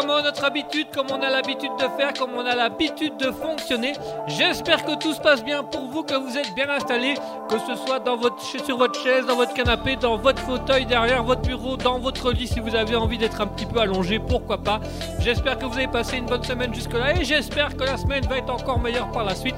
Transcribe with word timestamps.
Comme 0.00 0.22
notre 0.22 0.44
habitude, 0.44 0.86
comme 0.94 1.08
on 1.10 1.20
a 1.20 1.28
l'habitude 1.28 1.72
de 1.78 1.84
faire, 1.98 2.14
comme 2.18 2.30
on 2.34 2.46
a 2.46 2.56
l'habitude 2.56 3.18
de 3.18 3.30
fonctionner. 3.30 3.92
J'espère 4.28 4.82
que 4.82 4.94
tout 4.94 5.12
se 5.12 5.20
passe 5.20 5.44
bien 5.44 5.62
pour 5.62 5.90
vous, 5.90 6.02
que 6.04 6.14
vous 6.14 6.38
êtes 6.38 6.54
bien 6.54 6.70
installés, 6.70 7.16
que 7.50 7.58
ce 7.58 7.74
soit 7.84 7.98
dans 7.98 8.16
votre, 8.16 8.40
sur 8.40 8.78
votre 8.78 8.98
chaise, 8.98 9.26
dans 9.26 9.36
votre 9.36 9.52
canapé, 9.52 9.96
dans 9.96 10.16
votre 10.16 10.40
fauteuil, 10.40 10.86
derrière 10.86 11.22
votre 11.22 11.42
bureau, 11.42 11.76
dans 11.76 11.98
votre 11.98 12.32
lit 12.32 12.46
si 12.46 12.60
vous 12.60 12.74
avez 12.74 12.96
envie 12.96 13.18
d'être 13.18 13.42
un 13.42 13.46
petit 13.46 13.66
peu 13.66 13.78
allongé, 13.78 14.18
pourquoi 14.18 14.56
pas. 14.56 14.80
J'espère 15.18 15.58
que 15.58 15.66
vous 15.66 15.76
avez 15.76 15.86
passé 15.86 16.16
une 16.16 16.26
bonne 16.26 16.44
semaine 16.44 16.72
jusque-là 16.72 17.20
et 17.20 17.24
j'espère 17.24 17.76
que 17.76 17.84
la 17.84 17.98
semaine 17.98 18.24
va 18.24 18.38
être 18.38 18.50
encore 18.50 18.80
meilleure 18.80 19.10
par 19.10 19.24
la 19.24 19.34
suite. 19.34 19.56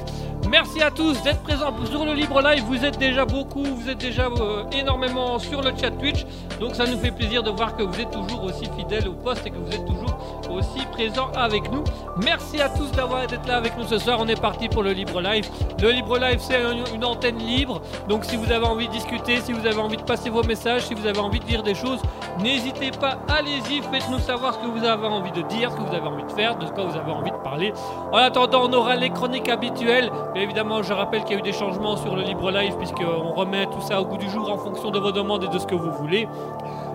Merci 0.51 0.83
à 0.83 0.91
tous 0.91 1.23
d'être 1.23 1.41
présents 1.43 1.73
sur 1.87 2.05
le 2.05 2.15
Libre 2.15 2.43
Live. 2.43 2.65
Vous 2.67 2.85
êtes 2.85 2.99
déjà 2.99 3.25
beaucoup, 3.25 3.63
vous 3.63 3.89
êtes 3.89 3.99
déjà 3.99 4.27
euh, 4.27 4.65
énormément 4.73 5.39
sur 5.39 5.63
le 5.63 5.71
chat 5.81 5.93
Twitch. 5.93 6.27
Donc 6.61 6.75
ça 6.75 6.85
nous 6.85 6.99
fait 6.99 7.13
plaisir 7.13 7.43
de 7.43 7.51
voir 7.51 7.77
que 7.77 7.83
vous 7.83 8.01
êtes 8.01 8.11
toujours 8.11 8.45
aussi 8.45 8.69
fidèles 8.77 9.09
au 9.09 9.13
poste 9.13 9.47
et 9.47 9.51
que 9.51 9.57
vous 9.57 9.73
êtes 9.73 9.87
toujours 9.87 10.15
aussi 10.53 10.85
présents 10.93 11.29
avec 11.35 11.71
nous. 11.71 11.83
Merci 12.17 12.61
à 12.61 12.69
tous 12.69 12.91
d'avoir 12.93 13.23
été 13.25 13.37
là 13.47 13.57
avec 13.57 13.77
nous 13.79 13.85
ce 13.85 13.99
soir. 13.99 14.19
On 14.21 14.29
est 14.29 14.41
parti 14.41 14.69
pour 14.69 14.83
le 14.83 14.93
Libre 14.93 15.21
Live. 15.21 15.49
Le 15.81 15.91
Libre 15.91 16.19
Live, 16.19 16.39
c'est 16.41 16.57
un- 16.63 16.85
une 16.95 17.05
antenne 17.05 17.39
libre. 17.39 17.81
Donc 18.09 18.25
si 18.25 18.37
vous 18.37 18.51
avez 18.53 18.67
envie 18.67 18.87
de 18.89 18.93
discuter, 18.93 19.41
si 19.41 19.53
vous 19.53 19.67
avez 19.67 19.79
envie 19.81 19.97
de 19.97 20.03
passer 20.03 20.31
vos 20.31 20.43
messages, 20.43 20.83
si 20.83 20.95
vous 20.95 21.07
avez 21.07 21.19
envie 21.21 21.41
de 21.41 21.45
dire 21.45 21.63
des 21.63 21.75
choses, 21.75 22.01
n'hésitez 22.41 22.91
pas, 22.91 23.19
allez-y, 23.29 23.81
faites-nous 23.91 24.19
savoir 24.19 24.55
ce 24.55 24.59
que 24.59 24.67
vous 24.67 24.85
avez 24.85 25.07
envie 25.07 25.33
de 25.33 25.43
dire, 25.43 25.71
ce 25.71 25.77
que 25.77 25.83
vous 25.83 25.95
avez 25.95 26.07
envie 26.07 26.25
de 26.25 26.33
faire, 26.33 26.57
de 26.57 26.67
quoi 26.67 26.85
vous 26.85 26.97
avez 26.97 27.11
envie 27.13 27.31
de 27.31 27.37
parler. 27.37 27.73
En 28.13 28.17
attendant, 28.19 28.63
on 28.69 28.73
aura 28.73 28.97
les 28.97 29.11
chroniques 29.11 29.49
habituelles. 29.49 30.11
Évidemment, 30.35 30.83
je 30.83 30.93
rappelle 30.93 31.25
qu'il 31.25 31.33
y 31.33 31.37
a 31.37 31.39
eu 31.39 31.43
des 31.43 31.53
changements 31.53 31.97
sur 31.97 32.15
le 32.17 32.23
Libre 32.23 32.51
Live, 32.51 32.77
puisqu'on 32.77 33.33
remet 33.35 33.67
tout 33.67 33.81
ça 33.81 34.01
au 34.01 34.05
goût 34.05 34.17
du 34.19 34.29
jour 34.31 34.51
en 34.53 34.59
fonction 34.59 34.91
de 34.91 34.99
vos 34.99 35.13
demandes 35.13 35.45
et 35.45 35.49
de 35.49 35.59
ce 35.59 35.67
que 35.67 35.75
vous 35.75 35.93
voulez. 35.93 36.29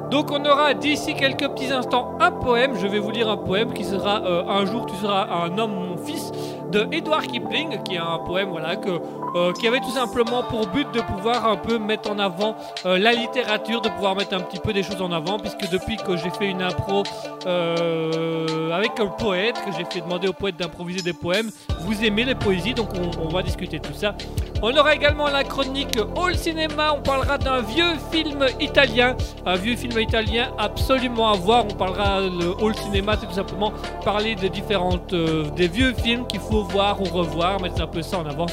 Donc 0.10 0.32
on 0.32 0.44
aura 0.46 0.74
d'ici 0.74 1.16
quelques 1.16 1.48
petits 1.50 1.72
instants 1.72 2.14
un 2.20 2.32
poème. 2.32 2.76
Je 2.80 2.88
vais 2.88 3.00
vous 3.00 3.12
lire 3.12 3.30
un 3.30 3.38
poème 3.38 3.74
qui 3.74 3.84
sera 3.84 4.24
euh, 4.26 4.44
Un 4.48 4.66
jour 4.66 4.86
tu 4.86 4.96
seras 4.96 5.28
un 5.44 5.58
homme, 5.58 5.74
mon 5.74 5.98
fils, 5.98 6.32
de 6.72 6.88
Edward 6.92 7.26
Kipling, 7.28 7.82
qui 7.84 7.96
est 7.96 8.00
un 8.00 8.20
poème 8.20 8.50
voilà 8.50 8.76
que 8.76 9.00
euh, 9.36 9.52
qui 9.54 9.68
avait 9.68 9.80
tout 9.80 9.92
simplement 9.92 10.42
pour 10.44 10.68
but 10.68 10.88
de 10.94 11.02
pouvoir 11.02 11.46
un 11.46 11.58
peu 11.58 11.78
mettre 11.78 12.10
en 12.10 12.18
avant 12.18 12.56
euh, 12.86 12.98
la 12.98 13.12
littérature, 13.12 13.82
de 13.82 13.90
pouvoir 13.90 14.16
mettre 14.16 14.34
un 14.34 14.40
petit 14.40 14.60
peu 14.60 14.74
des 14.74 14.84
choses 14.84 15.02
en 15.02 15.12
avant, 15.12 15.38
puisque 15.38 15.70
depuis 15.70 15.98
que 15.98 16.16
j'ai 16.16 16.30
fait 16.30 16.48
une 16.48 16.62
impro 16.62 17.04
euh, 17.46 18.72
avec 18.72 19.00
un 19.00 19.08
poète, 19.08 19.56
que 19.66 19.72
j'ai 19.78 19.86
fait 19.86 20.02
demander 20.02 20.28
au 20.28 20.34
poète 20.34 20.56
d'improviser 20.58 21.02
des 21.02 21.14
poèmes, 21.14 21.52
vous 21.82 22.04
aimez 22.04 22.24
les 22.24 22.36
poésies, 22.36 22.74
donc 22.74 22.90
on, 23.22 23.28
va 23.28 23.44
discuter 23.44 23.80
de 23.80 23.88
tout 23.88 23.94
ça. 23.94 24.16
On 24.64 24.76
aura 24.76 24.96
également 24.96 25.28
la 25.28 25.44
chronique 25.44 25.98
All 26.18 26.36
Cinéma, 26.36 26.94
on 26.98 27.02
parlera 27.02 27.38
d'un 27.38 27.62
vieux 27.62 27.94
film 28.12 28.46
italien, 28.60 29.16
un 29.46 29.56
vieux 29.56 29.76
film 29.76 30.00
italien 30.00 30.52
absolument 30.58 31.32
à 31.32 31.36
voir, 31.36 31.66
on 31.70 31.76
parlera 31.76 32.22
le 32.22 32.66
All 32.66 32.76
Cinéma, 32.76 33.18
c'est 33.20 33.28
tout 33.28 33.34
simplement 33.34 33.72
parler 34.04 34.36
des 34.36 34.50
différentes, 34.50 35.14
des 35.14 35.68
vieux 35.68 35.94
films 35.94 36.26
qu'il 36.26 36.40
faut 36.40 36.57
voir 36.64 37.02
ou 37.02 37.06
revoir, 37.06 37.62
mettre 37.62 37.82
un 37.82 37.88
peu 37.88 38.02
ça 38.02 38.20
en 38.20 38.26
avant. 38.26 38.48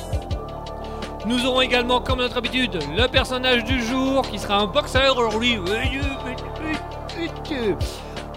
Nous 1.27 1.47
aurons 1.47 1.63
également, 1.63 2.01
comme 2.01 2.19
notre 2.19 2.37
habitude, 2.37 2.79
le 2.97 3.07
personnage 3.07 3.65
du 3.65 3.83
jour 3.83 4.23
qui 4.23 4.39
sera 4.39 4.59
un 4.59 4.67
boxeur. 4.67 5.17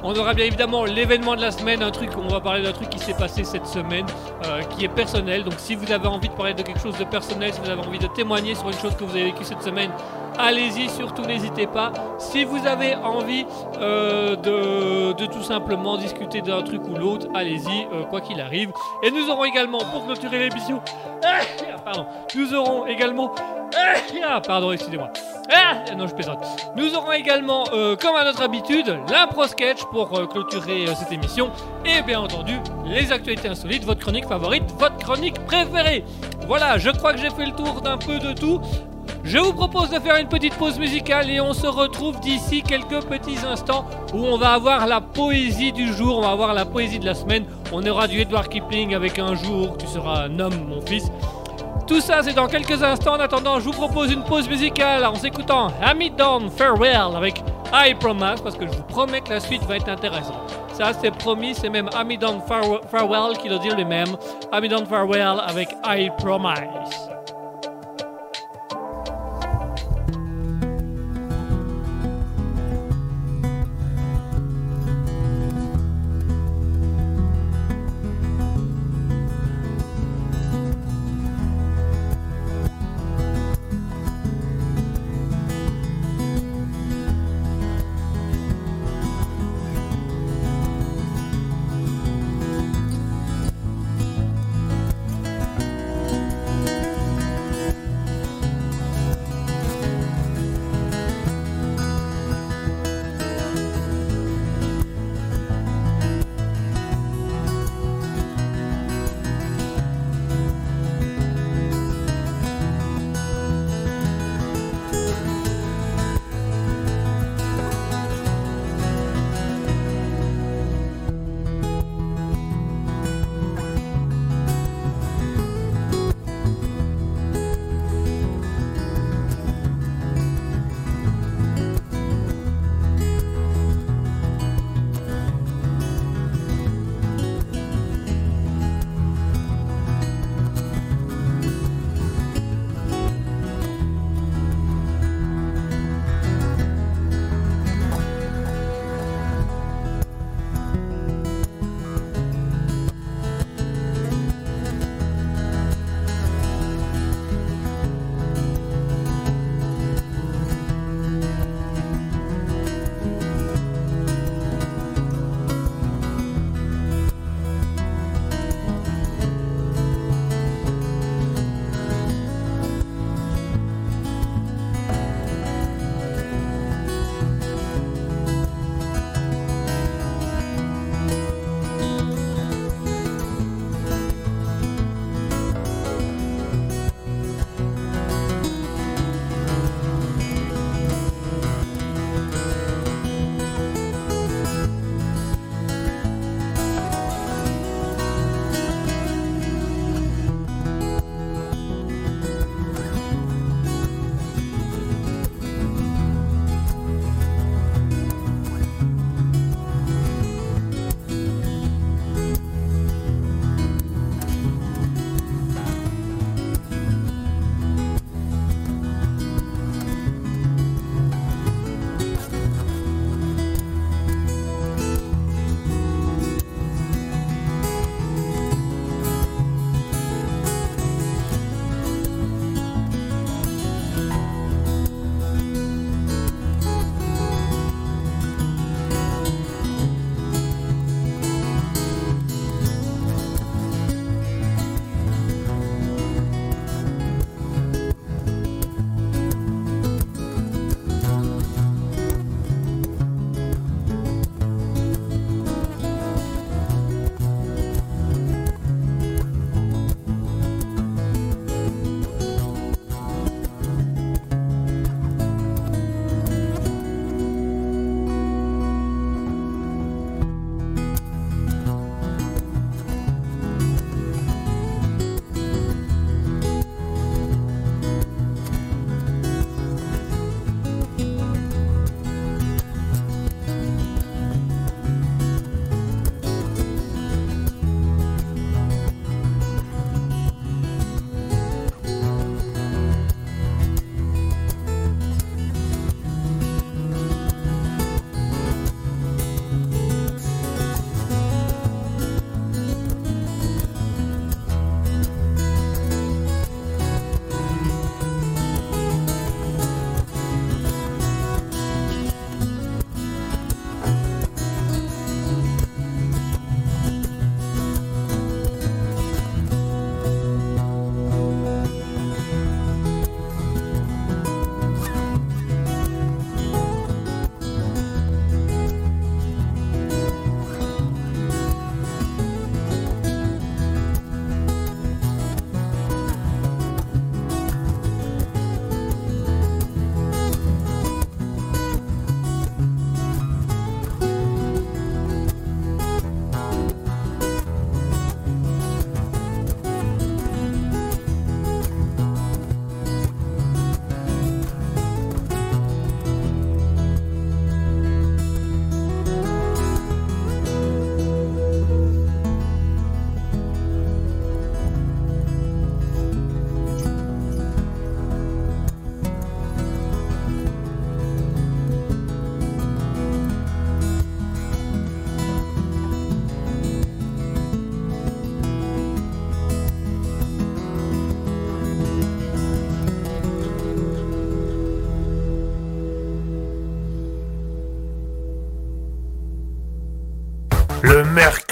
On 0.03 0.15
aura 0.15 0.33
bien 0.33 0.45
évidemment 0.45 0.85
l'événement 0.85 1.35
de 1.35 1.41
la 1.41 1.51
semaine, 1.51 1.81
un 1.81 1.91
truc, 1.91 2.11
on 2.17 2.27
va 2.27 2.39
parler 2.39 2.61
d'un 2.61 2.71
truc 2.71 2.89
qui 2.89 2.99
s'est 2.99 3.15
passé 3.15 3.43
cette 3.43 3.65
semaine, 3.65 4.05
euh, 4.45 4.61
qui 4.61 4.85
est 4.85 4.89
personnel. 4.89 5.43
Donc 5.43 5.55
si 5.57 5.75
vous 5.75 5.91
avez 5.91 6.07
envie 6.07 6.29
de 6.29 6.33
parler 6.33 6.53
de 6.53 6.61
quelque 6.61 6.79
chose 6.79 6.97
de 6.97 7.03
personnel, 7.03 7.51
si 7.53 7.59
vous 7.59 7.69
avez 7.69 7.85
envie 7.85 7.99
de 7.99 8.07
témoigner 8.07 8.55
sur 8.55 8.67
une 8.67 8.77
chose 8.77 8.95
que 8.95 9.03
vous 9.03 9.11
avez 9.11 9.25
vécue 9.25 9.43
cette 9.43 9.63
semaine, 9.63 9.91
allez-y, 10.37 10.89
surtout 10.89 11.23
n'hésitez 11.23 11.67
pas. 11.67 11.91
Si 12.17 12.43
vous 12.43 12.65
avez 12.65 12.95
envie 12.95 13.45
euh, 13.79 14.35
de, 14.35 15.25
tout 15.25 15.43
simplement 15.43 15.97
discuter 15.97 16.41
d'un 16.41 16.61
truc 16.61 16.81
ou 16.87 16.95
l'autre, 16.95 17.27
allez-y, 17.33 17.87
euh, 17.93 18.03
quoi 18.03 18.21
qu'il 18.21 18.39
arrive. 18.41 18.71
Et 19.03 19.11
nous 19.11 19.29
aurons 19.29 19.45
également, 19.45 19.79
pour 19.79 20.05
clôturer 20.05 20.39
l'émission, 20.39 20.81
ah, 21.25 21.39
pardon, 21.83 22.05
nous 22.35 22.53
aurons 22.53 22.85
également, 22.85 23.33
ah, 24.27 24.41
pardon, 24.41 24.71
excusez-moi. 24.71 25.09
Ah, 25.51 25.93
non, 25.95 26.07
je 26.07 26.13
plaisante. 26.13 26.45
Nous 26.75 26.93
aurons 26.95 27.13
également, 27.13 27.63
euh, 27.73 27.95
comme 27.95 28.15
à 28.15 28.23
notre 28.23 28.41
habitude, 28.41 28.97
l'impro 29.09 29.47
sketch 29.47 29.83
pour 29.85 30.09
clôturer 30.29 30.85
cette 30.95 31.11
émission. 31.11 31.51
Et 31.85 32.01
bien 32.01 32.19
entendu, 32.19 32.59
les 32.85 33.11
actualités 33.11 33.47
insolites, 33.47 33.85
votre 33.85 34.01
chronique 34.01 34.27
favorite, 34.27 34.63
votre 34.77 34.97
chronique 34.97 35.39
préférée. 35.45 36.03
Voilà, 36.47 36.77
je 36.77 36.89
crois 36.89 37.13
que 37.13 37.19
j'ai 37.19 37.29
fait 37.29 37.45
le 37.45 37.53
tour 37.53 37.81
d'un 37.81 37.97
peu 37.97 38.19
de 38.19 38.33
tout. 38.33 38.61
Je 39.23 39.37
vous 39.37 39.53
propose 39.53 39.89
de 39.89 39.99
faire 39.99 40.15
une 40.17 40.27
petite 40.27 40.53
pause 40.55 40.79
musicale 40.79 41.29
et 41.29 41.41
on 41.41 41.53
se 41.53 41.67
retrouve 41.67 42.19
d'ici 42.19 42.61
quelques 42.61 43.03
petits 43.05 43.39
instants 43.45 43.85
où 44.13 44.25
on 44.25 44.37
va 44.37 44.53
avoir 44.53 44.87
la 44.87 45.01
poésie 45.01 45.71
du 45.71 45.93
jour, 45.93 46.19
on 46.19 46.21
va 46.21 46.31
avoir 46.31 46.53
la 46.53 46.65
poésie 46.65 46.99
de 46.99 47.05
la 47.05 47.13
semaine. 47.13 47.45
On 47.71 47.85
aura 47.85 48.07
du 48.07 48.21
Edward 48.21 48.47
Kipling 48.47 48.95
avec 48.95 49.19
un 49.19 49.35
jour, 49.35 49.77
tu 49.77 49.87
seras 49.87 50.25
un 50.25 50.39
homme, 50.39 50.67
mon 50.69 50.81
fils. 50.81 51.11
Tout 51.87 52.01
ça, 52.01 52.21
c'est 52.21 52.33
dans 52.33 52.47
quelques 52.47 52.83
instants. 52.83 53.13
En 53.13 53.19
attendant, 53.19 53.59
je 53.59 53.65
vous 53.65 53.71
propose 53.71 54.11
une 54.11 54.23
pause 54.23 54.49
musicale 54.49 55.05
en 55.05 55.15
s'écoutant 55.15 55.67
Hamid 55.81 56.15
Down 56.17 56.49
Farewell 56.49 57.15
avec 57.15 57.41
I 57.73 57.93
Promise, 57.93 58.41
parce 58.41 58.57
que 58.57 58.67
je 58.67 58.71
vous 58.71 58.83
promets 58.83 59.21
que 59.21 59.29
la 59.29 59.39
suite 59.39 59.63
va 59.63 59.77
être 59.77 59.87
intéressante. 59.87 60.53
Ça, 60.73 60.91
c'est 60.93 61.11
promis, 61.11 61.55
c'est 61.55 61.69
même 61.69 61.89
Hamid 61.97 62.25
Farewell, 62.91 63.37
qui 63.37 63.47
le 63.47 63.57
dit 63.59 63.69
lui-même. 63.69 64.17
Hamid 64.51 64.73
Farewell 64.87 65.41
avec 65.45 65.69
I 65.85 66.09
Promise. 66.17 67.09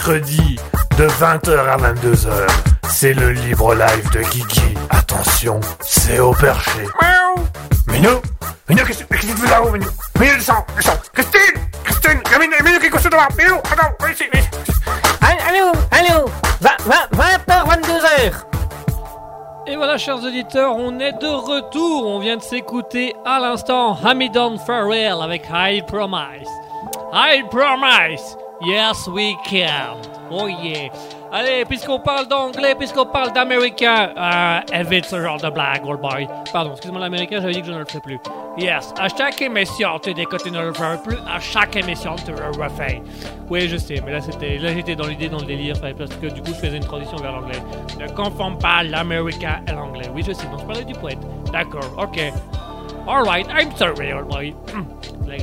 Mercredi 0.08 0.56
de 1.00 1.08
20h 1.08 1.58
à 1.68 1.78
22h. 1.78 2.48
C'est 2.90 3.14
le 3.14 3.32
libre 3.32 3.74
live 3.74 4.12
de 4.12 4.22
Guigui. 4.30 4.76
Attention, 4.92 5.60
c'est 5.82 6.20
au 6.20 6.32
perché. 6.32 6.82
Miaou 7.02 7.44
Minou 7.88 8.22
Minou, 8.70 8.86
qu'est-ce 8.86 9.04
qu'est-ce 9.04 9.28
que 9.28 9.32
tu 9.32 9.38
fais 9.38 9.50
là-haut, 9.50 9.72
Minou? 9.72 9.88
Minou, 10.20 10.36
descends, 10.36 10.66
descends 10.76 11.00
Christine 11.12 11.60
Christine 11.84 12.22
Minou, 12.40 12.54
Minou, 12.64 12.80
qui 12.80 12.86
est 12.86 12.90
couché 12.90 13.10
devant 13.10 13.28
Minou, 13.38 13.56
attends, 13.56 13.96
viens 14.00 14.12
ici, 14.12 14.24
viens 14.32 14.42
ici. 14.42 14.50
Allô, 15.22 15.72
allô 15.92 16.30
20h, 16.62 17.48
22h 17.48 18.32
Et 19.68 19.76
voilà, 19.76 19.98
chers 19.98 20.24
auditeurs, 20.24 20.76
on 20.76 21.00
est 21.00 21.14
de 21.14 21.28
retour. 21.28 22.08
On 22.08 22.20
vient 22.20 22.38
de 22.38 22.44
s'écouter 22.44 23.16
à 23.26 23.40
l'instant 23.40 23.98
Hamidon 24.04 24.60
Farrell 24.60 25.18
avec 25.22 25.46
I 25.52 25.82
Promise. 25.88 26.48
I 27.12 27.44
Promise. 27.50 28.38
Yes, 28.62 29.08
we 29.08 29.36
can. 29.46 30.02
Oh 30.32 30.48
yeah. 30.48 30.90
Allez, 31.32 31.66
puisqu'on 31.66 32.00
parle 32.00 32.28
d'anglais, 32.28 32.74
puisqu'on 32.76 33.06
parle 33.06 33.34
d'américain, 33.34 34.12
euh, 34.18 34.60
évite 34.80 35.06
ce 35.06 35.22
genre 35.22 35.38
de 35.40 35.50
blague, 35.50 35.86
old 35.86 36.00
boy. 36.00 36.28
Pardon, 36.54 36.72
excuse-moi 36.72 37.02
l'américain, 37.02 37.40
j'avais 37.42 37.52
dit 37.54 37.60
que 37.62 37.68
je 37.68 37.72
ne 37.74 37.80
le 37.80 37.86
ferais 37.86 38.00
plus. 38.00 38.20
Yes, 38.58 38.94
à 38.98 39.10
chaque 39.10 39.42
émission, 39.42 40.00
tu 40.02 40.14
dis 40.14 40.26
que 40.26 40.38
tu 40.38 40.50
ne 40.50 40.62
le 40.62 40.74
feras 40.74 40.96
plus, 40.98 41.18
à 41.28 41.40
chaque 41.42 41.76
émission, 41.76 42.16
tu 42.16 42.32
le 42.32 42.64
refais. 42.64 43.02
Oui, 43.50 43.68
je 43.68 43.76
sais, 43.76 44.02
mais 44.06 44.14
là, 44.14 44.22
c'était, 44.22 44.58
là 44.58 44.74
j'étais 44.74 44.96
dans 44.96 45.08
l'idée, 45.08 45.28
dans 45.28 45.40
le 45.40 45.46
délire, 45.46 45.76
parce 45.82 46.16
que 46.16 46.28
du 46.28 46.42
coup, 46.42 46.52
je 46.54 46.66
faisais 46.68 46.78
une 46.78 46.86
transition 46.86 47.18
vers 47.18 47.34
l'anglais. 47.34 47.62
Ne 48.00 48.08
confonds 48.14 48.56
pas 48.56 48.84
l'américain 48.84 49.60
et 49.68 49.74
l'anglais. 49.74 50.10
Oui, 50.14 50.24
je 50.26 50.32
sais, 50.32 50.48
donc 50.48 50.62
je 50.62 50.66
parlais 50.66 50.86
du 50.86 50.94
poète. 50.94 51.20
D'accord, 51.52 51.92
ok. 51.98 52.20
Alright, 53.08 53.48
I'm 53.50 53.76
sorry, 53.76 54.14
old 54.14 54.28
boy. 54.30 54.56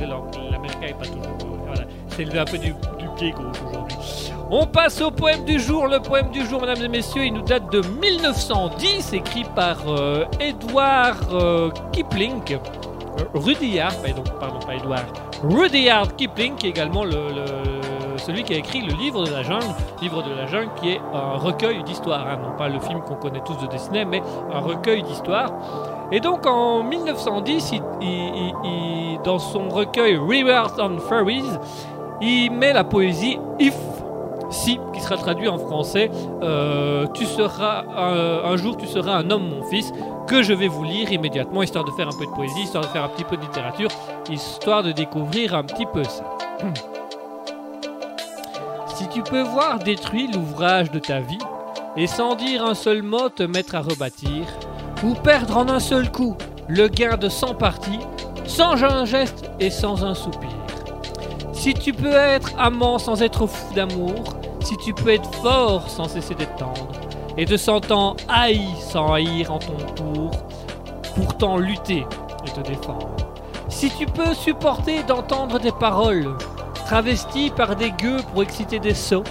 L'ang- 0.07 0.25
L'américain 0.51 0.87
est 0.87 0.93
pas 0.97 1.05
toujours. 1.05 1.37
C'est 2.15 2.25
levé 2.25 2.39
un 2.39 2.45
peu 2.45 2.57
du, 2.57 2.73
pied 3.17 3.31
gauche 3.31 3.57
aujourd'hui. 3.69 3.97
On 4.49 4.65
passe 4.65 5.01
au 5.01 5.11
poème 5.11 5.45
du 5.45 5.59
jour. 5.59 5.87
Le 5.87 5.99
poème 5.99 6.29
du 6.31 6.45
jour, 6.45 6.61
mesdames 6.61 6.83
et 6.83 6.87
messieurs, 6.87 7.25
il 7.25 7.33
nous 7.33 7.41
date 7.41 7.71
de 7.71 7.81
1910, 7.81 9.13
écrit 9.13 9.45
par 9.55 9.77
euh, 9.87 10.25
Edward 10.39 11.17
euh, 11.31 11.69
Kipling. 11.91 12.41
Euh, 12.53 13.23
Rudyard, 13.33 13.93
pardon, 14.39 14.59
pas 14.65 14.75
Edward. 14.75 15.05
Rudyard 15.43 16.15
Kipling, 16.15 16.55
qui 16.55 16.67
est 16.67 16.69
également 16.71 17.03
le, 17.03 17.11
le- 17.11 18.17
celui 18.17 18.43
qui 18.43 18.53
a 18.53 18.57
écrit 18.57 18.81
le 18.81 18.93
livre 18.93 19.23
de 19.25 19.31
la 19.31 19.43
jungle. 19.43 19.65
Livre 20.01 20.23
de 20.23 20.33
la 20.33 20.45
jungle 20.47 20.69
qui 20.79 20.91
est 20.91 21.01
un 21.13 21.37
recueil 21.37 21.83
d'histoires, 21.83 22.25
hein, 22.27 22.37
non 22.41 22.55
pas 22.57 22.69
le 22.69 22.79
film 22.79 23.01
qu'on 23.01 23.15
connaît 23.15 23.41
tous 23.45 23.57
de 23.57 23.67
Disney, 23.67 24.05
mais 24.05 24.21
un 24.53 24.59
recueil 24.59 25.03
d'histoires. 25.03 25.51
Et 26.11 26.19
donc 26.19 26.45
en 26.45 26.83
1910, 26.83 27.73
il- 28.01 29.19
dans 29.23 29.39
son 29.39 29.69
recueil 29.69 30.17
Rivers 30.17 30.73
and 30.79 30.99
Fairies, 31.09 31.43
il 32.21 32.51
met 32.51 32.73
la 32.73 32.83
poésie 32.83 33.37
If, 33.59 33.75
si, 34.49 34.79
qui 34.93 35.01
sera 35.01 35.17
traduit 35.17 35.47
en 35.47 35.57
français, 35.57 36.09
euh, 36.41 37.07
tu 37.13 37.25
seras 37.25 37.83
un, 37.95 38.55
jour 38.55 38.77
tu 38.77 38.87
seras 38.87 39.17
un 39.17 39.29
homme 39.29 39.49
mon 39.49 39.63
fils, 39.63 39.91
que 40.27 40.43
je 40.43 40.53
vais 40.53 40.67
vous 40.67 40.83
lire 40.83 41.11
immédiatement, 41.11 41.63
histoire 41.63 41.83
de 41.83 41.91
faire 41.91 42.07
un 42.07 42.17
peu 42.17 42.25
de 42.25 42.31
poésie, 42.31 42.61
histoire 42.61 42.83
de 42.83 42.89
faire 42.89 43.03
un 43.03 43.09
petit 43.09 43.23
peu 43.23 43.37
de 43.37 43.41
littérature, 43.41 43.89
histoire 44.29 44.83
de 44.83 44.91
découvrir 44.91 45.55
un 45.55 45.63
petit 45.63 45.85
peu 45.85 46.03
ça. 46.03 46.23
Si 48.95 49.07
tu 49.09 49.23
peux 49.23 49.41
voir 49.41 49.79
détruit 49.79 50.29
l'ouvrage 50.31 50.91
de 50.91 50.99
ta 50.99 51.19
vie, 51.19 51.39
et 51.97 52.07
sans 52.07 52.35
dire 52.35 52.63
un 52.63 52.75
seul 52.75 53.01
mot 53.01 53.27
te 53.27 53.43
mettre 53.43 53.75
à 53.75 53.81
rebâtir, 53.81 54.45
ou 55.03 55.13
perdre 55.15 55.57
en 55.57 55.67
un 55.67 55.79
seul 55.79 56.11
coup 56.11 56.37
le 56.67 56.87
gain 56.87 57.17
de 57.17 57.27
100 57.27 57.55
parties, 57.55 57.99
sans 58.45 58.83
un 58.83 59.05
geste 59.05 59.49
et 59.59 59.69
sans 59.69 60.05
un 60.05 60.13
soupir. 60.13 60.62
Si 61.63 61.73
tu 61.73 61.93
peux 61.93 62.11
être 62.11 62.51
amant 62.59 62.99
sans 62.99 63.21
être 63.21 63.47
fou 63.47 63.73
d'amour, 63.73 64.35
si 64.59 64.75
tu 64.75 64.93
peux 64.93 65.13
être 65.13 65.33
fort 65.35 65.89
sans 65.89 66.09
cesser 66.09 66.35
d'être 66.35 66.57
tendre, 66.57 66.89
et 67.37 67.45
te 67.45 67.55
sentant 67.55 68.17
haï 68.27 68.59
sans 68.81 69.13
haïr 69.13 69.49
en 69.49 69.59
ton 69.59 69.77
tour, 69.95 70.31
pourtant 71.15 71.55
lutter 71.55 72.05
et 72.45 72.51
te 72.51 72.59
défendre. 72.67 73.15
Si 73.69 73.89
tu 73.91 74.05
peux 74.07 74.33
supporter 74.33 75.03
d'entendre 75.03 75.57
des 75.57 75.71
paroles 75.71 76.35
travesties 76.85 77.49
par 77.49 77.77
des 77.77 77.91
gueux 77.91 78.19
pour 78.33 78.43
exciter 78.43 78.79
des 78.79 78.93
sots, 78.93 79.23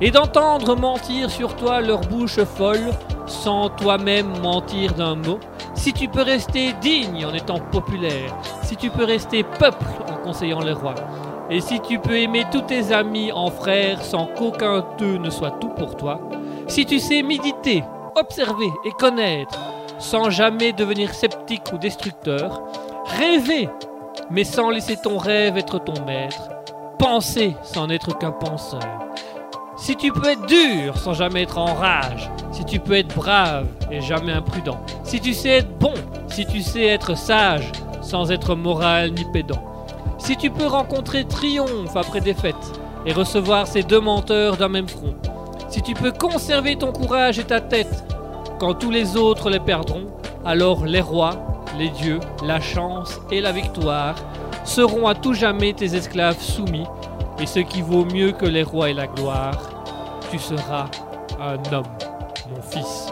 et 0.00 0.12
d'entendre 0.12 0.76
mentir 0.76 1.28
sur 1.28 1.56
toi 1.56 1.80
leur 1.80 2.02
bouche 2.02 2.38
folle, 2.44 2.92
sans 3.26 3.68
toi-même 3.68 4.38
mentir 4.40 4.94
d'un 4.94 5.16
mot, 5.16 5.40
si 5.74 5.92
tu 5.92 6.06
peux 6.06 6.22
rester 6.22 6.72
digne 6.74 7.26
en 7.26 7.34
étant 7.34 7.58
populaire, 7.58 8.32
si 8.62 8.76
tu 8.76 8.90
peux 8.90 9.04
rester 9.04 9.42
peuple 9.42 9.86
en 10.08 10.24
conseillant 10.24 10.60
les 10.60 10.72
rois, 10.72 10.94
et 11.50 11.60
si 11.60 11.80
tu 11.80 11.98
peux 11.98 12.16
aimer 12.16 12.44
tous 12.52 12.62
tes 12.62 12.92
amis 12.92 13.32
en 13.32 13.50
frères 13.50 14.02
sans 14.02 14.26
qu'aucun 14.26 14.84
d'eux 14.98 15.18
ne 15.18 15.30
soit 15.30 15.52
tout 15.60 15.70
pour 15.70 15.96
toi, 15.96 16.20
si 16.68 16.86
tu 16.86 17.00
sais 17.00 17.22
méditer, 17.22 17.82
observer 18.16 18.70
et 18.84 18.92
connaître 18.92 19.58
sans 19.98 20.30
jamais 20.30 20.72
devenir 20.72 21.12
sceptique 21.12 21.72
ou 21.72 21.78
destructeur, 21.78 22.62
rêver 23.18 23.68
mais 24.30 24.44
sans 24.44 24.70
laisser 24.70 24.96
ton 24.96 25.18
rêve 25.18 25.58
être 25.58 25.78
ton 25.78 26.04
maître, 26.04 26.50
penser 26.98 27.56
sans 27.62 27.88
n'être 27.88 28.16
qu'un 28.16 28.30
penseur. 28.30 28.80
Si 29.76 29.96
tu 29.96 30.12
peux 30.12 30.28
être 30.28 30.46
dur 30.46 30.96
sans 30.98 31.14
jamais 31.14 31.42
être 31.42 31.58
en 31.58 31.74
rage, 31.74 32.30
si 32.52 32.64
tu 32.64 32.78
peux 32.78 32.94
être 32.94 33.14
brave 33.14 33.66
et 33.90 34.00
jamais 34.00 34.32
imprudent, 34.32 34.78
si 35.02 35.20
tu 35.20 35.34
sais 35.34 35.48
être 35.48 35.78
bon, 35.78 35.94
si 36.28 36.46
tu 36.46 36.60
sais 36.62 36.84
être 36.84 37.16
sage 37.16 37.72
sans 38.02 38.30
être 38.30 38.54
moral 38.54 39.12
ni 39.12 39.24
pédant, 39.32 39.69
si 40.20 40.36
tu 40.36 40.50
peux 40.50 40.66
rencontrer 40.66 41.24
triomphe 41.24 41.96
après 41.96 42.20
défaite 42.20 42.54
et 43.06 43.12
recevoir 43.12 43.66
ces 43.66 43.82
deux 43.82 44.00
menteurs 44.00 44.56
d'un 44.56 44.68
même 44.68 44.88
front, 44.88 45.14
si 45.68 45.82
tu 45.82 45.94
peux 45.94 46.12
conserver 46.12 46.76
ton 46.76 46.92
courage 46.92 47.38
et 47.38 47.44
ta 47.44 47.60
tête 47.60 48.04
quand 48.58 48.74
tous 48.74 48.90
les 48.90 49.16
autres 49.16 49.50
les 49.50 49.60
perdront, 49.60 50.06
alors 50.44 50.84
les 50.84 51.00
rois, 51.00 51.64
les 51.78 51.88
dieux, 51.88 52.20
la 52.44 52.60
chance 52.60 53.18
et 53.30 53.40
la 53.40 53.52
victoire 53.52 54.14
seront 54.64 55.06
à 55.06 55.14
tout 55.14 55.34
jamais 55.34 55.72
tes 55.72 55.94
esclaves 55.96 56.40
soumis, 56.40 56.86
et 57.40 57.46
ce 57.46 57.60
qui 57.60 57.80
vaut 57.80 58.04
mieux 58.04 58.32
que 58.32 58.46
les 58.46 58.62
rois 58.62 58.90
et 58.90 58.94
la 58.94 59.06
gloire, 59.06 59.58
tu 60.30 60.38
seras 60.38 60.86
un 61.40 61.54
homme, 61.72 61.86
mon 62.50 62.62
fils. 62.62 63.09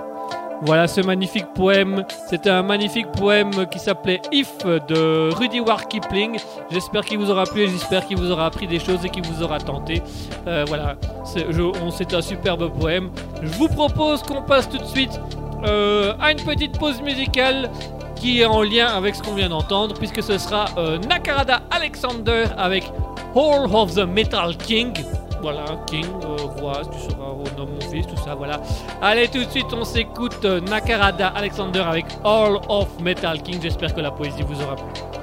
Voilà 0.62 0.88
ce 0.88 1.00
magnifique 1.00 1.46
poème. 1.54 2.04
C'était 2.28 2.50
un 2.50 2.62
magnifique 2.62 3.10
poème 3.12 3.66
qui 3.70 3.78
s'appelait 3.78 4.20
If 4.32 4.64
de 4.64 5.32
Rudy 5.32 5.60
Ward 5.60 5.86
Kipling. 5.88 6.38
J'espère 6.70 7.04
qu'il 7.04 7.18
vous 7.18 7.30
aura 7.30 7.44
plu 7.44 7.62
et 7.62 7.68
j'espère 7.68 8.06
qu'il 8.06 8.18
vous 8.18 8.30
aura 8.30 8.46
appris 8.46 8.66
des 8.66 8.80
choses 8.80 9.04
et 9.04 9.08
qu'il 9.08 9.24
vous 9.24 9.42
aura 9.42 9.58
tenté. 9.58 10.02
Euh, 10.46 10.64
voilà, 10.66 10.96
c'est 11.24 12.14
un 12.14 12.22
superbe 12.22 12.70
poème. 12.78 13.10
Je 13.42 13.48
vous 13.50 13.68
propose 13.68 14.22
qu'on 14.22 14.42
passe 14.42 14.68
tout 14.68 14.78
de 14.78 14.86
suite 14.86 15.20
euh, 15.64 16.14
à 16.20 16.32
une 16.32 16.40
petite 16.40 16.78
pause 16.78 17.00
musicale 17.02 17.70
qui 18.16 18.40
est 18.40 18.46
en 18.46 18.62
lien 18.62 18.86
avec 18.88 19.14
ce 19.14 19.22
qu'on 19.22 19.34
vient 19.34 19.48
d'entendre, 19.48 19.94
puisque 19.94 20.22
ce 20.22 20.38
sera 20.38 20.66
euh, 20.76 20.98
Nakarada 20.98 21.62
Alexander 21.70 22.46
avec 22.56 22.90
Hall 23.34 23.72
of 23.72 23.94
the 23.94 24.06
Metal 24.06 24.56
King. 24.56 24.92
Voilà, 25.40 25.64
King, 25.86 26.04
euh, 26.24 26.36
roi, 26.60 26.82
tu 26.90 26.98
seras 26.98 27.30
au 27.30 27.44
nom 27.56 27.66
mon 27.66 27.80
fils, 27.80 28.06
tout 28.06 28.16
ça, 28.16 28.34
voilà. 28.34 28.60
Allez, 29.00 29.28
tout 29.28 29.44
de 29.44 29.50
suite, 29.50 29.72
on 29.72 29.84
s'écoute 29.84 30.44
euh, 30.44 30.60
Nakarada 30.60 31.28
Alexander 31.28 31.80
avec 31.80 32.06
Hall 32.24 32.58
of 32.68 33.00
Metal 33.00 33.40
King. 33.42 33.60
J'espère 33.62 33.94
que 33.94 34.00
la 34.00 34.10
poésie 34.10 34.42
vous 34.42 34.60
aura 34.62 34.74
plu. 34.74 35.17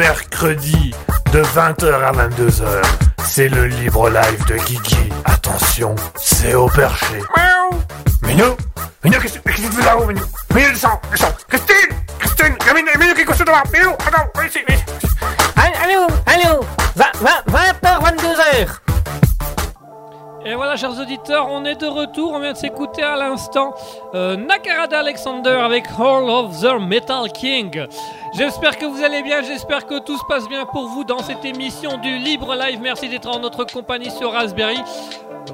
Mercredi, 0.00 0.94
de 1.30 1.42
20h 1.42 1.92
à 1.92 2.12
22h, 2.12 2.82
c'est 3.22 3.50
le 3.50 3.66
libre 3.66 4.08
live 4.08 4.46
de 4.46 4.56
Guigui. 4.56 5.10
Attention, 5.26 5.94
c'est 6.16 6.54
au 6.54 6.68
perché. 6.68 7.18
Miaou. 7.36 7.82
Minou 8.22 8.56
Minou, 9.04 9.20
qu'est-ce 9.20 9.38
que 9.38 9.52
tu 9.52 9.62
fais 9.62 9.84
là-haut, 9.84 10.06
Minou? 10.06 10.24
Minou, 10.54 10.70
descends, 10.70 10.98
descends. 11.10 11.34
Christine 11.48 11.94
Christine 12.18 12.56
Minou, 12.74 12.88
Minou, 12.98 13.14
qu'est-ce 13.14 13.26
que 13.26 13.44
tu 13.44 13.52
fais 13.52 13.78
Minou, 13.78 13.92
attends, 13.92 14.42
ici, 14.42 14.60
ici. 14.70 14.84
Allô, 15.84 16.06
allô 16.24 16.64
20h, 16.96 17.82
22h 17.82 18.79
Et 20.42 20.54
voilà, 20.54 20.74
chers 20.76 20.98
auditeurs, 20.98 21.48
on 21.50 21.66
est 21.66 21.74
de 21.74 21.86
retour. 21.86 22.32
On 22.32 22.40
vient 22.40 22.52
de 22.52 22.56
s'écouter 22.56 23.02
à 23.02 23.14
l'instant 23.14 23.74
euh, 24.14 24.36
Nakarada 24.36 25.00
Alexander 25.00 25.50
avec 25.50 25.84
Hall 25.98 26.30
of 26.30 26.60
the 26.62 26.80
Metal 26.80 27.30
King. 27.30 27.84
J'espère 28.32 28.78
que 28.78 28.86
vous 28.86 29.02
allez 29.02 29.22
bien, 29.22 29.42
j'espère 29.42 29.84
que 29.84 29.98
tout 29.98 30.16
se 30.16 30.24
passe 30.24 30.48
bien 30.48 30.64
pour 30.64 30.88
vous 30.88 31.04
dans 31.04 31.18
cette 31.18 31.44
émission 31.44 31.98
du 31.98 32.16
Libre 32.16 32.54
Live. 32.54 32.80
Merci 32.80 33.10
d'être 33.10 33.28
en 33.28 33.40
notre 33.40 33.64
compagnie 33.64 34.10
sur 34.10 34.32
Raspberry. 34.32 34.78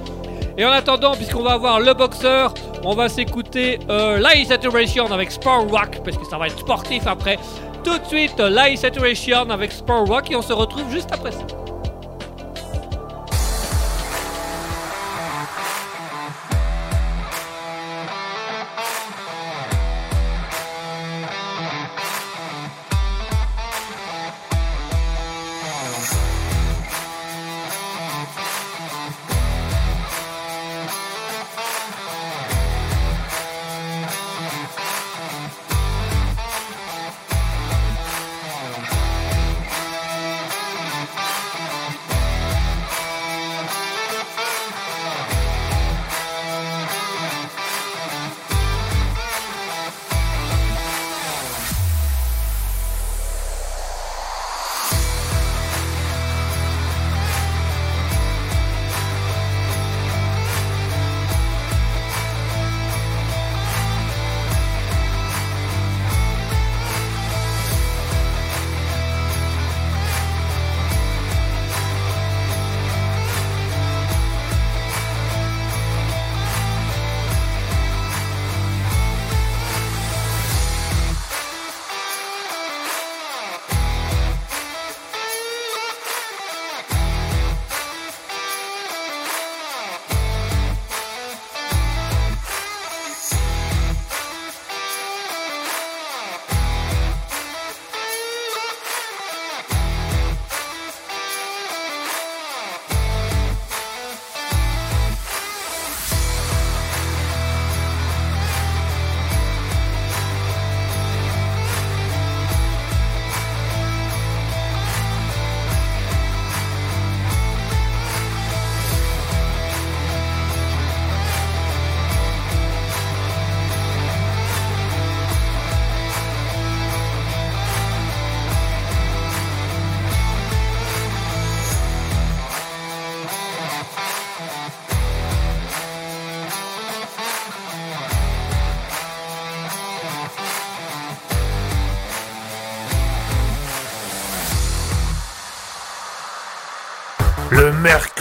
Et 0.60 0.66
en 0.66 0.72
attendant, 0.72 1.16
puisqu'on 1.16 1.42
va 1.42 1.54
avoir 1.54 1.80
le 1.80 1.94
boxeur, 1.94 2.54
on 2.84 2.94
va 2.94 3.08
s'écouter 3.08 3.80
euh, 3.90 4.20
Light 4.20 4.50
Saturation 4.50 5.10
avec 5.10 5.32
Sport 5.32 5.70
Rock, 5.70 6.02
parce 6.04 6.18
que 6.18 6.26
ça 6.26 6.38
va 6.38 6.48
être 6.48 6.60
sportif 6.60 7.08
après. 7.08 7.40
Tout 7.82 7.98
de 7.98 8.04
suite, 8.04 8.38
Light 8.40 8.78
Saturation 8.78 9.50
avec 9.52 9.72
Sport 9.72 10.06
Rock, 10.06 10.30
et 10.32 10.36
on 10.36 10.42
se 10.42 10.52
retrouve 10.52 10.92
juste 10.92 11.14
après 11.14 11.32
ça. 11.32 11.46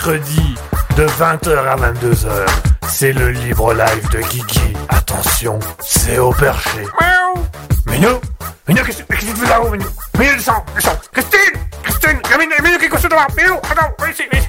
Mercredi, 0.08 0.54
de 0.96 1.04
20h 1.04 1.66
à 1.66 1.76
22h, 1.76 2.46
c'est 2.88 3.12
le 3.12 3.30
libre 3.30 3.74
live 3.74 4.08
de 4.10 4.20
Guigui. 4.20 4.74
Attention, 4.88 5.58
c'est 5.80 6.18
au 6.18 6.30
perché. 6.30 6.86
Miaou 7.00 7.44
Minou 7.86 8.20
Minou, 8.66 8.84
qu'est-ce 8.84 9.02
que 9.02 9.14
tu 9.14 9.26
fais 9.26 9.48
là-haut, 9.48 9.70
Minou 9.70 9.86
Minou, 10.18 10.34
descends, 10.36 10.64
descends 10.74 10.98
Christine 11.12 11.60
Christine 11.82 12.20
Minou, 12.38 12.54
Minou, 12.62 12.78
qu'est-ce 12.78 13.06
que 13.06 13.08
tu 13.08 13.34
fais 13.34 13.42
Minou, 13.42 13.56
attends, 13.56 13.92
viens 13.98 14.10
ici, 14.10 14.22
viens 14.30 14.40
ici. 14.40 14.48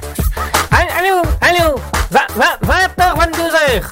Allô, 0.71 1.21
allô 1.41 1.75
20h, 2.11 3.17
22h 3.17 3.83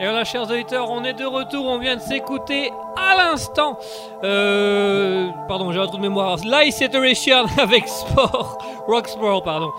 Et 0.00 0.04
voilà, 0.04 0.24
chers 0.24 0.42
auditeurs, 0.42 0.90
on 0.90 1.04
est 1.04 1.14
de 1.14 1.24
retour. 1.24 1.66
On 1.66 1.78
vient 1.78 1.96
de 1.96 2.00
s'écouter 2.00 2.70
à 2.96 3.16
l'instant. 3.16 3.78
Euh, 4.24 5.28
pardon, 5.48 5.72
j'ai 5.72 5.80
un 5.80 5.86
trou 5.86 5.96
de 5.96 6.02
mémoire. 6.02 6.36
Light 6.44 6.72
Saturation 6.76 7.46
avec 7.58 7.88
Sport. 7.88 8.58
Sport, 8.86 9.42
pardon. 9.42 9.72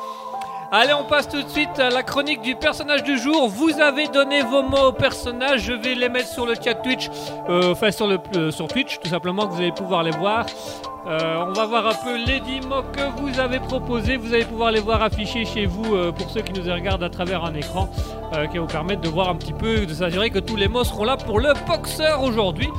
Allez, 0.72 0.94
on 0.94 1.04
passe 1.04 1.30
tout 1.30 1.41
de 1.41 1.48
suite 1.48 1.80
à 1.80 1.89
la 1.89 2.02
chronique 2.02 2.41
du 2.41 2.56
personnage 2.56 3.04
du 3.04 3.20
jour. 3.20 3.48
Vous 3.48 3.80
avez 3.80 4.08
donné 4.08 4.41
vos 4.41 4.63
mots 4.63 4.88
au 4.88 4.91
personnage. 4.91 5.62
Je 5.62 5.74
vais 5.74 5.94
les 5.94 6.10
mettre 6.10 6.28
sur 6.28 6.46
le 6.46 6.56
chat 6.56 6.74
Twitch, 6.76 7.10
euh, 7.50 7.72
enfin 7.72 7.91
sur, 7.91 8.08
le, 8.08 8.18
euh, 8.36 8.52
sur 8.52 8.68
Twitch, 8.68 9.00
tout 9.00 9.08
simplement, 9.08 9.48
que 9.48 9.54
vous 9.54 9.62
allez 9.62 9.72
pouvoir 9.72 10.02
les 10.04 10.12
voir. 10.12 10.46
Euh, 11.08 11.46
on 11.48 11.54
va 11.54 11.65
voir 11.68 11.88
un 11.88 11.94
peu 11.94 12.18
les 12.18 12.39
10 12.39 12.62
mots 12.68 12.82
que 12.91 13.22
vous 13.22 13.39
avez 13.39 13.60
proposés. 13.60 14.18
Vous 14.18 14.34
allez 14.34 14.46
pouvoir 14.46 14.72
les 14.72 14.82
voir 14.82 15.04
affichés 15.04 15.46
chez 15.46 15.68
vous 15.68 16.12
pour 16.13 16.30
ceux 16.32 16.41
qui 16.41 16.52
nous 16.52 16.63
regardent 16.63 17.04
à 17.04 17.10
travers 17.10 17.46
un 17.46 17.54
écran 17.54 17.88
qui 18.52 18.58
va 18.58 18.62
vous 18.62 18.68
permettre 18.68 19.02
de 19.02 19.10
voir 19.10 19.30
un 19.30 19.36
petit 19.36 19.54
peu, 19.54 19.86
de 19.86 19.94
s'assurer 19.94 20.32
que 20.32 20.39
tous 20.39 20.56
les 20.56 20.68
mots 20.68 20.84
seront 20.84 21.04
là 21.04 21.15
pour 21.15 21.39
le 21.39 21.54
boxeur 21.68 22.24
aujourd'hui. 22.24 22.70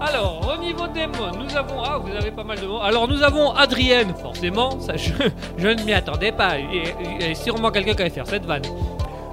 Alors, 0.00 0.40
au 0.54 0.60
niveau 0.60 0.86
des 0.86 1.06
mots, 1.06 1.30
nous 1.36 1.56
avons. 1.56 1.82
Ah, 1.82 1.98
vous 1.98 2.14
avez 2.14 2.30
pas 2.30 2.44
mal 2.44 2.60
de 2.60 2.66
mots. 2.66 2.80
Alors, 2.80 3.08
nous 3.08 3.22
avons 3.22 3.50
Adrienne, 3.50 4.14
forcément, 4.14 4.78
ça 4.80 4.96
je, 4.96 5.12
je 5.58 5.68
ne 5.68 5.82
m'y 5.82 5.92
attendais 5.92 6.30
pas. 6.30 6.58
Il 6.58 7.20
y 7.20 7.24
a 7.24 7.34
sûrement 7.34 7.70
quelqu'un 7.70 7.94
qui 7.94 8.02
allait 8.02 8.10
faire 8.10 8.26
cette 8.26 8.44
vanne. 8.44 8.62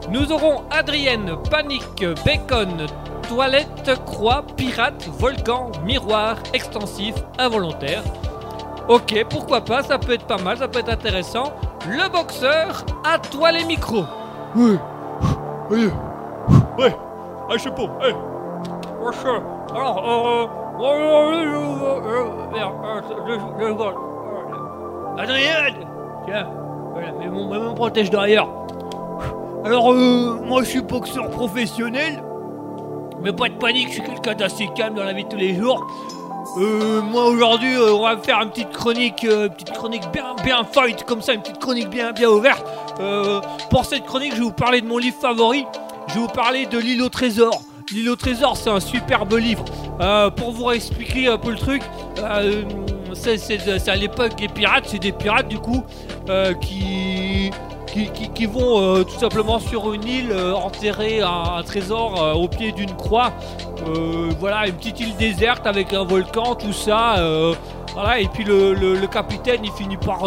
Nous 0.10 0.32
aurons 0.32 0.63
Adrienne, 0.71 1.36
Panique, 1.51 2.06
Bacon, 2.25 2.88
Toilette, 3.28 3.91
Croix, 4.06 4.43
Pirate, 4.56 5.08
Volcan, 5.19 5.71
Miroir, 5.84 6.38
Extensif, 6.54 7.15
Involontaire. 7.38 8.04
Ok, 8.88 9.25
pourquoi 9.30 9.62
pas, 9.62 9.82
ça 9.82 9.97
peut 9.97 10.13
être 10.13 10.25
pas 10.25 10.38
mal, 10.38 10.58
ça 10.58 10.67
peut 10.67 10.80
être 10.80 10.89
intéressant. 10.91 11.54
Le 11.88 12.10
boxeur, 12.10 12.86
à 13.04 13.17
toi 13.19 13.51
les 13.51 13.65
micros. 13.65 14.06
Ouais. 14.56 14.78
Ouais. 15.69 15.89
Ouais. 16.78 16.95
Ah, 17.49 17.54
je 17.54 17.63
sais 17.63 17.71
pas. 17.71 17.89
Hey. 18.04 18.15
Euh, 19.75 19.79
euh, 19.79 20.47
euh, 20.79 20.85
euh, 20.85 21.59
euh, 21.99 22.39
euh, 23.27 23.81
euh, 23.81 23.91
Adrienne 25.17 25.85
Tiens, 26.25 26.47
voilà, 26.93 27.11
mets 27.11 27.27
mon, 27.27 27.45
mon 27.47 27.73
protège 27.73 28.09
derrière. 28.09 28.47
Alors, 29.65 29.91
euh, 29.91 30.39
moi, 30.45 30.63
je 30.63 30.69
suis 30.69 30.81
boxeur 30.81 31.29
professionnel. 31.29 32.23
Mais 33.21 33.33
pas 33.33 33.49
de 33.49 33.55
panique, 33.55 33.89
je 33.89 33.93
suis 33.95 34.03
quelqu'un 34.03 34.35
d'assez 34.35 34.69
calme 34.75 34.95
dans 34.95 35.03
la 35.03 35.11
vie 35.11 35.25
de 35.25 35.29
tous 35.29 35.38
les 35.38 35.55
jours. 35.55 35.85
Euh, 36.57 37.01
moi 37.01 37.25
aujourd'hui, 37.25 37.75
euh, 37.75 37.95
on 37.95 38.03
va 38.03 38.15
faire 38.17 38.39
une 38.41 38.51
petite 38.51 38.71
chronique, 38.71 39.25
euh, 39.25 39.47
une 39.47 39.53
petite 39.53 39.73
chronique 39.73 40.03
bien, 40.13 40.35
bien 40.43 40.63
fight 40.63 41.03
comme 41.03 41.21
ça, 41.21 41.33
une 41.33 41.41
petite 41.41 41.59
chronique 41.59 41.89
bien, 41.89 42.13
bien 42.13 42.29
ouverte. 42.29 42.65
Euh, 43.01 43.41
pour 43.69 43.83
cette 43.83 44.05
chronique, 44.05 44.33
je 44.33 44.38
vais 44.38 44.45
vous 44.45 44.51
parler 44.51 44.79
de 44.79 44.88
mon 44.88 44.99
livre 44.99 45.17
favori. 45.19 45.65
Je 46.07 46.13
vais 46.13 46.19
vous 46.21 46.27
parler 46.27 46.65
de 46.65 46.77
l'île 46.77 47.01
au 47.01 47.09
trésor. 47.09 47.61
L'île 47.91 48.10
au 48.10 48.15
trésor, 48.15 48.58
c'est 48.58 48.71
un 48.71 48.80
superbe 48.80 49.34
livre. 49.34 49.63
Euh, 50.02 50.32
pour 50.32 50.52
vous 50.52 50.71
expliquer 50.71 51.28
un 51.28 51.38
peu 51.38 51.52
le 51.52 51.58
truc, 51.58 51.84
euh, 52.19 52.63
c'est, 53.13 53.88
à 53.88 53.95
l'époque 53.95 54.36
des 54.38 54.48
pirates, 54.48 54.86
c'est 54.88 54.98
des 54.98 55.12
pirates 55.12 55.48
du 55.48 55.60
coup 55.60 55.84
euh, 56.30 56.54
qui, 56.56 57.52
vont 58.48 59.04
tout 59.04 59.19
simplement 59.19 59.60
sur 59.60 59.93
une 59.93 60.04
île 60.04 60.34
enterrer 60.34 61.21
un, 61.21 61.62
trésor 61.63 62.36
au 62.36 62.48
pied 62.48 62.71
d'une 62.71 62.93
croix. 62.95 63.32
Voilà, 64.39 64.67
une 64.67 64.74
petite 64.74 65.00
île 65.00 65.15
déserte 65.15 65.67
avec 65.67 65.93
un 65.93 66.04
volcan, 66.04 66.56
tout 66.56 66.74
ça. 66.74 67.15
voilà, 67.93 68.19
et 68.19 68.28
puis 68.28 68.43
le, 68.43 69.06
capitaine, 69.08 69.62
il 69.63 69.71
finit 69.71 69.98
par, 69.98 70.24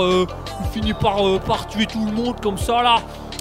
par 1.47 1.67
tuer 1.67 1.87
tout 1.87 2.07
le 2.07 2.13
monde 2.13 2.41
comme 2.41 2.59
ça 2.59 2.83
là. 2.83 2.97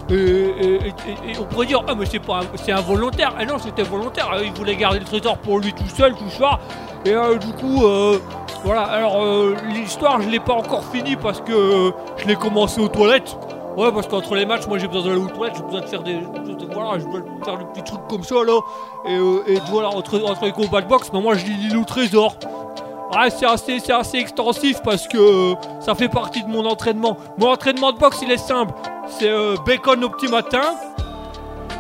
Et, 0.10 0.14
et- 0.16 0.88
et- 1.32 1.38
on 1.40 1.44
pourrait 1.44 1.66
dire, 1.66 1.84
ah 1.88 1.94
mais 1.98 2.06
c'est 2.06 2.20
pas, 2.20 2.40
c'est 2.56 2.72
involontaire. 2.72 3.34
Ah 3.38 3.46
non, 3.46 3.58
c'était 3.58 3.84
volontaire. 3.84 4.30
Euh, 4.34 4.46
Il 4.46 4.54
voulait 4.54 4.76
garder 4.76 5.00
le 5.00 5.06
trésor 5.06 5.38
pour 5.38 5.60
lui 5.60 5.74
tout 5.74 5.88
seul, 5.96 6.14
tout 6.16 6.30
ça. 6.30 6.60
Et 7.06 7.12
euh, 7.14 7.38
du 7.38 7.52
coup, 7.54 7.86
euh, 7.86 8.18
voilà. 8.64 8.84
Alors 8.84 9.22
euh, 9.22 9.56
l'histoire, 9.74 10.22
je 10.22 10.30
l'ai 10.30 10.40
pas 10.40 10.54
encore 10.54 10.86
finie 10.86 11.16
parce 11.18 11.42
que 11.42 11.52
euh, 11.52 11.92
je 12.18 12.26
l'ai 12.28 12.36
commencé 12.36 12.80
aux 12.82 12.88
toilettes. 12.88 13.38
Ouais, 13.76 13.92
parce 13.92 14.08
qu'entre 14.08 14.34
les 14.34 14.46
matchs, 14.48 14.66
moi 14.68 14.80
j'ai 14.80 14.88
besoin 14.88 15.12
d'aller 15.14 15.24
aux 15.24 15.28
toilettes, 15.30 15.56
j'ai 15.58 15.64
besoin 15.64 15.82
de 15.82 15.86
faire 15.86 16.02
des, 16.02 16.14
de- 16.16 16.74
voilà, 16.74 16.96
besoin 16.98 17.20
de 17.20 17.46
faire 17.46 17.58
des 17.60 17.66
petits 17.66 17.84
trucs 17.84 18.08
comme 18.08 18.24
ça 18.24 18.36
là. 18.44 18.60
Et, 19.08 19.14
euh, 19.16 19.44
voilà, 19.70 19.90
entre, 19.90 20.20
entre 20.28 20.46
les 20.46 20.52
combats 20.52 20.82
de 20.82 20.88
boxe, 20.88 21.12
mais 21.14 21.22
moi 21.22 21.36
je 21.36 21.46
lis 21.46 21.76
au 21.76 21.84
trésor. 21.84 22.34
Ouais, 23.12 23.30
c'est 23.30 23.46
assez, 23.46 23.80
c'est 23.80 23.94
assez 23.94 24.18
extensif 24.18 24.82
parce 24.84 25.08
que 25.08 25.18
euh, 25.18 25.56
ça 25.80 25.96
fait 25.96 26.10
partie 26.10 26.44
de 26.44 26.50
mon 26.50 26.66
entraînement. 26.66 27.18
Mon 27.38 27.48
entraînement 27.52 27.94
de 27.94 27.98
boxe, 27.98 28.20
il 28.22 28.32
est 28.32 28.38
simple. 28.38 28.74
C'est 29.08 29.30
euh, 29.30 29.56
bacon 29.66 30.04
au 30.04 30.10
petit 30.10 30.28
matin, 30.28 30.62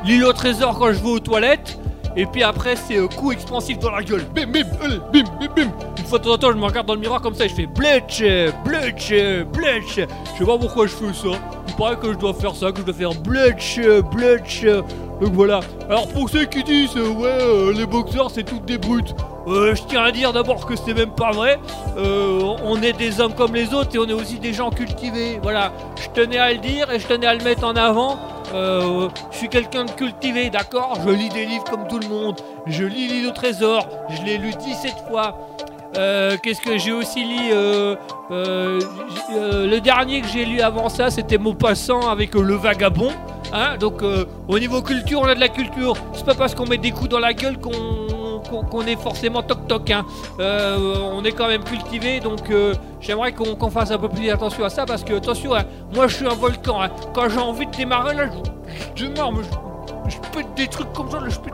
l'île 0.05 0.23
au 0.23 0.31
trésor 0.31 0.79
quand 0.79 0.93
je 0.93 0.99
vais 0.99 1.09
aux 1.09 1.19
toilettes, 1.19 1.77
et 2.15 2.25
puis 2.25 2.43
après 2.43 2.77
c'est 2.77 2.97
euh, 2.97 3.07
coup 3.07 3.33
expansif 3.33 3.77
dans 3.79 3.91
la 3.91 4.03
gueule. 4.03 4.23
Bim, 4.33 4.45
bim, 4.45 4.63
allez, 4.81 4.99
bim, 5.11 5.23
bim, 5.37 5.47
bim. 5.53 5.71
Une 5.97 6.05
fois 6.05 6.19
de 6.19 6.23
temps 6.23 6.31
en 6.31 6.37
temps, 6.37 6.51
je 6.51 6.57
me 6.57 6.65
regarde 6.65 6.87
dans 6.87 6.95
le 6.95 7.01
miroir 7.01 7.21
comme 7.21 7.35
ça 7.35 7.43
et 7.43 7.49
je 7.49 7.55
fais 7.55 7.65
bletch, 7.65 8.21
bletch, 8.63 9.09
bletch. 9.51 9.95
Je 9.95 10.37
sais 10.39 10.45
pas 10.45 10.57
pourquoi 10.57 10.87
je 10.87 10.93
fais 10.93 11.13
ça. 11.13 11.37
Paraît 11.77 11.97
que 11.97 12.11
je 12.11 12.17
dois 12.17 12.33
faire 12.33 12.55
ça, 12.55 12.71
que 12.71 12.79
je 12.79 12.83
dois 12.85 12.93
faire 12.93 13.13
bletch, 13.13 13.79
bletch. 14.11 14.65
Donc 15.21 15.33
voilà. 15.33 15.59
Alors 15.89 16.07
pour 16.07 16.29
ceux 16.29 16.45
qui 16.45 16.63
disent 16.63 16.95
euh, 16.97 17.09
ouais 17.09 17.27
euh, 17.27 17.73
les 17.73 17.85
boxeurs 17.85 18.29
c'est 18.31 18.43
toutes 18.43 18.65
des 18.65 18.77
brutes. 18.77 19.15
Euh, 19.47 19.73
je 19.75 19.83
tiens 19.83 20.03
à 20.03 20.11
dire 20.11 20.33
d'abord 20.33 20.65
que 20.65 20.75
c'est 20.75 20.93
même 20.93 21.11
pas 21.11 21.31
vrai. 21.31 21.59
Euh, 21.97 22.39
on 22.65 22.81
est 22.81 22.93
des 22.93 23.21
hommes 23.21 23.33
comme 23.33 23.55
les 23.55 23.73
autres 23.73 23.95
et 23.95 23.99
on 23.99 24.07
est 24.07 24.13
aussi 24.13 24.39
des 24.39 24.53
gens 24.53 24.69
cultivés. 24.69 25.39
Voilà, 25.41 25.71
je 25.95 26.09
tenais 26.09 26.37
à 26.37 26.51
le 26.51 26.59
dire 26.59 26.91
et 26.91 26.99
je 26.99 27.07
tenais 27.07 27.27
à 27.27 27.33
le 27.33 27.43
mettre 27.43 27.63
en 27.63 27.75
avant. 27.75 28.17
Euh, 28.53 29.09
je 29.31 29.37
suis 29.37 29.49
quelqu'un 29.49 29.85
de 29.85 29.91
cultivé, 29.91 30.49
d'accord? 30.49 30.97
Je 31.05 31.09
lis 31.11 31.29
des 31.29 31.45
livres 31.45 31.63
comme 31.63 31.87
tout 31.87 31.99
le 31.99 32.07
monde. 32.07 32.39
Je 32.65 32.83
lis 32.83 33.07
l'île 33.07 33.27
au 33.27 33.31
trésor. 33.31 33.87
Je 34.09 34.21
l'ai 34.23 34.37
lu 34.37 34.51
17 34.53 34.93
fois. 35.09 35.37
Euh, 35.97 36.37
Qu'est-ce 36.41 36.61
que 36.61 36.77
j'ai 36.77 36.91
aussi 36.91 37.23
lu 37.25 37.49
euh, 37.51 37.95
euh, 38.31 38.79
Le 39.31 39.79
dernier 39.79 40.21
que 40.21 40.27
j'ai 40.27 40.45
lu 40.45 40.61
avant 40.61 40.89
ça, 40.89 41.09
c'était 41.09 41.37
Maupassant 41.37 42.09
avec 42.09 42.35
Le 42.35 42.55
Vagabond. 42.55 43.11
Hein 43.53 43.77
Donc, 43.79 44.01
au 44.47 44.59
niveau 44.59 44.81
culture, 44.81 45.21
on 45.21 45.25
a 45.27 45.35
de 45.35 45.39
la 45.39 45.47
culture. 45.49 45.95
C'est 46.13 46.25
pas 46.25 46.35
parce 46.35 46.53
qu'on 46.53 46.65
met 46.67 46.77
des 46.77 46.91
coups 46.91 47.09
dans 47.09 47.19
la 47.19 47.33
gueule 47.33 47.57
qu'on 47.57 48.81
est 48.85 48.99
forcément 49.01 49.41
toc-toc. 49.41 49.89
Hein. 49.91 50.05
Euh, 50.39 50.95
on 51.13 51.23
est 51.23 51.31
quand 51.31 51.47
même 51.47 51.63
cultivé, 51.63 52.19
donc 52.19 52.51
j'aimerais 52.99 53.31
qu'on 53.31 53.71
fasse 53.71 53.91
un 53.91 53.97
peu 53.97 54.09
plus 54.09 54.29
attention 54.29 54.65
à 54.65 54.69
ça 54.69 54.85
parce 54.85 55.03
que, 55.03 55.13
attention, 55.15 55.55
hein, 55.55 55.63
moi 55.95 56.07
je 56.07 56.15
suis 56.17 56.27
un 56.27 56.33
volcan. 56.35 56.81
hein. 56.81 56.89
Quand 57.13 57.29
j'ai 57.29 57.39
envie 57.39 57.65
de 57.65 57.71
démarrer, 57.71 58.15
là, 58.15 58.25
je, 58.95 59.05
je 59.05 59.05
je, 59.05 60.09
je 60.09 60.17
pète 60.37 60.53
des 60.55 60.67
trucs 60.67 60.91
comme 60.93 61.09
ça, 61.09 61.19
je 61.27 61.39
pète. 61.39 61.53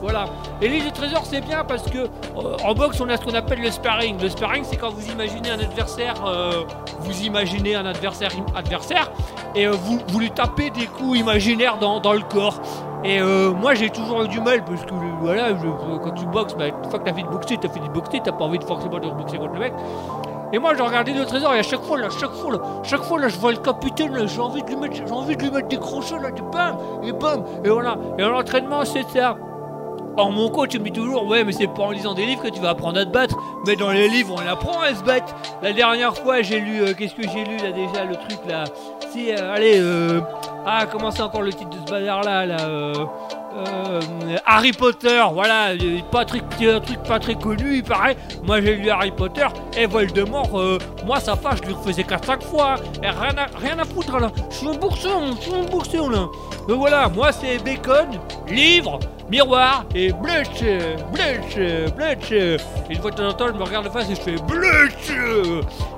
Voilà. 0.00 0.26
Et 0.60 0.68
l'île 0.68 0.84
du 0.84 0.92
trésor, 0.92 1.22
c'est 1.24 1.40
bien 1.40 1.64
parce 1.64 1.84
que 1.84 1.98
euh, 1.98 2.56
en 2.64 2.74
boxe, 2.74 3.00
on 3.00 3.08
a 3.08 3.16
ce 3.16 3.24
qu'on 3.24 3.34
appelle 3.34 3.60
le 3.60 3.70
sparring. 3.70 4.20
Le 4.20 4.28
sparring, 4.28 4.64
c'est 4.64 4.76
quand 4.76 4.90
vous 4.90 5.10
imaginez 5.10 5.50
un 5.50 5.58
adversaire, 5.58 6.14
euh, 6.26 6.64
vous 7.00 7.22
imaginez 7.22 7.74
un 7.74 7.86
adversaire 7.86 8.30
adversaire, 8.54 9.10
et 9.54 9.66
euh, 9.66 9.72
vous, 9.72 9.98
vous 10.08 10.20
lui 10.20 10.30
tapez 10.30 10.70
des 10.70 10.86
coups 10.86 11.18
imaginaires 11.18 11.78
dans, 11.78 12.00
dans 12.00 12.12
le 12.12 12.22
corps. 12.22 12.60
Et 13.04 13.20
moi, 13.20 13.74
j'ai 13.74 13.90
toujours 13.90 14.24
eu 14.24 14.28
du 14.28 14.40
mal 14.40 14.64
parce 14.64 14.84
que 14.84 14.92
voilà, 15.20 15.52
quand 16.02 16.10
tu 16.10 16.26
boxes, 16.26 16.54
bah, 16.54 16.66
une 16.66 16.90
fois 16.90 16.98
que 16.98 17.04
t'as 17.04 17.14
fait 17.14 17.22
de 17.22 17.28
boxer, 17.28 17.56
t'as 17.56 17.68
fait 17.68 17.78
du 17.78 17.88
boxer, 17.90 18.20
t'as 18.24 18.32
pas 18.32 18.44
envie 18.44 18.58
de 18.58 18.64
forcément 18.64 18.98
de 18.98 19.08
boxer 19.08 19.38
contre 19.38 19.52
le 19.52 19.60
mec. 19.60 19.72
Et 20.52 20.58
moi, 20.58 20.74
j'ai 20.74 20.82
regardé 20.82 21.12
le 21.12 21.26
trésor 21.26 21.54
et 21.54 21.58
à 21.58 21.62
chaque 21.62 21.82
fois, 21.82 21.98
là, 21.98 22.08
chaque 22.10 22.32
fois, 22.32 22.52
là, 22.52 22.58
chaque 22.82 23.02
fois, 23.02 23.20
là, 23.20 23.28
je 23.28 23.38
vois 23.38 23.52
le 23.52 23.58
capitaine, 23.58 24.26
j'ai 24.26 24.40
envie 24.40 24.62
de 24.62 24.68
lui 24.68 24.76
mettre, 24.76 24.96
j'ai 24.96 25.12
envie 25.12 25.36
de 25.36 25.42
lui 25.42 25.50
mettre 25.50 25.68
des 25.68 25.78
crochets, 25.78 26.18
là, 26.18 26.30
de 26.30 26.40
bam, 26.40 26.76
et 27.04 27.12
bam, 27.12 27.44
et 27.64 27.68
voilà. 27.68 27.96
Et 28.18 28.24
en 28.24 28.34
entraînement, 28.34 28.84
c'est 28.84 29.08
ça. 29.10 29.36
Or, 30.18 30.32
mon 30.32 30.48
coach 30.48 30.74
me 30.74 30.80
dit 30.80 30.90
toujours, 30.90 31.28
ouais, 31.28 31.44
mais 31.44 31.52
c'est 31.52 31.68
pas 31.68 31.84
en 31.84 31.90
lisant 31.92 32.12
des 32.12 32.26
livres 32.26 32.42
que 32.42 32.48
tu 32.48 32.60
vas 32.60 32.70
apprendre 32.70 32.98
à 32.98 33.04
te 33.04 33.10
battre. 33.10 33.36
Mais 33.64 33.76
dans 33.76 33.92
les 33.92 34.08
livres, 34.08 34.34
on 34.36 34.50
apprend 34.50 34.80
à 34.80 34.92
se 34.92 35.04
battre. 35.04 35.32
La 35.62 35.72
dernière 35.72 36.12
fois, 36.16 36.42
j'ai 36.42 36.58
lu, 36.58 36.82
euh, 36.82 36.92
qu'est-ce 36.92 37.14
que 37.14 37.22
j'ai 37.22 37.44
lu 37.44 37.56
là 37.58 37.70
déjà, 37.70 38.04
le 38.04 38.16
truc 38.16 38.40
là 38.48 38.64
Si, 39.12 39.30
euh, 39.30 39.54
allez, 39.54 39.78
euh, 39.78 40.20
ah, 40.66 40.86
comment 40.90 41.12
c'est 41.12 41.22
encore 41.22 41.42
le 41.42 41.52
titre 41.52 41.70
de 41.70 41.76
ce 41.86 41.92
bazar 41.92 42.24
là, 42.24 42.44
là 42.46 42.56
Harry 44.44 44.72
Potter, 44.72 45.22
voilà, 45.32 45.68
pas 46.10 46.24
très, 46.24 46.40
un 46.68 46.80
truc 46.80 47.00
pas 47.04 47.20
très 47.20 47.34
connu, 47.36 47.76
il 47.76 47.82
paraît. 47.84 48.16
Moi 48.44 48.60
j'ai 48.60 48.76
lu 48.76 48.88
Harry 48.90 49.10
Potter 49.10 49.46
et 49.76 49.86
Voldemort, 49.86 50.50
moi 51.04 51.18
sa 51.18 51.34
femme, 51.34 51.56
je 51.60 51.66
lui 51.66 51.74
refaisais 51.74 52.02
4-5 52.02 52.42
fois. 52.42 52.74
hein. 52.74 53.02
et 53.02 53.08
rien 53.08 53.78
à, 53.78 53.84
foutre 53.84 54.20
là. 54.20 54.30
Je 54.50 54.54
suis 54.56 54.68
un 54.68 54.74
bourseau, 54.74 55.08
je 55.36 55.42
suis 55.42 55.54
un 55.54 55.64
bourseau 55.64 56.08
là. 56.08 56.28
Donc 56.68 56.78
voilà, 56.78 57.08
moi 57.08 57.32
c'est 57.32 57.58
bacon, 57.64 58.06
livre, 58.48 59.00
miroir 59.30 59.84
et 59.94 60.12
blutch, 60.12 60.62
blutch, 61.12 61.56
blutch. 61.94 62.32
Et 62.32 62.56
une 62.90 63.00
fois 63.00 63.10
de 63.10 63.16
temps 63.16 63.28
en 63.28 63.32
temps, 63.32 63.46
je 63.48 63.52
me 63.52 63.62
regarde 63.62 63.84
de 63.84 63.90
face 63.90 64.08
et 64.10 64.14
je 64.14 64.20
fais 64.20 64.36
blutch. 64.36 65.12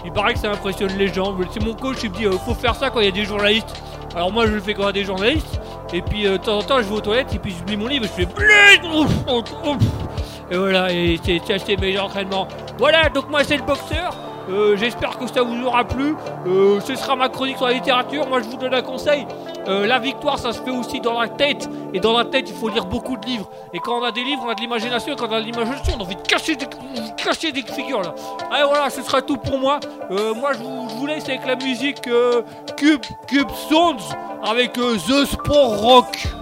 Il 0.04 0.12
paraît 0.12 0.34
que 0.34 0.40
ça 0.40 0.50
impressionne 0.50 0.96
les 0.96 1.08
gens. 1.08 1.36
C'est 1.52 1.62
mon 1.62 1.74
coach, 1.74 1.98
il 2.02 2.10
me 2.10 2.16
dit 2.16 2.26
euh, 2.26 2.32
faut 2.32 2.54
faire 2.54 2.74
ça 2.74 2.90
quand 2.90 3.00
il 3.00 3.06
y 3.06 3.08
a 3.08 3.12
des 3.12 3.24
journalistes. 3.24 3.82
Alors 4.14 4.32
moi 4.32 4.46
je 4.46 4.52
le 4.52 4.60
fais 4.60 4.74
quand 4.74 4.82
il 4.82 4.86
y 4.86 4.88
a 4.88 4.92
des 4.92 5.04
journalistes. 5.04 5.60
Et 5.92 6.02
puis 6.02 6.26
euh, 6.26 6.32
de 6.32 6.36
temps 6.38 6.58
en 6.58 6.62
temps, 6.62 6.78
je 6.78 6.84
vais 6.84 6.94
aux 6.94 7.00
toilettes 7.00 7.34
et 7.34 7.38
puis 7.38 7.54
je 7.58 7.64
lis 7.70 7.76
mon 7.76 7.86
livre 7.86 8.04
et 8.04 8.08
je 8.08 8.24
fais 8.24 8.88
ouf. 8.94 9.10
Et 10.50 10.56
voilà, 10.56 10.92
et 10.92 11.20
c'est 11.24 11.80
mes 11.80 11.98
entraînements. 11.98 12.48
Voilà, 12.78 13.08
donc 13.08 13.28
moi 13.30 13.44
c'est 13.44 13.56
le 13.56 13.62
boxeur. 13.62 14.29
Euh, 14.50 14.76
J'espère 14.76 15.18
que 15.18 15.26
ça 15.26 15.42
vous 15.42 15.64
aura 15.64 15.84
plu. 15.84 16.14
Euh, 16.46 16.80
ce 16.80 16.94
sera 16.94 17.16
ma 17.16 17.28
chronique 17.28 17.56
sur 17.56 17.66
la 17.66 17.72
littérature. 17.72 18.26
Moi, 18.28 18.40
je 18.42 18.48
vous 18.48 18.56
donne 18.56 18.74
un 18.74 18.82
conseil. 18.82 19.26
Euh, 19.68 19.86
la 19.86 19.98
victoire, 19.98 20.38
ça 20.38 20.52
se 20.52 20.60
fait 20.60 20.70
aussi 20.70 21.00
dans 21.00 21.20
la 21.20 21.28
tête. 21.28 21.68
Et 21.94 22.00
dans 22.00 22.16
la 22.16 22.24
tête, 22.24 22.48
il 22.48 22.54
faut 22.54 22.68
lire 22.68 22.86
beaucoup 22.86 23.16
de 23.16 23.26
livres. 23.26 23.48
Et 23.72 23.78
quand 23.78 24.00
on 24.00 24.04
a 24.04 24.10
des 24.10 24.24
livres, 24.24 24.42
on 24.44 24.48
a 24.48 24.54
de 24.54 24.60
l'imagination. 24.60 25.12
Et 25.12 25.16
quand 25.16 25.28
on 25.28 25.34
a 25.34 25.40
de 25.40 25.46
l'imagination, 25.46 25.94
on 25.96 26.00
a 26.00 26.02
envie 26.02 26.16
de 26.16 26.22
cacher 26.22 26.56
des, 26.56 26.66
des 27.52 27.72
figures 27.72 28.02
là. 28.02 28.14
Allez, 28.50 28.64
voilà, 28.64 28.90
ce 28.90 29.02
sera 29.02 29.22
tout 29.22 29.36
pour 29.36 29.58
moi. 29.58 29.78
Moi, 30.10 30.52
je 30.54 30.58
vous, 30.58 30.88
je 30.88 30.94
vous 30.94 31.06
laisse 31.06 31.28
avec 31.28 31.46
la 31.46 31.56
musique 31.56 32.08
Cube, 32.76 33.02
Cube 33.28 33.48
Sounds 33.68 34.14
avec 34.42 34.72
The 34.72 35.24
Sport 35.26 35.80
Rock. 35.80 36.39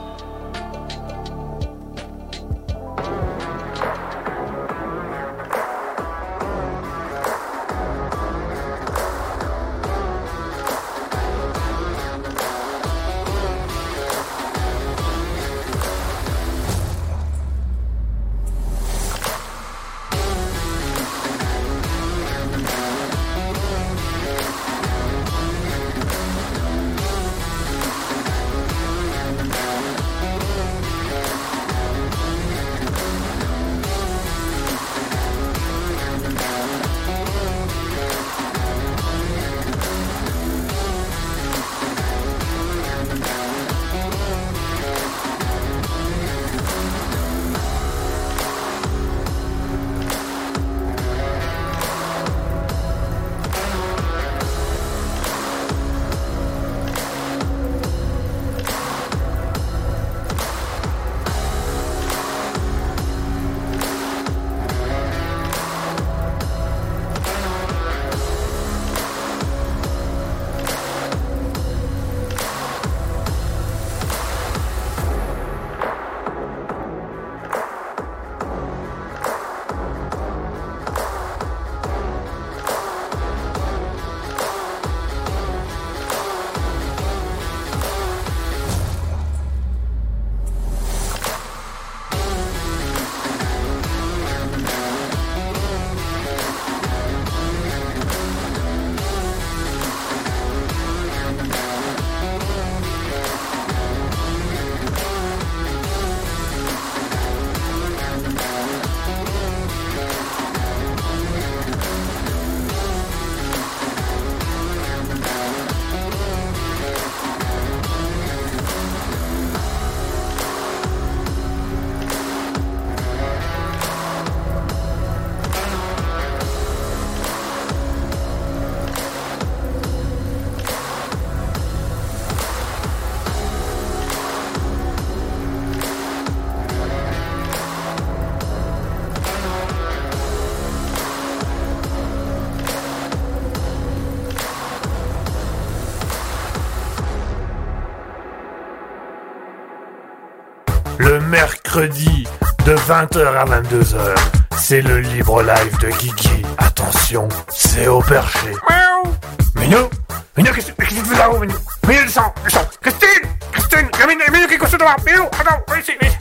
Mercredi 151.78 152.26
de 152.66 152.74
20h 152.74 153.36
à 153.36 153.44
22h, 153.44 154.14
c'est 154.56 154.80
le 154.80 154.98
libre 154.98 155.42
live 155.42 155.78
de 155.78 155.88
Guigui. 155.88 156.42
Attention, 156.58 157.28
c'est 157.48 157.86
au 157.86 158.00
perché. 158.00 158.48
Miaou 158.68 159.14
Minou 159.56 159.88
Minou, 160.36 160.52
qu'est-ce 160.52 160.72
que 160.72 160.84
tu 160.84 160.94
fais 160.94 161.18
là-haut, 161.18 161.38
Minou 161.38 161.54
Minou, 161.86 162.02
descends, 162.02 162.34
descends 162.44 162.66
Christine 162.80 163.28
Christine 163.52 163.88
Minou, 164.08 164.22
Minou, 164.32 164.46
qu'est-ce 164.48 164.58
que 164.58 164.76
tu 164.76 164.84
fais 164.84 165.12
Minou, 165.12 165.26
attends, 165.26 165.62
viens 165.68 165.78
ici, 165.78 165.92
viens 166.00 166.10
ici. 166.10 166.18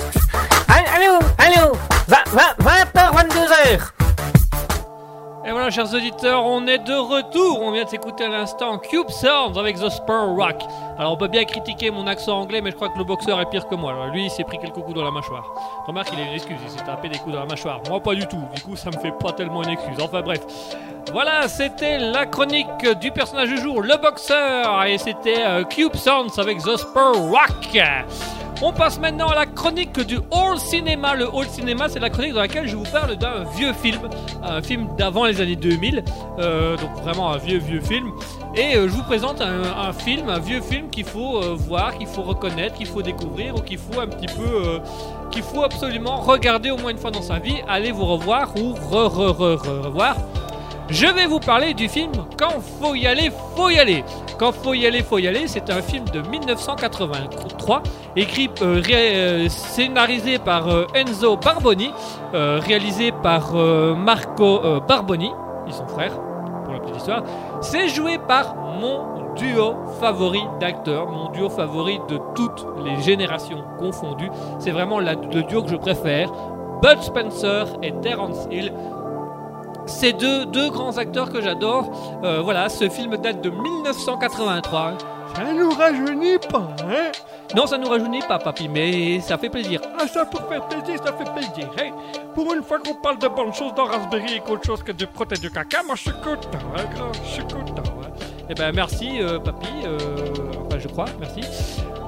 Allô 0.95 1.20
Allô 1.39 1.72
20h, 2.08 3.16
22h 3.16 3.80
Et 5.45 5.51
voilà, 5.51 5.72
chers 5.72 5.91
auditeurs, 5.91 6.45
on 6.45 6.68
est 6.68 6.80
de 6.80 6.93
retour. 6.93 7.62
On 7.64 7.72
vient 7.72 7.84
de 7.84 7.89
s'écouter 7.89 8.26
à 8.26 8.30
l'instant 8.30 8.78
Cube 8.78 9.10
Sounds 9.10 9.58
avec 9.58 9.78
The 9.78 9.89
Spur 9.89 10.36
Rock. 10.36 10.62
Alors, 11.00 11.14
on 11.14 11.18
peut 11.18 11.28
bien 11.28 11.45
critiquer 11.45 11.91
mon 11.91 12.08
accent 12.08 12.39
anglais, 12.39 12.60
mais 12.62 12.72
je 12.72 12.76
crois 12.76 12.89
que 12.89 12.98
le 12.98 13.04
boxeur 13.04 13.39
est 13.39 13.50
pire 13.50 13.68
que 13.68 13.76
moi. 13.76 13.93
Lui, 14.12 14.26
il 14.26 14.32
s'est 14.32 14.43
pris 14.43 14.58
quelques 14.58 14.80
coups 14.80 14.95
dans 14.95 15.04
la 15.04 15.12
mâchoire. 15.12 15.45
Remarque, 15.86 16.10
il 16.14 16.20
a 16.20 16.24
une 16.24 16.34
excuse, 16.34 16.58
il 16.64 16.72
s'est 16.72 16.86
tapé 16.86 17.08
des 17.10 17.20
coups 17.20 17.34
dans 17.34 17.41
la 17.41 17.45
mâchoire. 17.45 17.82
Moi, 17.88 18.02
pas 18.02 18.16
du 18.16 18.26
tout. 18.26 18.41
Du 18.56 18.62
coup, 18.62 18.76
ça 18.76 18.89
me 18.89 18.98
fait 18.98 19.12
pas 19.12 19.32
tellement 19.32 19.64
une 19.64 19.70
excuse. 19.70 19.98
Enfin, 20.02 20.22
bref. 20.22 20.41
Voilà, 21.12 21.48
c'était 21.48 22.00
la 22.00 22.26
chronique 22.26 22.86
du 23.00 23.12
personnage 23.12 23.50
du 23.50 23.58
jour, 23.60 23.82
le 23.82 23.95
boxeur. 24.02 24.84
Et 24.86 24.98
c'était 24.98 25.45
euh, 25.45 25.64
Cube 25.64 25.95
Sounds 25.95 26.38
avec 26.39 26.58
The 26.60 26.78
Spur 26.78 27.14
Rock. 27.30 27.78
On 28.64 28.74
passe 28.74 29.00
maintenant 29.00 29.28
à 29.28 29.36
la 29.36 29.45
chronique 29.45 30.00
du 30.00 30.18
Hall 30.32 30.58
Cinéma. 30.58 31.14
Le 31.14 31.28
Hall 31.32 31.45
Cinéma, 31.45 31.89
c'est 31.89 32.00
la 32.00 32.10
chronique 32.10 32.34
dans 32.34 32.41
laquelle 32.41 32.68
je 32.68 32.76
vous 32.76 32.91
parle 32.91 33.16
d'un 33.16 33.43
vieux 33.56 33.72
film, 33.72 34.10
un 34.43 34.64
film 34.64 34.88
d'avant 34.98 35.26
les 35.26 35.39
années 35.41 35.56
2000, 35.56 36.04
euh, 36.39 36.76
donc 36.78 36.91
vraiment 37.04 37.32
un 37.32 37.38
vieux 37.38 37.60
vieux 37.60 37.82
film. 37.82 38.12
Et 38.58 38.76
euh, 38.76 38.88
je 38.88 38.93
vous 38.93 39.03
présente 39.03 39.39
un, 39.39 39.93
film, 39.93 40.30
un 40.30 40.39
vieux 40.39 40.62
film 40.62 40.89
qu'il 40.89 41.03
faut 41.03 41.38
euh, 41.38 41.55
voir, 41.55 41.95
qu'il 41.95 42.08
faut 42.08 42.24
reconnaître, 42.24 42.74
qu'il 42.74 42.88
faut 42.88 43.03
découvrir 43.03 43.55
ou 43.55 43.60
qu'il 43.62 43.78
faut 43.78 43.99
un 43.99 44.08
petit 44.08 44.26
peu, 44.26 44.41
euh, 44.47 44.80
qu'il 45.30 45.43
faut 45.43 45.62
absolument 45.62 46.18
regarder 46.18 46.72
au 46.72 46.78
moins 46.78 46.89
une 46.89 46.97
fois 46.97 47.12
dans 47.12 47.22
sa 47.22 47.38
vie, 47.38 47.58
aller 47.68 47.91
vous 47.91 48.05
revoir 48.05 48.55
ou 48.55 48.74
re 48.74 49.08
re 49.08 49.32
re 49.32 49.62
re 49.62 49.86
revoir. 49.86 50.16
Je 50.89 51.05
vais 51.05 51.28
vous 51.28 51.39
parler 51.39 51.76
du 51.76 51.88
film 51.88 52.12
Quand 52.36 52.60
faut 52.82 52.95
y 52.95 53.05
aller, 53.05 53.32
faut 53.55 53.70
y 53.70 53.78
aller. 53.78 54.03
Quand 54.39 54.51
faut 54.51 54.74
y 54.74 54.88
aller, 54.88 55.03
faut 55.03 55.20
y 55.20 55.28
aller, 55.28 55.47
c'est 55.47 55.70
un 55.70 55.84
film 55.84 56.05
de 56.05 56.22
1983, 56.22 57.84
écrit, 58.16 58.49
scénarisé 59.49 60.39
par 60.39 60.68
Enzo 60.95 61.38
Barboni, 61.38 61.91
réalisé 62.34 63.12
par 63.12 63.53
Marco 63.53 64.62
Barboni, 64.88 65.32
ils 65.68 65.74
sont 65.74 65.88
frères, 65.88 66.14
pour 66.88 66.96
la 66.96 66.98
petite 66.98 66.98
histoire. 66.98 67.24
C'est 67.62 67.88
joué 67.90 68.18
par 68.18 68.56
mon 68.56 69.34
duo 69.36 69.76
favori 70.00 70.42
d'acteurs, 70.60 71.08
mon 71.10 71.30
duo 71.30 71.50
favori 71.50 72.00
de 72.10 72.20
toutes 72.36 72.66
les 72.84 73.00
générations 73.02 73.64
confondues. 73.80 74.32
C'est 74.60 74.72
vraiment 74.72 75.00
la- 75.00 75.14
le 75.14 75.44
duo 75.44 75.62
que 75.62 75.70
je 75.70 75.76
préfère. 75.76 76.32
Bud 76.82 77.02
Spencer 77.02 77.66
et 77.84 77.92
Terence 78.02 78.48
Hill. 78.52 78.72
Ces 79.86 80.14
deux, 80.14 80.46
deux 80.48 80.70
grands 80.70 80.98
acteurs 80.98 81.30
que 81.32 81.42
j'adore. 81.42 81.86
Euh, 82.24 82.42
voilà, 82.44 82.68
ce 82.70 82.90
film 82.90 83.16
date 83.18 83.42
de 83.42 83.50
1983. 83.50 84.94
Ça 85.38 85.54
nous 85.54 85.70
rajeunit 85.70 86.40
pas, 86.52 86.68
hein? 86.82 87.12
Non, 87.56 87.68
ça 87.68 87.78
nous 87.78 87.88
rajeunit 87.88 88.22
pas, 88.28 88.40
papy, 88.40 88.68
mais 88.68 89.20
ça 89.22 89.38
fait 89.38 89.50
plaisir. 89.50 89.80
Ah, 90.00 90.08
ça 90.08 90.26
pour 90.26 90.42
faire 90.50 90.68
plaisir, 90.68 91.00
ça 91.06 91.14
fait 91.14 91.32
plaisir, 91.32 91.70
hein? 91.80 91.92
Pour 92.34 92.52
une 92.54 92.64
fois 92.64 92.80
qu'on 92.80 92.96
parle 92.96 93.20
de 93.20 93.28
bonnes 93.28 93.54
choses 93.54 93.74
dans 93.76 93.86
Raspberry 93.86 94.38
et 94.38 94.40
qu'autre 94.40 94.66
chose 94.66 94.82
que 94.82 94.92
du 94.92 95.06
prot 95.06 95.26
et 95.32 95.38
du 95.38 95.52
caca, 95.52 95.84
moi 95.84 95.96
je 95.96 96.02
suis 96.02 96.12
content, 96.24 96.58
hein, 96.76 96.84
grand, 96.96 97.14
je 97.14 97.30
suis 97.34 97.44
content, 97.44 97.84
hein. 98.04 98.10
Eh 98.50 98.56
ben, 98.56 98.72
merci, 98.74 99.22
euh, 99.22 99.38
papy. 99.40 99.68
euh, 99.86 99.98
enfin, 100.66 100.80
je 100.80 100.88
crois, 100.88 101.06
merci. 101.20 101.42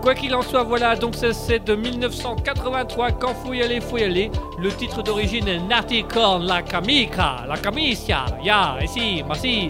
Quoi 0.02 0.16
qu'il 0.16 0.34
en 0.34 0.42
soit, 0.42 0.64
voilà, 0.64 0.96
donc 0.96 1.14
ça, 1.16 1.32
c'est 1.34 1.60
de 1.60 1.76
1983. 1.76 3.12
Quand 3.12 3.34
faut 3.36 3.54
y 3.54 3.62
aller, 3.62 3.82
faut 3.82 3.98
y 3.98 4.04
aller. 4.06 4.32
Le 4.58 4.72
titre 4.72 5.04
d'origine 5.04 5.48
est 5.50 5.60
Nati 5.60 6.04
con 6.04 6.40
la 6.40 6.62
camica, 6.62 7.46
la 7.48 7.58
camicia. 7.58 8.26
Ya, 8.42 8.78
ici, 8.82 9.22
merci. 9.28 9.68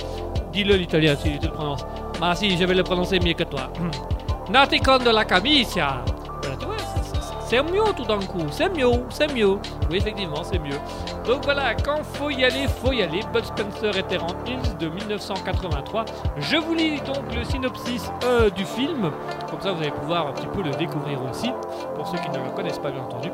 Dis-le 0.53 0.75
l'italien 0.75 1.15
si 1.15 1.39
tu 1.39 1.47
le 1.47 1.51
prononces. 1.51 1.83
Merci, 2.19 2.57
je 2.57 2.65
vais 2.65 2.73
le 2.73 2.83
prononcer 2.83 3.19
mieux 3.19 3.33
que 3.33 3.43
toi. 3.43 3.71
Nati 4.49 4.79
con 4.79 4.97
de 4.99 5.09
la 5.09 5.25
camicia. 5.25 6.03
Voilà, 6.41 6.55
tu 6.57 6.65
vois, 6.65 6.75
c'est- 6.77 7.63
mieux 7.63 7.83
tout 7.95 8.05
d'un 8.05 8.19
coup. 8.19 8.45
C'est 8.51 8.69
mieux, 8.69 8.91
c'est 9.09 9.33
mieux. 9.33 9.57
Oui, 9.89 9.97
effectivement, 9.97 10.43
c'est 10.43 10.59
mieux. 10.59 10.77
Donc 11.25 11.43
voilà, 11.45 11.73
quand 11.75 12.03
faut 12.03 12.29
y 12.29 12.43
aller, 12.43 12.67
faut 12.67 12.91
y 12.91 13.01
aller. 13.01 13.21
Bud 13.33 13.45
Spencer 13.45 13.95
et 13.97 14.03
Terrence 14.03 14.33
Hills 14.47 14.77
de 14.79 14.87
1983. 14.89 16.05
Je 16.37 16.57
vous 16.57 16.73
lis 16.75 16.99
donc 17.01 17.33
le 17.35 17.43
synopsis 17.43 18.11
euh, 18.23 18.49
du 18.49 18.65
film, 18.65 19.11
comme 19.49 19.61
ça 19.61 19.71
vous 19.71 19.81
allez 19.81 19.91
pouvoir 19.91 20.27
un 20.27 20.31
petit 20.33 20.47
peu 20.47 20.61
le 20.61 20.71
découvrir 20.71 21.19
aussi, 21.29 21.51
pour 21.95 22.07
ceux 22.07 22.17
qui 22.17 22.29
ne 22.29 22.43
le 22.43 22.51
connaissent 22.55 22.79
pas 22.79 22.91
bien 22.91 23.01
entendu. 23.03 23.29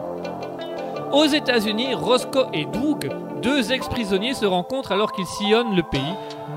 Aux 1.11 1.25
États-Unis, 1.25 1.93
Roscoe 1.93 2.47
et 2.53 2.65
Doug, 2.65 3.09
deux 3.41 3.71
ex-prisonniers, 3.71 4.33
se 4.33 4.45
rencontrent 4.45 4.91
alors 4.91 5.11
qu'ils 5.11 5.25
sillonnent 5.25 5.75
le 5.75 5.83
pays. 5.83 6.01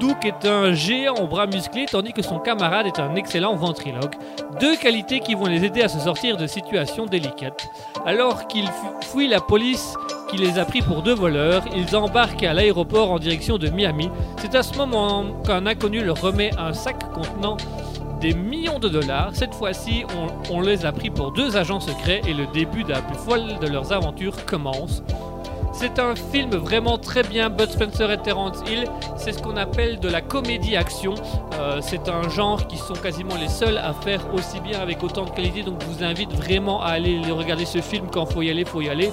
Doug 0.01 0.17
est 0.25 0.47
un 0.47 0.73
géant 0.73 1.15
aux 1.15 1.27
bras 1.27 1.47
musclés, 1.47 1.87
tandis 1.91 2.13
que 2.13 2.23
son 2.23 2.39
camarade 2.39 2.87
est 2.87 2.99
un 3.01 3.15
excellent 3.17 3.55
ventriloque. 3.57 4.15
Deux 4.61 4.77
qualités 4.77 5.21
qui 5.21 5.35
vont 5.35 5.47
les 5.47 5.65
aider 5.65 5.83
à 5.83 5.89
se 5.89 5.99
sortir 6.01 6.37
de 6.37 6.47
situations 6.47 7.07
délicates. 7.07 7.69
Alors 8.07 8.47
qu'ils 8.47 8.67
fu- 8.67 9.09
fuient 9.11 9.29
la 9.29 9.41
police 9.41 9.95
qui 10.31 10.37
les 10.37 10.59
a 10.59 10.65
pris 10.65 10.83
pour 10.83 11.03
deux 11.03 11.15
voleurs, 11.15 11.63
ils 11.75 11.97
embarquent 11.97 12.45
à 12.45 12.53
l'aéroport 12.53 13.11
en 13.11 13.19
direction 13.19 13.59
de 13.59 13.69
Miami. 13.69 14.11
C'est 14.39 14.55
à 14.55 14.63
ce 14.63 14.77
moment 14.77 15.25
qu'un 15.47 15.67
inconnu 15.67 16.03
leur 16.05 16.21
remet 16.21 16.51
un 16.59 16.73
sac 16.73 16.97
contenant 17.13 17.57
des 18.21 18.35
millions 18.35 18.79
de 18.79 18.89
dollars. 18.89 19.31
Cette 19.33 19.55
fois-ci, 19.55 20.05
on, 20.51 20.61
les 20.61 20.85
a 20.85 20.93
pris 20.93 21.11
pour 21.11 21.33
deux 21.33 21.57
agents 21.57 21.81
secrets 21.81 22.21
et 22.27 22.35
le 22.35 22.47
début 22.47 22.85
de 22.85 22.91
la 22.91 23.01
plus 23.01 23.17
folle 23.17 23.59
de 23.61 23.67
leurs 23.67 23.93
aventures 23.93 24.45
commence. 24.45 25.03
C'est 25.73 26.01
un 26.01 26.17
film 26.17 26.51
vraiment 26.57 26.99
très 26.99 27.23
bien, 27.23 27.51
Bud 27.51 27.71
Spencer 27.71 28.11
et 28.11 28.19
Terrence 28.19 28.59
Hill. 28.69 28.85
C'est 29.17 29.33
ce 29.33 29.41
qu'on 29.41 29.57
appelle 29.57 30.01
de 30.01 30.09
la 30.09 30.21
comédie-action. 30.21 31.15
Euh, 31.55 31.79
c'est 31.81 32.09
un 32.09 32.29
genre 32.29 32.67
qui 32.67 32.77
sont 32.77 32.95
quasiment 32.95 33.37
les 33.37 33.49
seuls 33.49 33.79
à 33.79 33.93
faire 33.93 34.21
aussi 34.35 34.59
bien 34.61 34.81
avec 34.81 35.05
autant 35.05 35.25
de 35.25 35.31
qualité. 35.31 35.63
Donc 35.63 35.81
je 35.81 35.87
vous 35.87 36.03
invite 36.03 36.33
vraiment 36.33 36.83
à 36.83 36.89
aller 36.89 37.21
regarder 37.31 37.65
ce 37.65 37.81
film 37.81 38.09
quand 38.13 38.27
faut 38.27 38.43
y 38.43 38.51
aller, 38.51 38.65
faut 38.65 38.81
y 38.81 38.89
aller. 38.89 39.11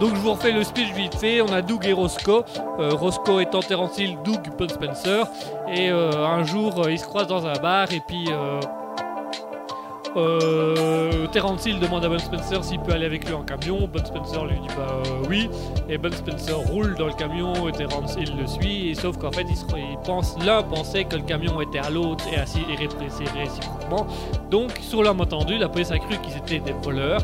Donc 0.00 0.14
je 0.14 0.20
vous 0.20 0.32
refais 0.32 0.52
le 0.52 0.62
speech 0.62 0.92
vite 0.92 1.14
fait. 1.16 1.40
On 1.40 1.52
a 1.52 1.62
Doug 1.62 1.86
et 1.86 1.92
Roscoe. 1.92 2.44
Euh, 2.78 2.90
Roscoe 2.94 3.40
étant 3.40 3.60
Terence 3.60 3.98
Hill, 3.98 4.18
Doug 4.24 4.40
Bud 4.58 4.70
Spencer. 4.70 5.26
Et 5.72 5.90
euh, 5.90 6.26
un 6.26 6.44
jour, 6.44 6.82
euh, 6.84 6.92
ils 6.92 6.98
se 6.98 7.06
croisent 7.06 7.28
dans 7.28 7.46
un 7.46 7.58
bar 7.60 7.92
et 7.92 8.00
puis. 8.06 8.28
Terence 11.32 11.66
Hill 11.66 11.78
demande 11.78 12.04
à 12.04 12.08
Bud 12.08 12.20
Spencer 12.20 12.64
s'il 12.64 12.80
peut 12.80 12.92
aller 12.92 13.04
avec 13.06 13.26
lui 13.26 13.34
en 13.34 13.42
camion. 13.42 13.86
Bud 13.86 14.06
Spencer 14.06 14.44
lui 14.46 14.58
dit 14.60 14.68
bah 14.76 15.02
oui. 15.28 15.50
Et 15.90 15.98
Bud 15.98 16.14
Spencer 16.14 16.54
roule 16.56 16.94
dans 16.94 17.06
le 17.06 17.12
camion 17.12 17.68
et 17.68 17.72
Terence 17.72 18.16
Hill 18.18 18.32
le 18.38 18.46
suit. 18.46 18.94
Sauf 18.94 19.18
qu'en 19.18 19.30
fait, 19.32 19.44
ils, 19.48 19.56
se- 19.56 20.46
l'un 20.46 20.62
pensait 20.62 21.04
que 21.04 21.16
le 21.16 21.22
camion 21.22 21.60
était 21.60 21.80
à 21.80 21.90
l'autre 21.90 22.24
et, 22.32 22.38
ainsi- 22.38 22.64
et 22.70 22.76
réciproquement. 22.76 24.06
Donc, 24.50 24.70
sur 24.80 25.02
l'homme 25.02 25.20
entendu, 25.20 25.58
la 25.58 25.68
police 25.68 25.90
a 25.90 25.98
cru 25.98 26.16
qu'ils 26.18 26.36
étaient 26.38 26.60
des 26.64 26.72
voleurs. 26.80 27.20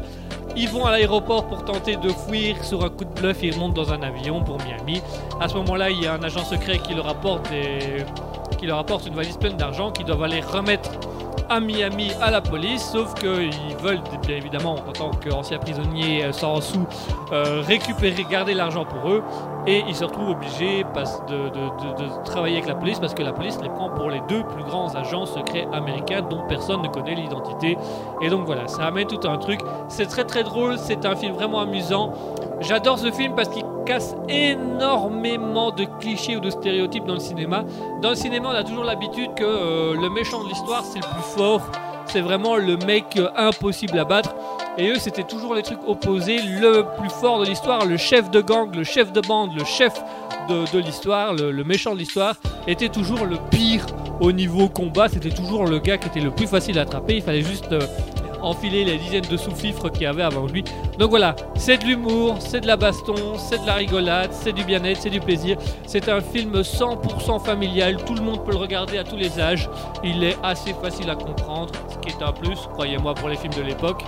Ils 0.57 0.68
vont 0.68 0.84
à 0.84 0.92
l'aéroport 0.92 1.46
pour 1.46 1.64
tenter 1.64 1.96
de 1.96 2.11
fuir 2.11 2.62
sur 2.62 2.84
un 2.84 2.90
coup 2.90 3.05
de 3.05 3.20
bluff 3.20 3.38
ils 3.42 3.55
remontent 3.55 3.82
dans 3.82 3.92
un 3.92 4.03
avion 4.03 4.42
pour 4.42 4.59
Miami. 4.64 5.00
À 5.40 5.48
ce 5.48 5.55
moment-là, 5.55 5.90
il 5.90 6.03
y 6.03 6.07
a 6.07 6.14
un 6.14 6.22
agent 6.22 6.44
secret 6.44 6.78
qui 6.78 6.94
leur 6.94 7.09
apporte 7.09 7.48
qui 8.59 8.66
leur 8.66 8.78
apporte 8.78 9.07
une 9.07 9.14
valise 9.14 9.36
pleine 9.36 9.57
d'argent 9.57 9.90
qu'ils 9.90 10.07
doivent 10.07 10.22
aller 10.22 10.40
remettre 10.40 10.90
à 11.48 11.61
Miami 11.61 12.12
à 12.20 12.30
la 12.30 12.40
police, 12.40 12.82
sauf 12.82 13.12
qu'ils 13.14 13.76
veulent 13.82 14.00
bien 14.26 14.36
évidemment 14.36 14.74
en 14.74 14.92
tant 14.92 15.11
qu'anciens 15.11 15.59
prisonniers 15.59 16.24
euh, 16.24 16.32
sans 16.32 16.61
sous 16.61 16.86
euh, 17.32 17.62
récupérer, 17.66 18.24
garder 18.30 18.55
l'argent 18.55 18.84
pour 18.84 19.11
eux, 19.11 19.22
et 19.66 19.84
ils 19.88 19.94
se 19.94 20.04
retrouvent 20.04 20.30
obligés 20.30 20.84
de 20.84 22.24
travailler 22.24 22.56
avec 22.56 22.68
la 22.68 22.74
police 22.74 22.98
parce 22.98 23.14
que 23.14 23.22
la 23.22 23.32
police 23.32 23.58
les 23.62 23.68
prend 23.68 23.90
pour 23.90 24.10
les 24.10 24.20
deux 24.28 24.42
plus 24.44 24.64
grands 24.64 24.94
agents 24.94 25.26
secrets 25.26 25.66
américains 25.72 26.22
dont 26.22 26.42
personne 26.48 26.82
ne 26.82 26.88
connaît 26.88 27.14
l'identité. 27.14 27.76
Et 28.20 28.28
donc 28.28 28.46
voilà, 28.46 28.68
ça 28.68 28.86
amène 28.86 29.06
tout 29.06 29.26
un 29.28 29.38
truc. 29.38 29.60
C'est 29.88 30.06
très 30.06 30.24
très 30.24 30.42
drôle, 30.42 30.78
c'est 30.78 31.06
un 31.06 31.16
film 31.16 31.34
vraiment 31.34 31.60
amusant. 31.60 32.12
J'adore 32.60 32.98
ce 32.98 33.10
film 33.10 33.34
parce 33.34 33.48
qu'il 33.48 33.64
casse 33.86 34.14
énormément 34.28 35.70
de 35.70 35.84
clichés 36.00 36.36
ou 36.36 36.40
de 36.40 36.50
stéréotypes 36.50 37.04
dans 37.04 37.14
le 37.14 37.20
cinéma. 37.20 37.64
Dans 38.00 38.10
le 38.10 38.14
cinéma, 38.14 38.50
on 38.52 38.56
a 38.56 38.64
toujours 38.64 38.84
l'habitude 38.84 39.34
que 39.34 39.44
euh, 39.44 39.94
le 40.00 40.10
méchant 40.10 40.44
de 40.44 40.48
l'histoire, 40.48 40.84
c'est 40.84 41.00
le 41.00 41.12
plus 41.12 41.22
fort. 41.22 41.62
C'est 42.12 42.20
vraiment 42.20 42.56
le 42.56 42.76
mec 42.76 43.16
euh, 43.16 43.30
impossible 43.36 43.98
à 43.98 44.04
battre. 44.04 44.34
Et 44.76 44.90
eux, 44.90 44.98
c'était 44.98 45.22
toujours 45.22 45.54
les 45.54 45.62
trucs 45.62 45.78
opposés. 45.86 46.42
Le 46.42 46.84
plus 46.98 47.08
fort 47.08 47.40
de 47.40 47.46
l'histoire, 47.46 47.86
le 47.86 47.96
chef 47.96 48.30
de 48.30 48.42
gang, 48.42 48.70
le 48.74 48.84
chef 48.84 49.14
de 49.14 49.22
bande, 49.22 49.56
le 49.56 49.64
chef 49.64 49.94
de, 50.46 50.78
l'histoire, 50.78 51.32
le, 51.32 51.50
le 51.50 51.64
méchant 51.64 51.94
de 51.94 51.98
l'histoire, 52.00 52.34
était 52.66 52.90
toujours 52.90 53.24
le 53.24 53.38
pire 53.50 53.86
au 54.20 54.30
niveau 54.30 54.68
combat. 54.68 55.08
C'était 55.08 55.30
toujours 55.30 55.64
le 55.64 55.78
gars 55.78 55.96
qui 55.96 56.08
était 56.08 56.20
le 56.20 56.30
plus 56.30 56.46
facile 56.46 56.78
à 56.78 56.82
attraper. 56.82 57.16
Il 57.16 57.22
fallait 57.22 57.40
juste 57.40 57.72
euh, 57.72 57.80
enfiler 58.43 58.84
les 58.84 58.99
dizaines 58.99 59.26
de 59.30 59.36
sous-fifres 59.36 59.90
qu'il 59.90 60.03
y 60.03 60.07
avait 60.07 60.22
avant 60.22 60.47
lui. 60.47 60.64
Donc 60.99 61.11
voilà, 61.11 61.34
c'est 61.55 61.78
de 61.78 61.84
l'humour, 61.84 62.36
c'est 62.40 62.61
de 62.61 62.66
la 62.66 62.76
baston, 62.76 63.38
c'est 63.38 63.62
de 63.62 63.66
la 63.66 63.74
rigolade, 63.74 64.30
c'est 64.32 64.53
du 64.53 64.64
bien-être, 64.64 65.01
c'est 65.01 65.11
du 65.11 65.20
plaisir. 65.20 65.57
C'est 65.86 66.09
un 66.09 66.20
film 66.20 66.61
100% 66.61 67.45
familial, 67.45 67.97
tout 68.05 68.14
le 68.14 68.22
monde 68.22 68.45
peut 68.45 68.53
le 68.53 68.59
regarder 68.59 68.99
à 68.99 69.05
tous 69.05 69.16
les 69.16 69.40
âges. 69.40 69.68
Il 70.05 70.24
est 70.24 70.36
assez 70.43 70.74
facile 70.74 71.11
à 71.11 71.14
comprendre, 71.14 71.72
ce 71.88 71.99
qui 71.99 72.16
est 72.16 72.22
un 72.22 72.32
plus, 72.32 72.59
croyez-moi, 72.72 73.14
pour 73.14 73.28
les 73.28 73.36
films 73.36 73.55
de 73.55 73.62
l'époque. 73.62 74.05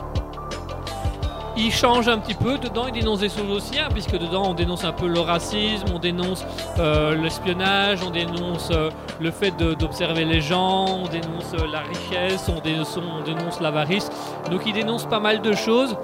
Il 1.57 1.72
change 1.72 2.09
un 2.09 2.18
petit 2.18 2.34
peu, 2.34 2.59
dedans 2.59 2.86
il 2.88 2.92
dénonce 2.92 3.20
des 3.20 3.28
choses 3.28 3.50
aussi, 3.50 3.78
hein, 3.78 3.88
puisque 3.92 4.18
dedans 4.18 4.50
on 4.50 4.55
dénonce 4.55 4.82
un 4.82 4.92
peu 4.92 5.07
le 5.07 5.20
racisme, 5.20 5.86
on 5.94 6.00
dénonce 6.00 6.44
euh, 6.80 7.14
l'espionnage, 7.14 8.00
on 8.05 8.11
dénonce 8.11 8.70
euh, 8.72 8.90
le 9.20 9.30
fait 9.30 9.52
d'observer 9.57 10.24
les 10.24 10.40
gens, 10.40 10.86
on 10.86 11.07
dénonce 11.07 11.55
euh, 11.55 11.66
la 11.70 11.80
richesse, 11.80 12.48
on 12.48 12.61
dénonce, 12.61 12.96
on 12.96 13.22
dénonce 13.22 13.61
l'avarice. 13.61 14.11
Donc 14.50 14.62
il 14.66 14.72
dénonce 14.72 15.07
pas 15.07 15.20
mal 15.20 15.42
de 15.42 15.52
choses. 15.52 15.96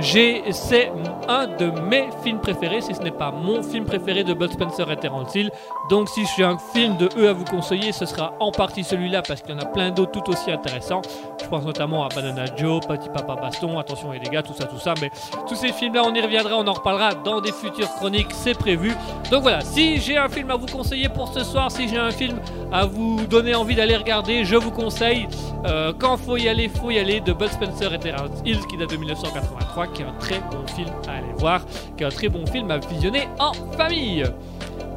C'est 0.00 0.90
un 1.28 1.46
de 1.46 1.70
mes 1.88 2.08
films 2.22 2.40
préférés, 2.40 2.80
si 2.80 2.94
ce 2.94 3.00
n'est 3.00 3.10
pas 3.10 3.30
mon 3.30 3.62
film 3.62 3.84
préféré 3.84 4.24
de 4.24 4.32
Bud 4.32 4.52
Spencer 4.52 4.90
et 4.90 4.96
Terence 4.96 5.34
Hill. 5.34 5.50
Donc 5.90 6.08
si 6.08 6.24
j'ai 6.36 6.44
un 6.44 6.56
film 6.72 6.96
de 6.96 7.08
eux 7.18 7.28
à 7.28 7.32
vous 7.32 7.44
conseiller, 7.44 7.92
ce 7.92 8.06
sera 8.06 8.34
en 8.40 8.50
partie 8.52 8.84
celui-là 8.84 9.22
parce 9.22 9.42
qu'il 9.42 9.54
y 9.54 9.58
en 9.58 9.60
a 9.60 9.66
plein 9.66 9.90
d'autres 9.90 10.12
tout 10.12 10.30
aussi 10.30 10.50
intéressants. 10.50 11.02
Je 11.42 11.46
pense 11.46 11.64
notamment 11.64 12.04
à 12.04 12.08
Banana 12.08 12.44
Joe, 12.56 12.80
Petit 12.86 13.08
Papa 13.10 13.36
Baston, 13.36 13.78
Attention 13.78 14.12
les 14.12 14.18
dégâts, 14.18 14.42
tout 14.42 14.54
ça, 14.54 14.64
tout 14.64 14.78
ça. 14.78 14.94
Mais 15.00 15.10
tous 15.48 15.54
ces 15.54 15.72
films-là, 15.72 16.02
on 16.06 16.14
y 16.14 16.20
reviendra, 16.20 16.56
on 16.56 16.66
en 16.66 16.72
reparlera 16.72 17.14
dans 17.14 17.40
des 17.40 17.52
futures 17.52 17.90
chroniques, 17.96 18.32
c'est 18.32 18.56
prévu. 18.58 18.92
Donc 19.30 19.42
voilà, 19.42 19.60
si 19.60 20.00
j'ai 20.00 20.16
un 20.16 20.28
film 20.28 20.50
à 20.50 20.56
vous 20.56 20.66
conseiller 20.66 21.08
pour 21.08 21.28
ce 21.28 21.44
soir, 21.44 21.70
si 21.70 21.88
j'ai 21.88 21.98
un 21.98 22.10
film 22.10 22.38
à 22.72 22.86
vous 22.86 23.26
donner 23.26 23.54
envie 23.54 23.74
d'aller 23.74 23.96
regarder, 23.96 24.44
je 24.44 24.56
vous 24.56 24.70
conseille 24.70 25.28
euh, 25.66 25.92
Quand 25.98 26.16
faut 26.16 26.36
y 26.36 26.48
aller, 26.48 26.68
faut 26.68 26.90
y 26.90 26.98
aller 26.98 27.20
de 27.20 27.32
Bud 27.32 27.48
Spencer 27.48 27.92
et 27.92 27.98
Terence 27.98 28.30
Hill 28.44 28.58
qui 28.68 28.76
date 28.76 28.90
de 28.90 28.96
1983, 28.96 29.81
qui 29.86 30.02
est 30.02 30.06
un 30.06 30.12
très 30.18 30.40
bon 30.50 30.66
film 30.66 30.90
à 31.08 31.12
aller 31.12 31.32
voir, 31.36 31.62
qui 31.96 32.04
est 32.04 32.06
un 32.06 32.10
très 32.10 32.28
bon 32.28 32.46
film 32.46 32.70
à 32.70 32.78
visionner 32.78 33.28
en 33.38 33.52
famille. 33.76 34.24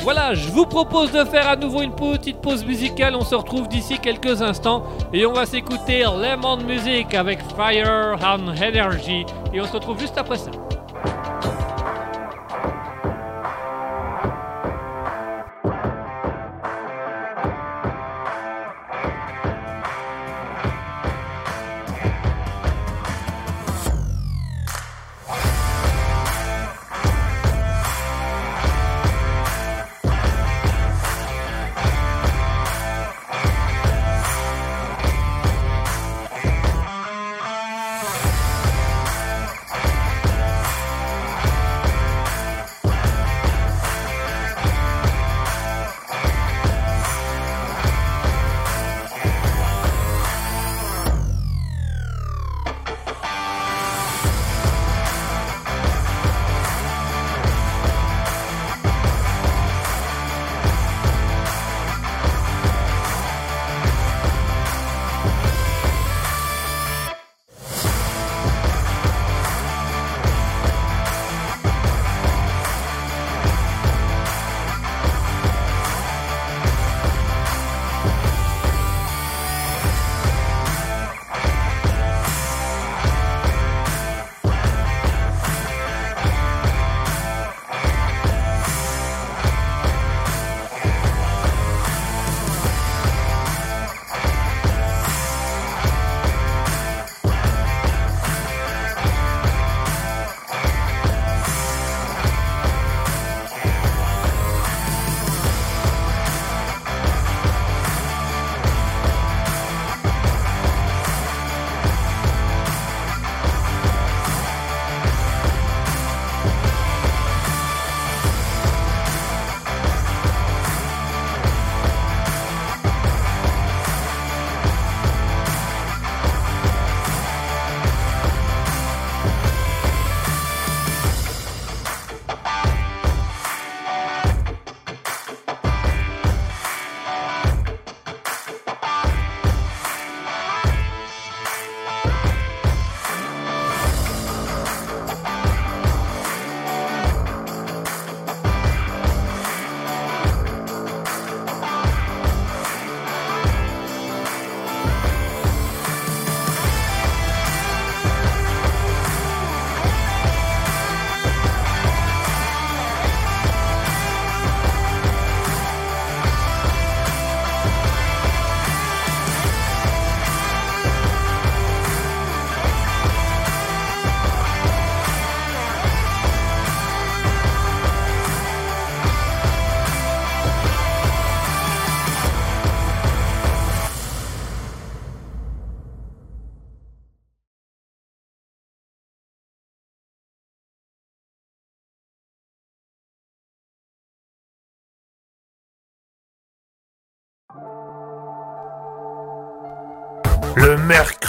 Voilà, 0.01 0.35
je 0.35 0.49
vous 0.49 0.67
propose 0.67 1.11
de 1.11 1.23
faire 1.23 1.49
à 1.49 1.55
nouveau 1.55 1.81
une 1.81 1.95
petite 1.95 2.39
pause 2.39 2.63
musicale. 2.63 3.15
On 3.15 3.23
se 3.23 3.33
retrouve 3.33 3.67
d'ici 3.67 3.97
quelques 3.97 4.41
instants 4.41 4.83
et 5.11 5.25
on 5.25 5.33
va 5.33 5.47
s'écouter 5.47 6.03
Lemon 6.03 6.57
Music 6.57 7.13
avec 7.15 7.39
Fire 7.55 8.15
and 8.23 8.49
Energy. 8.49 9.25
Et 9.51 9.59
on 9.59 9.65
se 9.65 9.73
retrouve 9.73 9.99
juste 9.99 10.17
après 10.17 10.37
ça. 10.37 10.51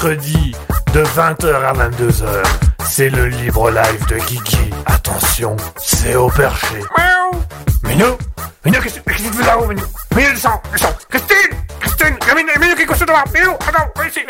Mercredi, 0.07 0.55
de 0.95 1.03
20h 1.03 1.65
à 1.65 1.73
22h, 1.73 2.27
c'est 2.89 3.09
le 3.11 3.27
libre 3.27 3.71
live 3.71 4.07
de 4.07 4.17
Kiki. 4.17 4.71
Attention, 4.87 5.57
c'est 5.79 6.15
au 6.15 6.29
perché. 6.29 6.77
Miaou. 6.97 7.43
Minou 7.85 8.17
Minou, 8.65 8.81
qu'est-ce 8.81 9.01
que 9.01 9.11
tu 9.11 9.39
fais 9.39 9.47
là-haut, 9.47 9.67
Minou? 9.67 9.83
Minou, 10.15 10.31
descends, 10.31 10.63
descends. 10.73 10.97
Christine 11.09 11.59
Christine 11.81 12.17
Minou, 12.37 12.51
Minou, 12.61 12.75
qu'est-ce 12.77 12.87
que 12.87 13.05
tu 13.05 13.33
fais 13.33 13.41
Minou, 13.41 13.55
attends, 13.55 14.03
ici, 14.07 14.21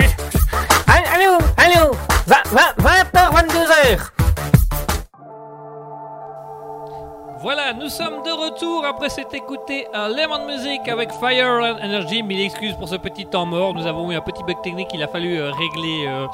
nous 7.87 7.93
sommes 7.93 8.25
de 8.25 8.33
retour 8.33 8.85
après 8.85 9.09
s'être 9.09 9.33
écouté 9.33 9.87
un 9.95 10.09
Lemon 10.09 10.45
Music 10.45 10.89
avec 10.89 11.13
Fire 11.13 11.61
and 11.63 11.79
Energy. 11.85 12.21
Mille 12.21 12.41
excuses 12.41 12.75
pour 12.75 12.89
ce 12.89 12.97
petit 12.97 13.27
temps 13.27 13.47
mort. 13.47 13.75
Nous 13.75 13.87
avons 13.87 14.11
eu 14.11 14.17
un 14.17 14.21
petit 14.21 14.43
bug 14.43 14.61
technique 14.61 14.89
qu'il 14.89 15.05
a 15.05 15.07
fallu 15.07 15.39
euh, 15.39 15.53
régler 15.53 16.09
euh, 16.09 16.27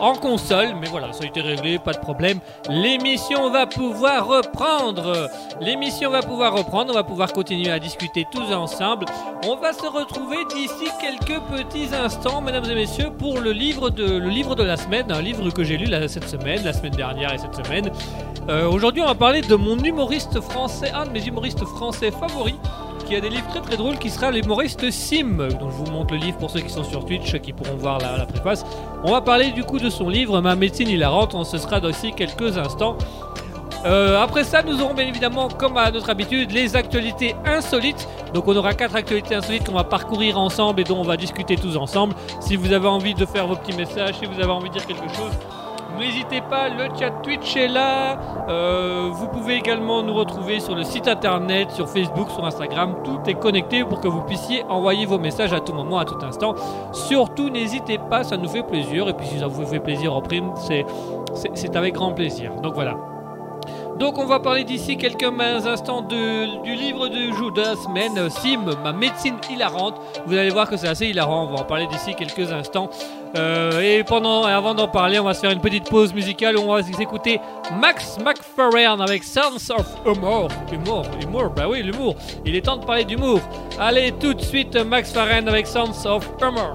en 0.00 0.12
console. 0.12 0.74
Mais 0.78 0.86
voilà, 0.88 1.14
ça 1.14 1.24
a 1.24 1.26
été 1.26 1.40
réglé, 1.40 1.78
pas 1.78 1.94
de 1.94 1.98
problème. 1.98 2.40
L'émission 2.68 3.48
va 3.48 3.66
pouvoir 3.66 4.26
reprendre. 4.26 5.30
L'émission 5.62 6.10
va 6.10 6.20
pouvoir 6.20 6.52
reprendre. 6.52 6.90
On 6.90 6.96
va 6.96 7.04
pouvoir 7.04 7.32
continuer 7.32 7.70
à 7.70 7.78
discuter 7.78 8.26
tous 8.30 8.52
ensemble. 8.52 9.06
On 9.46 9.56
va 9.56 9.72
se 9.72 9.86
retrouver 9.86 10.44
d'ici 10.54 10.90
quelques 11.00 11.40
petits 11.44 11.88
instants, 11.94 12.42
mesdames 12.42 12.66
et 12.66 12.74
messieurs, 12.74 13.12
pour 13.18 13.40
le 13.40 13.52
livre 13.52 13.88
de, 13.88 14.18
le 14.18 14.28
livre 14.28 14.54
de 14.54 14.62
la 14.62 14.76
semaine. 14.76 15.10
Un 15.10 15.22
livre 15.22 15.48
que 15.48 15.64
j'ai 15.64 15.78
lu 15.78 15.86
cette 16.06 16.28
semaine, 16.28 16.62
la 16.64 16.74
semaine 16.74 16.92
dernière 16.92 17.32
et 17.32 17.38
cette 17.38 17.54
semaine. 17.64 17.90
Euh, 18.50 18.68
Aujourd'hui, 18.68 19.02
on 19.02 19.06
va 19.06 19.14
parler 19.14 19.40
de 19.40 19.54
mon 19.56 19.76
humoriste 19.78 20.40
français, 20.40 20.90
de 21.06 21.10
mes 21.10 21.24
humoristes 21.26 21.64
français 21.64 22.10
favoris, 22.10 22.54
qui 23.06 23.16
a 23.16 23.20
des 23.20 23.30
livres 23.30 23.48
très 23.48 23.60
très 23.60 23.76
drôles, 23.76 23.98
qui 23.98 24.10
sera 24.10 24.30
l'humoriste 24.30 24.90
Sim. 24.90 25.48
Donc 25.58 25.70
je 25.70 25.76
vous 25.76 25.90
montre 25.90 26.14
le 26.14 26.20
livre 26.20 26.38
pour 26.38 26.50
ceux 26.50 26.60
qui 26.60 26.70
sont 26.70 26.84
sur 26.84 27.04
Twitch, 27.04 27.38
qui 27.40 27.52
pourront 27.52 27.76
voir 27.76 27.98
la, 27.98 28.26
préface. 28.26 28.64
On 29.02 29.12
va 29.12 29.20
parler 29.20 29.50
du 29.52 29.64
coup 29.64 29.78
de 29.78 29.90
son 29.90 30.08
livre, 30.08 30.40
Ma 30.40 30.54
médecine 30.56 30.88
hilarante. 30.88 31.34
On 31.34 31.44
se 31.44 31.58
sera 31.58 31.80
d'ici 31.80 32.12
quelques 32.12 32.58
instants. 32.58 32.96
Euh, 33.84 34.20
après 34.20 34.44
ça, 34.44 34.62
nous 34.62 34.82
aurons 34.82 34.94
bien 34.94 35.06
évidemment, 35.06 35.48
comme 35.48 35.76
à 35.76 35.90
notre 35.90 36.10
habitude, 36.10 36.50
les 36.50 36.74
actualités 36.74 37.36
insolites. 37.44 38.08
Donc 38.34 38.48
on 38.48 38.56
aura 38.56 38.74
quatre 38.74 38.96
actualités 38.96 39.34
insolites 39.34 39.64
qu'on 39.64 39.74
va 39.74 39.84
parcourir 39.84 40.38
ensemble 40.38 40.80
et 40.80 40.84
dont 40.84 40.98
on 40.98 41.04
va 41.04 41.16
discuter 41.16 41.56
tous 41.56 41.76
ensemble. 41.76 42.14
Si 42.40 42.56
vous 42.56 42.72
avez 42.72 42.88
envie 42.88 43.14
de 43.14 43.24
faire 43.24 43.46
vos 43.46 43.56
petits 43.56 43.76
messages, 43.76 44.16
si 44.18 44.26
vous 44.26 44.40
avez 44.40 44.50
envie 44.50 44.68
de 44.68 44.74
dire 44.74 44.86
quelque 44.86 45.08
chose, 45.14 45.32
N'hésitez 45.96 46.40
pas, 46.42 46.68
le 46.68 46.84
chat 46.98 47.10
Twitch 47.22 47.56
est 47.56 47.68
là. 47.68 48.18
Euh, 48.48 49.08
vous 49.12 49.26
pouvez 49.28 49.54
également 49.54 50.02
nous 50.02 50.14
retrouver 50.14 50.60
sur 50.60 50.74
le 50.74 50.82
site 50.84 51.08
internet, 51.08 51.70
sur 51.72 51.88
Facebook, 51.88 52.30
sur 52.30 52.44
Instagram. 52.44 52.96
Tout 53.04 53.18
est 53.26 53.34
connecté 53.34 53.82
pour 53.84 54.00
que 54.00 54.08
vous 54.08 54.22
puissiez 54.22 54.62
envoyer 54.68 55.06
vos 55.06 55.18
messages 55.18 55.52
à 55.52 55.60
tout 55.60 55.72
moment, 55.72 55.98
à 55.98 56.04
tout 56.04 56.18
instant. 56.22 56.54
Surtout, 56.92 57.48
n'hésitez 57.50 57.98
pas, 57.98 58.22
ça 58.22 58.36
nous 58.36 58.48
fait 58.48 58.62
plaisir. 58.62 59.08
Et 59.08 59.12
puis, 59.14 59.26
si 59.26 59.38
ça 59.38 59.46
vous 59.46 59.64
fait 59.66 59.80
plaisir 59.80 60.14
en 60.14 60.20
prime, 60.20 60.52
c'est 60.56 61.76
avec 61.76 61.94
grand 61.94 62.12
plaisir. 62.12 62.52
Donc 62.62 62.74
voilà. 62.74 62.94
Donc 63.98 64.16
on 64.16 64.26
va 64.26 64.38
parler 64.38 64.62
d'ici 64.62 64.96
quelques 64.96 65.24
instants 65.66 66.02
de- 66.02 66.62
du 66.62 66.74
livre 66.76 67.08
du 67.08 67.32
jour 67.34 67.50
de 67.50 67.62
la 67.62 67.74
semaine, 67.74 68.30
Sim, 68.30 68.60
ma 68.84 68.92
médecine 68.92 69.34
hilarante. 69.50 69.96
Vous 70.24 70.34
allez 70.36 70.50
voir 70.50 70.68
que 70.70 70.76
c'est 70.76 70.86
assez 70.86 71.06
hilarant, 71.08 71.48
on 71.50 71.52
va 71.56 71.62
en 71.62 71.64
parler 71.64 71.88
d'ici 71.88 72.14
quelques 72.14 72.52
instants. 72.52 72.90
Euh, 73.36 73.80
et 73.80 74.04
pendant, 74.04 74.44
avant 74.44 74.74
d'en 74.74 74.88
parler, 74.88 75.18
on 75.18 75.24
va 75.24 75.34
se 75.34 75.40
faire 75.40 75.50
une 75.50 75.60
petite 75.60 75.88
pause 75.88 76.14
musicale 76.14 76.56
où 76.56 76.62
on 76.62 76.74
va 76.74 76.82
s'écouter 76.82 77.40
Max 77.78 78.18
McFerrin 78.18 79.00
avec 79.00 79.24
Sense 79.24 79.70
of 79.70 79.86
Humor. 80.06 80.48
Humour, 80.72 81.04
humour, 81.22 81.50
bah 81.50 81.66
oui, 81.68 81.82
l'humour. 81.82 82.16
Il 82.44 82.56
est 82.56 82.62
temps 82.62 82.76
de 82.76 82.84
parler 82.84 83.04
d'humour. 83.04 83.40
Allez, 83.78 84.12
tout 84.12 84.34
de 84.34 84.42
suite, 84.42 84.76
Max 84.76 85.12
Farren 85.12 85.48
avec 85.48 85.66
Sense 85.66 86.06
of 86.06 86.28
Humor. 86.40 86.72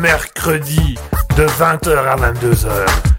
Mercredi 0.00 0.98
de 1.36 1.46
20h 1.46 1.96
à 1.96 2.16
22h. 2.16 2.68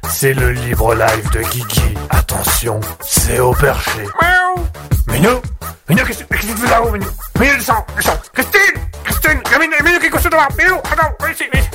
C'est 0.10 0.34
le 0.34 0.52
libre 0.52 0.96
live 0.96 1.32
de 1.32 1.42
Kiki. 1.42 1.96
Attention, 2.10 2.80
c'est 3.02 3.40
au 3.40 3.54
perché. 3.54 4.02
Miaou 4.22 4.66
Minou 5.08 5.42
Minou, 5.88 6.04
qu'est-ce 6.06 6.24
que 6.24 6.38
tu 6.38 6.48
fais 6.48 6.70
là-haut, 6.70 6.92
Minou? 6.92 7.08
Minou, 7.40 7.56
descends, 7.56 7.86
descends 7.96 8.18
Christine 8.34 8.82
Christine 9.04 9.42
Minou, 9.60 9.84
Minou, 9.84 10.00
qui 10.00 10.08
est 10.08 10.10
couché 10.10 10.30
devant 10.30 10.48
Minou, 10.58 10.78
attends, 10.92 11.14
viens 11.20 11.32
ici, 11.32 11.46
viens 11.52 11.62
ici. 11.62 11.70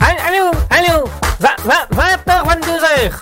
Allô, 0.00 0.50
allô 0.70 1.04
20h, 1.40 2.44
22h 2.46 3.12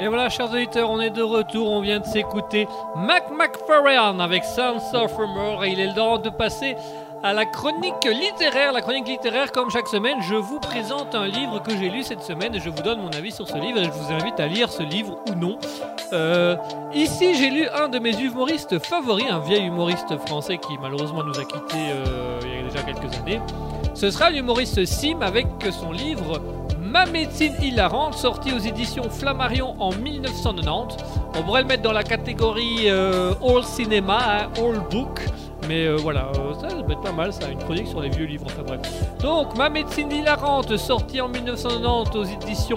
Et 0.00 0.08
voilà, 0.08 0.28
chers 0.30 0.50
auditeurs, 0.50 0.90
on 0.90 1.00
est 1.00 1.10
de 1.10 1.22
retour. 1.22 1.70
On 1.70 1.80
vient 1.80 2.00
de 2.00 2.06
s'écouter 2.06 2.66
Mac 2.96 3.24
McFarlane 3.30 4.20
avec 4.20 4.44
Sounds 4.44 4.94
of 4.94 5.14
Rumor. 5.16 5.64
Et 5.64 5.70
il 5.70 5.80
est 5.80 5.88
le 5.88 5.94
temps 5.94 6.18
de 6.18 6.30
passer 6.30 6.76
à 7.22 7.32
la 7.32 7.44
chronique 7.44 8.04
littéraire. 8.04 8.72
La 8.72 8.80
chronique 8.80 9.08
littéraire, 9.08 9.52
comme 9.52 9.70
chaque 9.70 9.88
semaine, 9.88 10.18
je 10.22 10.34
vous 10.34 10.60
présente 10.60 11.14
un 11.14 11.26
livre 11.26 11.62
que 11.62 11.76
j'ai 11.76 11.88
lu 11.88 12.02
cette 12.02 12.22
semaine 12.22 12.54
et 12.54 12.60
je 12.60 12.70
vous 12.70 12.82
donne 12.82 13.00
mon 13.00 13.10
avis 13.10 13.32
sur 13.32 13.48
ce 13.48 13.56
livre. 13.56 13.78
Et 13.78 13.84
je 13.84 13.90
vous 13.90 14.12
invite 14.12 14.38
à 14.40 14.46
lire 14.46 14.70
ce 14.70 14.82
livre 14.82 15.18
ou 15.28 15.34
non. 15.34 15.58
Euh, 16.12 16.56
ici, 16.94 17.34
j'ai 17.34 17.50
lu 17.50 17.66
un 17.68 17.88
de 17.88 17.98
mes 17.98 18.18
humoristes 18.18 18.78
favoris, 18.78 19.26
un 19.30 19.40
vieil 19.40 19.66
humoriste 19.66 20.16
français 20.26 20.58
qui 20.58 20.78
malheureusement 20.80 21.24
nous 21.24 21.38
a 21.38 21.44
quittés 21.44 21.90
euh, 21.90 22.40
il 22.44 22.54
y 22.54 22.58
a 22.58 22.62
déjà 22.62 22.82
quelques 22.82 23.14
années. 23.18 23.40
Ce 23.94 24.10
sera 24.10 24.30
l'humoriste 24.30 24.84
Sim 24.84 25.20
avec 25.22 25.46
son 25.70 25.92
livre 25.92 26.40
Ma 26.80 27.04
médecine 27.04 27.52
hilarante, 27.60 28.14
sorti 28.14 28.50
aux 28.50 28.58
éditions 28.58 29.10
Flammarion 29.10 29.74
en 29.78 29.92
1990. 29.92 30.96
On 31.36 31.42
pourrait 31.42 31.60
le 31.60 31.68
mettre 31.68 31.82
dans 31.82 31.92
la 31.92 32.02
catégorie 32.02 32.84
euh, 32.86 33.34
All 33.46 33.62
Cinema, 33.62 34.18
hein, 34.18 34.48
All 34.56 34.80
Book. 34.90 35.20
Mais 35.68 35.86
euh, 35.86 35.96
voilà, 35.96 36.32
euh, 36.34 36.54
ça, 36.54 36.68
peut 36.82 36.92
être 36.92 37.02
pas 37.02 37.12
mal, 37.12 37.30
ça, 37.30 37.46
une 37.50 37.58
chronique 37.58 37.86
sur 37.86 38.00
les 38.00 38.08
vieux 38.08 38.24
livres, 38.24 38.46
enfin 38.46 38.62
bref. 38.66 38.80
Donc, 39.20 39.56
Ma 39.58 39.68
médecine 39.68 40.10
hilarante, 40.10 40.74
sorti 40.78 41.20
en 41.20 41.28
1990 41.28 42.16
aux 42.16 42.24
éditions 42.24 42.76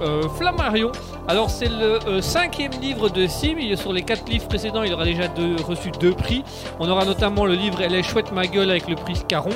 euh, 0.00 0.28
Flammarion. 0.30 0.90
Alors, 1.28 1.50
c'est 1.50 1.68
le 1.68 2.20
cinquième 2.20 2.72
livre 2.80 3.08
de 3.10 3.28
Sim. 3.28 3.56
Sur 3.76 3.92
les 3.92 4.02
quatre 4.02 4.28
livres 4.28 4.48
précédents, 4.48 4.82
il 4.82 4.92
aura 4.92 5.04
déjà 5.04 5.24
reçu 5.68 5.92
deux 6.00 6.14
prix. 6.14 6.42
On 6.80 6.88
aura 6.88 7.04
notamment 7.04 7.46
le 7.46 7.54
livre 7.54 7.80
Elle 7.80 7.94
est 7.94 8.02
chouette 8.02 8.32
ma 8.32 8.46
gueule 8.46 8.70
avec 8.70 8.88
le 8.88 8.96
prix 8.96 9.14
Scarron. 9.14 9.50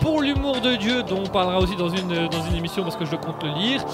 Pour 0.00 0.22
l'humour 0.22 0.60
de 0.60 0.74
Dieu, 0.74 1.04
dont 1.04 1.22
on 1.24 1.28
parlera 1.28 1.60
aussi 1.60 1.76
dans 1.76 1.88
une, 1.88 2.12
émission 2.56 2.82
parce 2.82 2.96
que 2.96 3.04
je 3.04 3.14
compte 3.14 3.42
le 3.44 3.50
lire. 3.50 3.84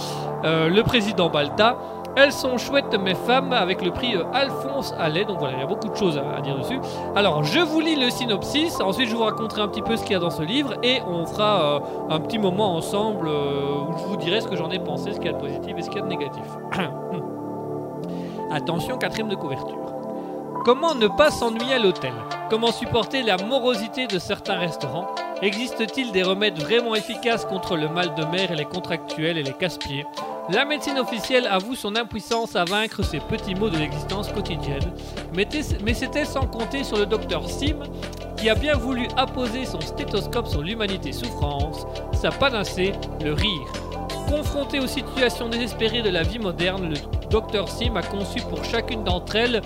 Le 0.45 0.81
président 0.83 1.29
Balta. 1.29 1.77
Elles 2.21 2.33
sont 2.33 2.59
chouettes 2.59 2.99
mes 2.99 3.15
femmes 3.15 3.53
avec 3.53 3.81
le 3.81 3.93
prix 3.93 4.17
euh, 4.17 4.25
Alphonse 4.35 4.93
Allais. 4.99 5.25
Donc 5.25 5.39
voilà, 5.39 5.57
il 5.57 5.61
y 5.61 5.63
a 5.63 5.67
beaucoup 5.67 5.89
de 5.89 5.95
choses 5.95 6.19
à, 6.19 6.41
dire 6.41 6.59
dessus. 6.59 6.81
Alors 7.15 7.45
je 7.45 7.61
vous 7.61 7.79
lis 7.79 7.95
le 7.95 8.11
synopsis, 8.11 8.81
ensuite 8.81 9.09
je 9.09 9.15
vous 9.15 9.23
raconterai 9.23 9.63
un 9.63 9.69
petit 9.69 9.83
peu 9.83 9.97
ce 9.97 10.03
qu'il 10.03 10.15
y 10.15 10.17
a 10.17 10.19
dans 10.19 10.31
ce 10.31 10.43
livre 10.43 10.75
et 10.83 11.01
on 11.07 11.25
fera 11.27 11.77
euh, 11.77 11.81
un 12.11 12.19
petit 12.19 12.39
moment 12.39 12.75
ensemble 12.75 13.29
euh, 13.29 13.85
où 13.89 13.97
je 13.97 14.05
vous 14.05 14.17
dirai 14.17 14.41
ce 14.41 14.49
que 14.49 14.57
j'en 14.57 14.69
ai 14.71 14.81
pensé, 14.81 15.13
ce 15.13 15.21
qu'il 15.21 15.31
y 15.31 15.35
a 15.35 15.37
de 15.37 15.41
positif 15.41 15.77
et 15.79 15.83
ce 15.83 15.91
qu'il 15.91 16.01
y 16.01 16.03
a 16.03 16.05
de 16.05 16.09
négatif. 16.09 16.43
Attention, 18.51 18.99
quatrième 18.99 19.29
de 19.29 19.37
couverture. 19.37 19.98
Comment 20.69 20.95
ne 20.95 21.09
pas 21.09 21.31
s'ennuyer 21.31 21.73
à 21.73 21.79
l'hôtel? 21.79 22.13
Comment 22.51 22.73
supporter 22.73 23.23
la 23.23 23.39
morosité 23.39 24.07
de 24.07 24.19
certains 24.19 24.59
restaurants? 24.59 25.07
Existe-t-il 25.41 26.13
des 26.13 26.23
remèdes 26.23 26.59
vraiment 26.59 26.95
efficaces 26.95 27.47
contre 27.47 27.75
le 27.75 27.89
mal 27.89 28.15
de 28.15 28.25
mer 28.27 28.53
et 28.53 28.55
les 28.55 28.67
contractuels 28.67 29.39
et 29.39 29.43
les 29.43 29.55
casse-pieds? 29.55 30.05
La 30.51 30.67
médecine 30.67 30.99
officielle 30.99 31.47
avoue 31.47 31.75
son 31.75 31.97
impuissance 31.97 32.55
à 32.55 32.67
vaincre 32.67 33.03
ces 33.03 33.19
petits 33.19 33.55
maux 33.55 33.71
de 33.71 33.79
l'existence 33.79 34.31
quotidienne, 34.31 34.93
mais, 35.33 35.49
c'était 35.95 36.27
sans 36.27 36.47
compter 36.47 36.85
sur 36.85 36.99
le 36.99 37.07
docteur 37.07 37.49
Sim 37.49 37.79
qui 38.37 38.51
a 38.51 38.55
bien 38.55 38.77
voulu 38.77 39.09
apposer 39.17 39.65
son 39.65 39.81
stéthoscope 39.81 40.49
sur 40.49 40.61
l'humanité 40.61 41.13
souffrance, 41.13 41.87
sa 42.13 42.31
panacée, 42.31 42.93
le 43.25 43.33
rire. 43.33 43.73
Confronté 44.29 44.81
aux 44.81 44.87
situations 44.87 45.49
désespérées 45.49 46.03
de 46.03 46.11
la 46.11 46.25
vie 46.25 46.39
moderne, 46.39 46.91
le 46.91 47.29
docteur 47.31 47.71
Sim 47.71 47.97
a 47.97 48.03
conçu 48.03 48.43
pour 48.43 48.63
chacune 48.67 49.03
d'entre 49.03 49.37
elles 49.37 49.63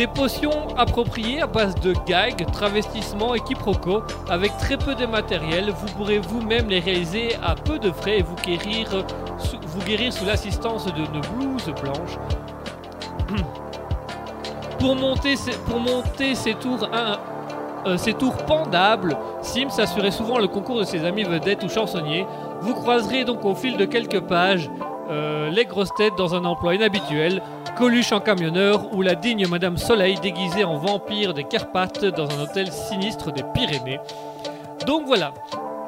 des 0.00 0.06
potions 0.06 0.74
appropriées 0.78 1.42
à 1.42 1.46
base 1.46 1.74
de 1.74 1.92
gags, 2.06 2.46
travestissements 2.52 3.34
et 3.34 3.40
quiproquos. 3.40 4.02
Avec 4.30 4.56
très 4.56 4.78
peu 4.78 4.94
de 4.94 5.04
matériel, 5.04 5.70
vous 5.72 5.88
pourrez 5.94 6.18
vous-même 6.18 6.70
les 6.70 6.80
réaliser 6.80 7.36
à 7.42 7.54
peu 7.54 7.78
de 7.78 7.92
frais 7.92 8.20
et 8.20 8.22
vous 8.22 8.34
guérir, 8.36 8.88
sous, 9.38 10.24
l'assistance 10.24 10.86
de 10.86 11.02
nos 11.02 11.20
blouses 11.20 11.70
blanches. 11.82 12.16
pour, 14.78 14.96
monter 14.96 15.36
ces, 15.36 16.54
tours 16.54 16.88
euh, 16.94 17.98
ces 17.98 18.14
tours 18.14 18.38
pendables, 18.46 19.18
Sims 19.42 19.78
assurait 19.78 20.12
souvent 20.12 20.38
le 20.38 20.48
concours 20.48 20.78
de 20.78 20.84
ses 20.84 21.04
amis 21.04 21.24
vedettes 21.24 21.62
ou 21.62 21.68
chansonniers. 21.68 22.26
Vous 22.62 22.72
croiserez 22.72 23.26
donc 23.26 23.44
au 23.44 23.54
fil 23.54 23.76
de 23.76 23.84
quelques 23.84 24.20
pages 24.20 24.70
euh, 25.10 25.50
les 25.50 25.64
grosses 25.64 25.94
têtes 25.94 26.14
dans 26.16 26.34
un 26.34 26.44
emploi 26.44 26.74
inhabituel, 26.74 27.42
Coluche 27.76 28.12
en 28.12 28.20
camionneur 28.20 28.92
ou 28.92 29.02
la 29.02 29.14
digne 29.14 29.46
Madame 29.46 29.76
Soleil 29.76 30.18
déguisée 30.20 30.64
en 30.64 30.76
vampire 30.76 31.34
des 31.34 31.44
Carpates 31.44 32.04
dans 32.04 32.28
un 32.30 32.42
hôtel 32.42 32.70
sinistre 32.70 33.32
des 33.32 33.42
Pyrénées. 33.54 34.00
Donc 34.86 35.06
voilà. 35.06 35.32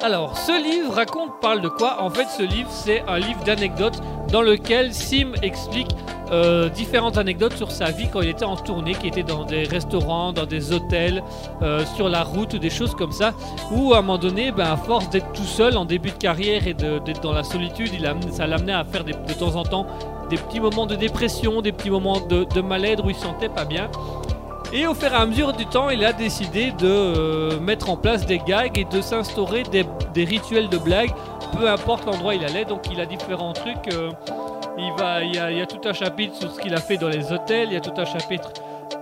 Alors, 0.03 0.37
ce 0.37 0.51
livre 0.61 0.93
raconte, 0.93 1.39
parle 1.39 1.61
de 1.61 1.69
quoi 1.69 2.03
En 2.03 2.09
fait, 2.09 2.25
ce 2.25 2.43
livre, 2.43 2.69
c'est 2.69 3.05
un 3.07 3.19
livre 3.19 3.41
d'anecdotes 3.45 4.01
dans 4.33 4.41
lequel 4.41 4.93
Sim 4.93 5.31
explique 5.41 5.91
euh, 6.29 6.67
différentes 6.67 7.17
anecdotes 7.17 7.55
sur 7.55 7.71
sa 7.71 7.89
vie 7.89 8.09
quand 8.11 8.19
il 8.19 8.27
était 8.27 8.43
en 8.43 8.57
tournée, 8.57 8.95
qui 8.95 9.07
était 9.07 9.23
dans 9.23 9.45
des 9.45 9.63
restaurants, 9.63 10.33
dans 10.33 10.45
des 10.45 10.73
hôtels, 10.73 11.23
euh, 11.61 11.85
sur 11.95 12.09
la 12.09 12.23
route, 12.23 12.53
des 12.53 12.69
choses 12.69 12.93
comme 12.95 13.13
ça, 13.13 13.33
où 13.71 13.93
à 13.93 13.99
un 13.99 14.01
moment 14.01 14.17
donné, 14.17 14.51
ben, 14.51 14.73
à 14.73 14.75
force 14.75 15.09
d'être 15.09 15.31
tout 15.31 15.43
seul 15.45 15.77
en 15.77 15.85
début 15.85 16.09
de 16.09 16.17
carrière 16.17 16.67
et 16.67 16.73
d'être 16.73 17.21
dans 17.21 17.31
la 17.31 17.45
solitude, 17.45 17.91
ça 18.31 18.45
l'amenait 18.45 18.73
à 18.73 18.83
faire 18.83 19.05
de 19.05 19.13
temps 19.33 19.55
en 19.55 19.63
temps 19.63 19.87
des 20.29 20.35
petits 20.35 20.59
moments 20.59 20.85
de 20.85 20.95
dépression, 20.95 21.61
des 21.61 21.71
petits 21.71 21.89
moments 21.89 22.19
de, 22.19 22.43
de 22.43 22.59
mal-être 22.59 23.05
où 23.05 23.09
il 23.09 23.15
se 23.15 23.21
sentait 23.21 23.47
pas 23.47 23.63
bien. 23.63 23.89
Et 24.75 24.87
au 24.87 24.95
fur 24.95 25.11
et 25.11 25.15
à 25.15 25.25
mesure 25.27 25.53
du 25.53 25.67
temps, 25.67 25.91
il 25.91 26.03
a 26.03 26.13
décidé 26.13 26.71
de 26.71 26.87
euh, 26.87 27.59
mettre 27.59 27.91
en 27.91 27.95
place 27.95 28.25
des 28.25 28.39
gags 28.39 28.75
et 28.75 28.85
de 28.85 29.01
s'instaurer 29.01 29.61
des, 29.61 29.85
rituels 30.25 30.67
de 30.67 30.79
blagues, 30.79 31.11
peu 31.55 31.69
importe 31.69 32.07
l'endroit 32.07 32.33
où 32.33 32.37
il 32.37 32.43
allait. 32.43 32.65
Donc 32.65 32.89
il 32.91 32.99
a 32.99 33.05
différents 33.05 33.53
trucs. 33.53 33.93
euh, 33.93 34.09
il, 34.79 35.35
y 35.35 35.61
a, 35.61 35.65
tout 35.67 35.87
un 35.87 35.93
chapitre 35.93 36.35
sur 36.35 36.51
ce 36.51 36.59
qu'il 36.59 36.73
a 36.73 36.79
fait 36.79 36.97
dans 36.97 37.07
les 37.07 37.31
hôtels, 37.31 37.67
il 37.69 37.73
y 37.73 37.77
a 37.77 37.81
tout 37.81 37.93
un 37.95 38.05
chapitre 38.05 38.51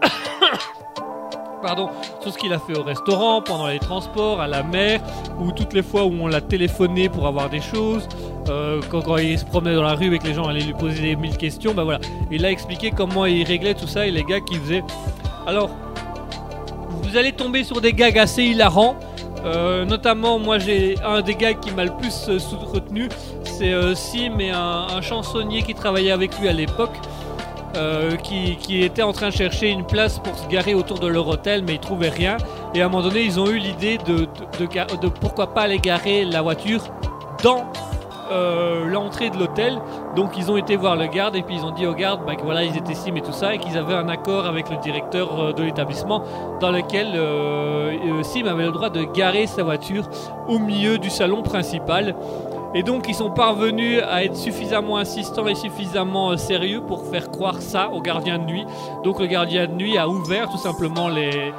pardon, 1.61 1.89
sur 2.19 2.33
ce 2.33 2.37
qu'il 2.37 2.51
a 2.51 2.59
fait 2.59 2.77
au 2.77 2.83
restaurant, 2.83 3.41
pendant 3.41 3.67
les 3.67 3.79
transports, 3.79 4.41
à 4.41 4.47
la 4.47 4.63
mer, 4.63 4.99
ou 5.39 5.53
toutes 5.53 5.71
les 5.71 5.83
fois 5.83 6.03
où 6.03 6.11
on 6.19 6.27
l'a 6.27 6.41
téléphoné 6.41 7.07
pour 7.07 7.27
avoir 7.27 7.49
des 7.49 7.61
choses, 7.61 8.09
euh, 8.49 8.81
quand, 8.89 9.01
quand 9.03 9.17
il 9.17 9.39
se 9.39 9.45
promenait 9.45 9.75
dans 9.75 9.83
la 9.83 9.93
rue 9.93 10.13
et 10.13 10.19
que 10.19 10.27
les 10.27 10.33
gens 10.33 10.47
allaient 10.49 10.59
lui 10.59 10.73
poser 10.73 11.01
des 11.01 11.15
mille 11.15 11.37
questions, 11.37 11.73
bah 11.73 11.85
voilà. 11.85 11.99
Il 12.29 12.45
a 12.45 12.51
expliqué 12.51 12.91
comment 12.91 13.25
il 13.25 13.45
réglait 13.45 13.75
tout 13.75 13.87
ça 13.87 14.05
et 14.05 14.11
les 14.11 14.23
gars 14.23 14.41
qui 14.41 14.55
faisaient. 14.55 14.83
Alors, 15.47 15.69
vous 17.03 17.17
allez 17.17 17.31
tomber 17.31 17.63
sur 17.63 17.81
des 17.81 17.93
gags 17.93 18.17
assez 18.17 18.43
hilarants. 18.43 18.95
Euh, 19.43 19.85
notamment, 19.85 20.37
moi 20.37 20.59
j'ai 20.59 20.95
un 21.03 21.21
des 21.21 21.33
gags 21.33 21.59
qui 21.59 21.71
m'a 21.71 21.83
le 21.85 21.97
plus 21.97 22.29
euh, 22.29 22.37
sou- 22.37 22.57
retenu, 22.59 23.09
c'est 23.43 23.73
euh, 23.73 23.95
Sim 23.95 24.39
et 24.39 24.51
un, 24.51 25.01
chansonnier 25.01 25.63
qui 25.63 25.73
travaillait 25.73 26.11
avec 26.11 26.37
lui 26.39 26.47
à 26.47 26.53
l'époque. 26.53 26.95
qui, 28.23 28.83
était 28.83 29.01
en 29.01 29.13
train 29.13 29.29
de 29.29 29.33
chercher 29.33 29.69
une 29.69 29.85
place 29.85 30.19
pour 30.19 30.37
se 30.37 30.45
garer 30.47 30.75
autour 30.75 30.99
de 30.99 31.07
leur 31.07 31.27
hôtel, 31.27 31.63
mais 31.65 31.75
ils 31.75 31.79
trouvaient 31.79 32.09
rien. 32.09 32.37
Et 32.75 32.81
à 32.81 32.85
un 32.85 32.89
moment 32.89 33.03
donné, 33.03 33.23
ils 33.23 33.39
ont 33.39 33.47
eu 33.47 33.57
l'idée 33.57 33.97
de, 34.05 34.27
de 34.59 35.07
pourquoi 35.07 35.53
pas 35.53 35.61
aller 35.61 35.79
garer 35.79 36.25
la 36.25 36.41
voiture 36.41 36.83
dans 37.43 37.63
euh, 38.31 38.85
l'entrée 38.85 39.29
de 39.29 39.37
l'hôtel. 39.37 39.79
Donc 40.15 40.37
ils 40.37 40.51
ont 40.51 40.57
été 40.57 40.75
voir 40.75 40.95
le 40.95 41.07
garde 41.07 41.35
et 41.35 41.41
puis 41.41 41.55
ils 41.55 41.65
ont 41.65 41.71
dit 41.71 41.85
au 41.85 41.93
garde 41.93 42.21
bah, 42.25 42.35
que 42.35 42.43
voilà 42.43 42.63
ils 42.63 42.77
étaient 42.77 42.93
sim 42.93 43.15
et 43.15 43.21
tout 43.21 43.31
ça 43.31 43.53
et 43.55 43.57
qu'ils 43.57 43.77
avaient 43.77 43.93
un 43.93 44.09
accord 44.09 44.45
avec 44.45 44.69
le 44.69 44.77
directeur 44.77 45.39
euh, 45.39 45.53
de 45.53 45.63
l'établissement 45.63 46.23
dans 46.59 46.71
lequel 46.71 47.07
euh, 47.15 48.23
Sim 48.23 48.45
avait 48.47 48.65
le 48.65 48.71
droit 48.71 48.89
de 48.89 49.03
garer 49.03 49.47
sa 49.47 49.63
voiture 49.63 50.03
au 50.47 50.59
milieu 50.59 50.97
du 50.97 51.09
salon 51.09 51.41
principal. 51.41 52.15
Et 52.73 52.83
donc 52.83 53.05
ils 53.09 53.15
sont 53.15 53.31
parvenus 53.31 54.01
à 54.07 54.23
être 54.23 54.35
suffisamment 54.35 54.97
insistants 54.97 55.47
et 55.47 55.55
suffisamment 55.55 56.31
euh, 56.31 56.37
sérieux 56.37 56.81
pour 56.81 57.05
faire 57.05 57.29
croire 57.29 57.61
ça 57.61 57.89
au 57.89 58.01
gardien 58.01 58.39
de 58.39 58.45
nuit. 58.45 58.65
Donc 59.03 59.19
le 59.19 59.27
gardien 59.27 59.67
de 59.67 59.73
nuit 59.73 59.97
a 59.97 60.07
ouvert 60.07 60.49
tout 60.49 60.57
simplement 60.57 61.09
les, 61.09 61.51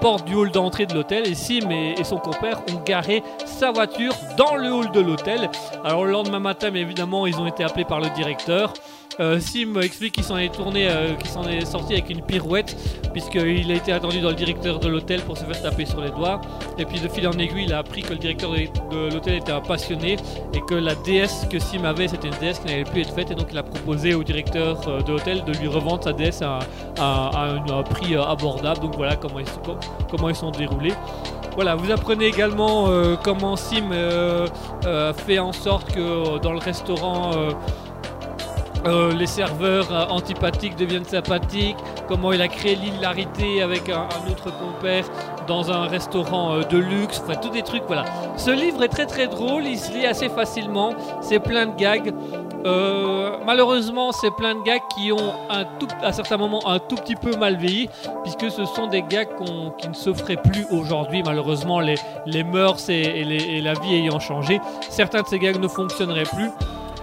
portes 0.00 0.24
du 0.24 0.34
hall 0.34 0.50
d'entrée 0.50 0.86
de 0.86 0.94
l'hôtel 0.94 1.28
et 1.28 1.34
Sim 1.34 1.70
et, 1.70 2.02
son 2.02 2.18
compère 2.18 2.62
ont 2.72 2.82
garé 2.84 3.22
sa 3.46 3.70
voiture 3.70 4.12
dans 4.36 4.56
le 4.56 4.72
hall 4.72 4.90
de 4.90 5.00
l'hôtel. 5.00 5.48
Alors 5.84 6.04
le 6.04 6.10
lendemain 6.10 6.40
matin, 6.40 6.74
évidemment, 6.74 7.26
ils 7.26 7.38
ont 7.38 7.46
été 7.46 7.62
appelés 7.62 7.84
par 7.84 8.00
le 8.00 8.08
directeur. 8.10 8.72
Euh, 9.20 9.38
Sim 9.38 9.78
explique 9.82 10.14
qu'il 10.14 10.24
s'en 10.24 10.38
est 10.38 10.52
tourné, 10.52 10.88
euh, 10.88 11.14
qu'il 11.14 11.28
s'en 11.28 11.44
est 11.44 11.66
sorti 11.66 11.92
avec 11.92 12.08
une 12.08 12.22
pirouette, 12.22 12.74
puisqu'il 13.12 13.70
a 13.70 13.74
été 13.74 13.92
attendu 13.92 14.20
dans 14.20 14.30
le 14.30 14.34
directeur 14.34 14.78
de 14.80 14.88
l'hôtel 14.88 15.20
pour 15.20 15.36
se 15.36 15.44
faire 15.44 15.60
taper 15.62 15.84
sur 15.84 16.00
les 16.00 16.10
doigts. 16.10 16.40
Et 16.78 16.86
puis 16.86 17.00
de 17.00 17.08
fil 17.08 17.28
en 17.28 17.32
aiguille, 17.32 17.64
il 17.64 17.72
a 17.74 17.78
appris 17.78 18.00
que 18.00 18.14
le 18.14 18.18
directeur 18.18 18.50
de 18.50 19.12
l'hôtel 19.12 19.34
était 19.34 19.52
un 19.52 19.60
passionné 19.60 20.16
et 20.54 20.60
que 20.66 20.74
la 20.74 20.94
DS 20.94 21.46
que 21.50 21.58
Sim 21.58 21.84
avait, 21.84 22.08
c'était 22.08 22.28
une 22.28 22.34
DS 22.40 22.60
qui 22.60 22.66
n'allait 22.68 22.84
plus 22.84 23.02
être 23.02 23.14
faite. 23.14 23.30
Et 23.30 23.34
donc 23.34 23.48
il 23.50 23.58
a 23.58 23.62
proposé 23.62 24.14
au 24.14 24.24
directeur 24.24 24.80
euh, 24.88 25.02
de 25.02 25.12
l'hôtel 25.12 25.44
de 25.44 25.52
lui 25.52 25.68
revendre 25.68 26.02
sa 26.02 26.14
DS 26.14 26.40
à, 26.42 26.60
un, 26.98 27.82
prix 27.82 28.16
abordable. 28.16 28.80
Donc 28.80 28.96
voilà 28.96 29.16
comment 29.16 29.38
ils, 29.38 29.46
sont- 29.46 30.34
sont 30.34 30.50
déroulés. 30.50 30.94
Voilà, 31.56 31.74
vous 31.74 31.90
apprenez 31.90 32.26
également 32.26 32.88
comment 33.24 33.56
Sim 33.56 33.90
fait 35.26 35.38
en 35.40 35.52
sorte 35.52 35.92
que 35.92 36.38
dans 36.38 36.52
le 36.52 36.58
restaurant, 36.58 37.32
euh, 38.86 39.12
les 39.12 39.26
serveurs 39.26 39.92
euh, 39.92 40.06
antipathiques 40.08 40.74
deviennent 40.76 41.04
sympathiques, 41.04 41.76
comment 42.08 42.32
il 42.32 42.40
a 42.40 42.48
créé 42.48 42.76
l'hilarité 42.76 43.60
avec 43.60 43.90
un, 43.90 44.08
autre 44.30 44.50
compère 44.58 45.04
dans 45.46 45.70
un 45.70 45.86
restaurant 45.86 46.54
euh, 46.54 46.62
de 46.62 46.78
luxe, 46.78 47.20
enfin 47.22 47.34
tous 47.34 47.50
des 47.50 47.62
trucs, 47.62 47.82
voilà. 47.86 48.04
Ce 48.36 48.50
livre 48.50 48.82
est 48.82 48.88
très 48.88 49.04
très 49.04 49.26
drôle, 49.26 49.66
il 49.66 49.78
se 49.78 49.92
lit 49.92 50.06
assez 50.06 50.30
facilement, 50.30 50.94
c'est 51.20 51.40
plein 51.40 51.66
de 51.66 51.76
gags. 51.76 52.14
Malheureusement, 53.46 54.12
c'est 54.12 54.30
plein 54.30 54.54
de 54.54 54.62
gags 54.62 54.82
qui 54.94 55.12
ont 55.12 55.32
à 55.48 56.12
certains 56.12 56.36
moments 56.36 56.68
un 56.68 56.78
tout 56.78 56.94
petit 56.94 57.16
peu 57.16 57.34
mal 57.36 57.56
vieilli, 57.56 57.88
puisque 58.22 58.50
ce 58.50 58.66
sont 58.66 58.86
des 58.86 59.02
gags 59.02 59.28
qui 59.78 59.88
ne 59.88 59.94
se 59.94 60.12
feraient 60.12 60.36
plus 60.36 60.66
aujourd'hui. 60.70 61.22
Malheureusement, 61.24 61.80
les, 61.80 61.94
les 62.26 62.44
mœurs 62.44 62.88
et 62.90 63.60
la 63.62 63.72
vie 63.74 63.94
ayant 63.94 64.20
changé, 64.20 64.60
certains 64.90 65.22
de 65.22 65.26
ces 65.26 65.38
gags 65.38 65.58
ne 65.58 65.68
fonctionneraient 65.68 66.24
plus. 66.24 66.50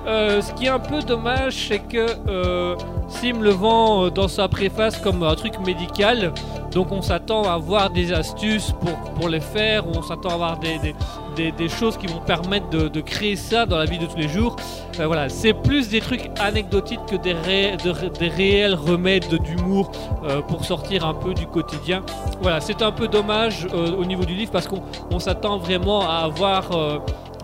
Euh, 0.07 0.41
ce 0.41 0.53
qui 0.53 0.65
est 0.65 0.69
un 0.69 0.79
peu 0.79 1.01
dommage, 1.01 1.67
c'est 1.67 1.79
que 1.79 2.05
euh, 2.29 2.75
Sim 3.09 3.41
le 3.41 3.49
vend 3.49 4.05
euh, 4.05 4.09
dans 4.09 4.29
sa 4.29 4.47
préface 4.47 4.97
comme 4.97 5.21
un 5.21 5.35
truc 5.35 5.59
médical. 5.65 6.33
Donc 6.71 6.93
on 6.93 7.01
s'attend 7.01 7.43
à 7.43 7.53
avoir 7.53 7.89
des 7.89 8.13
astuces 8.13 8.73
pour, 8.79 8.97
pour 9.15 9.27
les 9.27 9.41
faire, 9.41 9.85
on 9.85 10.01
s'attend 10.01 10.29
à 10.29 10.33
avoir 10.33 10.59
des, 10.59 10.79
des, 10.79 10.95
des- 11.51 11.69
choses 11.69 11.97
qui 11.97 12.07
vont 12.07 12.19
permettre 12.19 12.67
de, 12.69 13.01
créer 13.01 13.35
ça 13.35 13.65
dans 13.65 13.77
la 13.77 13.85
vie 13.85 13.97
de 13.99 14.05
tous 14.05 14.17
les 14.17 14.27
jours. 14.27 14.55
Euh, 14.99 15.05
voilà, 15.07 15.29
c'est 15.29 15.53
plus 15.53 15.89
des 15.89 16.01
trucs 16.01 16.29
anecdotiques 16.39 17.05
que 17.09 17.15
des, 17.15 17.33
ré- 17.33 17.77
de- 17.83 18.09
des 18.19 18.29
réels 18.29 18.73
remèdes 18.75 19.27
d'humour 19.43 19.91
euh, 20.23 20.41
pour 20.41 20.65
sortir 20.65 21.05
un 21.05 21.13
peu 21.13 21.33
du 21.33 21.45
quotidien. 21.45 22.03
Voilà, 22.41 22.59
c'est 22.61 22.81
un 22.81 22.91
peu 22.91 23.07
dommage 23.07 23.67
euh, 23.73 23.95
au 23.95 24.05
niveau 24.05 24.25
du 24.25 24.33
livre 24.33 24.51
parce 24.51 24.67
qu'on 24.67 24.81
on 25.11 25.19
s'attend 25.19 25.57
vraiment 25.57 26.01
à 26.01 26.23
avoir 26.25 26.63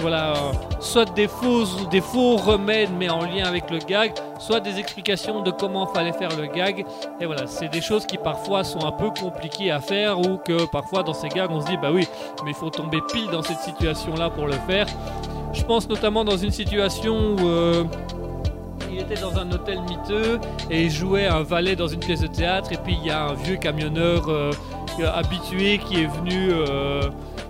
voilà, 0.01 0.33
soit 0.79 1.05
des 1.13 1.27
faux, 1.27 1.63
des 1.91 2.01
faux 2.01 2.35
remèdes 2.35 2.89
mais 2.97 3.09
en 3.09 3.19
lien 3.21 3.45
avec 3.45 3.69
le 3.69 3.77
gag, 3.77 4.11
soit 4.39 4.59
des 4.59 4.79
explications 4.79 5.41
de 5.41 5.51
comment 5.51 5.85
fallait 5.87 6.11
faire 6.13 6.35
le 6.35 6.47
gag. 6.47 6.83
Et 7.21 7.25
voilà, 7.25 7.45
c'est 7.47 7.69
des 7.69 7.79
choses 7.79 8.05
qui 8.05 8.17
parfois 8.17 8.63
sont 8.63 8.83
un 8.85 8.91
peu 8.91 9.11
compliquées 9.11 9.71
à 9.71 9.79
faire 9.79 10.19
ou 10.19 10.37
que 10.37 10.65
parfois 10.65 11.03
dans 11.03 11.13
ces 11.13 11.29
gags 11.29 11.51
on 11.51 11.61
se 11.61 11.67
dit 11.67 11.77
bah 11.81 11.89
oui, 11.93 12.07
mais 12.43 12.51
il 12.51 12.55
faut 12.55 12.69
tomber 12.71 12.99
pile 13.13 13.27
dans 13.31 13.43
cette 13.43 13.59
situation 13.59 13.82
là 14.17 14.29
pour 14.29 14.47
le 14.47 14.53
faire. 14.67 14.87
Je 15.53 15.63
pense 15.63 15.87
notamment 15.87 16.23
dans 16.23 16.37
une 16.37 16.51
situation 16.51 17.35
où 17.35 17.47
euh, 17.47 17.83
il 18.91 18.99
était 18.99 19.21
dans 19.21 19.37
un 19.37 19.51
hôtel 19.51 19.79
miteux 19.81 20.39
et 20.69 20.85
il 20.85 20.91
jouait 20.91 21.27
un 21.27 21.43
valet 21.43 21.75
dans 21.75 21.87
une 21.87 21.99
pièce 21.99 22.21
de 22.21 22.27
théâtre 22.27 22.71
et 22.71 22.77
puis 22.77 22.97
il 22.99 23.07
y 23.07 23.11
a 23.11 23.25
un 23.25 23.33
vieux 23.33 23.57
camionneur 23.57 24.27
euh, 24.29 24.51
habitué 25.13 25.79
qui 25.79 26.01
est 26.01 26.07
venu 26.07 26.49
euh, 26.51 27.01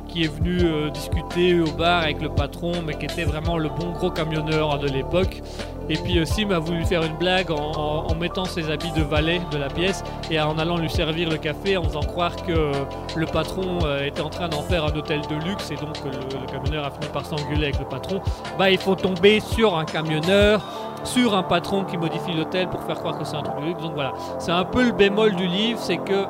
qui 0.07 0.25
est 0.25 0.27
venu 0.27 0.91
discuter 0.91 1.59
au 1.59 1.71
bar 1.71 2.03
avec 2.03 2.21
le 2.21 2.29
patron 2.29 2.73
mais 2.85 2.93
qui 2.95 3.05
était 3.05 3.23
vraiment 3.23 3.57
le 3.57 3.69
bon 3.69 3.91
gros 3.91 4.11
camionneur 4.11 4.77
de 4.79 4.87
l'époque 4.87 5.41
et 5.89 5.95
puis 5.95 6.19
euh, 6.19 6.25
Sim 6.25 6.51
a 6.51 6.59
voulu 6.59 6.85
faire 6.85 7.03
une 7.03 7.15
blague 7.17 7.51
en, 7.51 8.13
mettant 8.15 8.45
ses 8.45 8.69
habits 8.69 8.91
de 8.91 9.01
valet 9.01 9.41
de 9.51 9.57
la 9.57 9.67
pièce 9.67 10.03
et 10.31 10.39
en 10.39 10.57
allant 10.57 10.77
lui 10.77 10.89
servir 10.89 11.29
le 11.29 11.37
café 11.37 11.77
en 11.77 11.83
faisant 11.83 12.01
croire 12.01 12.35
que 12.35 12.51
euh, 12.51 12.71
le 13.15 13.25
patron 13.25 13.79
euh, 13.83 14.05
était 14.05 14.21
en 14.21 14.29
train 14.29 14.47
d'en 14.47 14.61
faire 14.61 14.85
un 14.85 14.95
hôtel 14.95 15.21
de 15.21 15.35
luxe 15.45 15.71
et 15.71 15.75
donc 15.75 15.97
le, 16.05 16.51
camionneur 16.51 16.85
a 16.85 16.91
fini 16.91 17.07
par 17.11 17.25
s'engueuler 17.25 17.65
avec 17.65 17.79
le 17.79 17.85
patron 17.85 18.21
bah 18.57 18.69
il 18.69 18.77
faut 18.77 18.95
tomber 18.95 19.39
sur 19.39 19.77
un 19.77 19.85
camionneur 19.85 20.61
sur 21.03 21.35
un 21.35 21.43
patron 21.43 21.83
qui 21.83 21.97
modifie 21.97 22.33
l'hôtel 22.33 22.69
pour 22.69 22.81
faire 22.83 22.95
croire 22.95 23.17
que 23.17 23.25
c'est 23.25 23.35
un 23.35 23.41
truc 23.41 23.59
de 23.59 23.65
luxe. 23.65 23.81
Donc 23.81 23.93
voilà, 23.93 24.13
c'est 24.39 24.53
un 24.53 24.63
peu 24.63 24.85
le 24.85 24.93
bémol 24.93 25.35
du 25.35 25.47
livre, 25.47 25.77
c'est 25.77 25.97
que 25.97 26.25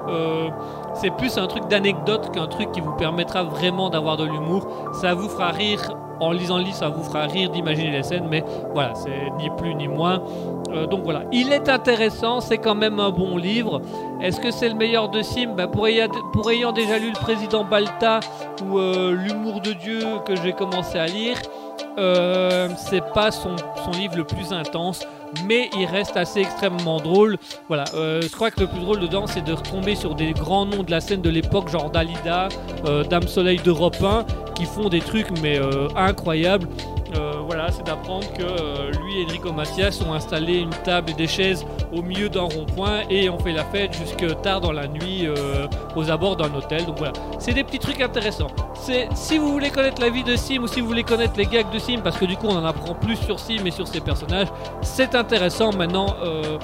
c'est 0.95 1.11
plus 1.11 1.37
un 1.37 1.45
truc 1.45 1.67
d'anecdote 1.67 2.31
qu'un 2.33 2.47
truc 2.47 2.71
qui 2.71 2.81
vous 2.81 2.93
permettra 2.93 3.43
vraiment 3.43 3.91
d'avoir 3.91 4.17
de 4.17 4.23
l'humour. 4.23 4.67
Ça 4.99 5.13
vous 5.13 5.29
fera 5.29 5.51
rire, 5.51 5.95
en 6.19 6.31
lisant 6.31 6.57
le 6.57 6.63
livre, 6.63 6.75
ça 6.75 6.89
vous 6.89 7.03
fera 7.03 7.25
rire 7.25 7.49
d'imaginer 7.49 7.91
les 7.91 8.03
scènes, 8.03 8.27
mais 8.29 8.43
voilà, 8.73 8.93
c'est 8.95 9.31
ni 9.37 9.49
plus 9.57 9.75
ni 9.75 9.87
moins. 9.87 10.21
Euh, 10.71 10.87
donc 10.87 11.03
voilà, 11.03 11.23
il 11.31 11.51
est 11.51 11.69
intéressant, 11.69 12.41
c'est 12.41 12.57
quand 12.57 12.75
même 12.75 12.99
un 12.99 13.11
bon 13.11 13.37
livre. 13.37 13.81
Est-ce 14.21 14.39
que 14.39 14.51
c'est 14.51 14.69
le 14.69 14.75
meilleur 14.75 15.09
de 15.09 15.21
Sim? 15.21 15.53
Ben, 15.55 15.67
pour, 15.67 15.87
ayant, 15.87 16.71
déjà 16.71 16.97
lu 16.97 17.09
le 17.09 17.19
président 17.19 17.63
Balta 17.63 18.21
ou 18.63 18.79
euh, 18.79 19.11
l'humour 19.11 19.61
de 19.61 19.73
Dieu 19.73 20.01
que 20.25 20.35
j'ai 20.35 20.53
commencé 20.53 20.97
à 20.97 21.05
lire, 21.05 21.37
euh, 21.97 22.69
c'est 22.77 23.03
pas 23.13 23.31
son 23.31 23.55
livre 23.91 24.17
le 24.17 24.23
plus 24.23 24.51
intense, 24.51 25.05
mais 25.45 25.69
il 25.77 25.85
reste 25.85 26.17
assez 26.17 26.41
extrêmement 26.41 26.99
drôle. 26.99 27.37
Voilà, 27.67 27.85
euh, 27.95 28.21
je 28.21 28.29
crois 28.29 28.51
que 28.51 28.61
le 28.61 28.67
plus 28.67 28.79
drôle 28.79 28.99
dedans, 28.99 29.27
c'est 29.27 29.43
de 29.43 29.53
retomber 29.53 29.95
sur 29.95 30.15
des 30.15 30.33
grands 30.33 30.65
noms 30.65 30.83
de 30.83 30.91
la 30.91 31.01
scène 31.01 31.21
de 31.21 31.29
l'époque, 31.29 31.69
genre 31.69 31.89
Dalida, 31.89 32.49
euh, 32.85 33.03
Dame 33.03 33.27
Soleil 33.27 33.59
d'Europe 33.59 33.97
1, 34.01 34.25
qui 34.55 34.65
font 34.65 34.89
des 34.89 35.01
trucs 35.01 35.31
mais 35.41 35.59
euh, 35.59 35.87
incroyables. 35.95 36.67
Voilà, 37.45 37.71
c'est 37.71 37.85
d'apprendre 37.85 38.31
que 38.33 38.43
euh, 38.43 38.91
lui 38.91 39.21
et 39.21 39.25
Enrico 39.25 39.51
Mathias 39.51 40.01
ont 40.01 40.13
installé 40.13 40.59
une 40.59 40.69
table 40.69 41.11
et 41.11 41.13
des 41.13 41.27
chaises 41.27 41.65
au 41.91 42.01
milieu 42.01 42.29
d'un 42.29 42.43
rond-point 42.43 43.01
et 43.09 43.29
ont 43.29 43.37
fait 43.37 43.51
la 43.51 43.65
fête 43.65 43.93
jusque 43.93 44.41
tard 44.41 44.61
dans 44.61 44.71
la 44.71 44.87
nuit 44.87 45.27
euh, 45.27 45.67
aux 45.95 46.09
abords 46.09 46.37
d'un 46.37 46.53
hôtel. 46.53 46.85
Donc 46.85 46.97
voilà, 46.97 47.13
c'est 47.39 47.53
des 47.53 47.63
petits 47.63 47.79
trucs 47.79 48.01
intéressants. 48.01 48.51
Si 49.15 49.37
vous 49.37 49.51
voulez 49.51 49.69
connaître 49.69 50.01
la 50.01 50.09
vie 50.09 50.23
de 50.23 50.35
Sim 50.35 50.59
ou 50.63 50.67
si 50.67 50.81
vous 50.81 50.87
voulez 50.87 51.03
connaître 51.03 51.33
les 51.37 51.45
gags 51.45 51.71
de 51.71 51.79
Sim, 51.79 51.99
parce 52.03 52.17
que 52.17 52.25
du 52.25 52.35
coup 52.35 52.47
on 52.47 52.57
en 52.57 52.65
apprend 52.65 52.95
plus 52.95 53.17
sur 53.17 53.39
Sim 53.39 53.65
et 53.65 53.71
sur 53.71 53.87
ses 53.87 54.01
personnages, 54.01 54.47
c'est 54.81 55.15
intéressant. 55.15 55.71
Maintenant, 55.73 56.15
euh, 56.23 56.57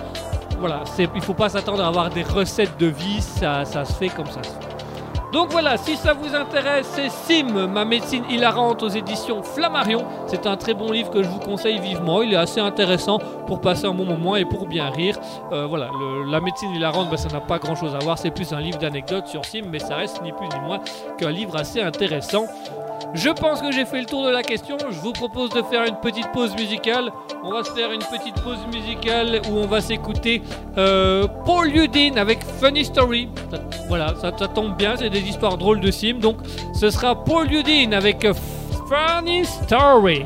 voilà, 0.59 0.83
il 0.97 1.21
faut 1.21 1.33
pas 1.33 1.49
s'attendre 1.49 1.83
à 1.83 1.87
avoir 1.87 2.09
des 2.09 2.23
recettes 2.23 2.77
de 2.77 2.87
vie, 2.87 3.21
ça, 3.21 3.63
ça 3.65 3.85
se 3.85 3.93
fait 3.93 4.09
comme 4.09 4.27
ça 4.27 4.43
se 4.43 4.49
fait. 4.49 4.68
Donc 5.31 5.51
voilà, 5.51 5.77
si 5.77 5.95
ça 5.95 6.13
vous 6.13 6.35
intéresse, 6.35 6.87
c'est 6.93 7.09
Sim, 7.09 7.67
ma 7.67 7.85
médecine 7.85 8.23
hilarante 8.29 8.81
aux 8.81 8.89
éditions 8.89 9.43
Flammarion. 9.43 10.03
C'est 10.25 10.47
un 10.47 10.57
très 10.57 10.73
bon 10.73 10.91
livre 10.91 11.11
que 11.11 11.21
je 11.21 11.29
vous 11.29 11.39
conseille 11.39 11.79
vivement. 11.79 12.23
Il 12.23 12.33
est 12.33 12.37
assez 12.37 12.59
intéressant 12.59 13.19
pour 13.45 13.61
passer 13.61 13.85
un 13.85 13.93
bon 13.93 14.05
moment 14.05 14.35
et 14.35 14.45
pour 14.45 14.65
bien 14.65 14.89
rire. 14.89 15.17
Euh, 15.51 15.67
voilà, 15.67 15.89
la 16.27 16.41
médecine 16.41 16.71
hilarante, 16.73 17.09
ben, 17.11 17.17
ça 17.17 17.29
n'a 17.29 17.41
pas 17.41 17.59
grand 17.59 17.75
chose 17.75 17.95
à 17.95 17.99
voir. 17.99 18.17
C'est 18.17 18.31
plus 18.31 18.53
un 18.53 18.59
livre 18.59 18.79
d'anecdotes 18.79 19.27
sur 19.27 19.45
Sim, 19.45 19.63
mais 19.71 19.79
ça 19.79 19.95
reste 19.95 20.21
ni 20.23 20.31
plus 20.31 20.47
ni 20.47 20.59
moins 20.65 20.79
qu'un 21.17 21.31
livre 21.31 21.55
assez 21.55 21.81
intéressant. 21.81 22.45
Je 23.13 23.29
pense 23.29 23.61
que 23.61 23.71
j'ai 23.71 23.85
fait 23.85 24.01
le 24.01 24.05
tour 24.05 24.23
de 24.23 24.29
la 24.29 24.43
question. 24.43 24.77
Je 24.89 24.99
vous 24.99 25.13
propose 25.13 25.49
de 25.49 25.61
faire 25.63 25.83
une 25.85 25.95
petite 25.95 26.31
pause 26.31 26.55
musicale. 26.55 27.11
On 27.43 27.51
va 27.51 27.63
faire 27.63 27.91
une 27.91 28.03
petite 28.03 28.35
pause 28.43 28.59
musicale 28.71 29.41
où 29.49 29.57
on 29.57 29.65
va 29.65 29.81
s'écouter 29.81 30.43
euh, 30.77 31.25
Paul 31.45 31.69
Yudin 31.71 32.17
avec 32.17 32.39
Funny 32.59 32.85
Story. 32.85 33.29
Voilà, 33.87 34.13
ça, 34.21 34.31
tombe 34.31 34.75
bien, 34.77 34.95
histoires 35.27 35.57
drôles 35.57 35.79
de 35.79 35.91
Sim. 35.91 36.15
Donc 36.19 36.37
ce 36.73 36.89
sera 36.89 37.23
Paul 37.23 37.51
Yudin 37.51 37.91
avec 37.91 38.25
Funny 38.89 39.45
Story. 39.45 40.25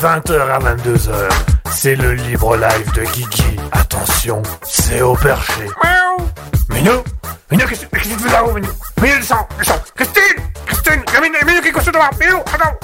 20h 0.00 0.32
à 0.32 0.58
22h, 0.58 1.28
c'est 1.70 1.94
le 1.94 2.14
libre 2.14 2.56
live 2.56 2.92
de 2.94 3.02
Guigui. 3.02 3.60
Attention, 3.72 4.42
c'est 4.66 5.02
au 5.02 5.14
perché. 5.14 5.66
Minou 6.70 7.02
Minou, 7.50 7.66
qu'est-ce 7.66 7.84
que 7.84 7.98
tu 7.98 8.08
fais 8.08 8.32
là-haut, 8.32 8.54
Minou? 8.54 8.68
Minou, 9.02 9.16
descends, 9.18 9.46
descends. 9.58 9.82
Christine 9.94 10.42
Christine 10.64 11.02
Minou, 11.20 11.36
Minou, 11.46 11.60
qui 11.60 11.68
est 11.68 11.72
couché 11.72 11.90
devant. 11.90 12.08
Minou, 12.18 12.38
attends, 12.38 12.76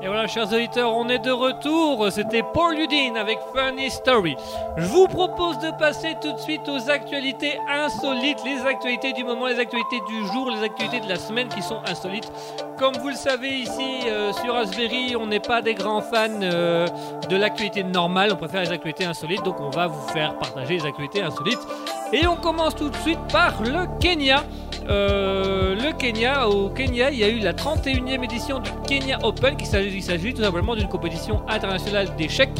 Et 0.00 0.06
voilà, 0.06 0.28
chers 0.28 0.52
auditeurs, 0.52 0.94
on 0.94 1.08
est 1.08 1.18
de 1.18 1.32
retour. 1.32 2.06
C'était 2.12 2.44
Paul 2.54 2.76
Ludin 2.76 3.16
avec 3.16 3.38
Funny 3.52 3.90
Story. 3.90 4.36
Je 4.76 4.86
vous 4.86 5.08
propose 5.08 5.58
de 5.58 5.72
passer 5.76 6.14
tout 6.22 6.32
de 6.32 6.38
suite 6.38 6.68
aux 6.68 6.88
actualités 6.88 7.58
insolites, 7.68 8.38
les 8.44 8.60
actualités 8.64 9.12
du 9.12 9.24
moment, 9.24 9.46
les 9.46 9.58
actualités 9.58 10.00
du 10.06 10.24
jour, 10.28 10.50
les 10.50 10.62
actualités 10.62 11.00
de 11.00 11.08
la 11.08 11.16
semaine 11.16 11.48
qui 11.48 11.62
sont 11.62 11.80
insolites. 11.84 12.30
Comme 12.78 12.94
vous 12.98 13.08
le 13.08 13.16
savez 13.16 13.48
ici 13.48 14.02
euh, 14.06 14.32
sur 14.34 14.54
Raspberry, 14.54 15.16
on 15.16 15.26
n'est 15.26 15.40
pas 15.40 15.62
des 15.62 15.74
grands 15.74 16.00
fans 16.00 16.28
euh, 16.42 16.86
de 17.28 17.36
l'actualité 17.36 17.82
normale, 17.82 18.30
on 18.32 18.36
préfère 18.36 18.60
les 18.60 18.70
actualités 18.70 19.04
insolites, 19.04 19.42
donc 19.42 19.58
on 19.58 19.70
va 19.70 19.88
vous 19.88 20.08
faire 20.10 20.38
partager 20.38 20.74
les 20.74 20.86
actualités 20.86 21.22
insolites. 21.22 21.66
Et 22.12 22.24
on 22.28 22.36
commence 22.36 22.76
tout 22.76 22.88
de 22.88 22.96
suite 22.98 23.18
par 23.32 23.60
le 23.62 23.86
Kenya. 23.98 24.44
Euh, 24.88 25.74
le 25.74 25.92
Kenya, 25.92 26.48
au 26.48 26.70
Kenya, 26.70 27.10
il 27.10 27.18
y 27.18 27.24
a 27.24 27.28
eu 27.28 27.40
la 27.40 27.52
31e 27.52 28.24
édition 28.24 28.58
du 28.60 28.70
Kenya 28.86 29.18
Open, 29.22 29.56
qui 29.56 29.66
s'agit 29.66 30.34
tout 30.34 30.42
simplement 30.42 30.74
d'une 30.74 30.88
compétition 30.88 31.42
internationale 31.48 32.08
d'échecs. 32.16 32.50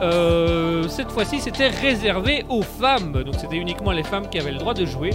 Euh, 0.00 0.88
cette 0.88 1.10
fois-ci, 1.10 1.40
c'était 1.40 1.68
réservé 1.68 2.44
aux 2.48 2.62
femmes, 2.62 3.22
donc 3.22 3.34
c'était 3.38 3.56
uniquement 3.56 3.92
les 3.92 4.02
femmes 4.02 4.28
qui 4.28 4.38
avaient 4.38 4.52
le 4.52 4.58
droit 4.58 4.74
de 4.74 4.84
jouer. 4.84 5.10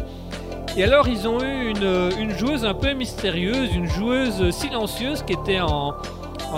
Et 0.78 0.84
alors, 0.84 1.08
ils 1.08 1.28
ont 1.28 1.42
eu 1.42 1.70
une, 1.70 2.32
joueuse 2.38 2.66
un 2.66 2.74
peu 2.74 2.94
mystérieuse, 2.94 3.74
une 3.74 3.88
joueuse 3.88 4.50
silencieuse 4.52 5.24
qui 5.24 5.34
était 5.34 5.62
en, 5.62 5.94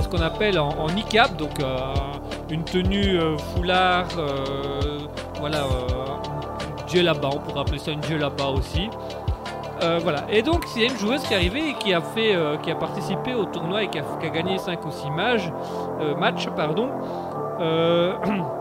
ce 0.01 0.07
qu'on 0.07 0.21
appelle 0.21 0.59
en, 0.59 0.87
niqab, 0.89 1.37
donc 1.37 1.59
euh, 1.59 1.77
une 2.49 2.63
tenue 2.63 3.19
foulard, 3.53 4.07
voilà, 5.39 5.59
euh, 5.59 6.87
djellaba, 6.87 7.29
on 7.31 7.39
pourrait 7.39 7.61
appeler 7.61 7.79
ça 7.79 7.91
une 7.91 8.03
djellaba 8.03 8.47
aussi. 8.47 8.89
Euh, 9.83 9.99
voilà. 10.01 10.23
Et 10.29 10.41
donc, 10.41 10.65
il 10.75 10.81
y 10.81 10.85
a 10.85 10.89
une 10.89 10.97
joueuse 10.97 11.21
qui 11.23 11.33
est 11.33 11.35
arrivée 11.35 11.69
et 11.69 11.73
qui 11.73 11.93
a, 11.93 12.01
fait, 12.01 12.35
euh, 12.35 12.57
qui 12.57 12.71
a 12.71 12.75
participé 12.75 13.33
au 13.33 13.45
tournoi 13.45 13.83
et 13.83 13.87
qui 13.87 13.99
a, 13.99 14.29
gagné 14.29 14.57
5 14.57 14.85
ou 14.85 14.91
6 14.91 15.09
matchs. 15.11 15.49
euh, 16.01 16.15
matchs. 16.15 16.47
Pardon. 16.55 16.89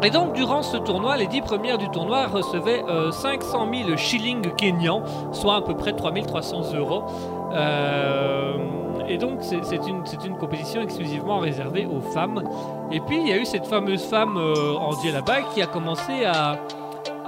Et 0.00 0.10
donc, 0.10 0.32
durant 0.34 0.62
ce 0.62 0.76
tournoi, 0.76 1.16
les 1.16 1.26
10 1.26 1.40
premières 1.40 1.76
du 1.76 1.88
tournoi 1.90 2.28
recevaient 2.28 2.84
euh, 2.88 3.10
500 3.10 3.66
000 3.86 3.96
shillings 3.96 4.54
kenyans, 4.54 5.02
soit 5.32 5.56
à 5.56 5.60
peu 5.60 5.74
près 5.74 5.92
3300 5.92 6.74
euros. 6.76 7.02
Et 9.08 9.16
donc, 9.16 9.38
c'est 9.40 9.86
une, 9.88 10.04
une 10.24 10.36
compétition 10.36 10.82
exclusivement 10.82 11.38
réservée 11.38 11.86
aux 11.86 12.00
femmes. 12.00 12.44
Et 12.92 13.00
puis, 13.00 13.18
il 13.18 13.26
y 13.26 13.32
a 13.32 13.38
eu 13.38 13.44
cette 13.46 13.66
fameuse 13.66 14.04
femme 14.04 14.36
en 14.36 14.90
là-bas 15.12 15.40
qui 15.52 15.62
a 15.62 15.66
commencé 15.66 16.24
à 16.26 16.58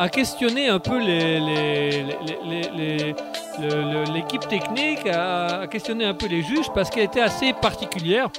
à 0.01 0.09
questionner 0.09 0.71
un 0.71 0.79
peu 0.79 0.99
l'équipe 4.15 4.49
technique, 4.49 5.07
à, 5.07 5.61
à 5.61 5.67
questionner 5.67 6.07
un 6.07 6.15
peu 6.15 6.27
les 6.27 6.41
juges 6.41 6.71
parce 6.75 6.89
qu'elle 6.89 7.05
était 7.05 7.21
assez 7.21 7.53
particulière. 7.53 8.31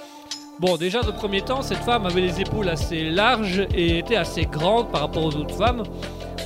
Bon, 0.59 0.75
déjà, 0.75 1.03
de 1.03 1.11
premier 1.11 1.41
temps, 1.41 1.61
cette 1.61 1.83
femme 1.83 2.07
avait 2.07 2.21
les 2.21 2.41
épaules 2.41 2.67
assez 2.67 3.11
larges 3.11 3.67
et 3.75 3.99
était 3.99 4.15
assez 4.15 4.45
grande 4.45 4.89
par 4.89 5.01
rapport 5.01 5.23
aux 5.23 5.35
autres 5.35 5.53
femmes. 5.53 5.83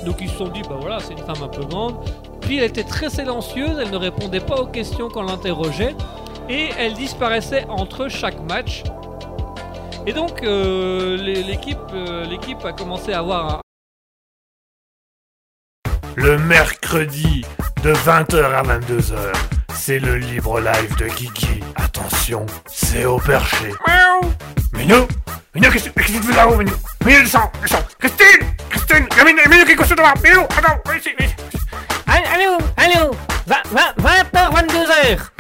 Donc 0.06 0.18
ils 0.20 0.28
se 0.28 0.36
sont 0.36 0.50
dit, 0.50 0.64
bah 0.64 0.76
voilà, 0.82 1.00
c'est 1.00 1.14
une 1.14 1.20
femme 1.20 1.42
un 1.42 1.48
peu 1.48 1.64
grande. 1.64 1.96
Puis 2.42 2.58
elle 2.58 2.66
était 2.66 2.84
très 2.84 3.10
silencieuse, 3.10 3.80
elle 3.82 3.92
ne 3.92 3.98
répondait 3.98 4.42
pas 4.42 4.58
aux 4.58 4.68
questions 4.68 5.08
qu'on 5.08 5.24
l'interrogeait. 5.24 5.96
Et 6.50 6.72
elle 6.78 6.94
disparaissait 6.94 7.66
entre 7.70 8.10
chaque 8.10 8.42
match. 8.50 8.84
Et 10.06 10.12
donc 10.12 10.44
euh, 10.44 11.18
euh, 11.18 12.26
l'équipe 12.26 12.66
a 12.66 12.74
commencé 12.74 13.14
à 13.14 13.20
avoir 13.20 13.62
Le 16.16 16.38
mercredi 16.38 17.46
de 17.84 17.94
20h 17.94 18.44
à 18.44 18.64
22h, 18.64 19.16
c'est 19.74 20.00
le 20.00 20.16
libre 20.16 20.62
live 20.62 20.96
de 20.96 21.08
Guigui. 21.08 21.62
Attention, 21.76 22.46
c'est 22.72 23.04
au 23.06 23.18
perché. 23.18 23.74
Miaou. 23.86 24.32
Minou 24.74 25.08
Minou, 25.54 25.72
qu'est-ce 25.72 25.90
que 25.90 26.02
tu 26.02 26.22
fais 26.24 26.36
là-haut, 26.36 26.56
Minou 26.56 26.74
Minou, 27.06 27.22
descends, 27.22 27.52
descends. 27.62 27.84
Christine 28.00 28.48
Christine 28.70 29.08
Minou, 29.26 29.42
Minou, 29.50 29.66
qui 29.66 29.72
est 29.72 29.76
couché 29.76 29.96
devant 29.96 30.14
Minou, 30.24 30.44
attends, 30.44 30.80
viens 30.86 30.96
ici, 30.96 31.10
viens 31.18 31.28
ici 31.28 31.36
Allô, 32.08 32.58
allô 32.78 33.12
20h, 33.48 34.52
22h 34.54 35.35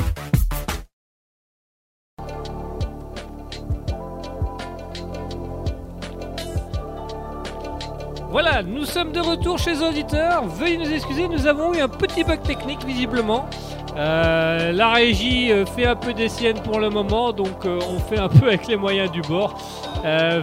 Voilà, 8.35 8.63
nous 8.63 8.83
sommes 8.83 9.13
de 9.13 9.21
retour 9.21 9.57
chez 9.57 9.75
les 9.75 9.81
auditeurs. 9.81 10.43
Veuillez 10.45 10.77
nous 10.77 10.91
excuser, 10.91 11.29
nous 11.29 11.47
avons 11.47 11.73
eu 11.73 11.79
un 11.79 11.87
petit 11.87 12.25
bug 12.25 12.41
technique 12.41 12.83
visiblement. 12.83 13.45
Euh, 13.95 14.73
la 14.73 14.89
régie 14.89 15.53
euh, 15.53 15.65
fait 15.65 15.85
un 15.85 15.95
peu 15.95 16.13
des 16.13 16.27
siennes 16.27 16.59
pour 16.59 16.81
le 16.81 16.89
moment, 16.89 17.31
donc 17.31 17.65
euh, 17.65 17.79
on 17.89 17.97
fait 17.97 18.19
un 18.19 18.27
peu 18.27 18.47
avec 18.47 18.67
les 18.67 18.75
moyens 18.75 19.09
du 19.09 19.21
bord. 19.21 19.57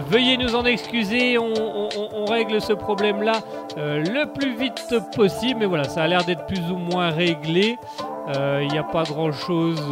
Veuillez 0.09 0.37
nous 0.37 0.55
en 0.55 0.65
excuser, 0.65 1.37
on, 1.37 2.25
règle 2.25 2.59
ce 2.61 2.73
problème-là 2.73 3.33
le 3.77 4.25
plus 4.33 4.57
vite 4.57 4.95
possible. 5.15 5.59
Mais 5.59 5.67
voilà, 5.67 5.83
ça 5.83 6.01
a 6.01 6.07
l'air 6.07 6.23
d'être 6.25 6.47
plus 6.47 6.71
ou 6.71 6.77
moins 6.77 7.11
réglé. 7.11 7.77
Il 8.35 8.69
n'y 8.71 8.79
a 8.79 8.83
pas 8.83 9.03
grand-chose. 9.03 9.83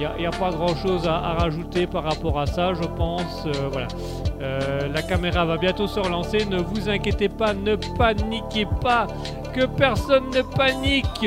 Il 0.00 0.20
n'y 0.20 0.26
a, 0.26 0.30
pas 0.30 0.50
grand 0.50 0.74
chose 0.76 1.06
à, 1.06 1.34
rajouter 1.34 1.86
par 1.86 2.04
rapport 2.04 2.40
à 2.40 2.46
ça, 2.46 2.72
je 2.72 2.84
pense. 2.84 3.44
Euh, 3.46 3.68
voilà. 3.70 3.88
Euh, 4.40 4.88
la 4.88 5.02
caméra 5.02 5.44
va 5.44 5.58
bientôt 5.58 5.86
se 5.86 6.00
relancer. 6.00 6.46
Ne 6.46 6.62
vous 6.62 6.88
inquiétez 6.88 7.28
pas, 7.28 7.52
ne 7.52 7.76
paniquez 7.76 8.66
pas. 8.80 9.06
Que 9.52 9.66
personne 9.66 10.30
ne 10.34 10.40
panique. 10.40 11.26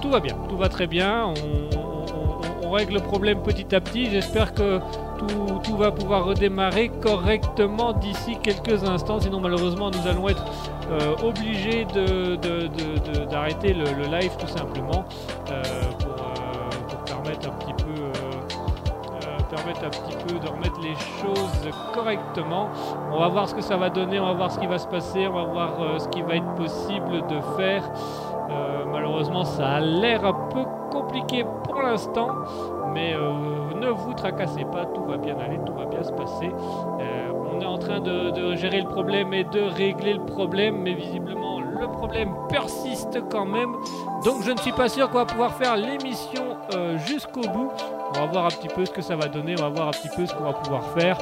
Tout 0.00 0.10
va 0.10 0.20
bien, 0.20 0.36
tout 0.48 0.56
va 0.56 0.68
très 0.68 0.86
bien. 0.86 1.26
On, 1.26 2.70
règle 2.70 2.94
le 2.94 3.00
problème 3.00 3.42
petit 3.42 3.74
à 3.74 3.82
petit. 3.82 4.08
J'espère 4.10 4.54
que 4.54 4.80
tout, 5.62 5.76
va 5.76 5.90
pouvoir 5.90 6.24
redémarrer 6.24 6.88
correctement 6.88 7.92
d'ici 7.92 8.38
quelques 8.42 8.82
instants. 8.84 9.20
Sinon, 9.20 9.40
malheureusement, 9.40 9.90
nous 9.90 10.08
allons 10.08 10.26
être 10.30 10.42
euh, 10.90 11.14
obligés 11.22 11.86
d'arrêter 13.30 13.74
le 13.74 13.84
live 14.10 14.32
tout 14.38 14.46
simplement 14.46 15.04
un 17.46 17.50
petit 17.52 17.74
peu. 17.84 18.02
euh, 18.02 18.12
euh, 19.12 19.38
permettre 19.54 19.84
un 19.84 19.90
petit 19.90 20.16
peu 20.26 20.38
de 20.38 20.48
remettre 20.48 20.80
les 20.80 20.94
choses 21.20 21.70
correctement. 21.94 22.68
On 23.12 23.18
va 23.18 23.28
voir 23.28 23.48
ce 23.48 23.54
que 23.54 23.60
ça 23.60 23.76
va 23.76 23.90
donner, 23.90 24.18
on 24.18 24.26
va 24.26 24.32
voir 24.32 24.50
ce 24.50 24.58
qui 24.58 24.66
va 24.66 24.78
se 24.78 24.88
passer, 24.88 25.26
on 25.26 25.32
va 25.32 25.44
voir 25.44 25.70
euh, 25.80 25.98
ce 25.98 26.08
qui 26.08 26.22
va 26.22 26.36
être 26.36 26.54
possible 26.54 27.26
de 27.28 27.40
faire. 27.56 27.82
Malheureusement, 28.90 29.44
ça 29.44 29.66
a 29.66 29.80
l'air 29.80 30.24
un 30.26 30.34
peu 30.50 30.64
compliqué 30.90 31.46
pour 31.64 31.80
l'instant, 31.80 32.28
mais 32.92 33.14
ne 33.14 33.88
vous 33.88 34.12
tracassez 34.12 34.64
pas, 34.66 34.84
tout 34.84 35.04
va 35.04 35.16
bien 35.16 35.38
aller, 35.38 35.58
tout 35.64 35.72
va 35.72 35.86
bien 35.86 36.02
se 36.02 36.12
passer. 36.12 36.50
On 37.34 37.60
est 37.60 37.64
en 37.66 37.78
train 37.78 38.00
de 38.00 38.54
gérer 38.54 38.82
le 38.82 38.88
problème 38.88 39.32
et 39.32 39.44
de 39.44 39.62
régler 39.62 40.12
le 40.12 40.24
problème, 40.26 40.82
mais 40.82 40.92
visiblement 40.92 41.51
le 41.82 41.88
problème 41.88 42.34
persiste 42.48 43.18
quand 43.30 43.44
même. 43.44 43.72
Donc 44.24 44.42
je 44.42 44.50
ne 44.50 44.58
suis 44.58 44.72
pas 44.72 44.88
sûr 44.88 45.10
qu'on 45.10 45.18
va 45.18 45.26
pouvoir 45.26 45.54
faire 45.54 45.76
l'émission 45.76 46.56
euh, 46.74 46.96
jusqu'au 47.06 47.42
bout. 47.42 47.70
On 48.14 48.20
va 48.20 48.26
voir 48.26 48.46
un 48.46 48.50
petit 48.50 48.68
peu 48.68 48.84
ce 48.86 48.90
que 48.90 49.02
ça 49.02 49.16
va 49.16 49.28
donner, 49.28 49.54
on 49.58 49.62
va 49.62 49.68
voir 49.68 49.88
un 49.88 49.90
petit 49.90 50.08
peu 50.16 50.24
ce 50.26 50.34
qu'on 50.34 50.44
va 50.44 50.52
pouvoir 50.54 50.84
faire. 50.94 51.18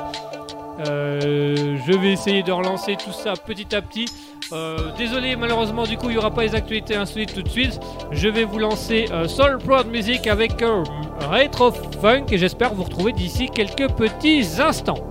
Euh, 0.87 1.77
je 1.85 1.93
vais 1.93 2.13
essayer 2.13 2.43
de 2.43 2.53
relancer 2.53 2.97
tout 2.97 3.13
ça 3.13 3.35
petit 3.35 3.75
à 3.75 3.83
petit. 3.83 4.07
Euh, 4.53 4.91
désolé, 4.97 5.37
malheureusement, 5.37 5.85
du 5.85 5.97
coup, 5.97 6.07
il 6.07 6.13
n'y 6.13 6.19
aura 6.19 6.31
pas 6.31 6.43
les 6.43 6.55
actualités 6.55 6.97
insolites 6.97 7.35
tout 7.35 7.43
de 7.43 7.49
suite. 7.49 7.79
Je 8.11 8.29
vais 8.29 8.45
vous 8.45 8.59
lancer 8.59 9.07
euh, 9.13 9.29
Soul 9.29 9.59
Prod 9.59 9.87
Music 9.89 10.27
avec 10.27 10.53
Retro 11.31 11.73
Funk 12.01 12.27
et 12.31 12.39
j'espère 12.39 12.75
vous 12.75 12.85
retrouver 12.85 13.13
d'ici 13.13 13.49
quelques 13.49 13.91
petits 13.93 14.47
instants. 14.61 15.10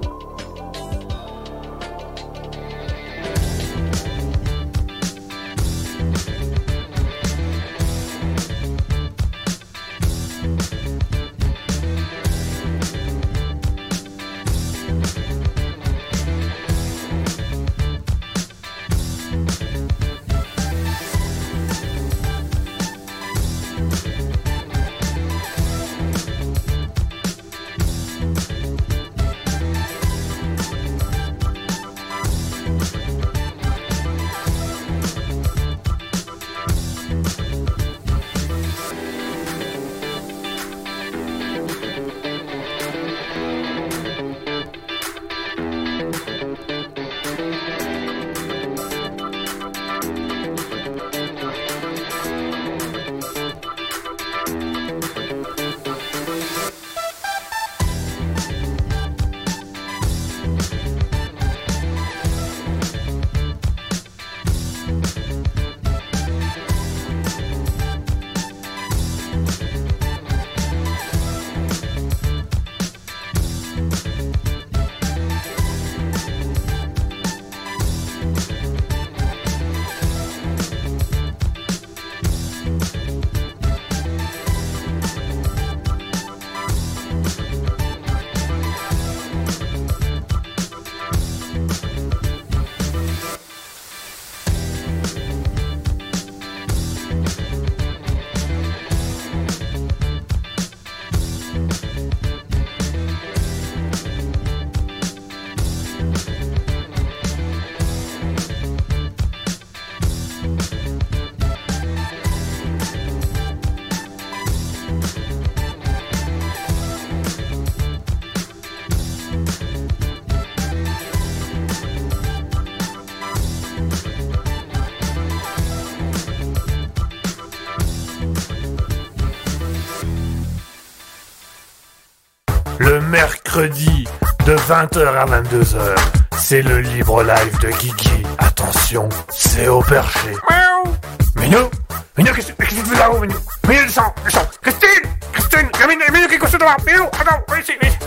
20h 134.70 135.18
à 135.18 135.26
22h. 135.26 135.96
C'est 136.38 136.62
le 136.62 136.82
libre 136.82 137.24
live 137.24 137.60
de 137.60 137.70
Guigui. 137.70 138.24
Attention, 138.38 139.10
c'est 139.30 139.68
au 139.68 139.82
perché. 139.82 140.30
Miaou 140.48 140.94
Minou 141.38 141.70
Minou, 142.16 142.34
qu'est-ce 142.36 142.52
qu'est-ce 142.52 142.76
que 142.76 142.82
tu 142.82 142.86
fais 142.86 143.00
là-haut, 143.00 143.20
Minou 143.20 143.34
Minou, 143.68 143.82
descends, 143.82 144.14
descends 144.24 144.46
Christine 144.62 145.10
Christine 145.34 145.70
Minou, 145.88 146.04
Minou, 146.14 146.28
qu'est-ce 146.28 146.40
que 146.40 146.46
tu 146.46 146.52
fais 146.52 146.58
devant 146.60 146.76
Minou, 146.86 147.06
attends, 147.20 147.42
viens 147.48 147.60
ici, 147.60 147.74
viens 147.82 147.90
ici. 147.90 147.98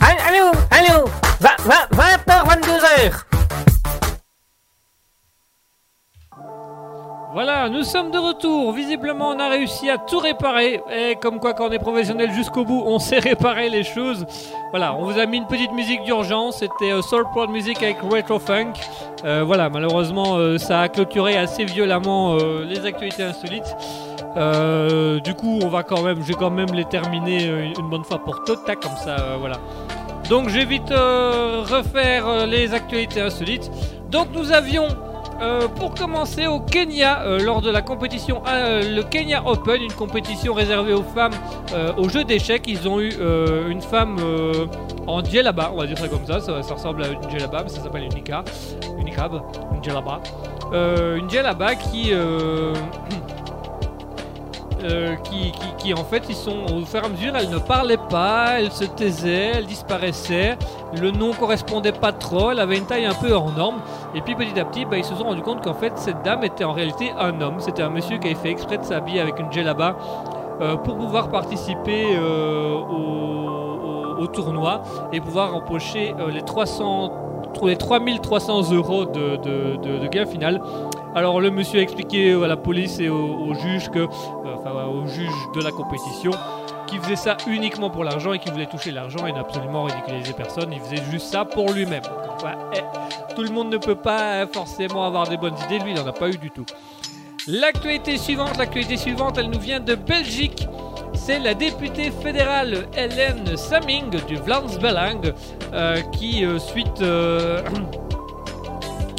Allô, 0.00 0.52
allô 0.70 1.04
20h, 1.42 2.46
22h 2.48 3.24
Voilà, 7.32 7.68
nous 7.68 7.84
sommes 7.84 8.10
de 8.10 8.18
retour. 8.18 8.72
Visiblement, 8.72 9.28
on 9.28 9.38
a 9.38 9.48
réussi 9.48 9.88
à 9.88 9.98
tout 9.98 10.18
réparer. 10.18 10.80
Et 10.90 11.14
comme 11.14 11.38
quoi, 11.38 11.54
quand 11.54 11.68
on 11.68 11.70
est 11.70 11.78
professionnel 11.78 12.32
jusqu'au 12.32 12.64
bout, 12.64 12.82
on 12.84 12.98
sait 12.98 13.20
réparer 13.20 13.68
les 13.68 13.84
choses. 13.84 14.26
Voilà, 14.70 14.94
on 14.94 15.04
vous 15.04 15.18
a 15.18 15.26
mis 15.26 15.38
une 15.38 15.48
petite 15.48 15.72
musique 15.72 16.04
d'urgence. 16.04 16.58
C'était 16.58 16.92
euh, 16.92 17.02
Soul 17.02 17.24
Prod 17.32 17.50
Music 17.50 17.82
avec 17.82 18.00
Retro 18.02 18.38
Funk. 18.38 18.74
Euh, 19.24 19.42
voilà, 19.44 19.68
malheureusement, 19.68 20.36
euh, 20.36 20.58
ça 20.58 20.82
a 20.82 20.88
clôturé 20.88 21.36
assez 21.36 21.64
violemment 21.64 22.36
les 22.36 22.86
actualités 22.86 23.24
insolites. 23.24 23.76
Du 25.24 25.34
coup, 25.34 25.58
on 25.60 25.68
va 25.68 25.82
quand 25.82 26.02
même, 26.02 26.22
je 26.22 26.28
vais 26.28 26.34
quand 26.34 26.50
même 26.50 26.72
les 26.72 26.84
terminer 26.84 27.46
une 27.46 27.90
bonne 27.90 28.04
fois 28.04 28.22
pour 28.22 28.44
toutes, 28.44 28.64
tac, 28.64 28.78
comme 28.78 28.96
ça, 28.96 29.36
voilà. 29.40 29.56
Donc, 30.28 30.48
je 30.48 30.58
vais 30.58 30.64
vite 30.64 30.90
refaire 30.90 32.46
les 32.46 32.72
actualités 32.72 33.20
insolites. 33.20 33.68
Donc, 34.08 34.28
nous 34.32 34.52
avions 34.52 34.86
euh, 35.40 35.68
pour 35.68 35.94
commencer 35.94 36.46
au 36.46 36.60
Kenya, 36.60 37.22
euh, 37.22 37.38
lors 37.38 37.62
de 37.62 37.70
la 37.70 37.80
compétition, 37.80 38.42
euh, 38.46 38.94
le 38.94 39.02
Kenya 39.02 39.42
Open, 39.46 39.80
une 39.80 39.92
compétition 39.92 40.52
réservée 40.52 40.92
aux 40.92 41.02
femmes 41.02 41.32
au 41.96 42.08
jeu 42.08 42.24
d'échecs, 42.24 42.64
ils 42.66 42.88
ont 42.88 43.00
eu 43.00 43.12
une 43.68 43.80
femme 43.80 44.16
en 45.06 45.24
djellaba, 45.24 45.70
on 45.72 45.78
va 45.78 45.86
dire 45.86 45.96
ça 45.98 46.08
comme 46.08 46.26
ça, 46.26 46.40
ça, 46.40 46.62
ça 46.62 46.74
ressemble 46.74 47.04
à 47.04 47.08
une 47.08 47.30
djellaba, 47.30 47.62
mais 47.62 47.68
ça 47.68 47.80
s'appelle 47.80 48.04
une 48.04 48.14
niqab, 48.14 48.48
une 48.98 49.04
niqab, 49.04 49.40
une 49.72 49.80
une 50.72 51.30
djellaba 51.30 51.74
qui, 51.76 52.12
euh, 54.84 55.16
qui, 55.78 55.94
en 55.94 56.04
fait, 56.04 56.24
ils 56.28 56.34
sont 56.34 56.66
au 56.74 56.84
fur 56.84 57.02
et 57.02 57.06
à 57.06 57.08
mesure, 57.08 57.32
elle 57.36 57.50
ne 57.50 57.58
parlait 57.58 57.96
pas, 57.96 58.60
elle 58.60 58.70
se 58.70 58.84
taisait, 58.84 59.52
elle 59.56 59.66
disparaissait, 59.66 60.56
le 61.00 61.10
nom 61.10 61.32
correspondait 61.32 61.92
pas 61.92 62.12
trop, 62.12 62.50
elle 62.50 62.58
avait 62.58 62.76
une 62.76 62.86
taille 62.86 63.06
un 63.06 63.14
peu 63.14 63.32
hors 63.32 63.52
norme. 63.52 63.80
Et 64.14 64.20
puis 64.20 64.34
petit 64.34 64.58
à 64.58 64.64
petit, 64.64 64.84
bah, 64.84 64.98
ils 64.98 65.04
se 65.04 65.14
sont 65.14 65.24
rendu 65.24 65.42
compte 65.42 65.62
qu'en 65.62 65.74
fait, 65.74 65.92
cette 65.96 66.22
dame 66.22 66.44
était 66.44 66.64
en 66.64 66.72
réalité 66.72 67.12
un 67.18 67.40
homme. 67.40 67.56
C'était 67.58 67.82
un 67.82 67.90
monsieur 67.90 68.18
qui 68.18 68.28
avait 68.28 68.36
fait 68.36 68.50
exprès 68.50 68.78
de 68.78 68.84
s'habiller 68.84 69.20
avec 69.20 69.38
une 69.38 69.52
djellaba 69.52 69.96
euh, 70.60 70.76
pour 70.76 70.96
pouvoir 70.96 71.30
participer 71.30 72.16
euh, 72.16 72.74
au, 74.18 74.26
tournoi 74.26 74.82
et 75.12 75.20
pouvoir 75.20 75.56
empocher 75.56 76.14
euh, 76.20 76.30
les 76.30 76.42
300, 76.42 77.12
les 77.64 77.76
3300 77.76 78.72
euros 78.72 79.06
de, 79.06 79.36
de, 79.36 79.76
de, 79.76 79.98
de 79.98 80.06
gain 80.08 80.26
final. 80.26 80.60
Alors 81.14 81.40
le 81.40 81.50
monsieur 81.50 81.80
a 81.80 81.82
expliqué 81.82 82.32
à 82.32 82.46
la 82.46 82.56
police 82.56 83.00
et 83.00 83.08
au, 83.08 83.52
juge 83.54 83.90
que, 83.90 83.98
euh, 83.98 84.06
enfin 84.44 84.84
au 84.86 85.08
juge 85.08 85.32
de 85.56 85.60
la 85.60 85.72
compétition, 85.72 86.30
qu'il 86.86 87.00
faisait 87.00 87.16
ça 87.16 87.36
uniquement 87.48 87.90
pour 87.90 88.04
l'argent 88.04 88.32
et 88.32 88.38
qu'il 88.38 88.52
voulait 88.52 88.66
toucher 88.66 88.92
l'argent 88.92 89.26
et 89.26 89.32
n'absolument 89.32 89.84
ridiculiser 89.84 90.32
personne. 90.34 90.72
Il 90.72 90.80
faisait 90.80 91.02
juste 91.10 91.26
ça 91.26 91.44
pour 91.44 91.72
lui-même. 91.72 92.02
Eh, 92.74 93.34
tout 93.34 93.42
le 93.42 93.50
monde 93.50 93.70
ne 93.70 93.78
peut 93.78 93.96
pas 93.96 94.42
euh, 94.42 94.46
forcément 94.46 95.04
avoir 95.04 95.28
des 95.28 95.36
bonnes 95.36 95.56
idées. 95.66 95.80
Lui, 95.80 95.92
il 95.92 95.96
n'en 95.96 96.06
a 96.06 96.12
pas 96.12 96.28
eu 96.28 96.38
du 96.38 96.52
tout. 96.52 96.66
L'actualité 97.48 98.16
suivante, 98.16 98.56
l'actualité 98.56 98.96
suivante, 98.96 99.36
elle 99.36 99.50
nous 99.50 99.58
vient 99.60 99.80
de 99.80 99.96
Belgique. 99.96 100.68
C'est 101.14 101.40
la 101.40 101.54
députée 101.54 102.12
fédérale 102.12 102.86
Hélène 102.96 103.56
Saming 103.56 104.10
du 104.28 104.36
Vlaams-Belang 104.36 105.32
euh, 105.72 106.00
qui, 106.12 106.44
suite, 106.60 107.02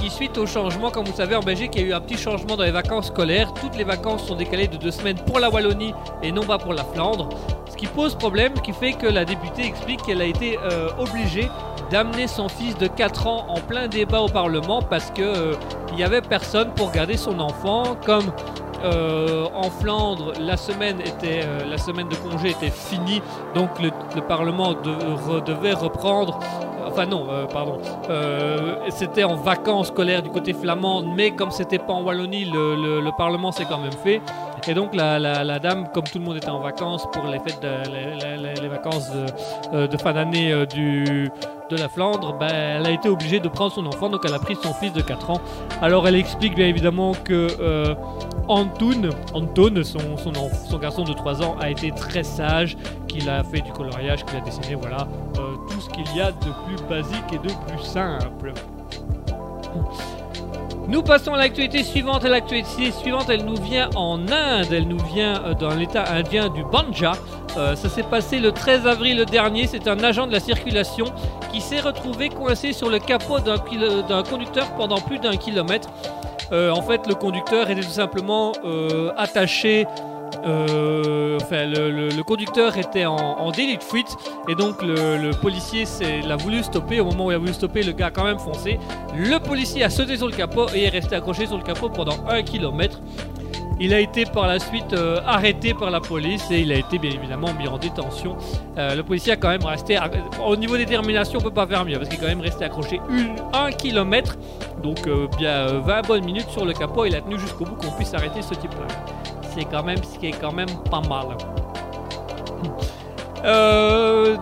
suite 0.09 0.37
au 0.37 0.45
changement, 0.45 0.89
comme 0.91 1.05
vous 1.05 1.15
savez, 1.15 1.35
en 1.35 1.41
Belgique, 1.41 1.71
il 1.75 1.81
y 1.81 1.83
a 1.85 1.87
eu 1.87 1.93
un 1.93 2.01
petit 2.01 2.17
changement 2.17 2.55
dans 2.55 2.63
les 2.63 2.71
vacances 2.71 3.07
scolaires. 3.07 3.53
Toutes 3.53 3.75
les 3.75 3.83
vacances 3.83 4.25
sont 4.25 4.35
décalées 4.35 4.67
de 4.67 4.77
deux 4.77 4.91
semaines 4.91 5.17
pour 5.25 5.39
la 5.39 5.49
Wallonie 5.49 5.93
et 6.23 6.31
non 6.31 6.43
pas 6.43 6.57
pour 6.57 6.73
la 6.73 6.83
Flandre. 6.83 7.29
Ce 7.69 7.75
qui 7.75 7.87
pose 7.87 8.15
problème, 8.15 8.53
qui 8.53 8.73
fait 8.73 8.93
que 8.93 9.07
la 9.07 9.25
députée 9.25 9.65
explique 9.65 10.01
qu'elle 10.03 10.21
a 10.21 10.25
été 10.25 10.57
euh, 10.59 10.89
obligée 10.99 11.49
d'amener 11.91 12.27
son 12.27 12.47
fils 12.47 12.77
de 12.77 12.87
4 12.87 13.27
ans 13.27 13.45
en 13.49 13.59
plein 13.59 13.87
débat 13.87 14.21
au 14.21 14.29
Parlement 14.29 14.81
parce 14.81 15.11
que 15.11 15.21
euh, 15.21 15.53
il 15.91 15.99
y 15.99 16.03
avait 16.03 16.21
personne 16.21 16.71
pour 16.73 16.91
garder 16.91 17.17
son 17.17 17.39
enfant. 17.39 17.97
Comme 18.05 18.31
euh, 18.83 19.45
en 19.53 19.69
Flandre, 19.69 20.33
la 20.39 20.57
semaine 20.57 20.99
était 21.01 21.41
euh, 21.43 21.65
la 21.65 21.77
semaine 21.77 22.07
de 22.07 22.15
congé 22.15 22.49
était 22.49 22.71
finie, 22.71 23.21
donc 23.53 23.69
le, 23.79 23.91
le 24.15 24.21
Parlement 24.21 24.73
devait 24.73 25.73
reprendre. 25.73 26.39
Enfin 26.87 27.05
non, 27.05 27.25
euh, 27.29 27.45
pardon. 27.45 27.77
Euh, 28.09 28.75
c'était 28.89 29.23
en 29.23 29.35
vacances 29.35 29.87
scolaires 29.87 30.21
du 30.23 30.29
côté 30.29 30.53
flamand, 30.53 31.01
mais 31.15 31.31
comme 31.31 31.51
c'était 31.51 31.79
pas 31.79 31.93
en 31.93 32.03
Wallonie, 32.03 32.45
le, 32.45 32.75
le- 32.75 33.01
le 33.01 33.11
Parlement 33.17 33.51
s'est 33.51 33.65
quand 33.65 33.77
même 33.79 33.91
fait. 34.03 34.21
Et 34.67 34.73
donc 34.75 34.93
la, 34.93 35.59
dame, 35.59 35.87
comme 35.91 36.03
tout 36.03 36.19
le 36.19 36.23
monde 36.25 36.37
était 36.37 36.49
en 36.49 36.59
vacances 36.59 37.07
pour 37.11 37.23
les 37.25 37.39
fêtes, 37.39 37.65
les, 38.61 38.67
vacances 38.67 39.09
de, 39.11 39.25
euh, 39.73 39.97
fin 39.97 40.13
d'année 40.13 40.51
de 40.51 41.75
la 41.77 41.89
Flandre, 41.89 42.37
ben, 42.37 42.47
elle 42.51 42.85
a 42.85 42.91
été 42.91 43.09
obligée 43.09 43.39
de 43.39 43.47
prendre 43.47 43.71
son 43.71 43.85
enfant, 43.87 44.09
donc 44.09 44.21
elle 44.23 44.33
a 44.35 44.39
pris 44.39 44.55
son 44.61 44.73
fils 44.73 44.93
de 44.93 45.01
4 45.01 45.31
ans. 45.31 45.41
Alors 45.81 46.07
elle 46.07 46.15
explique 46.15 46.53
bien 46.53 46.67
évidemment 46.67 47.13
que 47.23 47.47
Anton, 48.47 49.11
son, 49.83 50.77
garçon 50.79 51.03
de 51.03 51.13
3 51.13 51.41
ans, 51.41 51.55
a 51.59 51.69
été 51.69 51.91
très 51.91 52.23
sage, 52.23 52.77
qu'il 53.07 53.29
a 53.29 53.43
fait 53.43 53.61
du 53.61 53.71
coloriage, 53.71 54.25
qu'il 54.25 54.37
a 54.37 54.41
dessiné, 54.41 54.75
voilà, 54.75 55.07
tout 55.33 55.79
ce 55.81 55.89
qu'il 55.89 56.15
y 56.15 56.21
a 56.21 56.31
de 56.31 56.49
basique 56.89 57.33
et 57.33 57.37
de 57.37 57.53
plus 57.67 57.83
simple. 57.83 58.53
Nous 60.87 61.03
passons 61.03 61.33
à 61.33 61.37
l'actualité 61.37 61.83
suivante. 61.83 62.23
L'actualité 62.25 62.91
suivante, 62.91 63.29
elle 63.29 63.45
nous 63.45 63.55
vient 63.55 63.89
en 63.95 64.19
Inde. 64.27 64.67
Elle 64.73 64.89
nous 64.89 65.01
vient 65.13 65.41
euh, 65.45 65.53
dans 65.53 65.73
l'état 65.73 66.03
indien 66.11 66.49
du 66.49 66.63
Banja. 66.65 67.13
Euh, 67.55 67.75
ça 67.75 67.87
s'est 67.87 68.03
passé 68.03 68.39
le 68.39 68.51
13 68.51 68.87
avril 68.87 69.23
dernier. 69.25 69.67
C'est 69.67 69.87
un 69.87 70.03
agent 70.03 70.27
de 70.27 70.33
la 70.33 70.41
circulation 70.41 71.05
qui 71.53 71.61
s'est 71.61 71.79
retrouvé 71.79 72.27
coincé 72.27 72.73
sur 72.73 72.89
le 72.89 72.99
capot 72.99 73.39
d'un 73.39 74.23
conducteur 74.23 74.69
pendant 74.75 74.99
plus 74.99 75.19
d'un 75.19 75.37
kilomètre. 75.37 75.89
Euh, 76.51 76.71
en 76.71 76.81
fait, 76.81 77.07
le 77.07 77.15
conducteur 77.15 77.69
était 77.69 77.81
tout 77.81 77.89
simplement 77.89 78.51
attaché. 79.15 79.87
Euh, 80.45 81.37
enfin, 81.41 81.65
le, 81.65 82.21
conducteur 82.23 82.77
était 82.77 83.05
en, 83.05 83.51
délit 83.51 83.77
de 83.77 83.83
fuite 83.83 84.15
et 84.47 84.55
donc 84.55 84.81
le, 84.81 85.31
policier 85.41 85.85
l'a 86.27 86.35
voulu 86.35 86.63
stopper. 86.63 86.99
Au 86.99 87.05
moment 87.05 87.27
où 87.27 87.31
il 87.31 87.35
a 87.35 87.37
voulu 87.37 87.53
stopper, 87.53 87.83
le 87.83 87.91
gars 87.91 88.07
a 88.07 88.11
quand 88.11 88.23
même 88.23 88.39
foncé. 88.39 88.79
Le 89.15 89.37
policier 89.39 89.83
a 89.83 89.89
sauté 89.89 90.17
sur 90.17 90.27
le 90.27 90.33
capot 90.33 90.67
et 90.73 90.83
est 90.83 90.89
resté 90.89 91.15
accroché 91.15 91.45
sur 91.45 91.57
le 91.57 91.63
capot 91.63 91.89
pendant 91.89 92.17
un 92.29 92.41
kilomètre. 92.43 93.01
Il 93.83 93.95
a 93.95 93.99
été 93.99 94.25
par 94.25 94.45
la 94.45 94.59
suite 94.59 94.93
euh, 94.93 95.19
arrêté 95.25 95.73
par 95.73 95.89
la 95.89 95.99
police 95.99 96.51
et 96.51 96.59
il 96.59 96.71
a 96.71 96.75
été 96.75 96.99
bien 96.99 97.09
évidemment 97.09 97.51
mis 97.55 97.67
en 97.67 97.79
détention. 97.79 98.37
Euh, 98.77 98.93
le 98.93 99.01
policier 99.01 99.31
a 99.31 99.37
quand 99.37 99.49
même 99.49 99.65
resté, 99.65 99.97
au 100.45 100.55
niveau 100.55 100.77
détermination, 100.77 101.39
on 101.39 101.41
peut 101.41 101.49
pas 101.49 101.65
faire 101.65 101.83
mieux 101.83 101.97
parce 101.97 102.07
qu'il 102.07 102.19
est 102.19 102.21
quand 102.21 102.27
même 102.27 102.41
resté 102.41 102.63
accroché 102.63 103.01
une, 103.09 103.33
un 103.53 103.71
kilomètre, 103.71 104.37
donc 104.83 105.09
bien 105.35 105.67
euh, 105.67 105.81
20 105.83 106.01
bonnes 106.05 106.25
minutes 106.25 106.49
sur 106.49 106.63
le 106.63 106.73
capot. 106.73 107.05
Il 107.05 107.15
a 107.15 107.21
tenu 107.21 107.39
jusqu'au 107.39 107.65
bout 107.65 107.73
qu'on 107.73 107.91
puisse 107.93 108.13
arrêter 108.13 108.43
ce 108.43 108.53
type-là. 108.53 108.85
C'est 109.53 109.65
quand 109.65 109.83
même 109.83 110.03
ce 110.03 110.17
qui 110.17 110.27
est 110.27 110.39
quand 110.39 110.53
même 110.53 110.69
pas 110.89 111.01
mal. 111.01 111.27
Euh, 113.43 114.37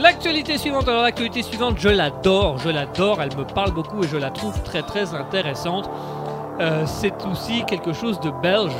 l'actualité 0.00 0.58
suivante, 0.58 0.86
alors 0.86 1.02
l'actualité 1.02 1.42
suivante, 1.42 1.74
je 1.76 1.88
l'adore, 1.88 2.58
je 2.58 2.68
l'adore, 2.68 3.20
elle 3.20 3.36
me 3.36 3.42
parle 3.42 3.72
beaucoup 3.72 4.04
et 4.04 4.06
je 4.06 4.16
la 4.16 4.30
trouve 4.30 4.62
très 4.62 4.82
très 4.82 5.12
intéressante. 5.12 5.90
Euh, 6.60 6.84
c'est 6.86 7.14
aussi 7.26 7.64
quelque 7.64 7.92
chose 7.92 8.20
de 8.20 8.30
belge. 8.30 8.72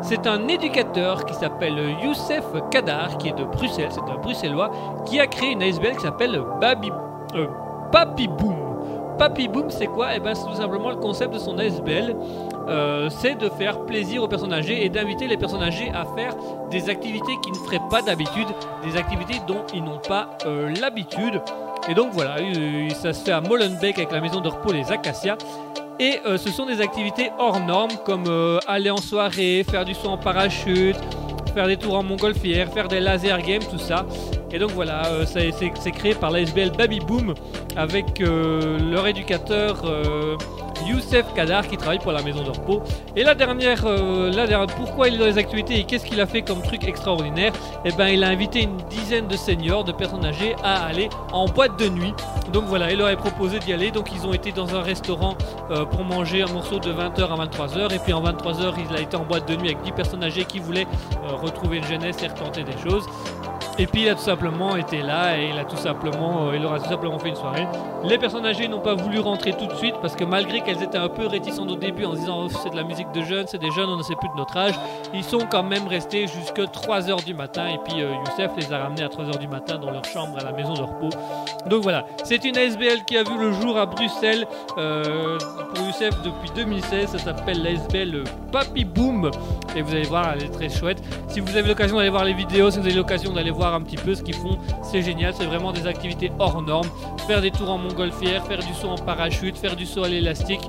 C'est 0.00 0.26
un 0.26 0.48
éducateur 0.48 1.26
qui 1.26 1.34
s'appelle 1.34 1.78
Youssef 2.02 2.44
Kadar, 2.70 3.18
qui 3.18 3.28
est 3.28 3.38
de 3.38 3.44
Bruxelles, 3.44 3.90
c'est 3.90 4.10
un 4.10 4.16
bruxellois, 4.16 4.70
qui 5.04 5.20
a 5.20 5.26
créé 5.26 5.50
une 5.50 5.62
ASBL 5.62 5.96
qui 5.96 6.02
s'appelle 6.02 6.40
Baby, 6.60 6.90
euh, 7.34 7.46
Boom. 7.92 8.69
Papi 9.20 9.48
Boom, 9.48 9.68
c'est 9.68 9.86
quoi? 9.86 10.16
Eh 10.16 10.18
ben, 10.18 10.34
c'est 10.34 10.46
tout 10.46 10.54
simplement 10.54 10.88
le 10.88 10.96
concept 10.96 11.34
de 11.34 11.38
son 11.38 11.58
ASBL. 11.58 12.16
Euh, 12.68 13.10
c'est 13.10 13.34
de 13.34 13.50
faire 13.50 13.84
plaisir 13.84 14.22
aux 14.22 14.28
personnes 14.28 14.54
âgées 14.54 14.82
et 14.82 14.88
d'inviter 14.88 15.26
les 15.26 15.36
personnes 15.36 15.62
âgées 15.62 15.90
à 15.92 16.06
faire 16.16 16.34
des 16.70 16.88
activités 16.88 17.32
qu'ils 17.42 17.52
ne 17.52 17.58
feraient 17.58 17.86
pas 17.90 18.00
d'habitude, 18.00 18.46
des 18.82 18.96
activités 18.96 19.34
dont 19.46 19.62
ils 19.74 19.84
n'ont 19.84 19.98
pas 19.98 20.38
euh, 20.46 20.72
l'habitude. 20.80 21.42
Et 21.86 21.92
donc 21.92 22.12
voilà, 22.12 22.36
euh, 22.38 22.88
ça 22.94 23.12
se 23.12 23.22
fait 23.22 23.32
à 23.32 23.42
Molenbeek 23.42 23.98
avec 23.98 24.10
la 24.10 24.22
maison 24.22 24.40
de 24.40 24.48
repos 24.48 24.72
Les 24.72 24.90
Acacias. 24.90 25.36
Et 25.98 26.18
ce 26.24 26.50
sont 26.50 26.64
des 26.64 26.80
activités 26.80 27.30
hors 27.38 27.60
normes 27.60 27.90
comme 28.06 28.24
aller 28.66 28.88
en 28.88 28.96
soirée, 28.96 29.66
faire 29.70 29.84
du 29.84 29.92
saut 29.92 30.08
en 30.08 30.16
parachute, 30.16 30.96
faire 31.50 31.66
des 31.66 31.76
tours 31.76 31.96
en 31.96 32.02
montgolfière, 32.02 32.72
faire 32.72 32.88
des 32.88 33.00
laser 33.00 33.40
games, 33.42 33.62
tout 33.70 33.78
ça. 33.78 34.06
Et 34.52 34.58
donc 34.58 34.70
voilà, 34.70 35.06
euh, 35.06 35.24
c'est 35.26 35.90
créé 35.92 36.14
par 36.14 36.30
l'ASBL 36.30 36.72
Baby 36.76 37.00
Boom 37.00 37.34
avec 37.76 38.20
euh, 38.20 38.78
leur 38.90 39.06
éducateur 39.06 39.82
euh, 39.84 40.36
Youssef 40.86 41.32
Kadar 41.34 41.66
qui 41.68 41.76
travaille 41.76 41.98
pour 41.98 42.12
la 42.12 42.22
maison 42.22 42.42
de 42.42 42.50
repos. 42.50 42.82
Et 43.16 43.22
la 43.24 43.34
dernière, 43.34 43.82
euh, 43.86 44.30
la 44.32 44.46
dernière- 44.46 44.66
pourquoi 44.76 45.08
il 45.08 45.14
est 45.14 45.18
dans 45.18 45.26
les 45.26 45.38
actualités 45.38 45.78
et 45.78 45.84
qu'est-ce 45.84 46.04
qu'il 46.06 46.20
a 46.20 46.26
fait 46.26 46.42
comme 46.42 46.62
truc 46.62 46.84
extraordinaire? 46.84 47.52
Eh 47.84 47.92
ben, 47.92 48.08
il 48.08 48.24
a 48.24 48.28
invité 48.28 48.62
une 48.62 48.76
dizaine 48.88 49.26
de 49.28 49.36
seniors, 49.36 49.84
de 49.84 49.92
personnes 49.92 50.24
âgées, 50.24 50.54
à 50.62 50.84
aller 50.86 51.08
en 51.32 51.46
boîte 51.46 51.78
de 51.78 51.88
nuit. 51.88 52.14
Donc 52.52 52.64
voilà, 52.64 52.90
il 52.90 52.98
leur 52.98 53.08
a 53.08 53.16
proposé 53.16 53.58
d'y 53.58 53.72
aller. 53.72 53.90
Donc 53.90 54.08
ils 54.14 54.26
ont 54.26 54.32
été 54.32 54.52
dans 54.52 54.74
un 54.74 54.82
restaurant 54.82 55.36
euh, 55.70 55.84
pour 55.84 56.04
manger 56.04 56.42
un 56.42 56.52
morceau 56.52 56.78
de 56.78 56.92
20h 56.92 57.30
à 57.32 57.36
23h. 57.46 57.92
Et 57.94 57.98
puis 57.98 58.12
en 58.12 58.22
23h, 58.22 58.74
il 58.90 58.96
a 58.96 59.00
été 59.00 59.16
en 59.16 59.24
boîte 59.24 59.48
de 59.48 59.56
nuit 59.56 59.68
avec 59.68 59.82
10 59.82 59.92
personnes 59.92 60.24
âgées 60.24 60.44
qui 60.44 60.58
voulaient 60.58 60.86
euh, 61.28 61.34
retrouver 61.36 61.78
une 61.78 61.84
jeunesse 61.84 62.22
et 62.22 62.28
retenter 62.28 62.64
des 62.64 62.76
choses. 62.82 63.04
Et 63.80 63.86
puis 63.86 64.02
il 64.02 64.10
a 64.10 64.14
tout 64.14 64.20
simplement 64.20 64.76
été 64.76 65.00
là 65.00 65.38
et 65.38 65.48
il 65.48 65.58
a 65.58 65.64
tout 65.64 65.78
simplement, 65.78 66.48
euh, 66.48 66.52
il 66.54 66.60
leur 66.60 66.74
a 66.74 66.80
tout 66.80 66.90
simplement 66.90 67.18
fait 67.18 67.30
une 67.30 67.34
soirée. 67.34 67.66
Les 68.04 68.18
personnes 68.18 68.44
âgées 68.44 68.68
n'ont 68.68 68.80
pas 68.80 68.92
voulu 68.94 69.20
rentrer 69.20 69.54
tout 69.54 69.64
de 69.64 69.74
suite 69.74 69.94
parce 70.02 70.14
que 70.14 70.24
malgré 70.24 70.60
qu'elles 70.60 70.82
étaient 70.82 70.98
un 70.98 71.08
peu 71.08 71.26
réticentes 71.26 71.70
au 71.70 71.76
début 71.76 72.04
en 72.04 72.12
se 72.12 72.18
disant 72.18 72.42
Oh, 72.44 72.48
c'est 72.62 72.68
de 72.68 72.76
la 72.76 72.82
musique 72.82 73.10
de 73.12 73.22
jeunes, 73.22 73.46
c'est 73.46 73.56
des 73.56 73.70
jeunes, 73.70 73.88
on 73.88 73.96
ne 73.96 74.02
sait 74.02 74.16
plus 74.16 74.28
de 74.28 74.36
notre 74.36 74.54
âge, 74.58 74.74
ils 75.14 75.24
sont 75.24 75.46
quand 75.50 75.62
même 75.62 75.88
restés 75.88 76.26
jusque 76.26 76.60
3h 76.60 77.24
du 77.24 77.32
matin 77.32 77.68
et 77.68 77.78
puis 77.82 78.02
euh, 78.02 78.12
Youssef 78.26 78.50
les 78.58 78.70
a 78.70 78.82
ramenés 78.82 79.02
à 79.02 79.08
3h 79.08 79.38
du 79.38 79.48
matin 79.48 79.78
dans 79.78 79.90
leur 79.90 80.04
chambre 80.04 80.36
à 80.38 80.44
la 80.44 80.52
maison 80.52 80.74
de 80.74 80.82
repos. 80.82 81.08
Donc 81.66 81.82
voilà, 81.82 82.04
c'est 82.22 82.44
une 82.44 82.58
ASBL 82.58 83.06
qui 83.06 83.16
a 83.16 83.22
vu 83.22 83.38
le 83.38 83.50
jour 83.52 83.78
à 83.78 83.86
Bruxelles 83.86 84.46
euh, 84.76 85.38
pour 85.74 85.86
Youssef 85.86 86.20
depuis 86.22 86.50
2016, 86.54 87.12
ça 87.12 87.18
s'appelle 87.18 87.62
l'ASBL 87.62 88.24
Papy 88.52 88.84
Boom 88.84 89.30
et 89.74 89.80
vous 89.80 89.92
allez 89.92 90.02
voir, 90.02 90.34
elle 90.34 90.44
est 90.44 90.50
très 90.50 90.68
chouette. 90.68 91.02
Si 91.28 91.40
vous 91.40 91.56
avez 91.56 91.68
l'occasion 91.68 91.96
d'aller 91.96 92.10
voir 92.10 92.24
les 92.24 92.34
vidéos, 92.34 92.70
si 92.70 92.78
vous 92.78 92.86
avez 92.86 92.94
l'occasion 92.94 93.32
d'aller 93.32 93.50
voir 93.50 93.69
un 93.74 93.80
petit 93.82 93.96
peu 93.96 94.14
ce 94.14 94.22
qu'ils 94.22 94.34
font, 94.34 94.58
c'est 94.82 95.02
génial, 95.02 95.34
c'est 95.36 95.46
vraiment 95.46 95.72
des 95.72 95.86
activités 95.86 96.30
hors 96.38 96.62
normes. 96.62 96.88
Faire 97.26 97.40
des 97.40 97.50
tours 97.50 97.70
en 97.70 97.78
montgolfière, 97.78 98.46
faire 98.46 98.58
du 98.58 98.74
saut 98.74 98.88
en 98.88 98.96
parachute, 98.96 99.56
faire 99.56 99.76
du 99.76 99.86
saut 99.86 100.04
à 100.04 100.08
l'élastique, 100.08 100.60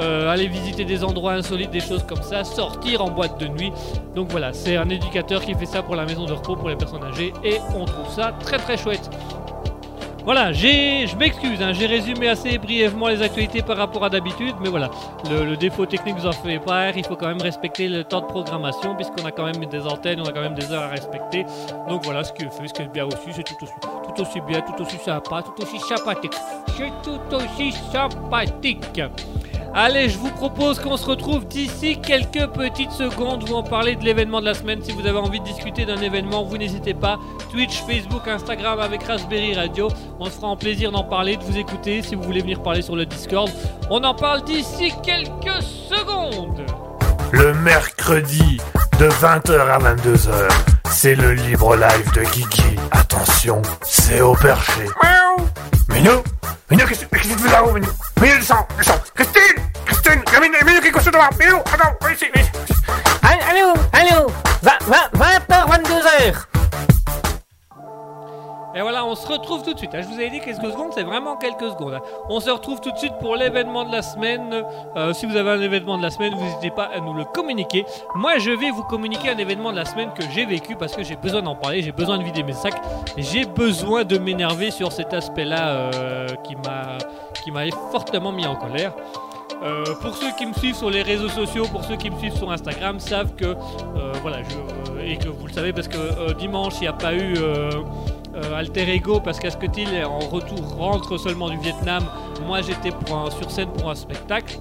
euh, 0.00 0.30
aller 0.30 0.46
visiter 0.46 0.84
des 0.84 1.04
endroits 1.04 1.32
insolites, 1.32 1.70
des 1.70 1.80
choses 1.80 2.04
comme 2.04 2.22
ça, 2.22 2.44
sortir 2.44 3.02
en 3.02 3.10
boîte 3.10 3.40
de 3.40 3.48
nuit. 3.48 3.72
Donc 4.14 4.30
voilà, 4.30 4.52
c'est 4.52 4.76
un 4.76 4.88
éducateur 4.88 5.42
qui 5.42 5.54
fait 5.54 5.66
ça 5.66 5.82
pour 5.82 5.96
la 5.96 6.04
maison 6.04 6.24
de 6.26 6.32
repos 6.32 6.56
pour 6.56 6.68
les 6.68 6.76
personnes 6.76 7.04
âgées 7.04 7.32
et 7.44 7.56
on 7.74 7.84
trouve 7.84 8.08
ça 8.08 8.32
très 8.40 8.58
très 8.58 8.76
chouette. 8.76 9.10
Voilà, 10.32 10.52
je 10.52 11.16
m'excuse, 11.16 11.60
hein, 11.60 11.72
j'ai 11.72 11.86
résumé 11.86 12.28
assez 12.28 12.56
brièvement 12.56 13.08
les 13.08 13.20
actualités 13.20 13.62
par 13.62 13.76
rapport 13.76 14.04
à 14.04 14.10
d'habitude, 14.10 14.54
mais 14.62 14.68
voilà, 14.68 14.88
le, 15.28 15.56
défaut 15.56 15.86
technique 15.86 16.18
nous 16.18 16.26
en 16.26 16.30
fait 16.30 16.60
part, 16.60 16.96
il 16.96 17.04
faut 17.04 17.16
quand 17.16 17.26
même 17.26 17.42
respecter 17.42 17.88
le 17.88 18.04
temps 18.04 18.20
de 18.20 18.26
programmation, 18.26 18.94
puisqu'on 18.94 19.24
a 19.24 19.32
quand 19.32 19.46
même 19.46 19.64
des 19.66 19.80
antennes, 19.80 20.20
on 20.20 20.26
a 20.26 20.30
quand 20.30 20.42
même 20.42 20.54
des 20.54 20.70
heures 20.70 20.84
à 20.84 20.88
respecter. 20.90 21.44
Donc 21.88 22.04
voilà, 22.04 22.22
ce 22.22 22.32
qui 22.32 22.44
est 22.44 22.48
fait, 22.48 22.68
ce 22.68 22.72
qui 22.72 22.82
est 22.82 22.92
bien 22.92 23.06
aussi, 23.06 23.32
c'est 23.32 23.42
tout 23.42 23.56
aussi, 23.60 23.72
tout 23.82 24.22
aussi 24.22 24.40
bien, 24.42 24.60
tout 24.60 24.80
aussi 24.80 24.98
sympa, 24.98 25.42
tout 25.42 25.64
aussi 25.64 25.80
sympathique. 25.80 26.34
C'est 26.76 26.92
tout 27.02 27.34
aussi 27.34 27.72
sympathique. 27.90 29.02
Allez, 29.72 30.08
je 30.08 30.18
vous 30.18 30.30
propose 30.30 30.80
qu'on 30.80 30.96
se 30.96 31.06
retrouve 31.06 31.46
d'ici 31.46 32.00
quelques 32.00 32.46
petites 32.48 32.90
secondes. 32.90 33.48
Vous 33.48 33.54
en 33.54 33.62
parlez 33.62 33.94
de 33.94 34.04
l'événement 34.04 34.40
de 34.40 34.46
la 34.46 34.54
semaine. 34.54 34.82
Si 34.82 34.90
vous 34.90 35.06
avez 35.06 35.18
envie 35.18 35.38
de 35.38 35.44
discuter 35.44 35.86
d'un 35.86 36.00
événement, 36.00 36.42
vous 36.42 36.58
n'hésitez 36.58 36.92
pas. 36.92 37.18
Twitch, 37.52 37.82
Facebook, 37.86 38.26
Instagram 38.26 38.80
avec 38.80 39.04
Raspberry 39.04 39.54
Radio. 39.54 39.88
On 40.18 40.24
se 40.24 40.32
fera 40.32 40.48
en 40.48 40.56
plaisir 40.56 40.90
d'en 40.90 41.04
parler, 41.04 41.36
de 41.36 41.44
vous 41.44 41.56
écouter. 41.56 42.02
Si 42.02 42.16
vous 42.16 42.22
voulez 42.22 42.40
venir 42.40 42.62
parler 42.62 42.82
sur 42.82 42.96
le 42.96 43.06
Discord, 43.06 43.48
on 43.90 44.02
en 44.02 44.14
parle 44.14 44.42
d'ici 44.42 44.92
quelques 45.04 45.62
secondes. 45.62 46.66
Le 47.30 47.54
mercredi, 47.54 48.60
de 48.98 49.08
20h 49.08 49.60
à 49.60 49.78
22h, 49.78 50.48
c'est 50.90 51.14
le 51.14 51.32
libre 51.32 51.76
live 51.76 52.12
de 52.14 52.22
Guigui. 52.22 52.76
Attention, 52.90 53.62
c'est 53.82 54.20
au 54.20 54.34
perché. 54.34 54.82
Miaou 55.00 55.46
Minou 55.94 56.22
Minou, 56.70 56.86
qu'est-ce 56.86 57.04
que 57.04 57.16
tu 57.16 57.28
fais 57.28 57.50
là-haut, 57.50 57.72
Minou 57.72 57.88
Minou, 58.20 58.36
descends, 58.38 58.66
descends 58.78 59.02
Christine 59.14 59.64
Christine 59.86 60.22
Minou, 60.40 60.56
Minou, 60.64 60.80
qu'est-ce 60.80 60.92
que 60.92 61.00
tu 61.04 61.10
dois? 61.10 61.28
Minou, 61.38 61.58
attends, 61.58 61.96
viens 62.00 62.12
ici, 62.12 62.26
viens 62.32 62.44
ici. 62.44 62.50
Allô, 63.22 63.74
allô 63.92 64.32
20h, 64.62 65.66
22h 65.68 66.49
Et 68.74 68.82
voilà, 68.82 69.04
on 69.04 69.14
se 69.16 69.26
retrouve 69.26 69.62
tout 69.64 69.72
de 69.74 69.78
suite. 69.78 69.94
hein. 69.94 70.00
Je 70.02 70.06
vous 70.06 70.14
avais 70.14 70.30
dit 70.30 70.40
quelques 70.40 70.70
secondes, 70.70 70.92
c'est 70.94 71.02
vraiment 71.02 71.36
quelques 71.36 71.70
secondes. 71.70 71.94
hein. 71.94 72.00
On 72.28 72.38
se 72.38 72.50
retrouve 72.50 72.80
tout 72.80 72.92
de 72.92 72.98
suite 72.98 73.14
pour 73.20 73.34
l'événement 73.34 73.84
de 73.84 73.92
la 73.92 74.02
semaine. 74.02 74.62
Euh, 74.96 75.12
si 75.12 75.26
vous 75.26 75.36
avez 75.36 75.50
un 75.50 75.60
événement 75.60 75.98
de 75.98 76.02
la 76.02 76.10
semaine, 76.10 76.34
vous 76.34 76.44
n'hésitez 76.44 76.70
pas 76.70 76.84
à 76.94 77.00
nous 77.00 77.12
le 77.14 77.24
communiquer. 77.24 77.84
Moi, 78.14 78.38
je 78.38 78.50
vais 78.52 78.70
vous 78.70 78.84
communiquer 78.84 79.30
un 79.30 79.38
événement 79.38 79.72
de 79.72 79.76
la 79.76 79.84
semaine 79.84 80.10
que 80.14 80.22
j'ai 80.34 80.46
vécu 80.46 80.76
parce 80.76 80.94
que 80.94 81.02
j'ai 81.02 81.16
besoin 81.16 81.42
d'en 81.42 81.56
parler, 81.56 81.82
j'ai 81.82 81.90
besoin 81.92 82.18
de 82.18 82.22
vider 82.22 82.42
mes 82.44 82.52
sacs, 82.52 82.80
j'ai 83.16 83.44
besoin 83.44 84.04
de 84.04 84.18
m'énerver 84.18 84.70
sur 84.70 84.92
cet 84.92 85.14
aspect-là 85.14 85.68
euh, 85.94 86.28
qui 86.44 86.54
m'a 86.56 87.64
fortement 87.90 88.30
mis 88.30 88.46
en 88.46 88.54
colère. 88.54 88.92
Euh, 89.62 89.84
pour 90.00 90.14
ceux 90.16 90.30
qui 90.38 90.46
me 90.46 90.54
suivent 90.54 90.76
sur 90.76 90.88
les 90.90 91.02
réseaux 91.02 91.28
sociaux, 91.28 91.66
pour 91.70 91.84
ceux 91.84 91.96
qui 91.96 92.08
me 92.08 92.16
suivent 92.18 92.36
sur 92.36 92.50
Instagram, 92.50 92.98
savent 93.00 93.34
que 93.34 93.56
voilà, 94.22 94.38
et 95.04 95.16
que 95.18 95.28
vous 95.28 95.46
le 95.46 95.52
savez 95.52 95.72
parce 95.72 95.88
que 95.88 96.32
dimanche 96.34 96.74
il 96.78 96.82
n'y 96.82 96.88
a 96.88 96.92
pas 96.94 97.12
eu 97.14 97.34
euh, 98.34 98.54
Alter 98.54 98.92
Ego 98.94 99.20
parce 99.20 99.38
qu'Asketil 99.38 99.88
en 100.04 100.18
retour 100.18 100.76
rentre 100.76 101.18
seulement 101.18 101.48
du 101.50 101.58
Vietnam. 101.58 102.04
Moi 102.46 102.62
j'étais 102.62 102.90
sur 103.38 103.50
scène 103.50 103.68
pour 103.70 103.90
un 103.90 103.94
spectacle. 103.94 104.58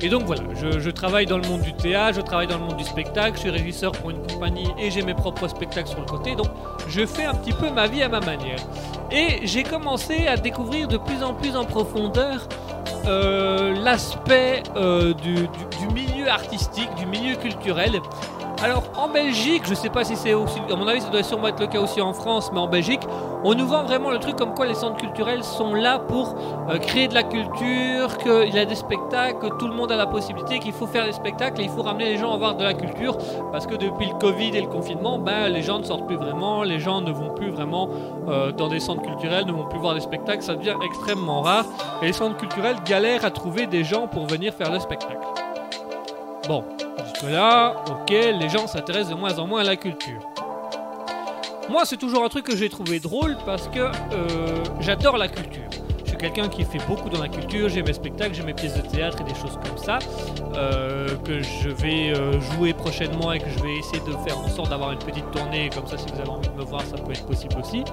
Et 0.00 0.08
donc 0.08 0.22
voilà, 0.26 0.42
je, 0.54 0.90
travaille 0.90 1.26
dans 1.26 1.38
le 1.38 1.48
monde 1.48 1.62
du 1.62 1.72
théâtre, 1.72 2.16
je 2.16 2.20
travaille 2.20 2.46
dans 2.46 2.58
le 2.58 2.64
monde 2.64 2.76
du 2.76 2.84
spectacle, 2.84 3.34
je 3.34 3.40
suis 3.40 3.50
régisseur 3.50 3.90
pour 3.90 4.10
une 4.10 4.24
compagnie 4.24 4.68
et 4.78 4.92
j'ai 4.92 5.02
mes 5.02 5.14
propres 5.14 5.48
spectacles 5.48 5.88
sur 5.88 5.98
le 5.98 6.06
côté, 6.06 6.36
donc 6.36 6.46
je 6.86 7.04
fais 7.04 7.24
un 7.24 7.34
petit 7.34 7.52
peu 7.52 7.70
ma 7.70 7.88
vie 7.88 8.02
à 8.04 8.08
ma 8.08 8.20
manière. 8.20 8.60
Et 9.10 9.40
j'ai 9.44 9.64
commencé 9.64 10.28
à 10.28 10.36
découvrir 10.36 10.86
de 10.86 10.98
plus 10.98 11.24
en 11.24 11.34
plus 11.34 11.56
en 11.56 11.64
profondeur 11.64 12.48
euh, 13.06 13.74
l'aspect 13.82 14.62
euh, 14.76 15.14
du 15.14 15.48
milieu 15.92 16.28
artistique, 16.28 16.94
du 16.96 17.06
milieu 17.06 17.34
culturel. 17.34 18.00
Alors 18.60 18.82
en 18.96 19.08
Belgique, 19.08 19.62
je 19.68 19.74
sais 19.74 19.88
pas 19.88 20.02
si 20.02 20.16
c'est 20.16 20.34
aussi, 20.34 20.58
à 20.68 20.74
mon 20.74 20.88
avis 20.88 21.00
ça 21.00 21.10
doit 21.10 21.22
sûrement 21.22 21.46
être 21.46 21.60
le 21.60 21.68
cas 21.68 21.80
aussi 21.80 22.00
en 22.00 22.12
France, 22.12 22.50
mais 22.52 22.58
en 22.58 22.66
Belgique, 22.66 23.02
on 23.44 23.54
nous 23.54 23.68
vend 23.68 23.84
vraiment 23.84 24.10
le 24.10 24.18
truc 24.18 24.34
comme 24.34 24.52
quoi 24.52 24.66
les 24.66 24.74
centres 24.74 24.96
culturels 24.96 25.44
sont 25.44 25.74
là 25.74 26.00
pour 26.00 26.34
euh, 26.68 26.76
créer 26.78 27.06
de 27.06 27.14
la 27.14 27.22
culture, 27.22 28.18
qu'il 28.18 28.52
y 28.52 28.58
a 28.58 28.64
des 28.64 28.74
spectacles, 28.74 29.38
que 29.38 29.56
tout 29.58 29.68
le 29.68 29.74
monde 29.74 29.92
a 29.92 29.96
la 29.96 30.08
possibilité, 30.08 30.58
qu'il 30.58 30.72
faut 30.72 30.88
faire 30.88 31.04
des 31.04 31.12
spectacles 31.12 31.60
et 31.60 31.64
il 31.64 31.70
faut 31.70 31.82
ramener 31.82 32.06
les 32.06 32.16
gens 32.16 32.32
à 32.32 32.36
voir 32.36 32.56
de 32.56 32.64
la 32.64 32.74
culture, 32.74 33.16
parce 33.52 33.64
que 33.64 33.76
depuis 33.76 34.06
le 34.06 34.14
Covid 34.14 34.56
et 34.56 34.60
le 34.60 34.66
confinement, 34.66 35.20
ben, 35.20 35.48
les 35.48 35.62
gens 35.62 35.78
ne 35.78 35.84
sortent 35.84 36.08
plus 36.08 36.16
vraiment, 36.16 36.64
les 36.64 36.80
gens 36.80 37.00
ne 37.00 37.12
vont 37.12 37.30
plus 37.30 37.50
vraiment 37.50 37.88
euh, 38.26 38.50
dans 38.50 38.66
des 38.66 38.80
centres 38.80 39.02
culturels, 39.02 39.46
ne 39.46 39.52
vont 39.52 39.66
plus 39.66 39.78
voir 39.78 39.94
des 39.94 40.00
spectacles, 40.00 40.42
ça 40.42 40.56
devient 40.56 40.74
extrêmement 40.84 41.42
rare, 41.42 41.64
et 42.02 42.06
les 42.06 42.12
centres 42.12 42.36
culturels 42.36 42.76
galèrent 42.84 43.24
à 43.24 43.30
trouver 43.30 43.68
des 43.68 43.84
gens 43.84 44.08
pour 44.08 44.26
venir 44.26 44.52
faire 44.52 44.72
le 44.72 44.80
spectacle. 44.80 45.16
Bon, 46.48 46.64
jusque-là, 47.18 47.74
ok, 47.90 48.10
les 48.10 48.48
gens 48.48 48.66
s'intéressent 48.66 49.10
de 49.10 49.14
moins 49.14 49.38
en 49.38 49.46
moins 49.46 49.60
à 49.60 49.64
la 49.64 49.76
culture. 49.76 50.20
Moi, 51.68 51.82
c'est 51.84 51.96
toujours 51.96 52.24
un 52.24 52.28
truc 52.28 52.46
que 52.46 52.56
j'ai 52.56 52.68
trouvé 52.68 52.98
drôle 53.00 53.36
parce 53.44 53.68
que 53.68 53.80
euh, 53.80 54.64
j'adore 54.80 55.16
la 55.16 55.28
culture. 55.28 55.68
Quelqu'un 56.18 56.48
qui 56.48 56.64
fait 56.64 56.84
beaucoup 56.88 57.08
dans 57.08 57.20
la 57.22 57.28
culture, 57.28 57.68
j'ai 57.68 57.82
mes 57.82 57.92
spectacles, 57.92 58.34
j'ai 58.34 58.42
mes 58.42 58.52
pièces 58.54 58.74
de 58.74 58.80
théâtre 58.82 59.18
et 59.20 59.24
des 59.24 59.34
choses 59.38 59.56
comme 59.64 59.78
ça, 59.78 59.98
euh, 60.56 61.06
que 61.24 61.40
je 61.42 61.68
vais 61.68 62.12
euh, 62.14 62.40
jouer 62.40 62.72
prochainement 62.74 63.32
et 63.32 63.38
que 63.38 63.48
je 63.48 63.62
vais 63.62 63.76
essayer 63.76 64.00
de 64.00 64.12
faire 64.28 64.36
en 64.38 64.48
sorte 64.48 64.70
d'avoir 64.70 64.90
une 64.92 64.98
petite 64.98 65.30
tournée, 65.30 65.70
comme 65.72 65.86
ça 65.86 65.96
si 65.96 66.06
vous 66.12 66.20
avez 66.20 66.28
envie 66.28 66.48
de 66.48 66.54
me 66.54 66.64
voir, 66.64 66.82
ça 66.82 66.96
peut 66.98 67.12
être 67.12 67.24
possible 67.26 67.54
aussi. 67.60 67.84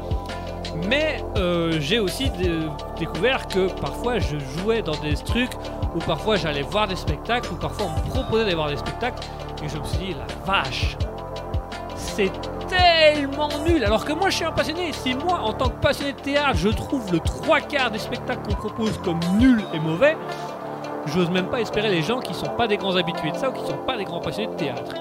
Mais 0.88 1.24
euh, 1.38 1.78
j'ai 1.80 2.00
aussi 2.00 2.30
dé- 2.32 2.50
découvert 2.98 3.48
que 3.48 3.70
parfois 3.80 4.18
je 4.20 4.38
jouais 4.58 4.82
dans 4.82 4.96
des 4.98 5.14
trucs 5.14 5.52
où 5.96 6.00
parfois 6.00 6.36
j'allais 6.36 6.64
voir 6.64 6.88
des 6.88 6.96
spectacles, 6.96 7.54
où 7.54 7.56
parfois 7.58 7.88
on 7.88 8.00
me 8.06 8.10
proposait 8.10 8.44
d'aller 8.44 8.56
voir 8.56 8.70
des 8.70 8.78
spectacles, 8.78 9.24
et 9.64 9.70
je 9.70 9.78
me 9.78 9.84
suis 9.86 9.98
dit, 10.00 10.14
la 10.16 10.26
vache, 10.52 10.98
c'est 12.16 12.32
tellement 12.68 13.50
nul. 13.68 13.84
Alors 13.84 14.06
que 14.06 14.14
moi 14.14 14.30
je 14.30 14.38
suis 14.38 14.46
un 14.46 14.52
passionné, 14.52 14.94
si 14.94 15.14
moi 15.14 15.40
en 15.44 15.54
tant 15.54 15.70
que 15.70 15.80
passionné 15.82 16.14
de 16.14 16.20
théâtre, 16.20 16.56
je 16.56 16.70
trouve 16.70 17.12
le 17.12 17.20
trois 17.20 17.60
quarts 17.60 17.92
des 17.92 18.00
spectacles 18.00 18.42
qu'on 18.48 18.56
propose 18.56 18.98
comme 19.00 19.20
nuls 19.38 19.64
et 19.74 19.80
mauvais, 19.80 20.16
j'ose 21.08 21.30
même 21.30 21.48
pas 21.48 21.62
espérer 21.62 21.90
les 21.90 22.02
gens 22.02 22.20
qui 22.20 22.34
sont 22.34 22.50
pas 22.58 22.68
des 22.68 22.78
grands 22.78 22.96
habitués 22.96 23.32
de 23.32 23.36
ça 23.38 23.50
ou 23.50 23.54
qui 23.54 23.66
sont 23.66 23.78
pas 23.86 23.98
des 23.98 24.06
grands 24.06 24.22
passionnés 24.22 24.52
de 24.52 24.58
théâtre. 24.58 24.94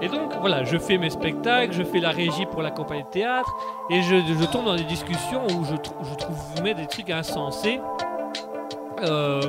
Et 0.00 0.08
donc 0.08 0.32
voilà, 0.40 0.62
je 0.64 0.76
fais 0.78 0.96
mes 0.98 1.10
spectacles, 1.10 1.72
je 1.72 1.82
fais 1.82 1.98
la 1.98 2.10
régie 2.10 2.46
pour 2.46 2.62
la 2.62 2.70
compagnie 2.70 3.02
de 3.02 3.08
théâtre, 3.08 3.52
et 3.90 4.02
je, 4.02 4.44
tombe 4.44 4.66
dans 4.66 4.76
des 4.76 4.84
discussions 4.84 5.44
où 5.46 5.64
je, 5.64 5.74
trou- 5.74 6.04
je 6.04 6.14
trouve 6.14 6.62
des 6.62 6.86
trucs 6.86 7.10
insensés. 7.10 7.80
Euh, 9.02 9.40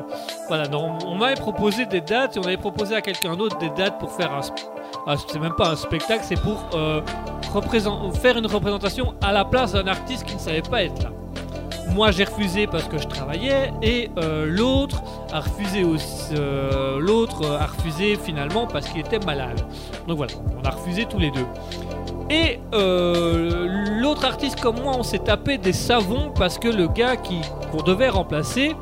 voilà, 0.48 0.64
on 0.76 1.16
m'avait 1.16 1.36
proposé 1.36 1.86
des 1.86 2.02
dates 2.02 2.38
et 2.38 2.40
on 2.40 2.44
avait 2.44 2.58
proposé 2.58 2.96
à 2.96 3.02
quelqu'un 3.02 3.36
d'autre 3.36 3.58
des 3.58 3.70
dates 3.70 4.00
pour 4.00 4.12
faire 4.12 4.34
un. 4.34 4.42
Ah, 5.12 5.16
c'est 5.28 5.40
même 5.40 5.56
pas 5.56 5.72
un 5.72 5.76
spectacle, 5.76 6.24
c'est 6.24 6.40
pour 6.40 6.70
euh, 6.76 7.02
faire 8.22 8.38
une 8.38 8.46
représentation 8.46 9.16
à 9.24 9.32
la 9.32 9.44
place 9.44 9.72
d'un 9.72 9.88
artiste 9.88 10.24
qui 10.24 10.36
ne 10.36 10.40
savait 10.40 10.62
pas 10.62 10.84
être 10.84 11.02
là. 11.02 11.10
Moi 11.96 12.12
j'ai 12.12 12.26
refusé 12.26 12.68
parce 12.68 12.84
que 12.84 13.00
je 13.00 13.08
travaillais 13.08 13.74
et 13.82 14.12
euh, 14.20 14.46
l'autre 14.46 15.02
a 15.34 15.40
refusé 15.40 15.84
aussi. 15.84 16.36
euh, 16.36 17.00
l'autre 17.00 17.44
a 17.50 17.66
refusé 17.66 18.20
finalement 18.24 18.68
parce 18.68 18.88
qu'il 18.88 19.00
était 19.00 19.18
malade. 19.18 19.60
Donc 20.08 20.18
voilà, 20.18 20.34
on 20.62 20.64
a 20.64 20.70
refusé 20.70 21.06
tous 21.06 21.18
les 21.18 21.32
deux. 21.32 21.48
Et 22.30 22.60
l'autre 22.72 24.26
artiste 24.26 24.62
comme 24.62 24.80
moi, 24.80 24.94
on 24.96 25.02
s'est 25.02 25.18
tapé 25.18 25.58
des 25.58 25.74
savons 25.74 26.32
parce 26.38 26.60
que 26.60 26.68
le 26.68 26.88
gars 26.88 27.18
qui 27.18 27.42
qu'on 27.72 27.82
devait 27.82 28.10
remplacer 28.10 28.76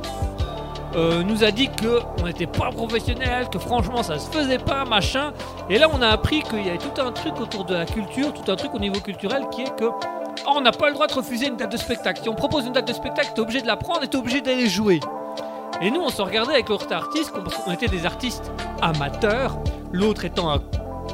euh, 0.97 1.23
nous 1.23 1.43
a 1.43 1.51
dit 1.51 1.69
que 1.69 1.99
on 2.19 2.25
n'était 2.25 2.47
pas 2.47 2.69
professionnel, 2.71 3.47
que 3.49 3.59
franchement 3.59 4.03
ça 4.03 4.17
se 4.17 4.29
faisait 4.29 4.57
pas, 4.57 4.83
machin. 4.85 5.31
Et 5.69 5.77
là, 5.77 5.87
on 5.93 6.01
a 6.01 6.07
appris 6.07 6.41
qu'il 6.41 6.65
y 6.65 6.69
avait 6.69 6.77
tout 6.77 7.01
un 7.01 7.11
truc 7.11 7.39
autour 7.39 7.65
de 7.65 7.75
la 7.75 7.85
culture, 7.85 8.33
tout 8.33 8.51
un 8.51 8.55
truc 8.55 8.73
au 8.73 8.79
niveau 8.79 8.99
culturel 8.99 9.43
qui 9.51 9.61
est 9.61 9.75
que 9.75 9.85
oh, 9.85 10.53
on 10.55 10.61
n'a 10.61 10.71
pas 10.71 10.87
le 10.87 10.93
droit 10.93 11.07
de 11.07 11.13
refuser 11.13 11.47
une 11.47 11.57
date 11.57 11.71
de 11.71 11.77
spectacle. 11.77 12.21
Si 12.23 12.29
on 12.29 12.35
propose 12.35 12.65
une 12.65 12.73
date 12.73 12.87
de 12.87 12.93
spectacle, 12.93 13.31
t'es 13.35 13.41
obligé 13.41 13.61
de 13.61 13.67
la 13.67 13.77
prendre 13.77 14.03
et 14.03 14.07
t'es 14.07 14.17
obligé 14.17 14.41
d'aller 14.41 14.67
jouer. 14.67 14.99
Et 15.81 15.91
nous, 15.91 16.01
on 16.01 16.09
se 16.09 16.21
regardait 16.21 16.53
avec 16.53 16.69
l'autre 16.69 16.91
artiste, 16.91 17.31
qu'on 17.31 17.71
était 17.71 17.87
des 17.87 18.05
artistes 18.05 18.51
amateurs, 18.81 19.59
l'autre 19.91 20.25
étant 20.25 20.51
un, 20.51 20.59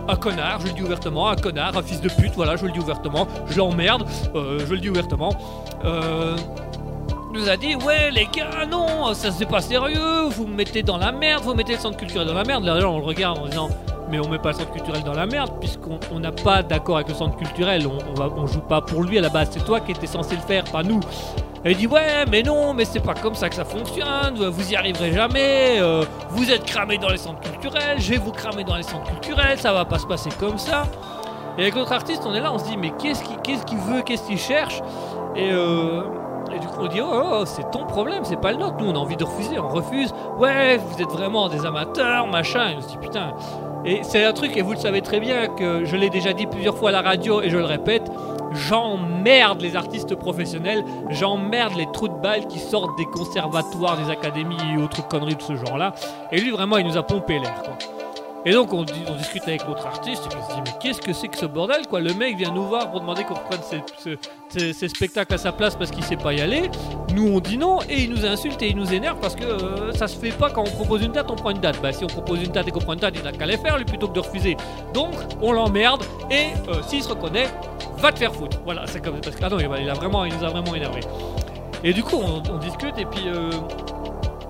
un 0.07 0.15
connard, 0.15 0.61
je 0.61 0.68
le 0.68 0.73
dis 0.73 0.81
ouvertement, 0.81 1.27
un 1.27 1.35
connard, 1.35 1.77
un 1.77 1.84
fils 1.84 1.99
de 1.99 2.10
pute, 2.10 2.34
voilà, 2.35 2.55
je 2.55 2.65
le 2.65 2.72
dis 2.72 2.80
ouvertement, 2.80 3.27
je 3.49 3.57
l'emmerde, 3.57 4.07
euh, 4.35 4.60
je 4.65 4.73
le 4.73 4.80
dis 4.80 4.89
ouvertement. 4.89 5.34
Euh, 5.84 6.38
nous 7.34 7.49
a 7.49 7.57
dit 7.57 7.76
ouais 7.76 8.11
les 8.11 8.26
gars 8.26 8.65
non 8.69 9.14
ça 9.14 9.31
c'est 9.31 9.47
pas 9.47 9.61
sérieux 9.61 10.27
vous 10.30 10.45
me 10.45 10.55
mettez 10.55 10.84
dans 10.84 10.97
la 10.97 11.11
merde 11.11 11.43
vous 11.43 11.55
mettez 11.55 11.73
le 11.73 11.80
centre 11.80 11.97
culturel 11.97 12.27
dans 12.27 12.34
la 12.34 12.43
merde. 12.43 12.64
Là 12.64 12.88
on 12.88 12.99
le 12.99 13.05
regarde 13.05 13.39
en 13.39 13.47
disant 13.47 13.69
mais 14.10 14.19
on 14.19 14.30
met 14.30 14.38
pas 14.38 14.49
le 14.51 14.57
centre 14.60 14.72
culturel 14.72 15.03
dans 15.03 15.14
la 15.14 15.26
merde 15.26 15.51
puisqu'on 15.60 15.99
on 16.14 16.19
n'a 16.19 16.31
pas 16.31 16.61
d'accord 16.61 16.97
avec 16.97 17.07
le 17.10 17.15
centre 17.15 17.35
culturel. 17.35 17.88
On, 17.88 17.97
on, 18.11 18.14
va, 18.14 18.30
on 18.35 18.45
joue 18.45 18.60
pas 18.61 18.81
pour 18.81 19.01
lui 19.03 19.18
à 19.18 19.22
la 19.22 19.30
base. 19.30 19.49
C'est 19.51 19.65
toi 19.65 19.80
qui 19.80 19.91
étais 19.91 20.05
censé 20.05 20.35
le 20.35 20.41
faire 20.41 20.64
pas 20.65 20.84
nous. 20.84 20.99
Et 21.65 21.72
il 21.72 21.77
dit 21.77 21.88
ouais 21.88 22.26
mais 22.30 22.43
non 22.43 22.73
mais 22.76 22.85
c'est 22.85 22.99
pas 22.99 23.15
comme 23.15 23.34
ça 23.34 23.49
que 23.49 23.55
ça 23.55 23.65
fonctionne. 23.65 24.35
Vous 24.35 24.72
y 24.72 24.76
arriverez 24.76 25.14
jamais. 25.14 25.77
Euh, 25.80 26.03
vous 26.30 26.51
êtes 26.51 26.65
cramé 26.65 26.99
dans 26.99 27.10
les 27.10 27.18
centres 27.18 27.41
culturels. 27.41 27.99
Je 27.99 28.11
vais 28.11 28.18
vous 28.18 28.31
cramer 28.31 28.64
dans 28.64 28.76
les 28.76 28.84
centres 28.84 29.10
culturels. 29.10 29.57
Ça 29.57 29.73
va 29.73 29.85
pas 29.85 29.97
se 29.97 30.05
passer 30.05 30.30
comme 30.39 30.60
ça. 30.60 30.84
Et 31.57 31.61
avec 31.61 31.76
l'autre 31.76 31.93
artiste 31.93 32.22
on 32.26 32.34
est 32.35 32.41
là 32.41 32.53
on 32.53 32.60
se 32.60 32.65
dit 32.65 32.77
mais 32.77 32.91
qu'est-ce 32.99 33.23
qu'il 33.23 33.38
qu'est-ce 33.38 33.64
qu'il 33.64 33.77
veut 33.80 34.03
qu'est-ce 34.03 34.27
qu'il 34.27 34.38
cherche? 34.38 34.81
Et 35.35 35.51
euh, 35.51 36.03
et 36.51 36.59
du 36.59 36.67
coup, 36.67 36.81
on 36.81 36.87
dit 36.87 37.01
Oh, 37.01 37.09
oh, 37.11 37.29
oh, 37.39 37.45
c'est 37.45 37.69
ton 37.71 37.85
problème, 37.85 38.23
c'est 38.23 38.39
pas 38.39 38.51
le 38.51 38.57
nôtre. 38.57 38.75
Nous, 38.79 38.89
on 38.89 38.95
a 38.95 38.99
envie 38.99 39.17
de 39.17 39.23
refuser, 39.23 39.59
on 39.59 39.67
refuse. 39.67 40.13
Ouais, 40.37 40.77
vous 40.77 41.01
êtes 41.01 41.09
vraiment 41.09 41.49
des 41.49 41.65
amateurs, 41.65 42.27
machin. 42.27 42.69
Et 42.69 42.75
on 42.77 42.81
se 42.81 42.87
dit 42.87 42.97
Putain. 42.97 43.33
Et 43.85 44.01
c'est 44.03 44.23
un 44.23 44.31
truc, 44.31 44.55
et 44.55 44.61
vous 44.61 44.71
le 44.71 44.77
savez 44.77 45.01
très 45.01 45.19
bien, 45.19 45.47
que 45.47 45.83
je 45.83 45.95
l'ai 45.97 46.09
déjà 46.09 46.31
dit 46.31 46.45
plusieurs 46.45 46.77
fois 46.77 46.89
à 46.89 46.93
la 46.93 47.01
radio 47.01 47.41
et 47.41 47.49
je 47.49 47.57
le 47.57 47.65
répète 47.65 48.09
j'emmerde 48.53 49.61
les 49.61 49.75
artistes 49.75 50.15
professionnels, 50.15 50.83
j'emmerde 51.09 51.75
les 51.75 51.87
trous 51.91 52.07
de 52.07 52.13
balles 52.13 52.47
qui 52.47 52.59
sortent 52.59 52.97
des 52.97 53.05
conservatoires, 53.05 53.97
des 53.97 54.11
académies 54.11 54.57
et 54.73 54.81
autres 54.81 55.07
conneries 55.07 55.35
de 55.35 55.41
ce 55.41 55.55
genre-là. 55.55 55.93
Et 56.31 56.39
lui, 56.39 56.51
vraiment, 56.51 56.77
il 56.77 56.85
nous 56.85 56.97
a 56.97 57.03
pompé 57.03 57.39
l'air, 57.39 57.61
quoi. 57.63 57.73
Et 58.45 58.51
donc 58.51 58.73
on, 58.73 58.83
discute 58.83 59.43
avec 59.47 59.65
l'autre 59.65 59.87
artiste 59.87 60.23
et 60.25 60.35
on 60.35 60.49
se 60.49 60.55
dit 60.55 60.61
mais 60.65 60.73
qu'est-ce 60.81 60.99
que 60.99 61.13
c'est 61.13 61.29
que 61.29 61.37
ce 61.37 61.45
bordel 61.45 61.87
quoi? 61.87 62.01
Le 62.01 62.13
mec 62.13 62.35
vient 62.35 62.51
nous 62.51 62.65
voir 62.65 62.91
pour 62.91 62.99
demander 62.99 63.23
qu'on 63.23 63.35
reprenne 63.35 63.61
ses, 64.49 64.89
spectacles 64.89 65.33
à 65.33 65.37
sa 65.37 65.53
place 65.53 65.75
parce 65.75 65.91
qu'il 65.91 66.03
sait 66.03 66.17
pas 66.17 66.33
y 66.33 66.41
aller. 66.41 66.69
Nous 67.13 67.25
on 67.25 67.39
dit 67.39 67.57
non 67.57 67.79
et 67.89 68.01
il 68.03 68.09
nous 68.09 68.25
insulte 68.25 68.61
et 68.61 68.69
il 68.69 68.75
nous 68.75 68.93
énerve 68.93 69.17
parce 69.21 69.35
que 69.35 69.45
euh, 69.45 69.93
ça 69.93 70.07
se 70.07 70.17
fait 70.17 70.31
pas 70.31 70.49
quand 70.49 70.63
on 70.63 70.71
propose 70.71 71.03
une 71.03 71.13
date 71.13 71.31
on 71.31 71.35
prend 71.35 71.51
une 71.51 71.61
date. 71.61 71.81
Bah 71.81 71.93
si 71.93 72.03
on 72.03 72.07
propose 72.07 72.43
une 72.43 72.51
date 72.51 72.67
et 72.67 72.71
qu'on 72.71 72.81
prend 72.81 72.93
une 72.93 72.99
date 72.99 73.13
il 73.15 73.23
n'a 73.23 73.31
qu'à 73.31 73.45
les 73.45 73.57
faire 73.57 73.77
plutôt 73.85 74.09
que 74.09 74.13
de 74.13 74.19
refuser. 74.19 74.57
Donc 74.93 75.13
on 75.41 75.53
l'emmerde 75.53 76.03
et 76.29 76.47
euh, 76.67 76.81
s'il 76.85 77.01
se 77.01 77.09
reconnaît 77.09 77.47
va 77.97 78.11
te 78.11 78.19
faire 78.19 78.33
foutre. 78.33 78.59
Voilà 78.65 78.85
c'est 78.87 79.01
comme 79.01 79.21
parce 79.21 79.37
que 79.37 79.45
ah 79.45 79.49
non 79.49 79.59
il, 79.59 79.89
a 79.89 79.93
vraiment 79.93 80.25
il 80.25 80.35
nous 80.35 80.43
a 80.43 80.49
vraiment 80.49 80.75
énervé. 80.75 80.99
Et 81.85 81.93
du 81.93 82.03
coup 82.03 82.17
on, 82.17 82.43
on 82.51 82.57
discute 82.57 82.97
et 82.97 83.05
puis 83.05 83.23
euh, 83.27 83.51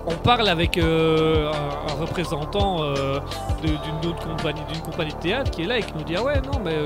on 0.06 0.14
parle 0.16 0.48
avec 0.48 0.76
euh, 0.76 1.50
un, 1.50 1.94
représentant 2.00 2.82
euh, 2.82 3.20
d'une 3.62 4.10
autre 4.10 4.26
compagnie, 4.28 4.60
d'une 4.72 4.82
compagnie 4.82 5.12
de 5.12 5.18
théâtre 5.18 5.50
qui 5.50 5.62
est 5.62 5.66
là 5.66 5.78
et 5.78 5.82
qui 5.82 5.94
nous 5.96 6.04
dit 6.04 6.14
ah 6.16 6.22
ouais 6.22 6.40
non 6.40 6.60
mais 6.62 6.76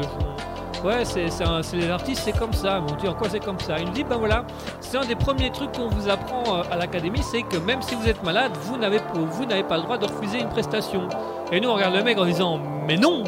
ouais 0.85 1.05
c'est 1.05 1.29
les 1.77 1.91
artistes 1.91 2.23
c'est 2.25 2.39
comme 2.39 2.53
ça. 2.53 2.81
Mais 2.81 2.93
on 2.93 2.97
dit 2.97 3.09
en 3.09 3.15
quoi 3.15 3.29
c'est 3.29 3.45
comme 3.45 3.59
ça? 3.59 3.79
Il 3.79 3.87
nous 3.87 3.93
dit 3.93 4.05
ben 4.05 4.17
voilà 4.17 4.45
c'est 4.81 4.97
un 4.97 5.05
des 5.05 5.17
premiers 5.17 5.51
trucs 5.51 5.73
qu'on 5.73 5.89
vous 5.89 6.09
apprend 6.09 6.59
euh, 6.59 6.63
à 6.71 6.77
l'académie 6.77 7.23
c'est 7.23 7.43
que 7.43 7.57
même 7.57 7.83
si 7.83 7.95
vous 7.95 8.09
êtes 8.09 8.23
malade 8.23 8.53
vous 8.63 8.77
n'avez 8.77 9.01
vous 9.15 9.45
n'avez 9.47 9.65
pas 9.65 9.77
le 9.79 9.83
droit 9.83 9.99
de 9.99 10.07
refuser 10.07 10.41
une 10.41 10.49
prestation. 10.49 11.09
Et 11.51 11.61
nous 11.61 11.69
on 11.69 11.75
regarde 11.75 11.95
le 11.95 12.03
mec 12.03 12.19
en 12.19 12.25
disant 12.25 12.61
mais 12.87 12.97
non 12.97 13.25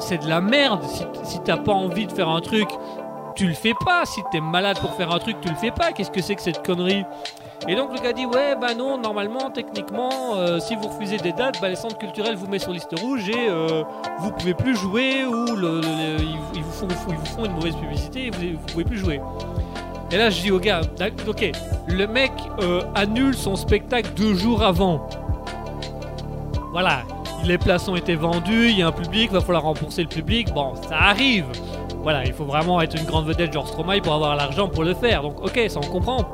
c'est 0.00 0.18
de 0.18 0.28
la 0.28 0.40
merde. 0.40 0.82
Si, 0.84 1.06
si 1.22 1.40
t'as 1.40 1.56
pas 1.56 1.72
envie 1.72 2.06
de 2.06 2.12
faire 2.12 2.28
un 2.28 2.40
truc 2.40 2.68
tu 3.36 3.46
le 3.46 3.54
fais 3.54 3.74
pas. 3.84 4.04
Si 4.04 4.20
t'es 4.32 4.40
malade 4.40 4.80
pour 4.80 4.92
faire 4.94 5.12
un 5.12 5.20
truc 5.20 5.40
tu 5.40 5.48
le 5.48 5.54
fais 5.54 5.70
pas. 5.70 5.92
Qu'est-ce 5.92 6.10
que 6.10 6.20
c'est 6.20 6.34
que 6.34 6.42
cette 6.42 6.66
connerie? 6.66 7.04
Et 7.66 7.74
donc 7.74 7.92
le 7.92 8.00
gars 8.00 8.12
dit 8.12 8.24
ouais 8.24 8.54
bah 8.60 8.74
non 8.74 8.98
normalement 8.98 9.50
techniquement 9.50 10.36
euh, 10.36 10.60
si 10.60 10.76
vous 10.76 10.88
refusez 10.88 11.16
des 11.16 11.32
dates 11.32 11.60
bah, 11.60 11.68
les 11.68 11.76
centres 11.76 11.98
culturels 11.98 12.36
vous 12.36 12.46
mettent 12.46 12.62
sur 12.62 12.72
liste 12.72 12.96
rouge 13.00 13.28
et 13.28 13.48
euh, 13.48 13.82
vous 14.20 14.30
pouvez 14.30 14.54
plus 14.54 14.76
jouer 14.76 15.24
ou 15.24 15.44
ils, 15.48 16.62
vous 16.62 16.70
font, 16.70 16.86
ils, 17.08 17.16
vous 17.16 17.26
font, 17.26 17.44
une 17.44 17.54
mauvaise 17.54 17.74
publicité 17.74 18.26
et 18.26 18.30
vous, 18.30 18.58
vous 18.60 18.66
pouvez 18.72 18.84
plus 18.84 18.98
jouer. 18.98 19.20
Et 20.12 20.16
là 20.16 20.30
je 20.30 20.40
dis 20.40 20.50
au 20.52 20.60
gars 20.60 20.82
ok 21.26 21.50
le 21.88 22.06
mec 22.06 22.32
euh, 22.60 22.82
annule 22.94 23.34
son 23.34 23.56
spectacle 23.56 24.10
deux 24.16 24.34
jours 24.34 24.62
avant. 24.62 25.08
Voilà 26.70 27.02
les 27.44 27.58
places 27.58 27.88
ont 27.88 27.96
été 27.96 28.14
vendues 28.14 28.68
il 28.68 28.78
y 28.78 28.82
a 28.82 28.88
un 28.88 28.92
public 28.92 29.32
va 29.32 29.40
falloir 29.40 29.64
rembourser 29.64 30.02
le 30.02 30.08
public 30.08 30.52
bon 30.54 30.74
ça 30.88 30.96
arrive. 30.96 31.46
Voilà 32.02 32.24
il 32.24 32.32
faut 32.32 32.44
vraiment 32.44 32.80
être 32.80 32.96
une 32.96 33.04
grande 33.04 33.26
vedette 33.26 33.52
genre 33.52 33.66
Stromae 33.66 34.00
pour 34.00 34.14
avoir 34.14 34.36
l'argent 34.36 34.68
pour 34.68 34.84
le 34.84 34.94
faire 34.94 35.22
donc 35.22 35.42
ok 35.42 35.60
ça 35.68 35.80
on 35.82 35.88
comprend. 35.88 36.24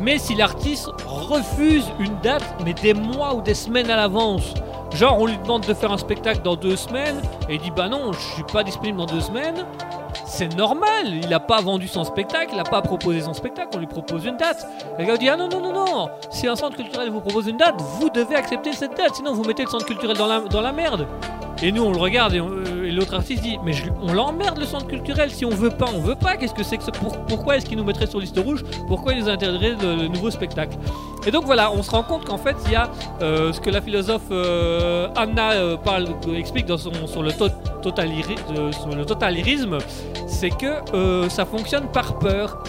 Mais 0.00 0.18
si 0.18 0.34
l'artiste 0.34 0.90
refuse 1.06 1.84
une 2.00 2.16
date, 2.22 2.42
mais 2.64 2.74
des 2.74 2.94
mois 2.94 3.34
ou 3.34 3.42
des 3.42 3.54
semaines 3.54 3.90
à 3.90 3.96
l'avance, 3.96 4.54
genre 4.92 5.20
on 5.20 5.26
lui 5.26 5.38
demande 5.38 5.64
de 5.66 5.74
faire 5.74 5.92
un 5.92 5.98
spectacle 5.98 6.42
dans 6.42 6.56
deux 6.56 6.76
semaines, 6.76 7.20
et 7.48 7.54
il 7.54 7.60
dit 7.60 7.70
bah 7.70 7.88
non, 7.88 8.12
je 8.12 8.18
suis 8.34 8.42
pas 8.42 8.64
disponible 8.64 8.98
dans 8.98 9.06
deux 9.06 9.20
semaines, 9.20 9.64
c'est 10.26 10.56
normal, 10.56 11.06
il 11.06 11.28
n'a 11.28 11.38
pas 11.38 11.60
vendu 11.60 11.86
son 11.86 12.02
spectacle, 12.02 12.48
il 12.52 12.56
n'a 12.56 12.64
pas 12.64 12.82
proposé 12.82 13.20
son 13.20 13.34
spectacle, 13.34 13.68
on 13.74 13.78
lui 13.78 13.86
propose 13.86 14.24
une 14.24 14.36
date. 14.36 14.66
Le 14.98 15.04
gars 15.04 15.16
dit 15.16 15.28
ah 15.28 15.36
non, 15.36 15.48
non, 15.48 15.60
non, 15.60 15.72
non, 15.72 16.08
si 16.30 16.48
un 16.48 16.56
centre 16.56 16.76
culturel 16.76 17.10
vous 17.10 17.20
propose 17.20 17.46
une 17.46 17.56
date, 17.56 17.80
vous 18.00 18.10
devez 18.10 18.34
accepter 18.34 18.72
cette 18.72 18.96
date, 18.96 19.14
sinon 19.14 19.32
vous 19.32 19.44
mettez 19.44 19.62
le 19.64 19.70
centre 19.70 19.86
culturel 19.86 20.16
dans 20.16 20.26
la, 20.26 20.40
dans 20.40 20.60
la 20.60 20.72
merde. 20.72 21.06
Et 21.62 21.70
nous 21.70 21.84
on 21.84 21.92
le 21.92 21.98
regarde 21.98 22.34
et, 22.34 22.38
et 22.38 22.83
l'autre 22.94 23.14
artiste 23.14 23.42
dit 23.42 23.58
mais 23.64 23.72
on 24.02 24.12
l'emmerde 24.12 24.58
le 24.58 24.64
centre 24.64 24.86
culturel 24.86 25.30
si 25.30 25.44
on 25.44 25.50
veut 25.50 25.70
pas 25.70 25.86
on 25.94 26.00
veut 26.00 26.14
pas 26.14 26.36
qu'est-ce 26.36 26.54
que 26.54 26.62
c'est 26.62 26.78
que 26.78 26.90
pour, 26.98 27.16
pourquoi 27.26 27.56
est-ce 27.56 27.66
qu'il 27.66 27.78
nous 27.78 27.84
mettrait 27.84 28.06
sur 28.06 28.20
liste 28.20 28.38
rouge 28.38 28.64
pourquoi 28.88 29.12
il 29.12 29.20
nous 29.20 29.28
interdirait 29.28 29.74
de, 29.74 30.06
nouveaux 30.08 30.30
spectacles? 30.30 30.76
Et 31.26 31.30
donc 31.30 31.44
voilà 31.44 31.72
on 31.72 31.82
se 31.82 31.90
rend 31.90 32.02
compte 32.02 32.24
qu'en 32.24 32.38
fait 32.38 32.56
il 32.66 32.72
y 32.72 32.76
a 32.76 32.90
euh, 33.22 33.52
ce 33.52 33.60
que 33.60 33.70
la 33.70 33.80
philosophe 33.80 34.22
euh, 34.30 35.08
Anna 35.16 35.52
euh, 35.52 35.76
explique 36.34 36.66
dans 36.66 36.78
son 36.78 36.92
sur 37.06 37.22
le, 37.22 37.32
to, 37.32 37.48
sur 37.82 38.88
le 38.88 39.04
totalirisme 39.04 39.78
c'est 40.26 40.50
que 40.50 41.28
ça 41.28 41.44
fonctionne 41.44 41.88
par 41.88 42.18
peur 42.18 42.62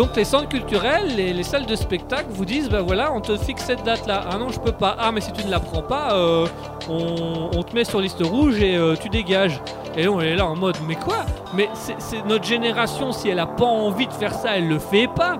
donc 0.00 0.16
les 0.16 0.24
centres 0.24 0.48
culturels, 0.48 1.14
les, 1.14 1.34
les, 1.34 1.42
salles 1.42 1.66
de 1.66 1.76
spectacle 1.76 2.28
vous 2.30 2.46
disent 2.46 2.70
ben 2.70 2.80
voilà, 2.80 3.12
on 3.12 3.20
te 3.20 3.36
fixe 3.36 3.64
cette 3.64 3.82
date 3.84 4.06
là. 4.06 4.24
Ah 4.30 4.38
non, 4.38 4.48
je 4.48 4.58
peux 4.58 4.72
pas. 4.72 4.96
Ah 4.98 5.12
mais 5.12 5.20
si 5.20 5.30
tu 5.30 5.44
ne 5.44 5.50
la 5.50 5.60
prends 5.60 5.82
pas, 5.82 6.14
euh, 6.14 6.46
on, 6.88 7.50
on, 7.54 7.62
te 7.62 7.74
met 7.74 7.84
sur 7.84 8.00
liste 8.00 8.22
rouge 8.22 8.62
et 8.62 8.78
euh, 8.78 8.96
tu 8.96 9.10
dégages. 9.10 9.60
Et 9.98 10.08
on 10.08 10.22
est 10.22 10.36
là 10.36 10.46
en 10.46 10.56
mode 10.56 10.78
mais 10.88 10.94
quoi? 10.94 11.26
Mais 11.52 11.68
c'est 11.74 12.24
notre 12.24 12.44
génération 12.44 13.12
si 13.12 13.28
elle 13.28 13.40
a 13.40 13.46
pas 13.46 13.66
envie 13.66 14.06
de 14.06 14.12
faire 14.14 14.32
ça, 14.32 14.56
elle 14.56 14.68
le 14.68 14.78
fait 14.78 15.06
pas. 15.06 15.38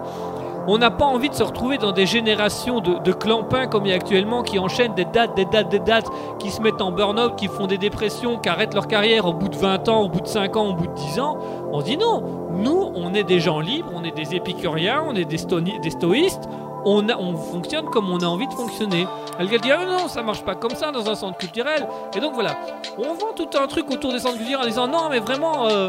On 0.72 0.78
n'a 0.78 0.92
pas 0.92 1.04
envie 1.04 1.28
de 1.28 1.34
se 1.34 1.42
retrouver 1.42 1.78
dans 1.78 1.90
des 1.90 2.06
générations 2.06 2.78
de, 2.78 3.12
clampins 3.12 3.66
comme 3.66 3.86
il 3.86 3.88
y 3.88 3.92
a 3.92 3.96
actuellement 3.96 4.44
qui 4.44 4.60
enchaînent 4.60 4.94
des 4.94 5.04
dates, 5.04 5.34
des 5.34 5.44
dates, 5.44 5.68
des 5.68 5.80
dates, 5.80 6.06
qui 6.38 6.52
se 6.52 6.60
mettent 6.60 6.80
en 6.80 6.92
burn-out, 6.92 7.34
qui 7.34 7.48
font 7.48 7.66
des 7.66 7.76
dépressions, 7.76 8.38
qui 8.38 8.48
arrêtent 8.48 8.74
leur 8.74 8.86
carrière 8.86 9.26
au 9.26 9.32
bout 9.32 9.48
de 9.48 9.56
20 9.56 9.88
ans, 9.88 10.02
au 10.02 10.08
bout 10.08 10.20
de 10.20 10.28
5 10.28 10.54
ans, 10.54 10.68
au 10.68 10.74
bout 10.74 10.86
de 10.86 10.94
10 10.94 11.18
ans. 11.18 11.38
On 11.72 11.82
dit 11.82 11.96
non, 11.96 12.22
nous 12.52 12.92
on 12.94 13.14
est 13.14 13.24
des 13.24 13.40
gens 13.40 13.58
libres, 13.58 13.90
on 13.92 14.04
est 14.04 14.14
des 14.14 14.36
épicuriens, 14.36 15.02
on 15.04 15.16
est 15.16 15.24
des, 15.24 15.38
des 15.82 15.90
stoïstes, 15.90 16.48
on, 16.84 17.34
fonctionne 17.34 17.86
comme 17.86 18.08
on 18.08 18.20
a 18.20 18.26
envie 18.26 18.46
de 18.46 18.54
fonctionner. 18.54 19.08
Elle 19.40 19.48
dit 19.48 19.72
ah 19.72 19.84
non, 19.84 20.06
ça 20.06 20.22
marche 20.22 20.44
pas 20.44 20.54
comme 20.54 20.76
ça 20.76 20.92
dans 20.92 21.10
un 21.10 21.16
centre 21.16 21.36
culturel. 21.36 21.84
Et 22.16 22.20
donc 22.20 22.34
voilà, 22.34 22.56
on 22.96 23.14
vend 23.14 23.32
tout 23.34 23.50
un 23.60 23.66
truc 23.66 23.90
autour 23.90 24.12
des 24.12 24.20
centres 24.20 24.36
culturels 24.36 24.66
en 24.66 24.68
disant 24.68 24.86
non 24.86 25.08
mais 25.10 25.18
vraiment... 25.18 25.66
Euh, 25.66 25.88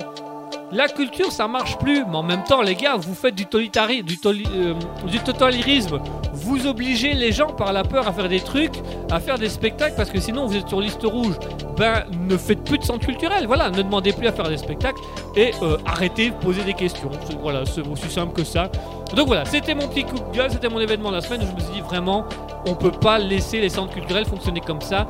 la 0.71 0.87
culture 0.87 1.31
ça 1.31 1.47
marche 1.47 1.77
plus, 1.77 2.05
mais 2.05 2.15
en 2.15 2.23
même 2.23 2.43
temps 2.43 2.61
les 2.61 2.75
gars 2.75 2.95
vous 2.97 3.13
faites 3.13 3.35
du, 3.35 3.45
euh, 3.53 4.73
du 5.05 5.19
totalitarisme, 5.19 5.99
vous 6.33 6.65
obligez 6.67 7.13
les 7.13 7.31
gens 7.31 7.49
par 7.49 7.73
la 7.73 7.83
peur 7.83 8.07
à 8.07 8.13
faire 8.13 8.29
des 8.29 8.39
trucs, 8.39 8.75
à 9.09 9.19
faire 9.19 9.37
des 9.37 9.49
spectacles 9.49 9.95
parce 9.95 10.09
que 10.09 10.19
sinon 10.19 10.45
vous 10.45 10.55
êtes 10.55 10.67
sur 10.67 10.81
liste 10.81 11.03
rouge. 11.03 11.35
Ben 11.77 12.03
ne 12.11 12.37
faites 12.37 12.63
plus 12.63 12.77
de 12.77 12.83
centre 12.83 13.05
culturel, 13.05 13.47
voilà, 13.47 13.69
ne 13.69 13.81
demandez 13.81 14.13
plus 14.13 14.27
à 14.27 14.31
faire 14.31 14.47
des 14.47 14.57
spectacles 14.57 15.01
et 15.35 15.51
euh, 15.61 15.77
arrêtez 15.85 16.29
de 16.29 16.35
poser 16.35 16.63
des 16.63 16.73
questions. 16.73 17.09
Voilà, 17.41 17.65
c'est 17.65 17.85
aussi 17.87 18.09
simple 18.09 18.33
que 18.33 18.43
ça. 18.43 18.69
Donc 19.15 19.27
voilà, 19.27 19.45
c'était 19.45 19.75
mon 19.75 19.87
petit 19.87 20.03
coup 20.03 20.15
de 20.15 20.35
gueule, 20.35 20.51
c'était 20.51 20.69
mon 20.69 20.79
événement 20.79 21.09
de 21.09 21.15
la 21.15 21.21
semaine 21.21 21.41
je 21.41 21.55
me 21.55 21.59
suis 21.59 21.73
dit 21.73 21.81
vraiment, 21.81 22.25
on 22.65 22.75
peut 22.75 22.91
pas 22.91 23.19
laisser 23.19 23.59
les 23.59 23.69
centres 23.69 23.93
culturels 23.93 24.25
fonctionner 24.25 24.61
comme 24.61 24.81
ça 24.81 25.07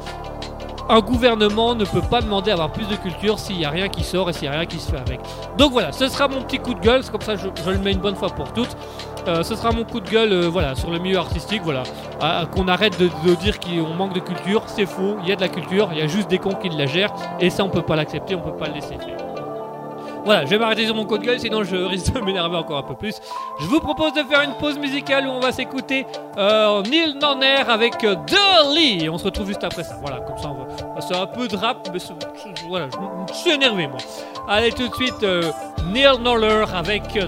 un 0.92 1.00
gouvernement 1.00 1.74
ne 1.74 1.86
peut 1.86 2.02
pas 2.02 2.22
demander 2.22 2.52
à 2.52 2.56
avoir 2.56 2.70
plus 2.70 2.86
de 2.88 2.96
culture 2.96 3.40
s'il 3.40 3.58
n'y 3.58 3.66
a 3.66 3.70
rien 3.70 3.88
qui 3.88 4.04
sort 4.04 4.30
et 4.30 4.34
s'il 4.34 4.44
n'y 4.50 4.50
a 4.50 4.58
rien 4.58 4.66
qui 4.66 4.78
se 4.78 4.92
fait 4.92 4.98
avec. 4.98 5.22
Donc 5.58 5.72
voilà, 5.72 5.94
ce 5.94 6.08
sera 6.10 6.28
mon 6.28 6.42
petit 6.42 6.60
coup 6.60 6.74
de 6.74 6.82
gueule, 6.82 7.02
comme 7.10 7.22
ça 7.22 7.38
je, 7.38 7.48
je, 7.64 7.70
le 7.72 7.78
mets 7.78 7.94
une 7.94 8.00
bonne 8.00 8.16
fois 8.16 8.30
pour 8.30 8.52
toutes. 8.52 8.76
Euh, 9.28 9.42
ce 9.42 9.56
sera 9.56 9.72
mon 9.72 9.86
coup 9.86 10.02
de 10.02 10.10
gueule 10.10 10.34
euh, 10.34 10.50
voilà, 10.50 10.76
sur 10.76 10.92
le 10.92 11.00
milieu 11.00 11.18
artistique, 11.18 11.62
voilà. 11.64 11.84
Qu'on 12.54 12.68
arrête 12.68 13.00
de, 13.00 13.36
dire 13.36 13.60
qu'on 13.60 13.94
manque 13.94 14.14
de 14.14 14.20
culture, 14.20 14.64
c'est 14.68 14.86
faux, 14.86 15.16
il 15.24 15.30
y 15.30 15.32
a 15.32 15.38
de 15.38 15.42
la 15.42 15.50
culture, 15.50 15.90
il 15.94 16.00
y 16.00 16.02
a 16.02 16.08
juste 16.08 16.30
des 16.30 16.40
cons 16.40 16.56
qui 16.56 16.70
la 16.70 16.86
gèrent, 16.86 17.14
et 17.40 17.50
ça 17.50 17.64
on 17.64 17.70
peut 17.70 17.82
pas 17.82 17.96
l'accepter, 17.96 18.36
on 18.36 18.42
peut 18.42 18.58
pas 18.58 18.68
le 18.68 18.74
laisser 18.74 18.98
faire. 18.98 19.31
Voilà, 20.24 20.46
je 20.46 20.52
vais 20.52 20.60
m'arrêter 20.60 20.86
sur 20.86 20.96
mon 20.96 21.06
coup 21.06 21.18
de 21.18 21.26
gueule, 21.26 21.40
sinon 21.40 21.64
je 21.64 21.76
risque 21.76 22.14
de 22.14 22.20
m'énerver 22.20 22.58
encore 22.58 22.78
un 22.78 22.84
peu 22.84 22.96
plus. 22.96 23.16
Je 23.60 23.66
vous 23.66 23.80
propose 23.80 24.14
de 24.14 24.24
faire 24.24 24.42
une 24.42 24.54
pause 24.56 24.78
musicale 24.78 25.28
où 25.28 25.32
on 25.32 25.40
va 25.40 25.52
s'écouter 25.52 26.06
euh, 26.38 26.84
Neil 26.84 27.16
Norner 27.20 27.64
avec 27.68 28.04
euh. 28.04 28.16
Et 28.78 29.10
on 29.10 29.18
se 29.18 29.26
retrouve 29.26 29.48
juste 29.48 29.64
après 29.64 29.84
ça. 29.84 29.98
Voilà, 30.02 30.20
comme 30.20 30.38
ça 30.38 30.50
on 30.50 30.64
va. 30.64 31.02
C'est 31.02 31.16
un 31.16 31.26
peu 31.26 31.48
de 31.48 31.56
rap, 31.56 31.90
mais 31.92 32.00
voilà, 32.68 32.88
je, 33.30 33.34
suis 33.34 33.52
énervé 33.52 33.88
moi. 33.88 33.98
Allez, 34.48 34.72
tout 34.72 34.88
de 34.88 34.94
suite, 34.94 35.24
euh, 35.24 35.52
Neil 35.92 36.20
Norner 36.22 36.66
avec 36.74 37.04
euh, 37.18 37.28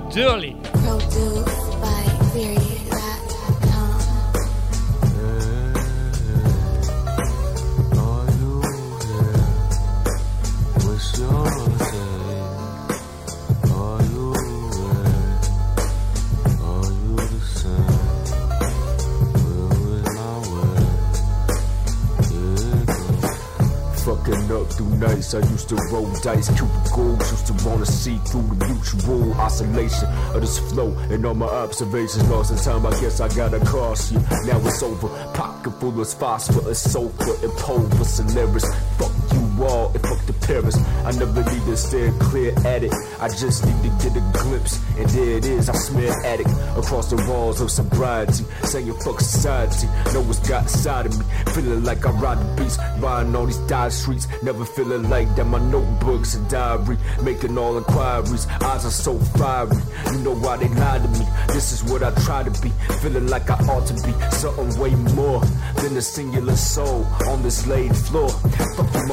up 24.53 24.71
through 24.71 24.95
nights, 24.97 25.34
I 25.34 25.39
used 25.49 25.69
to 25.69 25.75
roll 25.91 26.11
dice, 26.21 26.49
cubicles, 26.57 27.31
used 27.31 27.47
to 27.47 27.67
wanna 27.67 27.85
see 27.85 28.17
through 28.27 28.47
the 28.55 28.67
mutual 28.67 29.34
oscillation 29.34 30.07
of 30.34 30.41
this 30.41 30.59
flow 30.71 30.91
and 31.09 31.25
all 31.25 31.34
my 31.34 31.47
observations. 31.47 32.27
Lost 32.30 32.51
in 32.51 32.57
time, 32.57 32.85
I 32.85 32.91
guess 33.01 33.19
I 33.19 33.27
gotta 33.35 33.59
cross 33.65 34.11
you. 34.11 34.19
Now 34.45 34.59
it's 34.65 34.81
over, 34.84 35.09
pocket 35.34 35.71
full 35.80 35.99
of 35.99 36.13
phosphorus, 36.13 36.80
sulfur, 36.91 37.35
and 37.45 37.53
pulver, 37.57 38.03
Solaris. 38.03 38.65
Fuck 38.97 39.11
you 39.34 39.52
all, 39.64 39.91
and 39.94 40.02
fuck 40.02 40.26
the 40.26 40.34
Paris. 40.45 40.77
I 41.06 41.11
never 41.11 41.44
need 41.44 41.65
to 41.65 41.77
stare 41.77 42.11
clear 42.19 42.53
at 42.65 42.84
it. 42.84 42.94
I 43.19 43.30
just 43.30 43.65
need 43.65 43.81
to 43.84 43.90
get 44.03 44.18
a 44.18 44.23
glimpse, 44.41 44.80
and 44.98 45.10
there 45.10 45.38
it 45.38 45.45
is. 45.45 45.69
I 45.69 45.73
smear 45.73 46.14
addict 46.26 46.49
across 46.77 47.10
the 47.10 47.18
walls 47.27 47.61
of 47.61 47.72
sobriety, 47.72 48.44
saying 48.64 48.94
fuck 49.06 49.19
society. 49.19 49.88
Know 50.14 50.22
what's 50.22 50.48
got 50.48 50.64
inside 50.64 51.06
of 51.07 51.18
me, 51.18 51.26
feeling 51.53 51.84
like 51.84 52.06
I 52.06 52.11
ride 52.11 52.40
the 52.40 52.64
beast, 52.64 52.80
riding 52.99 53.35
all 53.35 53.45
these 53.45 53.57
die 53.69 53.90
streets, 53.90 54.27
never 54.41 54.65
feeling 54.65 55.10
like 55.10 55.35
that. 55.35 55.45
My 55.45 55.60
notebooks 55.60 56.35
and 56.35 56.49
diary, 56.49 56.98
making 57.22 57.57
all 57.57 57.77
inquiries. 57.77 58.48
Eyes 58.61 58.85
are 58.85 58.91
so 58.91 59.18
fiery, 59.38 59.77
you 60.11 60.19
know 60.19 60.35
why 60.35 60.57
they 60.57 60.69
lie 60.69 60.99
to 60.99 61.07
me. 61.19 61.26
This 61.48 61.72
is 61.72 61.84
what 61.91 62.03
I 62.03 62.11
try 62.23 62.44
to 62.44 62.52
be, 62.61 62.69
feeling 63.02 63.27
like 63.27 63.49
I 63.49 63.56
ought 63.65 63.88
to 63.88 63.94
be 63.94 64.14
something 64.31 64.80
way 64.80 64.91
more 65.15 65.41
than 65.81 65.98
a 65.98 66.02
singular 66.02 66.56
soul 66.56 67.06
on 67.27 67.44
this 67.44 67.68
laid 67.68 67.95
floor. 67.95 68.30
Fuck 68.30 68.94
you 68.94 69.03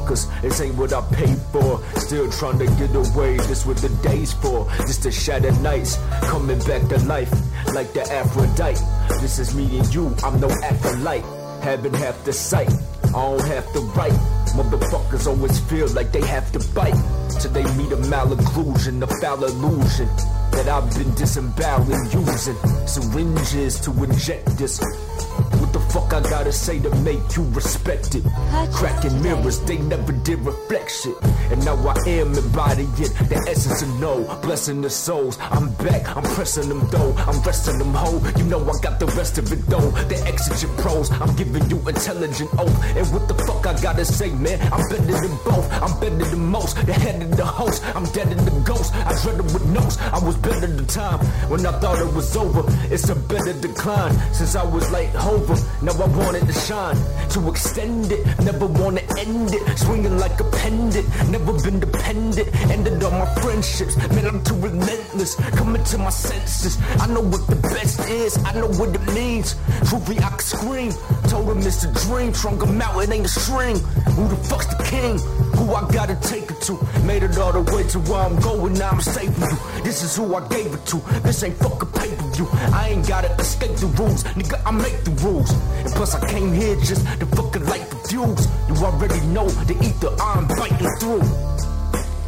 motherfuckers, 0.00 0.42
this 0.42 0.60
ain't 0.60 0.74
what 0.76 0.92
I 0.92 1.00
paid 1.14 1.38
for. 1.52 1.80
Still 1.98 2.30
trying 2.30 2.58
to 2.58 2.66
get 2.66 2.94
away, 2.94 3.36
this 3.36 3.66
what 3.66 3.76
the 3.78 3.88
day's 4.02 4.32
for. 4.32 4.68
Just 4.78 5.02
the 5.02 5.12
shattered 5.12 5.60
nights, 5.62 5.98
coming 6.22 6.58
back 6.60 6.88
to 6.88 6.98
life 7.06 7.32
like 7.74 7.92
the 7.92 8.02
Aphrodite. 8.12 8.80
This 9.20 9.38
is 9.38 9.54
me 9.54 9.78
and 9.78 9.94
you, 9.94 10.14
I'm 10.22 10.40
no 10.40 10.50
acolyte. 10.62 11.39
Having 11.62 11.94
half 11.94 12.24
the 12.24 12.32
sight, 12.32 12.72
I 13.04 13.12
don't 13.12 13.46
have 13.46 13.72
to 13.74 13.80
write. 13.80 14.12
Motherfuckers 14.56 15.26
always 15.26 15.60
feel 15.60 15.88
like 15.88 16.10
they 16.10 16.26
have 16.26 16.50
to 16.52 16.58
bite. 16.74 16.94
Till 17.40 17.50
they 17.52 17.62
meet 17.76 17.92
a 17.92 17.96
malocclusion, 17.96 19.02
a 19.02 19.06
foul 19.20 19.44
illusion. 19.44 20.08
That 20.52 20.68
I've 20.68 20.92
been 20.96 21.14
disemboweling 21.14 22.10
using 22.10 22.56
syringes 22.86 23.78
to 23.80 23.90
inject 24.02 24.58
this. 24.58 24.80
What 24.80 25.72
the 25.72 25.80
fuck 25.80 26.12
I 26.12 26.20
gotta 26.28 26.52
say 26.52 26.80
to 26.80 26.90
make 26.96 27.36
you 27.36 27.44
respect 27.50 28.16
it? 28.16 28.24
Cracking 28.72 29.22
mirrors, 29.22 29.60
they 29.60 29.78
never 29.78 30.12
did 30.12 30.40
reflect 30.40 30.90
shit. 30.90 31.14
And 31.52 31.64
now 31.64 31.76
I 31.76 31.96
am 32.08 32.34
embodying 32.34 32.90
the 32.92 33.44
essence 33.48 33.82
of 33.82 34.00
no, 34.00 34.24
blessing 34.42 34.80
the 34.80 34.90
souls. 34.90 35.38
I'm 35.40 35.72
back, 35.74 36.16
I'm 36.16 36.24
pressing 36.34 36.68
them 36.68 36.88
though, 36.90 37.14
I'm 37.16 37.40
resting 37.42 37.78
them 37.78 37.94
whole. 37.94 38.20
You 38.36 38.44
know 38.44 38.60
I 38.68 38.72
got 38.82 38.98
the 38.98 39.06
rest 39.06 39.38
of 39.38 39.52
it 39.52 39.64
though. 39.66 39.90
The 40.08 40.16
exigent 40.26 40.76
pros, 40.78 41.10
I'm 41.12 41.34
giving 41.36 41.49
you 41.58 41.78
intelligent 41.88 42.50
oath. 42.58 42.96
And 42.96 43.06
what 43.12 43.28
the 43.28 43.34
fuck 43.34 43.66
I 43.66 43.80
gotta 43.80 44.04
say, 44.04 44.30
man? 44.30 44.60
I'm 44.72 44.88
better 44.88 45.04
than 45.04 45.36
both, 45.44 45.66
I'm 45.82 45.98
better 46.00 46.24
than 46.30 46.46
most. 46.46 46.74
The 46.86 46.92
head 46.92 47.22
of 47.22 47.36
the 47.36 47.44
host, 47.44 47.82
I'm 47.94 48.04
dead 48.12 48.30
in 48.32 48.44
the 48.44 48.62
ghost. 48.64 48.94
I 48.94 49.12
dreaded 49.22 49.44
with 49.52 49.66
notes, 49.66 49.98
I 49.98 50.18
was 50.24 50.36
better 50.36 50.66
the 50.66 50.86
time 50.86 51.18
when 51.50 51.64
I 51.66 51.72
thought 51.80 51.98
it 51.98 52.12
was 52.14 52.36
over. 52.36 52.62
It's 52.92 53.08
a 53.08 53.16
better 53.16 53.52
decline 53.52 54.14
since 54.32 54.54
I 54.54 54.64
was 54.64 54.90
like 54.90 55.10
Hover. 55.14 55.56
Now 55.82 55.92
I 55.92 56.08
wanted 56.16 56.46
to 56.46 56.52
shine, 56.52 56.96
to 57.30 57.48
extend 57.48 58.12
it, 58.12 58.26
never 58.40 58.66
wanna 58.66 59.02
end 59.18 59.54
it. 59.54 59.78
Swinging 59.78 60.18
like 60.18 60.38
a 60.40 60.44
pendant, 60.44 61.08
never 61.30 61.52
been 61.62 61.80
dependent. 61.80 62.48
Ended 62.70 63.02
all 63.02 63.10
my 63.10 63.34
friendships, 63.36 63.96
man, 63.96 64.26
I'm 64.26 64.42
too 64.44 64.54
relentless. 64.56 65.34
Coming 65.56 65.82
to 65.84 65.98
my 65.98 66.10
senses, 66.10 66.78
I 67.00 67.06
know 67.06 67.22
what 67.22 67.46
the 67.46 67.56
best 67.56 68.00
is, 68.08 68.38
I 68.44 68.52
know 68.54 68.68
what 68.68 68.94
it 68.94 69.14
means. 69.14 69.56
Truly, 69.88 70.18
I 70.18 70.30
could 70.30 70.42
scream. 70.42 70.92
Told 71.28 71.39
him 71.48 71.58
it's 71.58 71.84
a 71.84 71.92
dream, 72.06 72.34
strung 72.34 72.60
him 72.60 72.80
out, 72.82 73.00
it 73.02 73.10
ain't 73.10 73.26
a 73.26 73.28
string. 73.28 73.76
Who 74.16 74.28
the 74.28 74.36
fuck's 74.36 74.66
the 74.66 74.82
king? 74.84 75.18
Who 75.56 75.74
I 75.74 75.88
gotta 75.90 76.16
take 76.28 76.50
it 76.50 76.60
to? 76.62 76.78
Made 77.04 77.22
it 77.22 77.38
all 77.38 77.52
the 77.52 77.62
way 77.72 77.84
to 77.88 77.98
where 78.00 78.22
I'm 78.22 78.38
going, 78.40 78.74
now 78.74 78.90
I'm 78.90 79.00
saving 79.00 79.40
you. 79.40 79.82
This 79.82 80.02
is 80.02 80.16
who 80.16 80.34
I 80.34 80.46
gave 80.48 80.72
it 80.72 80.84
to. 80.86 80.96
This 81.22 81.42
ain't 81.42 81.56
fucking 81.56 81.90
pay 81.92 82.14
per 82.16 82.28
view. 82.34 82.48
I 82.72 82.90
ain't 82.90 83.06
gotta 83.06 83.32
escape 83.36 83.76
the 83.76 83.86
rules, 83.86 84.24
nigga. 84.24 84.60
I 84.64 84.70
make 84.70 85.04
the 85.04 85.12
rules. 85.22 85.50
And 85.84 85.92
plus, 85.92 86.14
I 86.14 86.26
came 86.28 86.52
here 86.52 86.76
just 86.76 87.06
to 87.20 87.26
fucking 87.26 87.64
light 87.66 87.88
the 87.90 87.96
fuse. 88.08 88.48
You 88.68 88.74
already 88.84 89.20
know 89.28 89.48
the 89.48 89.74
ether 89.84 90.10
I'm 90.20 90.46
biting 90.48 90.90
through. 90.98 91.69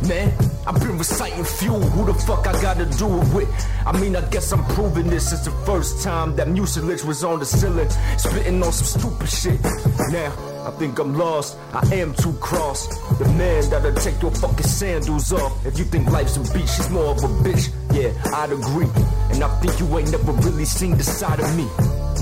Man, 0.08 0.32
I've 0.66 0.80
been 0.80 0.98
reciting 0.98 1.44
fuel. 1.44 1.80
Who 1.80 2.12
the 2.12 2.14
fuck 2.14 2.46
I 2.46 2.60
gotta 2.60 2.86
do 2.86 3.06
it 3.20 3.34
with? 3.34 3.48
I 3.86 3.92
mean, 4.00 4.16
I 4.16 4.28
guess 4.30 4.50
I'm 4.52 4.64
proving 4.74 5.08
this 5.08 5.32
is 5.32 5.44
the 5.44 5.52
first 5.64 6.02
time 6.02 6.34
that 6.36 6.48
mucilage 6.48 7.04
was 7.04 7.22
on 7.22 7.38
the 7.38 7.46
ceiling, 7.46 7.88
spitting 8.18 8.62
on 8.62 8.72
some 8.72 9.00
stupid 9.00 9.28
shit. 9.28 9.62
Now, 10.10 10.32
I 10.66 10.70
think 10.72 10.98
I'm 10.98 11.14
lost. 11.14 11.56
I 11.72 11.86
am 11.94 12.14
too 12.14 12.32
cross. 12.34 12.88
The 13.18 13.28
man 13.28 13.70
that'll 13.70 13.94
take 13.94 14.20
your 14.20 14.32
fucking 14.32 14.66
sandals 14.66 15.32
off. 15.32 15.64
If 15.64 15.78
you 15.78 15.84
think 15.84 16.10
life's 16.10 16.36
a 16.36 16.40
beach, 16.52 16.68
she's 16.68 16.90
more 16.90 17.14
of 17.14 17.18
a 17.18 17.28
bitch. 17.44 17.70
Yeah, 17.92 18.10
I'd 18.34 18.50
agree. 18.50 18.88
And 19.30 19.44
I 19.44 19.60
think 19.60 19.78
you 19.78 19.98
ain't 19.98 20.10
never 20.10 20.32
really 20.32 20.64
seen 20.64 20.96
the 20.96 21.04
side 21.04 21.38
of 21.38 21.56
me. 21.56 21.66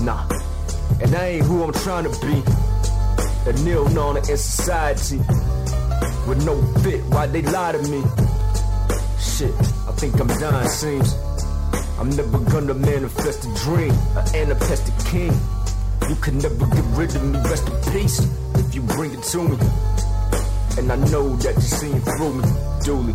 Nah. 0.05 0.27
And 1.01 1.15
I 1.15 1.25
ain't 1.27 1.45
who 1.45 1.63
I'm 1.63 1.73
trying 1.73 2.03
to 2.03 2.19
be. 2.21 2.43
A 3.49 3.53
nil 3.63 3.89
known 3.89 4.17
in 4.17 4.23
society 4.23 5.19
with 6.27 6.45
no 6.45 6.61
fit. 6.81 7.03
Why 7.05 7.27
they 7.27 7.41
lie 7.41 7.73
to 7.73 7.81
me? 7.89 8.03
Shit, 9.19 9.53
I 9.87 9.91
think 9.93 10.19
I'm 10.19 10.27
dying, 10.27 10.67
seems. 10.67 11.13
I'm 11.99 12.09
never 12.09 12.39
gonna 12.39 12.73
manifest 12.73 13.45
a 13.45 13.53
dream, 13.63 13.91
an 14.15 14.35
anapestic 14.35 14.97
king. 15.05 15.33
You 16.09 16.15
can 16.15 16.37
never 16.39 16.65
get 16.65 16.85
rid 16.97 17.15
of 17.15 17.23
me, 17.23 17.37
rest 17.39 17.69
in 17.69 17.93
peace, 17.93 18.19
if 18.55 18.75
you 18.75 18.81
bring 18.81 19.13
it 19.13 19.23
to 19.23 19.47
me. 19.47 19.57
And 20.77 20.91
I 20.91 20.95
know 21.11 21.35
that 21.37 21.53
you're 21.53 21.61
seeing 21.61 22.01
through 22.01 22.33
me, 22.33 22.43
duly. 22.83 23.13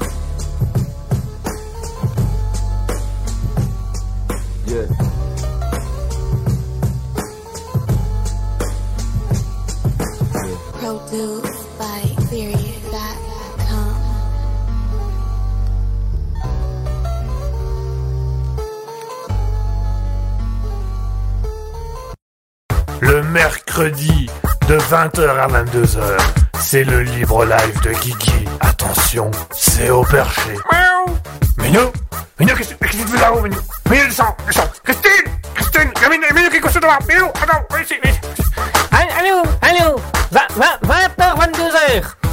Yeah. 4.66 4.86
Produced 10.78 11.78
by 11.78 12.15
Le 23.00 23.22
mercredi 23.22 24.28
de 24.68 24.78
20h 24.78 25.28
à 25.28 25.48
22h, 25.48 26.16
c'est 26.60 26.84
le 26.84 27.02
libre 27.02 27.44
live 27.44 27.80
de 27.82 27.90
Guigui. 27.92 28.44
Attention, 28.60 29.30
c'est 29.52 29.90
au 29.90 30.02
perché. 30.02 30.54
Miaou 30.72 31.16
Minou 31.58 31.92
Minou, 32.38 32.54
qu'est-ce 32.56 32.74
que 32.74 32.84
qu'est-ce 32.84 32.96
que 32.98 33.02
tu 33.02 33.12
fais 33.12 33.20
là-haut, 33.20 33.42
Minou 33.42 33.56
Minou, 33.90 34.04
descends, 34.06 34.36
descends 34.46 34.70
Christine 34.84 35.32
Christine 35.54 35.90
Minou, 36.10 36.34
Minou, 36.34 36.50
qui 36.50 36.56
est 36.56 36.60
couché 36.60 36.80
devant 36.80 36.98
Minou, 37.08 37.26
attends, 37.26 37.64
viens 37.70 37.82
ici, 37.82 37.94
viens 38.02 38.12
ici. 38.12 38.20
Allô, 39.18 39.42
allô 39.62 40.00
20h, 40.32 41.18
22h 41.18 42.25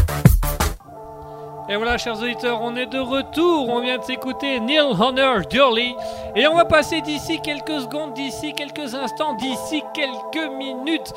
Et 1.70 1.78
voilà, 1.78 1.98
chers 1.98 2.22
auditeurs, 2.22 2.60
on 2.62 2.76
est 2.76 2.88
de 2.88 3.00
retour. 3.00 3.70
On 3.70 3.80
vient 3.80 3.98
de 3.98 4.04
s'écouter 4.04 4.60
Neil 4.60 4.80
Honor 4.80 5.42
Durley. 5.50 5.96
Et 6.36 6.46
on 6.46 6.56
va 6.56 6.66
passer 6.66 7.02
d'ici 7.02 7.40
quelques 7.42 7.82
secondes, 7.82 8.14
d'ici 8.14 8.54
quelques 8.54 8.94
instants, 8.96 9.34
d'ici 9.36 9.82
quelques 9.94 10.52
minutes 10.58 11.14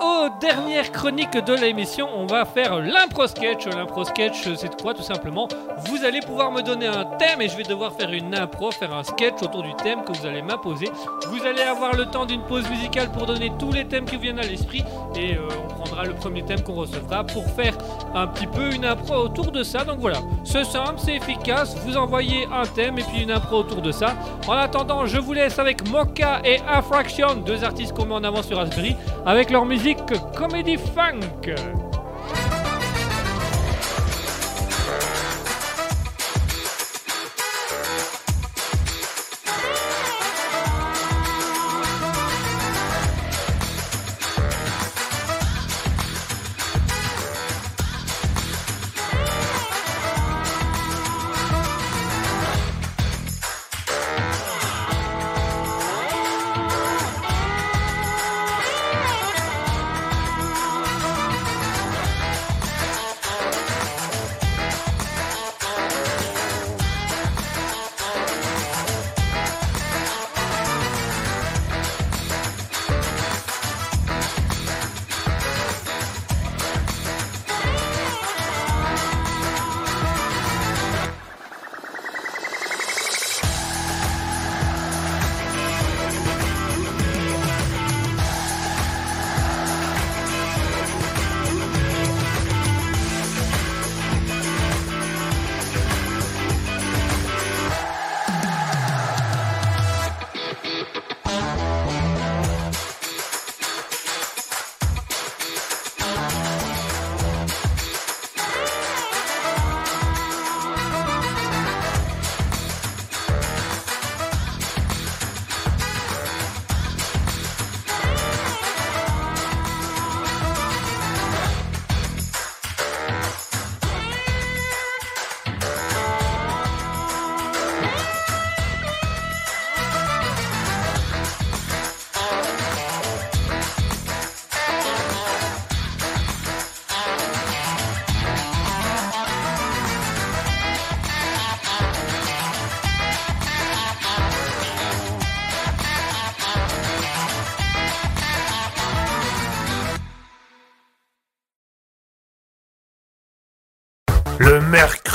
aux 0.00 0.28
dernières 0.40 0.90
chroniques 0.92 1.36
de 1.36 1.54
l'émission. 1.54 2.08
On 2.16 2.26
va 2.26 2.44
faire 2.44 2.78
l'impro 2.78 3.26
sketch. 3.26 3.66
L'impro 3.66 4.04
sketch, 4.04 4.48
c'est 4.56 4.80
quoi 4.80 4.94
tout 4.94 5.02
simplement? 5.02 5.48
Vous 5.86 6.04
allez 6.04 6.20
pouvoir 6.20 6.50
me 6.50 6.62
donner 6.62 6.86
un 6.86 7.04
thème 7.04 7.40
et 7.40 7.48
je 7.48 7.56
vais 7.56 7.62
devoir 7.62 7.92
faire 7.92 8.10
une 8.12 8.34
impro, 8.34 8.70
faire 8.70 8.94
un 8.94 9.02
sketch 9.02 9.42
autour 9.42 9.62
du 9.62 9.74
thème 9.74 10.02
que 10.04 10.12
vous 10.12 10.26
allez 10.26 10.42
m'imposer. 10.42 10.88
Vous 11.28 11.44
allez 11.44 11.62
avoir 11.62 11.94
le 11.94 12.06
temps 12.06 12.24
d'une 12.24 12.42
pause 12.42 12.68
musicale 12.70 13.10
pour 13.12 13.26
donner 13.26 13.52
tous 13.58 13.72
les 13.72 13.86
thèmes 13.86 14.04
qui 14.04 14.16
vous 14.16 14.22
viennent 14.22 14.38
à 14.38 14.46
l'esprit 14.46 14.84
et 15.16 15.34
euh, 15.34 15.48
on 15.68 15.74
prendra 15.74 16.04
le 16.04 16.14
premier 16.14 16.42
thème 16.42 16.62
qu'on 16.62 16.74
recevra 16.74 17.24
pour 17.24 17.44
faire 17.44 17.74
un 18.14 18.26
petit 18.26 18.46
peu 18.46 18.72
une 18.72 18.84
impro 18.84 19.14
autour 19.16 19.52
de 19.52 19.62
ça. 19.62 19.84
Donc 19.84 19.98
voilà, 19.98 20.18
c'est 20.44 20.64
simple, 20.64 20.94
c'est 20.96 21.16
efficace. 21.16 21.76
Vous 21.84 21.96
envoyez 21.96 22.46
un 22.52 22.66
thème 22.66 22.98
et 22.98 23.02
puis 23.02 23.22
une 23.22 23.30
impro 23.30 23.58
autour 23.58 23.82
de 23.82 23.92
ça. 23.92 24.14
En 24.46 24.52
attendant, 24.52 25.06
je 25.06 25.18
vous 25.18 25.32
laisse 25.32 25.58
avec 25.58 25.88
Mocha 25.88 26.40
et 26.44 26.58
Infraction, 26.68 27.34
deux 27.44 27.64
artistes 27.64 27.92
qu'on 27.92 28.06
met 28.06 28.14
en 28.14 28.24
avant 28.24 28.42
sur 28.42 28.56
Raspberry, 28.56 28.96
avec 29.26 29.50
leur 29.50 29.64
musique 29.64 29.89
Comedy 29.94 30.76
Funk. 30.76 31.89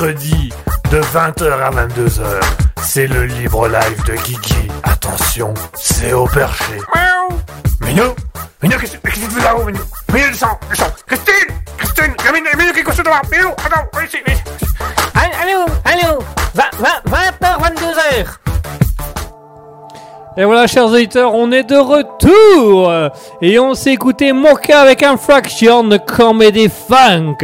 Mercredi 0.05 0.53
de 0.91 0.99
20h 0.99 1.51
à 1.51 1.71
22h, 1.71 2.21
c'est 2.83 3.07
le 3.07 3.25
libre 3.25 3.67
live 3.67 4.03
de 4.05 4.13
Guigui. 4.13 4.67
Attention, 4.83 5.53
c'est 5.73 6.13
au 6.13 6.27
perché. 6.27 6.73
Minou 7.81 8.13
Minou, 8.61 8.77
qu'est-ce 8.79 8.97
qu'est-ce 8.97 9.19
que 9.19 9.25
tu 9.25 9.31
fais 9.31 9.43
là-haut, 9.43 9.65
Minou 9.65 9.79
Minou, 10.13 10.27
descends, 10.27 10.59
descends 10.69 10.91
Christine 11.07 11.55
Christine 11.77 12.13
Il 12.19 12.25
y 12.25 12.27
a 12.27 12.31
Minou, 12.33 12.45
Minou 12.57 12.73
qui 12.73 12.79
est 12.79 12.83
couché 12.83 13.01
devant 13.01 13.15
Minou, 13.31 13.49
attends, 13.49 13.87
viens 13.93 14.03
ici, 14.03 14.17
viens 14.25 14.35
ici. 14.35 14.43
Allô, 15.15 15.65
allô 15.85 16.19
20h, 16.55 17.41
22h 17.41 18.25
Et 20.37 20.45
voilà, 20.45 20.67
chers 20.67 20.85
auditeurs, 20.85 21.33
on 21.33 21.51
est 21.51 21.63
de 21.63 21.77
retour. 21.77 22.93
Et 23.41 23.57
on 23.57 23.73
s'est 23.73 23.93
écouté 23.93 24.33
Mocha 24.33 24.81
avec 24.81 25.01
Infraction 25.01 25.83
de 25.83 25.97
Comedy 25.97 26.69
Funk. 26.69 27.37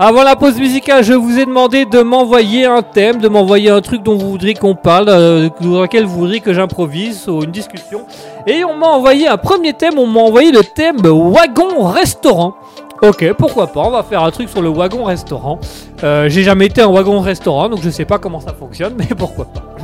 Avant 0.00 0.22
la 0.22 0.36
pause 0.36 0.56
musicale, 0.60 1.02
je 1.02 1.12
vous 1.12 1.40
ai 1.40 1.44
demandé 1.44 1.84
de 1.84 2.02
m'envoyer 2.02 2.66
un 2.66 2.82
thème, 2.82 3.18
de 3.18 3.28
m'envoyer 3.28 3.68
un 3.70 3.80
truc 3.80 4.04
dont 4.04 4.14
vous 4.14 4.30
voudriez 4.30 4.54
qu'on 4.54 4.76
parle, 4.76 5.08
euh, 5.08 5.48
dans 5.60 5.82
lequel 5.82 6.04
vous 6.04 6.20
voudriez 6.20 6.38
que 6.38 6.52
j'improvise 6.52 7.26
ou 7.28 7.42
une 7.42 7.50
discussion. 7.50 8.02
Et 8.46 8.62
on 8.64 8.76
m'a 8.76 8.86
envoyé 8.86 9.26
un 9.26 9.36
premier 9.36 9.72
thème, 9.72 9.98
on 9.98 10.06
m'a 10.06 10.20
envoyé 10.20 10.52
le 10.52 10.62
thème 10.62 10.98
wagon 10.98 11.88
restaurant. 11.88 12.54
Ok, 13.02 13.32
pourquoi 13.36 13.66
pas, 13.66 13.80
on 13.80 13.90
va 13.90 14.04
faire 14.04 14.22
un 14.22 14.30
truc 14.30 14.48
sur 14.48 14.62
le 14.62 14.68
wagon 14.68 15.02
restaurant. 15.02 15.58
Euh, 16.04 16.28
J'ai 16.28 16.44
jamais 16.44 16.66
été 16.66 16.80
un 16.80 16.88
wagon 16.88 17.18
restaurant, 17.18 17.68
donc 17.68 17.80
je 17.82 17.90
sais 17.90 18.04
pas 18.04 18.18
comment 18.18 18.38
ça 18.38 18.52
fonctionne, 18.52 18.94
mais 18.98 19.06
pourquoi 19.16 19.46
pas. 19.46 19.77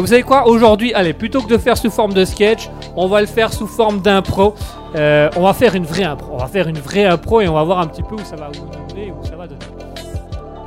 Vous 0.00 0.06
savez 0.06 0.22
quoi 0.22 0.46
Aujourd'hui, 0.46 0.94
allez, 0.94 1.12
plutôt 1.12 1.42
que 1.42 1.48
de 1.48 1.58
faire 1.58 1.76
sous 1.76 1.90
forme 1.90 2.14
de 2.14 2.24
sketch, 2.24 2.70
on 2.96 3.08
va 3.08 3.20
le 3.20 3.26
faire 3.26 3.52
sous 3.52 3.66
forme 3.66 4.00
d'impro. 4.00 4.54
Euh, 4.96 5.28
on 5.36 5.42
va 5.42 5.52
faire 5.52 5.74
une 5.74 5.84
vraie 5.84 6.04
impro. 6.04 6.32
On 6.32 6.38
va 6.38 6.46
faire 6.46 6.66
une 6.66 6.78
vraie 6.78 7.04
impro 7.04 7.42
et 7.42 7.48
on 7.48 7.54
va 7.54 7.62
voir 7.62 7.80
un 7.80 7.86
petit 7.86 8.02
peu 8.02 8.14
où 8.14 8.24
ça 8.24 8.36
va 8.36 8.48
où 8.50 8.52
et 8.96 9.10
où 9.10 9.22
ça 9.24 9.36
va 9.36 9.46
donner. 9.46 9.60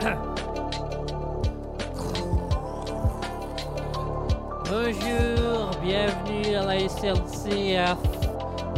Bonjour, 4.69 5.72
bienvenue 5.84 6.56
à 6.56 6.65
la 6.65 6.80
SNCF. 6.88 7.97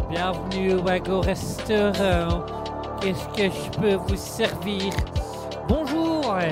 Bienvenue 0.10 0.76
au 0.76 0.82
Wagon 0.84 1.20
Restaurant. 1.22 2.46
Qu'est-ce 3.02 3.28
que 3.36 3.44
je 3.44 3.70
peux 3.80 3.96
vous 3.96 4.16
servir? 4.16 4.94
Bonjour, 5.68 5.97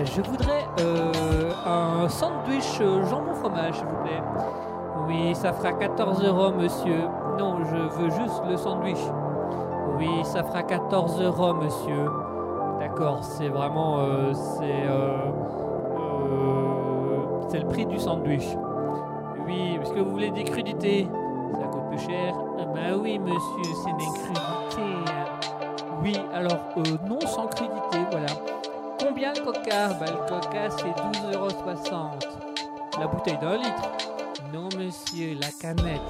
je 0.05 0.21
voudrais 0.21 0.65
euh, 0.79 1.51
un 1.65 2.07
sandwich 2.07 2.79
euh, 2.79 3.03
jambon 3.05 3.33
fromage, 3.33 3.75
s'il 3.75 3.85
vous 3.85 4.03
plaît. 4.03 4.21
Oui, 5.07 5.35
ça 5.35 5.51
fera 5.53 5.73
14 5.73 6.23
euros, 6.23 6.51
monsieur. 6.51 7.01
Non, 7.37 7.57
je 7.65 7.75
veux 7.75 8.09
juste 8.09 8.41
le 8.47 8.55
sandwich. 8.55 8.99
Oui, 9.97 10.23
ça 10.23 10.43
fera 10.43 10.63
14 10.63 11.21
euros, 11.21 11.53
monsieur. 11.55 12.09
D'accord, 12.79 13.19
c'est 13.23 13.49
vraiment. 13.49 13.99
euh, 13.99 14.33
c'est. 14.33 14.85
c'est 17.49 17.59
le 17.59 17.67
prix 17.67 17.85
du 17.85 17.99
sandwich. 17.99 18.47
Oui, 19.45 19.77
parce 19.77 19.91
que 19.91 19.99
vous 19.99 20.11
voulez 20.11 20.31
des 20.31 20.43
crudités? 20.45 21.07
Ça 21.59 21.67
coûte 21.67 21.87
plus 21.89 21.99
cher. 21.99 22.33
Ah 22.59 22.65
bah 22.73 22.97
oui, 22.99 23.19
monsieur, 23.19 23.73
c'est 23.83 23.93
des 23.97 24.05
crudités. 24.05 25.11
Oui, 26.01 26.17
alors, 26.33 26.59
non 27.09 27.19
sans 27.21 27.47
crudité, 27.47 27.99
voilà. 28.11 28.27
Combien 29.07 29.33
le 29.33 29.41
coca 29.41 29.89
Bah, 29.99 30.07
le 30.07 30.17
coca, 30.27 30.67
c'est 30.71 30.85
12,60€. 30.85 32.99
La 32.99 33.05
bouteille 33.05 33.37
d'un 33.37 33.57
litre 33.57 33.91
Non, 34.51 34.67
monsieur, 34.79 35.37
la 35.39 35.49
canette. 35.61 36.01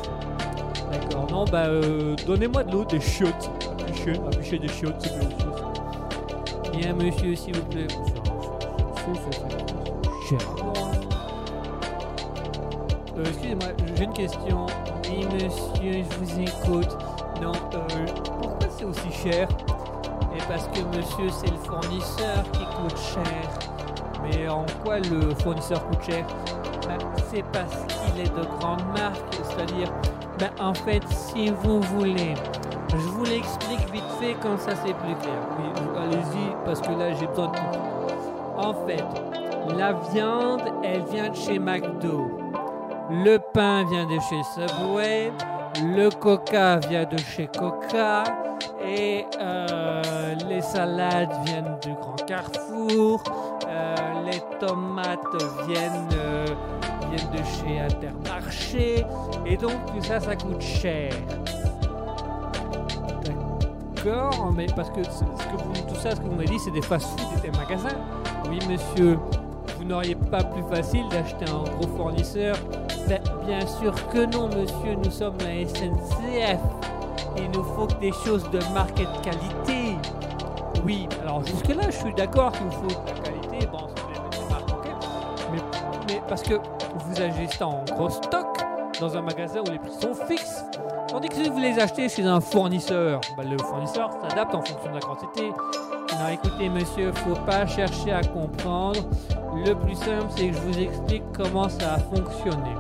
D'accord, 0.90 1.28
non, 1.30 1.44
bah, 1.44 1.66
euh, 1.66 2.16
donnez-moi 2.26 2.64
de 2.64 2.72
l'eau, 2.72 2.86
des 2.86 3.02
chiottes. 3.02 3.52
Affichez, 3.82 4.14
affichez 4.32 4.60
des 4.60 4.70
chiottes, 4.70 4.96
c'est 5.00 5.10
bien 5.10 5.28
aussi. 5.28 5.46
Bien, 6.78 6.94
monsieur, 6.94 7.36
s'il 7.36 7.58
vous 7.58 7.66
plaît. 7.66 7.88
Euh, 13.18 13.24
excusez-moi, 13.26 13.68
j'ai 13.98 14.04
une 14.06 14.14
question. 14.14 14.68
Oui, 15.10 15.26
monsieur, 15.34 16.06
je 16.10 16.16
vous 16.18 16.40
écoute. 16.40 16.98
Non, 17.42 17.52
euh, 17.74 18.06
pourquoi 18.42 18.70
c'est 18.70 18.86
aussi 18.86 19.12
cher? 19.12 19.50
Et 20.36 20.42
parce 20.48 20.68
que 20.68 20.82
monsieur, 20.96 21.30
c'est 21.30 21.52
le 21.52 21.58
fournisseur 21.58 22.44
qui 22.52 22.66
coûte 22.66 22.98
cher. 22.98 23.50
Mais 24.24 24.48
en 24.50 24.66
quoi 24.84 25.00
le 25.00 25.34
fournisseur 25.36 25.86
coûte 25.88 26.04
cher? 26.10 26.26
Ben, 26.88 26.98
C'est 27.32 27.44
parce 27.52 27.86
qu'il 27.88 28.22
est 28.22 28.36
de 28.36 28.46
grande 28.60 28.84
marque, 28.98 29.34
c'est-à-dire, 29.44 29.92
ben, 30.40 30.50
en 30.60 30.74
fait, 30.74 31.04
si 31.08 31.50
vous 31.50 31.82
voulez, 31.82 32.34
je 32.90 32.98
vous 32.98 33.26
l'explique 33.26 33.92
vite 33.92 34.04
fait 34.20 34.34
comme 34.42 34.58
ça 34.58 34.72
c'est 34.76 34.94
plus 34.94 35.16
clair. 35.16 35.40
Allez-y, 35.98 36.56
parce 36.64 36.82
que 36.82 36.92
là 36.92 37.14
j'ai 37.14 37.28
besoin 37.28 37.48
de 37.48 37.58
tout. 37.58 37.64
En 38.58 38.74
fait, 38.86 39.04
la 39.78 39.94
viande, 40.14 40.62
elle 40.84 41.04
vient 41.06 41.30
de 41.30 41.36
chez 41.36 41.60
McDo. 41.60 42.30
Le 43.10 43.38
pain 43.38 43.84
vient 43.90 44.06
de 44.06 44.20
chez 44.20 44.42
Subway. 44.54 45.32
Le 45.84 46.10
coca 46.10 46.78
vient 46.78 47.04
de 47.06 47.18
chez 47.18 47.48
Coca. 47.48 48.24
Et 48.98 49.26
euh, 49.42 50.36
les 50.48 50.62
salades 50.62 51.34
viennent 51.46 51.78
du 51.84 51.94
Grand 51.94 52.16
Carrefour. 52.26 53.22
Euh, 53.68 53.96
les 54.26 54.40
tomates 54.60 55.20
viennent, 55.68 56.08
euh, 56.18 56.46
viennent 57.10 57.32
de 57.32 57.44
chez 57.44 57.80
Intermarché. 57.80 59.06
Et 59.46 59.58
donc 59.58 59.74
tout 59.88 60.02
ça, 60.02 60.20
ça 60.20 60.36
coûte 60.36 60.62
cher. 60.62 61.12
D'accord, 64.06 64.54
mais 64.56 64.68
parce 64.74 64.90
que, 64.92 65.02
tout 65.02 65.96
ça, 65.96 66.12
ce 66.12 66.22
que 66.22 66.26
vous 66.26 66.36
m'avez 66.36 66.48
dit, 66.48 66.60
c'est 66.60 66.72
des 66.72 66.82
fast-food 66.82 67.40
et 67.40 67.50
des 67.50 67.58
magasins. 67.58 67.98
Oui, 68.50 68.60
monsieur, 68.70 69.18
vous 69.78 69.84
n'auriez 69.84 70.16
pas 70.16 70.44
plus 70.44 70.64
facile 70.74 71.04
d'acheter 71.10 71.46
un 71.50 71.64
gros 71.64 71.98
fournisseur 71.98 72.56
Ben, 73.10 73.20
Bien 73.46 73.66
sûr 73.68 73.94
que 74.10 74.26
non, 74.26 74.48
monsieur, 74.48 74.96
nous 75.04 75.12
sommes 75.12 75.38
la 75.40 75.68
SNCF. 75.68 76.62
Il 77.38 77.52
nous 77.52 77.64
faut 77.64 77.88
des 78.00 78.12
choses 78.12 78.50
de 78.52 78.60
marque 78.74 79.00
et 79.00 79.06
de 79.06 79.24
qualité. 79.24 79.98
Oui, 80.86 81.08
alors 81.22 81.44
jusque-là, 81.46 81.84
je 81.88 81.98
suis 81.98 82.14
d'accord 82.14 82.52
qu'il 82.52 82.68
vous 82.68 82.72
faut 82.72 83.02
de 83.02 83.08
la 83.08 83.22
qualité. 83.22 83.68
Bon, 83.72 83.88
c'est 84.34 84.50
marques, 84.50 84.70
ok. 84.70 84.88
Mais, 85.52 86.22
parce 86.28 86.44
que 86.44 86.54
vous 86.56 87.48
ça 87.58 87.68
en 87.68 87.84
gros 87.86 88.10
stock 88.10 88.58
dans 89.00 89.18
un 89.18 89.22
magasin 89.22 89.62
où 89.68 89.72
les 89.72 89.80
prix 89.80 89.92
sont 90.00 90.14
fixes. 90.28 90.64
Tandis 91.08 91.30
que 91.30 91.36
si 91.36 91.50
vous 91.50 91.60
les 91.60 91.80
achetez 91.80 92.10
chez 92.10 92.24
un 92.24 92.40
fournisseur, 92.42 93.22
bah, 93.38 93.44
le 93.44 93.58
fournisseur 93.58 94.10
s'adapte 94.22 94.56
en 94.56 94.62
fonction 94.62 94.90
de 94.90 94.96
la 94.96 95.02
quantité. 95.02 95.52
Non, 96.20 96.30
écoutez, 96.32 96.70
monsieur, 96.70 97.12
faut 97.12 97.36
pas 97.46 97.66
chercher 97.66 98.14
à 98.14 98.22
comprendre. 98.22 99.02
Le 99.66 99.74
plus 99.74 99.96
simple, 99.96 100.28
c'est 100.36 100.48
que 100.48 100.54
je 100.54 100.60
vous 100.60 100.80
explique 100.80 101.24
comment 101.34 101.70
ça 101.70 101.96
a 101.96 102.00
fonctionné. 102.00 102.76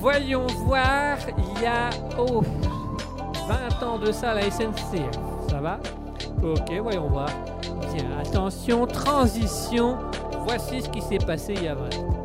Voyons 0.00 0.46
voir, 0.64 1.18
il 1.36 1.62
y 1.62 1.66
a 1.66 1.90
oh, 2.18 2.42
20 3.48 3.82
ans 3.82 3.98
de 3.98 4.12
ça 4.12 4.34
la 4.34 4.42
SNCF. 4.42 5.18
Ça 5.48 5.60
va? 5.60 5.78
Ok, 6.42 6.70
voyons 6.82 7.08
voir. 7.08 7.28
Bien, 7.94 8.04
attention, 8.20 8.86
transition. 8.86 9.96
Voici 10.46 10.82
ce 10.82 10.88
qui 10.90 11.00
s'est 11.00 11.18
passé 11.18 11.54
il 11.56 11.64
y 11.64 11.68
a 11.68 11.74
20 11.74 11.84
ans. 11.84 12.24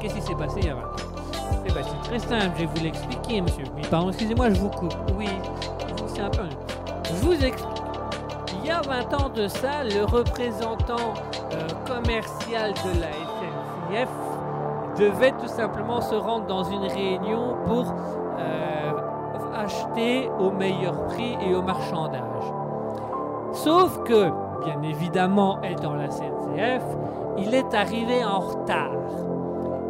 Qu'est-ce 0.00 0.14
qui 0.14 0.22
s'est 0.22 0.34
passé 0.34 0.60
il 0.60 0.66
y 0.66 0.70
a 0.70 0.74
20 0.74 0.80
ans? 0.82 0.84
Eh 1.66 1.72
ben, 1.72 1.82
c'est 1.82 2.08
très 2.08 2.18
simple, 2.18 2.52
je 2.56 2.60
vais 2.60 2.68
vous 2.74 2.84
l'expliquer, 2.84 3.40
monsieur. 3.40 3.64
Pardon, 3.90 4.10
excusez-moi, 4.10 4.50
je 4.50 4.60
vous 4.60 4.68
coupe. 4.68 4.94
Oui, 5.18 5.28
c'est 6.14 6.20
un 6.20 6.30
peu. 6.30 6.42
Vous. 7.14 7.32
Il 7.32 8.68
y 8.68 8.70
a 8.70 8.80
20 8.82 9.14
ans 9.14 9.28
de 9.28 9.48
ça, 9.48 9.84
le 9.84 10.04
représentant 10.04 11.14
euh, 11.52 11.66
commercial 11.86 12.72
de 12.72 13.00
la 13.00 13.08
SNCF 13.12 14.08
devait 14.98 15.32
tout 15.32 15.48
simplement 15.48 16.00
se 16.00 16.14
rendre 16.14 16.46
dans 16.46 16.64
une 16.64 16.86
réunion 16.86 17.56
pour 17.66 17.94
euh, 18.38 18.73
acheter 19.64 20.28
au 20.38 20.50
meilleur 20.50 21.06
prix 21.06 21.36
et 21.40 21.54
au 21.54 21.62
marchandage. 21.62 22.22
Sauf 23.52 24.02
que, 24.04 24.30
bien 24.64 24.82
évidemment, 24.82 25.60
étant 25.62 25.94
la 25.94 26.08
CNCF, 26.08 26.84
il 27.38 27.54
est 27.54 27.74
arrivé 27.74 28.24
en 28.24 28.40
retard. 28.40 28.90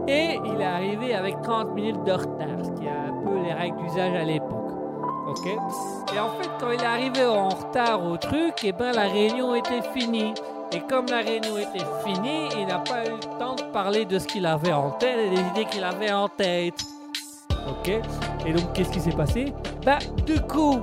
Et 0.06 0.38
il 0.44 0.60
est 0.60 0.64
arrivé 0.64 1.14
avec 1.14 1.40
30 1.42 1.74
minutes 1.74 2.04
de 2.04 2.12
retard, 2.12 2.62
ce 2.62 2.70
qui 2.72 2.86
est 2.86 2.90
un 2.90 3.12
peu 3.24 3.38
les 3.42 3.52
règles 3.52 3.78
d'usage 3.78 4.14
à 4.14 4.24
l'époque. 4.24 4.50
Ok? 5.28 5.46
Et 5.46 6.20
en 6.20 6.28
fait, 6.30 6.50
quand 6.60 6.70
il 6.70 6.80
est 6.80 6.84
arrivé 6.84 7.26
en 7.26 7.48
retard 7.48 8.04
au 8.04 8.16
truc, 8.18 8.62
et 8.64 8.72
ben 8.72 8.92
la 8.92 9.04
réunion 9.04 9.54
était 9.54 9.82
finie. 9.94 10.34
Et 10.72 10.80
comme 10.80 11.06
la 11.06 11.18
réunion 11.18 11.56
était 11.56 11.84
finie, 12.04 12.48
il 12.58 12.66
n'a 12.66 12.80
pas 12.80 13.04
eu 13.06 13.12
le 13.12 13.38
temps 13.38 13.54
de 13.54 13.62
parler 13.72 14.04
de 14.04 14.18
ce 14.18 14.26
qu'il 14.26 14.44
avait 14.44 14.72
en 14.72 14.90
tête 14.90 15.16
et 15.18 15.30
des 15.30 15.40
idées 15.40 15.64
qu'il 15.64 15.84
avait 15.84 16.12
en 16.12 16.28
tête. 16.28 16.84
Ok 17.68 18.00
Et 18.46 18.52
donc, 18.52 18.72
qu'est-ce 18.72 18.90
qui 18.90 19.00
s'est 19.00 19.12
passé? 19.12 19.52
Bah, 19.84 19.98
du 20.26 20.40
coup, 20.40 20.80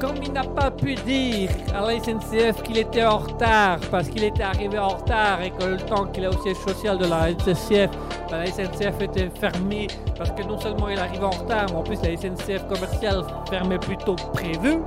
comme 0.00 0.16
il 0.22 0.32
n'a 0.32 0.44
pas 0.44 0.70
pu 0.70 0.94
dire 0.94 1.50
à 1.74 1.82
la 1.82 2.00
SNCF 2.00 2.62
qu'il 2.62 2.78
était 2.78 3.04
en 3.04 3.18
retard 3.18 3.78
parce 3.90 4.08
qu'il 4.08 4.24
était 4.24 4.42
arrivé 4.42 4.78
en 4.78 4.88
retard 4.88 5.42
et 5.42 5.50
que 5.50 5.64
le 5.64 5.76
temps 5.76 6.06
qu'il 6.06 6.24
est 6.24 6.28
au 6.28 6.42
siège 6.42 6.56
social 6.56 6.96
de 6.98 7.06
la 7.06 7.28
SNCF, 7.28 7.90
bah, 8.30 8.38
la 8.38 8.46
SNCF 8.46 9.00
était 9.02 9.28
fermée 9.38 9.88
parce 10.16 10.30
que 10.30 10.42
non 10.42 10.58
seulement 10.58 10.88
il 10.88 10.98
arrivait 10.98 11.24
en 11.24 11.30
retard, 11.30 11.66
mais 11.70 11.76
en 11.76 11.82
plus 11.82 11.98
la 12.02 12.16
SNCF 12.16 12.66
commerciale 12.66 13.22
fermait 13.50 13.78
plus 13.78 13.98
tôt 13.98 14.16
que 14.16 14.32
prévu. 14.32 14.78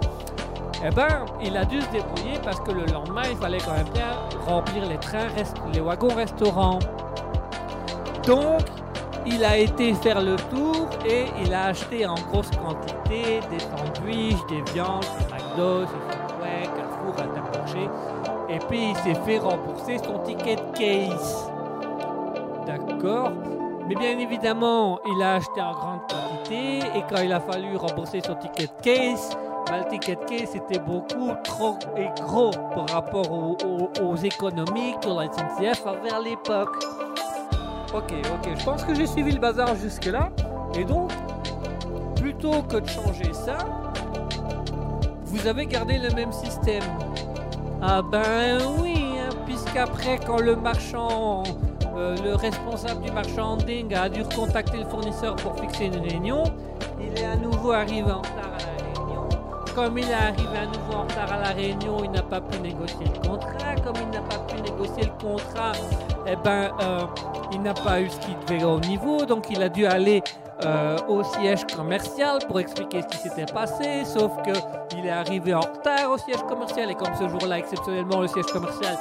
Eh 0.86 0.90
ben, 0.90 1.26
il 1.42 1.56
a 1.56 1.64
dû 1.64 1.80
se 1.80 1.90
débrouiller 1.92 2.40
parce 2.44 2.60
que 2.60 2.72
le 2.72 2.86
lendemain, 2.88 3.22
il 3.30 3.38
fallait 3.38 3.60
quand 3.60 3.72
même 3.72 3.88
bien 3.94 4.12
remplir 4.46 4.86
les 4.86 4.98
trains, 4.98 5.28
les 5.74 5.80
wagons 5.80 6.14
restaurants. 6.14 6.80
Donc, 8.26 8.60
il 9.26 9.44
a 9.44 9.58
été 9.58 9.94
faire 9.94 10.22
le 10.22 10.36
tour 10.36 10.90
et 11.06 11.26
il 11.44 11.54
a 11.54 11.66
acheté 11.66 12.06
en 12.06 12.16
grosse 12.16 12.52
quantité 12.52 13.40
des 13.50 13.60
sandwichs, 13.60 14.46
des 14.48 14.62
viandes, 14.74 15.06
des 15.20 15.34
McDo, 15.34 15.86
Subway, 15.86 16.64
Carrefour, 16.76 17.16
Intermarché. 17.20 17.90
Et 18.50 18.60
puis, 18.70 18.90
il 18.90 18.96
s'est 18.98 19.20
fait 19.26 19.40
rembourser 19.40 19.98
son 20.00 20.20
ticket 20.20 20.56
de 20.56 20.78
case. 20.78 21.52
D'accord 22.66 23.32
mais 23.86 23.96
bien 23.96 24.18
évidemment, 24.18 25.00
il 25.06 25.22
a 25.22 25.36
acheté 25.36 25.62
en 25.62 25.74
grande 25.74 26.00
quantité 26.10 26.80
et 26.96 27.04
quand 27.10 27.22
il 27.22 27.34
a 27.34 27.42
fallu 27.42 27.76
rembourser 27.76 28.22
son 28.22 28.36
ticket 28.36 28.68
de 28.68 28.82
case, 28.82 29.38
bah, 29.68 29.80
le 29.80 29.90
ticket 29.90 30.16
de 30.16 30.24
case 30.24 30.56
était 30.56 30.80
beaucoup 30.80 31.34
trop 31.44 31.78
et 31.98 32.08
gros 32.22 32.52
par 32.74 32.88
rapport 32.90 33.30
aux 33.30 34.16
économies 34.16 34.96
que 35.02 35.10
la 35.10 35.26
SNCF 35.26 35.86
avait 35.86 36.14
à 36.14 36.22
l'époque. 36.22 36.82
Ok, 37.94 38.12
ok, 38.12 38.50
je 38.58 38.66
pense 38.66 38.84
que 38.84 38.96
j'ai 38.96 39.06
suivi 39.06 39.34
le 39.34 39.40
bazar 39.40 39.76
jusque-là. 39.76 40.32
Et 40.76 40.84
donc, 40.84 41.12
plutôt 42.16 42.64
que 42.64 42.78
de 42.78 42.88
changer 42.88 43.32
ça, 43.34 43.58
vous 45.26 45.46
avez 45.46 45.68
gardé 45.68 46.00
le 46.00 46.10
même 46.16 46.32
système. 46.32 46.82
Ah 47.84 48.02
ben 48.02 48.58
oui, 48.80 49.14
hein, 49.20 49.30
puisqu'après 49.46 50.18
quand 50.26 50.40
le 50.40 50.56
marchand, 50.56 51.44
euh, 51.96 52.16
le 52.24 52.34
responsable 52.34 53.02
du 53.02 53.12
marchanding 53.12 53.94
a 53.94 54.10
dû 54.10 54.24
contacter 54.24 54.78
le 54.78 54.86
fournisseur 54.86 55.36
pour 55.36 55.60
fixer 55.60 55.86
une 55.86 56.00
réunion, 56.00 56.46
il 57.00 57.16
est 57.22 57.26
à 57.26 57.36
nouveau 57.36 57.74
arrivé 57.74 58.12
en 58.12 58.22
retard 58.22 58.54
à 58.58 58.60
la 58.60 58.84
réunion. 58.86 59.30
Comme 59.76 60.00
il 60.00 60.10
est 60.10 60.14
arrivé 60.14 60.58
à 60.58 60.66
nouveau 60.66 60.94
en 60.98 61.02
retard 61.04 61.32
à 61.32 61.40
la 61.40 61.50
réunion, 61.50 62.04
il 62.04 62.10
n'a 62.10 62.24
pas 62.24 62.42
pu 62.42 62.60
négocier 62.60 63.06
le 63.06 63.28
contrat. 63.28 63.76
Comme 63.84 63.96
il 64.02 64.10
n'a 64.10 64.22
pas 64.22 64.40
pu 64.40 64.62
négocier 64.62 65.04
le 65.04 65.13
contrat, 65.24 65.72
eh 66.28 66.36
ben, 66.44 66.72
euh, 66.82 67.06
il 67.52 67.62
n'a 67.62 67.74
pas 67.74 68.02
eu 68.02 68.10
ce 68.10 68.18
qu'il 68.20 68.36
devait 68.46 68.64
au 68.64 68.80
niveau, 68.80 69.26
donc 69.26 69.46
il 69.50 69.62
a 69.62 69.70
dû 69.70 69.86
aller 69.86 70.22
euh, 70.66 70.98
au 71.08 71.24
siège 71.24 71.66
commercial 71.76 72.40
pour 72.48 72.60
expliquer 72.60 73.02
ce 73.02 73.08
qui 73.08 73.18
s'était 73.18 73.52
passé, 73.52 74.06
sauf 74.06 74.32
que 74.44 74.52
il 74.98 75.06
est 75.06 75.10
arrivé 75.10 75.54
en 75.54 75.62
retard 75.62 76.12
au 76.12 76.18
siège 76.18 76.44
commercial 76.48 76.92
et 76.92 76.96
comme 76.96 77.14
ce 77.20 77.28
jour-là, 77.28 77.60
exceptionnellement, 77.60 78.22
le 78.22 78.28
siège 78.28 78.46
commercial 78.46 78.98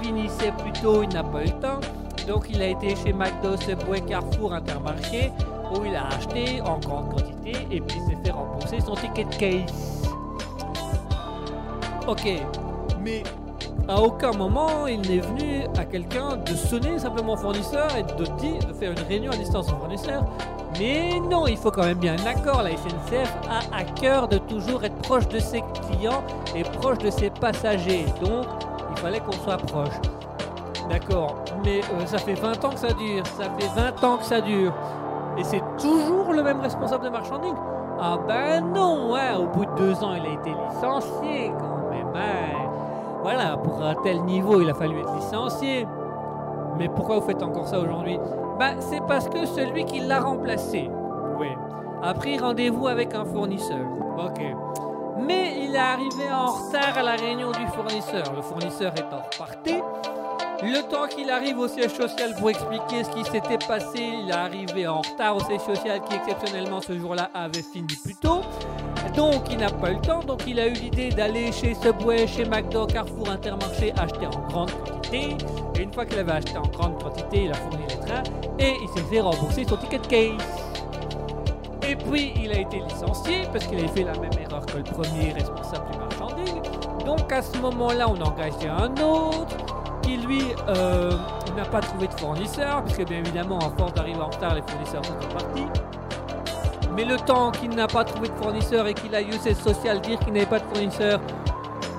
finissait 0.00 0.52
plus 0.58 0.72
tôt, 0.72 1.02
il 1.02 1.08
n'a 1.10 1.22
pas 1.24 1.42
eu 1.42 1.46
le 1.46 1.60
temps. 1.60 1.80
Donc 2.26 2.46
il 2.50 2.62
a 2.62 2.68
été 2.68 2.94
chez 2.94 3.12
McDo, 3.12 3.56
Subway, 3.56 4.00
Carrefour, 4.02 4.52
Intermarché, 4.52 5.32
où 5.74 5.84
il 5.84 5.94
a 5.96 6.06
acheté 6.06 6.60
en 6.62 6.78
grande 6.78 7.10
quantité 7.10 7.66
et 7.70 7.80
puis 7.80 7.98
s'est 8.00 8.18
fait 8.24 8.30
rembourser 8.30 8.80
son 8.80 8.94
ticket 8.94 9.24
de 9.24 9.34
case. 9.34 10.08
Ok, 12.06 12.28
mais 13.00 13.22
à 13.88 14.00
aucun 14.00 14.32
moment 14.32 14.86
il 14.86 15.00
n'est 15.02 15.20
venu 15.20 15.64
à 15.78 15.84
quelqu'un 15.84 16.36
de 16.36 16.54
sonner 16.54 16.98
simplement 16.98 17.34
au 17.34 17.36
fournisseur 17.36 17.88
et 17.96 18.02
de 18.02 18.24
dire, 18.38 18.60
faire 18.78 18.92
une 18.92 19.06
réunion 19.08 19.32
à 19.32 19.36
distance 19.36 19.66
au 19.72 19.76
fournisseur. 19.76 20.24
Mais 20.78 21.20
non, 21.30 21.46
il 21.46 21.56
faut 21.56 21.70
quand 21.70 21.84
même 21.84 21.98
bien 21.98 22.14
un 22.14 22.26
accord. 22.26 22.62
La 22.62 22.70
SNCF 22.70 23.32
a 23.50 23.76
à 23.76 23.84
cœur 23.84 24.26
de 24.28 24.38
toujours 24.38 24.82
être 24.84 24.96
proche 25.02 25.28
de 25.28 25.38
ses 25.38 25.60
clients 25.60 26.22
et 26.56 26.62
proche 26.62 26.98
de 26.98 27.10
ses 27.10 27.28
passagers. 27.28 28.06
Donc, 28.24 28.46
il 28.90 28.96
fallait 28.98 29.20
qu'on 29.20 29.32
soit 29.32 29.58
proche. 29.58 29.94
D'accord, 30.88 31.36
mais 31.64 31.80
euh, 31.80 32.06
ça 32.06 32.18
fait 32.18 32.34
20 32.34 32.64
ans 32.64 32.70
que 32.70 32.78
ça 32.78 32.92
dure. 32.94 33.26
Ça 33.38 33.44
fait 33.58 33.68
20 33.80 34.04
ans 34.04 34.16
que 34.16 34.24
ça 34.24 34.40
dure. 34.40 34.72
Et 35.38 35.44
c'est 35.44 35.62
toujours 35.78 36.32
le 36.32 36.42
même 36.42 36.60
responsable 36.60 37.04
de 37.04 37.10
marchanding 37.10 37.54
Ah 38.00 38.18
ben 38.26 38.64
non, 38.72 39.12
ouais, 39.12 39.34
au 39.38 39.46
bout 39.46 39.66
de 39.66 39.74
deux 39.76 40.02
ans, 40.02 40.14
il 40.14 40.26
a 40.26 40.32
été 40.40 40.50
licencié 40.50 41.52
quand 41.58 41.90
même. 41.90 42.08
hein. 42.16 42.61
Voilà, 43.22 43.56
pour 43.56 43.82
un 43.82 43.94
tel 44.02 44.22
niveau, 44.22 44.60
il 44.60 44.68
a 44.68 44.74
fallu 44.74 44.98
être 44.98 45.14
licencié. 45.14 45.86
Mais 46.76 46.88
pourquoi 46.88 47.20
vous 47.20 47.26
faites 47.26 47.42
encore 47.42 47.68
ça 47.68 47.78
aujourd'hui? 47.78 48.18
Bah, 48.58 48.72
c'est 48.80 49.02
parce 49.06 49.28
que 49.28 49.46
celui 49.46 49.84
qui 49.84 50.00
l'a 50.00 50.20
remplacé, 50.20 50.90
oui, 51.38 51.48
a 52.02 52.14
pris 52.14 52.38
rendez-vous 52.38 52.88
avec 52.88 53.14
un 53.14 53.24
fournisseur. 53.24 53.86
Ok. 54.18 54.40
Mais 55.20 55.54
il 55.62 55.74
est 55.74 55.78
arrivé 55.78 56.32
en 56.32 56.46
retard 56.46 56.98
à 56.98 57.02
la 57.02 57.12
réunion 57.12 57.52
du 57.52 57.66
fournisseur. 57.68 58.24
Le 58.34 58.42
fournisseur 58.42 58.92
étant 58.96 59.22
reparti, 59.32 59.80
le 60.62 60.88
temps 60.88 61.06
qu'il 61.06 61.30
arrive 61.30 61.58
au 61.58 61.68
siège 61.68 61.92
social 61.92 62.34
pour 62.38 62.50
expliquer 62.50 63.04
ce 63.04 63.10
qui 63.10 63.24
s'était 63.24 63.58
passé, 63.58 63.98
il 63.98 64.30
est 64.30 64.32
arrivé 64.32 64.86
en 64.86 65.00
retard 65.00 65.36
au 65.36 65.40
siège 65.40 65.60
social 65.60 66.00
qui 66.02 66.16
exceptionnellement 66.16 66.80
ce 66.80 66.98
jour-là 66.98 67.30
avait 67.34 67.62
fini 67.62 67.94
plus 68.02 68.16
tôt. 68.16 68.40
Donc 69.16 69.44
il 69.50 69.58
n'a 69.58 69.70
pas 69.70 69.90
eu 69.90 69.94
le 69.94 70.00
temps, 70.00 70.20
donc 70.20 70.42
il 70.46 70.58
a 70.58 70.66
eu 70.66 70.72
l'idée 70.72 71.10
d'aller 71.10 71.52
chez 71.52 71.74
Subway, 71.74 72.26
chez 72.26 72.44
McDo, 72.44 72.86
Carrefour, 72.86 73.28
Intermarché, 73.30 73.92
acheter 73.98 74.26
en 74.26 74.48
grande 74.48 74.70
quantité. 74.70 75.36
Et 75.74 75.82
une 75.82 75.92
fois 75.92 76.06
qu'il 76.06 76.18
avait 76.18 76.32
acheté 76.32 76.56
en 76.56 76.68
grande 76.68 77.02
quantité, 77.02 77.44
il 77.44 77.50
a 77.50 77.54
fourni 77.54 77.84
les 77.88 78.06
trains 78.06 78.22
et 78.58 78.74
il 78.82 78.88
s'est 78.88 79.06
fait 79.10 79.20
rembourser 79.20 79.64
son 79.64 79.76
ticket 79.76 79.98
case. 80.08 80.72
Et 81.86 81.96
puis 81.96 82.32
il 82.42 82.50
a 82.52 82.60
été 82.60 82.80
licencié 82.80 83.42
parce 83.52 83.66
qu'il 83.66 83.78
avait 83.78 83.88
fait 83.88 84.04
la 84.04 84.14
même 84.14 84.32
erreur 84.40 84.64
que 84.64 84.78
le 84.78 84.84
premier 84.84 85.32
responsable 85.32 85.90
du 85.90 85.98
marchanding. 85.98 86.62
Donc 87.04 87.30
à 87.32 87.42
ce 87.42 87.58
moment-là, 87.58 88.08
on 88.08 88.20
a 88.20 88.24
engagé 88.24 88.68
un 88.68 88.92
autre 89.02 89.56
qui 90.02 90.16
lui 90.16 90.42
euh, 90.68 91.10
n'a 91.56 91.64
pas 91.64 91.80
trouvé 91.80 92.08
de 92.08 92.14
fournisseur, 92.14 92.82
puisque 92.84 93.04
bien 93.06 93.18
évidemment, 93.18 93.58
à 93.58 93.70
force 93.76 93.94
d'arriver 93.94 94.20
en 94.20 94.26
retard, 94.26 94.54
les 94.54 94.62
fournisseurs 94.62 95.04
sont 95.04 95.14
partis. 95.32 95.66
Mais 96.94 97.04
le 97.04 97.16
temps 97.16 97.50
qu'il 97.50 97.70
n'a 97.70 97.86
pas 97.86 98.04
trouvé 98.04 98.28
de 98.28 98.34
fournisseur 98.34 98.86
et 98.86 98.94
qu'il 98.94 99.14
a 99.14 99.22
eu 99.22 99.32
siège 99.32 99.56
social 99.56 100.00
dire 100.00 100.18
qu'il 100.18 100.32
n'avait 100.32 100.46
pas 100.46 100.58
de 100.58 100.64
fournisseur, 100.64 101.20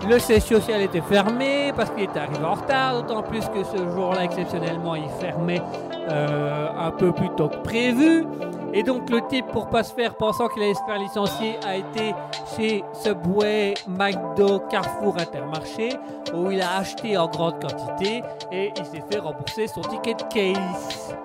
le 0.07 0.19
siège 0.19 0.43
social 0.43 0.81
était 0.81 1.01
fermé 1.01 1.71
parce 1.75 1.89
qu'il 1.91 2.03
était 2.03 2.19
arrivé 2.19 2.43
en 2.43 2.55
retard, 2.55 3.01
d'autant 3.01 3.23
plus 3.23 3.47
que 3.47 3.63
ce 3.63 3.77
jour-là, 3.89 4.25
exceptionnellement, 4.25 4.95
il 4.95 5.09
fermait 5.19 5.61
euh, 6.09 6.67
un 6.77 6.91
peu 6.91 7.11
plus 7.11 7.29
tôt 7.29 7.49
que 7.49 7.57
prévu. 7.57 8.25
Et 8.73 8.83
donc 8.83 9.09
le 9.09 9.21
type, 9.27 9.45
pour 9.47 9.69
pas 9.69 9.83
se 9.83 9.93
faire, 9.93 10.15
pensant 10.15 10.47
qu'il 10.47 10.63
allait 10.63 10.73
se 10.73 10.83
faire 10.85 10.97
licencier, 10.97 11.57
a 11.65 11.77
été 11.77 12.13
chez 12.55 12.83
Subway, 12.93 13.75
McDo, 13.87 14.59
Carrefour, 14.69 15.15
Intermarché, 15.19 15.89
où 16.33 16.49
il 16.49 16.59
a 16.61 16.77
acheté 16.77 17.15
en 17.17 17.27
grande 17.27 17.61
quantité 17.61 18.23
et 18.51 18.73
il 18.75 18.85
s'est 18.85 19.03
fait 19.09 19.19
rembourser 19.19 19.67
son 19.67 19.81
ticket 19.81 20.15
de 20.15 20.23
case. 20.23 21.15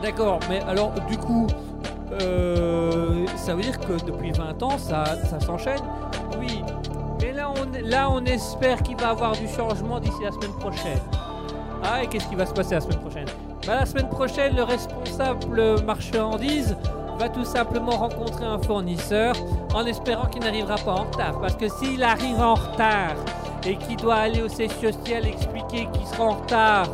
D'accord, 0.00 0.38
mais 0.48 0.60
alors 0.68 0.92
du 1.08 1.18
coup, 1.18 1.48
euh, 2.22 3.26
ça 3.36 3.54
veut 3.54 3.62
dire 3.62 3.78
que 3.78 4.04
depuis 4.04 4.32
20 4.32 4.62
ans, 4.62 4.78
ça, 4.78 5.04
ça 5.28 5.40
s'enchaîne 5.40 5.80
Oui, 6.38 6.62
mais 7.20 7.32
là 7.32 7.50
on, 7.50 7.88
là 7.88 8.10
on 8.10 8.24
espère 8.24 8.82
qu'il 8.82 8.96
va 8.96 9.10
avoir 9.10 9.32
du 9.32 9.48
changement 9.48 10.00
d'ici 10.00 10.22
la 10.22 10.32
semaine 10.32 10.52
prochaine. 10.58 11.00
Ah, 11.82 12.02
et 12.02 12.06
qu'est-ce 12.06 12.26
qui 12.28 12.34
va 12.34 12.46
se 12.46 12.52
passer 12.54 12.74
la 12.74 12.80
semaine 12.80 13.00
prochaine? 13.00 13.26
Bah, 13.66 13.74
La 13.80 13.86
semaine 13.86 14.08
prochaine, 14.08 14.56
le 14.56 14.62
responsable 14.62 15.82
marchandise 15.84 16.76
va 17.18 17.28
tout 17.28 17.44
simplement 17.44 17.92
rencontrer 17.92 18.44
un 18.44 18.58
fournisseur 18.58 19.34
en 19.74 19.84
espérant 19.86 20.26
qu'il 20.26 20.42
n'arrivera 20.42 20.76
pas 20.76 20.92
en 20.92 21.04
retard. 21.04 21.38
Parce 21.40 21.54
que 21.56 21.68
s'il 21.68 22.02
arrive 22.02 22.40
en 22.40 22.54
retard 22.54 23.14
et 23.66 23.76
qu'il 23.76 23.96
doit 23.96 24.16
aller 24.16 24.42
au 24.42 24.48
siège 24.48 24.72
social 24.80 25.26
expliquer 25.26 25.88
qu'il 25.92 26.06
sera 26.06 26.24
en 26.24 26.32
retard 26.32 26.86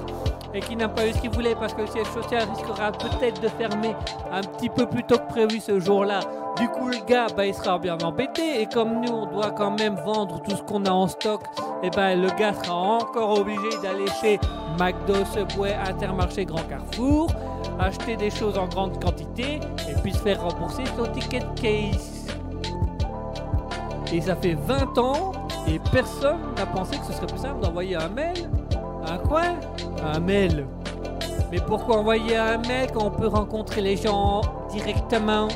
et 0.55 0.61
qu'il 0.61 0.79
n'a 0.79 0.89
pas 0.89 1.07
eu 1.07 1.13
ce 1.13 1.19
qu'il 1.19 1.31
voulait 1.31 1.55
parce 1.55 1.75
que 1.75 1.83
le 1.83 1.87
siège 1.87 2.07
social 2.09 2.49
risquera 2.49 2.93
peut-être 2.93 3.41
de 3.41 3.49
fermer 3.49 3.95
un 4.33 4.41
petit 4.41 4.69
peu 4.69 4.87
plus 4.87 5.05
tôt 5.05 5.19
que 5.19 5.29
prévu 5.29 5.61
ce 5.61 5.79
jour-là. 5.79 6.21
Du 6.59 6.69
coup, 6.69 6.89
le 6.89 6.99
gars, 7.07 7.27
bah, 7.35 7.47
il 7.47 7.55
sera 7.55 7.79
bien 7.79 7.97
embêté. 7.99 8.61
Et 8.61 8.67
comme 8.67 9.01
nous, 9.01 9.13
on 9.13 9.27
doit 9.27 9.53
quand 9.53 9.79
même 9.79 9.97
vendre 10.05 10.43
tout 10.43 10.57
ce 10.57 10.63
qu'on 10.63 10.85
a 10.85 10.91
en 10.91 11.09
stock, 11.09 11.43
et 11.83 11.91
ben 11.91 12.21
le 12.21 12.29
gars 12.39 12.53
sera 12.53 12.75
encore 12.75 13.41
obligé 13.41 13.71
d'aller 13.83 14.07
chez 14.21 14.39
McDo, 14.79 15.25
Subway, 15.33 15.75
Intermarché, 15.75 16.45
Grand 16.45 16.63
Carrefour, 16.69 17.31
acheter 17.79 18.17
des 18.17 18.31
choses 18.31 18.59
en 18.59 18.67
grande 18.67 19.03
quantité 19.03 19.61
et 19.89 19.95
puis 20.03 20.13
se 20.13 20.19
faire 20.19 20.43
rembourser 20.43 20.85
son 20.97 21.07
ticket 21.07 21.43
case. 21.57 22.27
Et 24.13 24.21
ça 24.21 24.37
fait 24.37 24.55
20 24.55 24.99
ans 24.99 25.33
et 25.67 25.79
personne 25.93 26.41
n'a 26.57 26.67
pensé 26.67 26.99
que 26.99 27.07
ce 27.07 27.13
serait 27.13 27.27
plus 27.27 27.39
simple 27.39 27.61
d'envoyer 27.61 27.97
un 27.97 28.09
mail. 28.09 28.51
Un 29.07 29.19
quoi? 29.19 29.43
Un 30.15 30.21
mail. 30.21 30.67
Mais 31.51 31.59
pourquoi 31.67 31.99
envoyer 31.99 32.37
un 32.37 32.59
mail 32.59 32.91
quand 32.93 33.07
on 33.07 33.11
peut 33.11 33.27
rencontrer 33.27 33.81
les 33.81 33.97
gens 33.97 34.43
directement? 34.71 35.49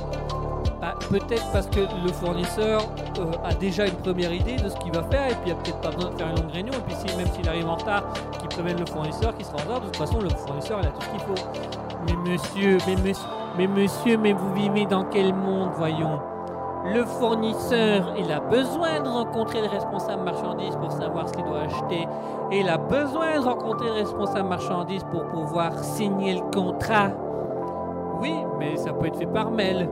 Bah, 0.80 0.94
Peut-être 1.08 1.50
parce 1.52 1.66
que 1.68 1.80
le 1.80 2.12
fournisseur 2.12 2.82
euh, 3.18 3.32
a 3.44 3.54
déjà 3.54 3.86
une 3.86 3.94
première 3.94 4.32
idée 4.32 4.56
de 4.56 4.68
ce 4.68 4.74
qu'il 4.76 4.92
va 4.92 5.02
faire 5.04 5.26
et 5.30 5.34
puis 5.34 5.50
il 5.50 5.52
n'y 5.54 5.58
a 5.58 5.62
peut-être 5.62 5.80
pas 5.80 5.90
besoin 5.90 6.10
de 6.10 6.16
faire 6.16 6.28
une 6.30 6.36
longue 6.42 6.52
réunion. 6.52 6.72
Et 6.72 6.82
puis 6.86 6.96
si, 6.96 7.16
même 7.16 7.28
s'il 7.32 7.48
arrive 7.48 7.68
en 7.68 7.76
retard, 7.76 8.04
qu'il 8.40 8.48
prévienne 8.48 8.78
le 8.80 8.86
fournisseur 8.86 9.36
qui 9.36 9.44
sera 9.44 9.56
en 9.58 9.62
retard, 9.62 9.80
de 9.80 9.86
toute 9.86 9.96
façon 9.96 10.20
le 10.20 10.30
fournisseur 10.30 10.80
il 10.82 10.88
a 10.88 10.90
tout 10.90 11.02
ce 11.02 11.10
qu'il 11.10 11.20
faut. 11.20 11.48
Mais 12.06 12.30
monsieur, 12.30 12.78
mais 12.86 12.96
monsieur, 12.96 13.28
mais 13.56 13.66
monsieur, 13.66 14.18
mais 14.18 14.32
vous 14.32 14.52
vivez 14.54 14.86
dans 14.86 15.04
quel 15.04 15.32
monde, 15.32 15.70
voyons? 15.76 16.18
Le 16.84 17.04
fournisseur, 17.04 18.12
il 18.18 18.30
a 18.30 18.40
besoin 18.40 19.00
de 19.00 19.08
rencontrer 19.08 19.60
le 19.62 19.68
responsable 19.68 20.22
marchandise 20.24 20.76
pour 20.76 20.92
savoir 20.92 21.28
ce 21.28 21.32
qu'il 21.34 21.44
doit 21.44 21.60
acheter. 21.62 22.06
Et 22.52 22.60
il 22.60 22.68
a 22.68 22.76
besoin 22.78 23.38
de 23.40 23.44
rencontrer 23.44 23.86
le 23.86 23.92
responsable 23.94 24.48
marchandise 24.48 25.02
pour 25.10 25.24
pouvoir 25.28 25.78
signer 25.82 26.34
le 26.34 26.42
contrat. 26.52 27.10
Oui, 28.20 28.34
mais 28.58 28.76
ça 28.76 28.92
peut 28.92 29.06
être 29.06 29.16
fait 29.18 29.26
par 29.26 29.50
mail. 29.50 29.88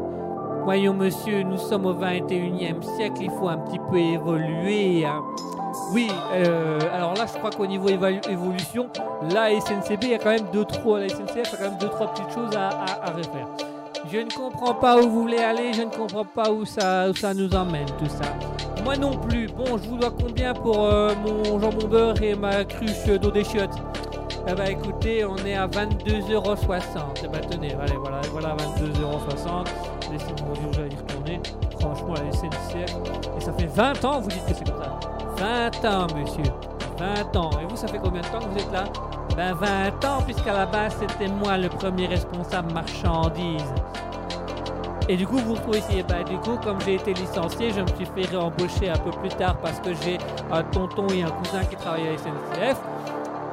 Voyons, 0.65 0.95
monsieur, 0.95 1.43
nous 1.43 1.57
sommes 1.57 1.87
au 1.87 1.95
21e 1.95 2.83
siècle, 2.83 3.23
il 3.23 3.31
faut 3.31 3.49
un 3.49 3.57
petit 3.59 3.81
peu 3.91 3.97
évoluer. 3.99 5.05
hein. 5.05 5.23
Oui, 5.95 6.09
euh, 6.35 6.79
alors 6.95 7.15
là, 7.15 7.25
je 7.27 7.37
crois 7.39 7.51
qu'au 7.51 7.67
niveau 7.67 7.89
évolution, 7.89 8.89
la 9.33 9.51
SNCB, 9.59 10.03
il 10.03 10.11
y 10.11 10.15
a 10.15 10.19
quand 10.19 10.31
même 10.31 10.47
deux, 10.53 10.65
trois, 10.67 11.01
la 11.01 11.09
SNCF 11.09 11.55
a 11.55 11.57
quand 11.57 11.65
même 11.71 11.79
deux, 11.81 11.89
trois 11.89 12.09
petites 12.09 12.31
choses 12.31 12.55
à, 12.55 12.69
à- 12.69 13.09
à 13.09 13.11
refaire. 13.13 13.49
Je 14.11 14.19
ne 14.19 14.31
comprends 14.31 14.75
pas 14.75 14.97
où 14.99 15.09
vous 15.09 15.23
voulez 15.23 15.39
aller, 15.39 15.73
je 15.73 15.83
ne 15.83 15.91
comprends 15.91 16.25
pas 16.25 16.51
où 16.51 16.65
ça, 16.65 17.09
où 17.09 17.15
ça 17.15 17.33
nous 17.33 17.55
emmène, 17.55 17.87
tout 17.99 18.09
ça. 18.09 18.35
Moi 18.85 18.97
non 18.97 19.17
plus. 19.17 19.47
Bon, 19.47 19.79
je 19.79 19.89
vous 19.89 19.97
dois 19.97 20.11
combien 20.11 20.53
pour 20.55 20.85
euh, 20.85 21.15
mon 21.25 21.61
jambon 21.61 21.87
beurre 21.87 22.21
et 22.21 22.35
ma 22.35 22.65
cruche 22.65 23.07
d'eau 23.21 23.31
des 23.31 23.45
chiottes? 23.45 23.79
Eh 24.49 24.55
ben 24.55 24.67
écoutez, 24.67 25.25
on 25.25 25.37
est 25.37 25.55
à 25.55 25.69
22,60€. 25.69 26.81
Eh 27.25 27.29
ben 27.29 27.41
tenez, 27.49 27.75
allez, 27.75 27.97
voilà, 27.97 28.21
voilà 28.33 28.57
22,60€. 28.57 29.67
Laissez-moi 30.11 30.55
dire 30.55 30.71
que 30.71 30.75
j'allais 30.75 30.89
y 30.89 30.97
retourner. 30.97 31.41
Franchement, 31.79 32.15
la 32.15 32.33
SNCF. 32.33 32.97
Et 33.39 33.41
ça 33.41 33.53
fait 33.53 33.67
20 33.67 34.05
ans, 34.05 34.21
vous 34.21 34.29
dites 34.29 34.45
que 34.47 34.55
c'est 34.55 34.69
comme 34.69 34.83
ça 34.83 34.99
20 35.37 35.85
ans, 35.85 36.07
monsieur. 36.17 36.53
20 36.99 37.37
ans. 37.37 37.51
Et 37.63 37.67
vous, 37.69 37.77
ça 37.77 37.87
fait 37.87 37.99
combien 38.03 38.21
de 38.21 38.27
temps 38.27 38.41
que 38.41 38.49
vous 38.49 38.59
êtes 38.59 38.73
là? 38.73 38.85
Ben 39.37 39.55
20 39.55 40.05
ans, 40.05 40.23
puisqu'à 40.25 40.53
la 40.53 40.67
base, 40.67 40.97
c'était 41.01 41.31
moi 41.31 41.57
le 41.57 41.69
premier 41.69 42.07
responsable 42.07 42.73
marchandise. 42.73 43.73
Et 45.09 45.17
du 45.17 45.27
coup, 45.27 45.39
vous 45.39 45.55
retrouvez 45.55 45.79
ici. 45.79 46.03
Bah, 46.07 46.23
du 46.23 46.37
coup, 46.39 46.59
comme 46.63 46.81
j'ai 46.83 46.95
été 46.95 47.15
licencié, 47.15 47.71
je 47.71 47.81
me 47.81 47.87
suis 47.89 48.07
fait 48.07 48.31
réembaucher 48.31 48.91
un 48.91 48.99
peu 48.99 49.11
plus 49.11 49.31
tard 49.31 49.57
parce 49.57 49.81
que 49.81 49.95
j'ai 49.95 50.19
un 50.51 50.63
tonton 50.65 51.07
et 51.09 51.23
un 51.23 51.31
cousin 51.31 51.65
qui 51.65 51.77
travaillent 51.77 52.09
à 52.09 52.19
SNCF. 52.19 52.79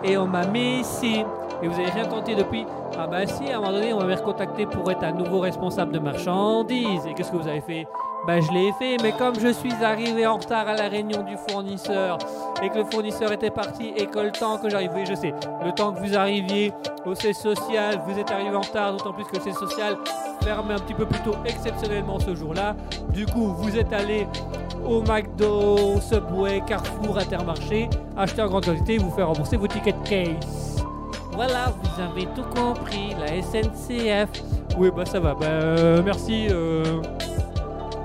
Et 0.04 0.18
on 0.18 0.28
m'a 0.28 0.46
mis 0.46 0.82
ici. 0.82 1.24
Et 1.62 1.68
vous 1.68 1.76
n'avez 1.78 1.92
rien 1.92 2.06
tenté 2.06 2.36
depuis? 2.36 2.66
Ah 2.98 3.08
bah 3.08 3.26
si, 3.26 3.50
à 3.50 3.58
un 3.58 3.60
moment 3.60 3.74
donné, 3.74 3.94
on 3.94 4.00
m'avait 4.00 4.16
recontacté 4.16 4.66
pour 4.66 4.90
être 4.92 5.04
un 5.04 5.12
nouveau 5.12 5.40
responsable 5.40 5.92
de 5.92 6.00
marchandises. 6.00 7.06
Et 7.06 7.14
qu'est-ce 7.14 7.32
que 7.32 7.38
vous 7.38 7.48
avez 7.48 7.62
fait? 7.62 7.88
Bah 8.30 8.40
je 8.42 8.52
l'ai 8.52 8.72
fait, 8.74 8.98
mais 9.02 9.12
comme 9.12 9.40
je 9.40 9.48
suis 9.48 9.74
arrivé 9.84 10.28
en 10.28 10.38
retard 10.38 10.68
à 10.68 10.76
la 10.76 10.88
réunion 10.88 11.24
du 11.24 11.36
fournisseur 11.50 12.20
et 12.62 12.70
que 12.70 12.78
le 12.78 12.86
fournisseur 12.86 13.32
était 13.32 13.50
parti 13.50 13.92
et 13.98 14.06
que 14.06 14.20
le 14.20 14.32
temps 14.32 14.60
que 14.60 14.70
j'arrive, 14.70 14.92
oui 14.94 15.04
je 15.10 15.16
sais, 15.16 15.34
le 15.66 15.72
temps 15.72 15.92
que 15.92 16.00
vous 16.00 16.16
arriviez 16.16 16.72
au 17.08 17.16
siège 17.16 17.38
social, 17.38 18.00
vous 18.06 18.20
êtes 18.20 18.30
arrivé 18.30 18.56
en 18.56 18.62
retard, 18.62 18.92
d'autant 18.92 19.14
plus 19.14 19.24
que 19.24 19.38
le 19.38 19.42
siège 19.42 19.56
social 19.56 19.98
fermé 20.44 20.76
un 20.76 20.78
petit 20.78 20.94
peu 20.94 21.08
plus 21.08 21.20
tôt 21.22 21.34
exceptionnellement 21.44 22.20
ce 22.20 22.36
jour-là. 22.36 22.76
Du 23.10 23.26
coup, 23.26 23.48
vous 23.48 23.76
êtes 23.76 23.92
allé 23.92 24.28
au 24.88 25.02
McDo, 25.02 26.00
Subway, 26.00 26.62
Carrefour, 26.68 27.18
Intermarché, 27.18 27.90
acheter 28.16 28.44
en 28.44 28.48
grande 28.48 28.66
quantité 28.66 28.94
et 28.94 28.98
vous 29.00 29.10
faire 29.10 29.30
rembourser 29.30 29.58
vos 29.58 29.66
tickets 29.66 30.00
de 30.04 30.08
case. 30.08 30.86
Voilà, 31.32 31.74
vous 31.82 32.00
avez 32.04 32.28
tout 32.36 32.46
compris, 32.56 33.16
la 33.20 33.42
SNCF. 33.42 34.30
Oui, 34.78 34.92
bah 34.96 35.06
ça 35.08 35.20
va, 35.20 35.34
bah 35.34 36.02
merci. 36.06 36.46
euh, 36.52 37.02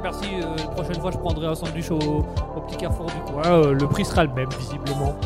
merci, 0.05 0.27
euh, 0.35 0.55
la 0.57 0.67
prochaine 0.67 1.01
fois 1.01 1.11
je 1.11 1.19
prendrai 1.19 1.47
un 1.47 1.55
sandwich 1.55 1.91
au, 1.91 1.97
au 1.97 2.61
petit 2.61 2.77
Carrefour 2.77 3.07
du 3.07 3.33
coin. 3.33 3.43
Euh, 3.47 3.73
le 3.73 3.89
prix 3.89 4.05
sera 4.05 4.25
le 4.25 4.33
même, 4.33 4.51
visiblement. 4.51 5.17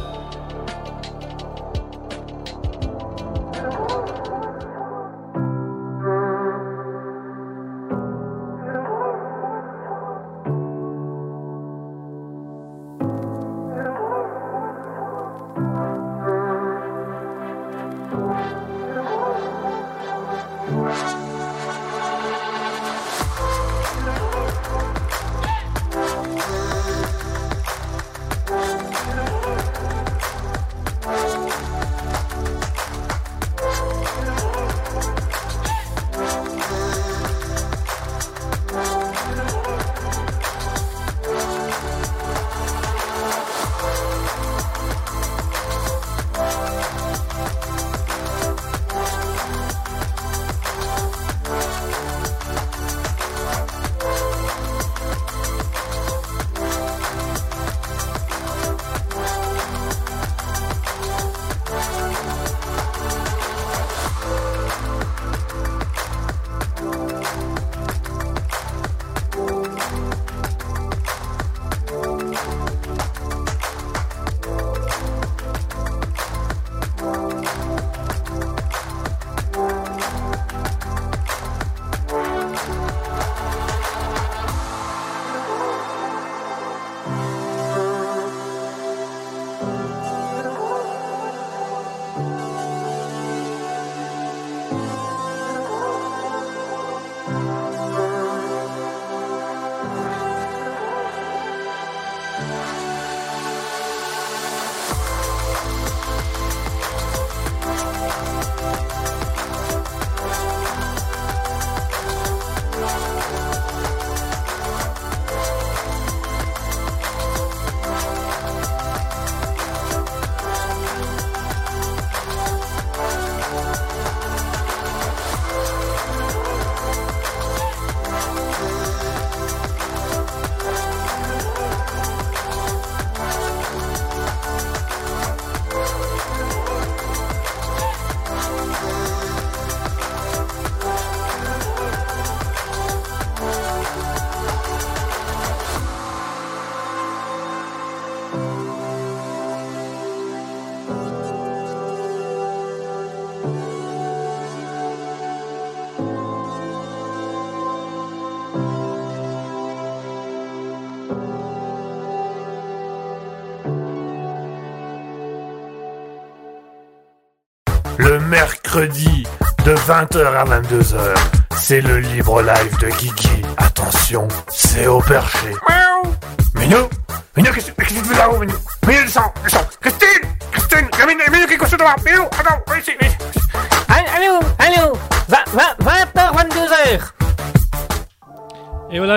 Mercredis 168.78 169.26
de 169.64 169.74
20h 169.74 170.24
à 170.24 170.44
22h. 170.44 171.14
C'est 171.56 171.80
le 171.80 171.98
libre 171.98 172.42
live 172.42 172.78
de 172.80 172.88
Kiki. 172.88 173.42
Attention, 173.56 174.28
c'est 174.48 174.86
au 174.86 175.00
perché. 175.00 175.48
Miaou. 175.68 176.14
Minou 176.55 176.88
Minou, 177.36 177.52
qu'est-ce 177.52 177.70
que 177.70 177.84
tu 177.84 177.94
fais 177.94 178.18
là-haut, 178.18 178.38
Minou 178.38 178.55
Minou, 178.86 179.02
descends, 179.02 179.32
descends 179.44 179.66
Christine 179.80 180.09
Christine 180.52 180.88
Minou, 181.06 181.22
Minou, 181.30 181.46
qu'est-ce 181.46 181.59
que 181.59 181.64
tu 181.64 181.70
fais 181.70 181.84
là 181.84 181.96
Minou, 182.05 182.24
attends, 182.38 182.62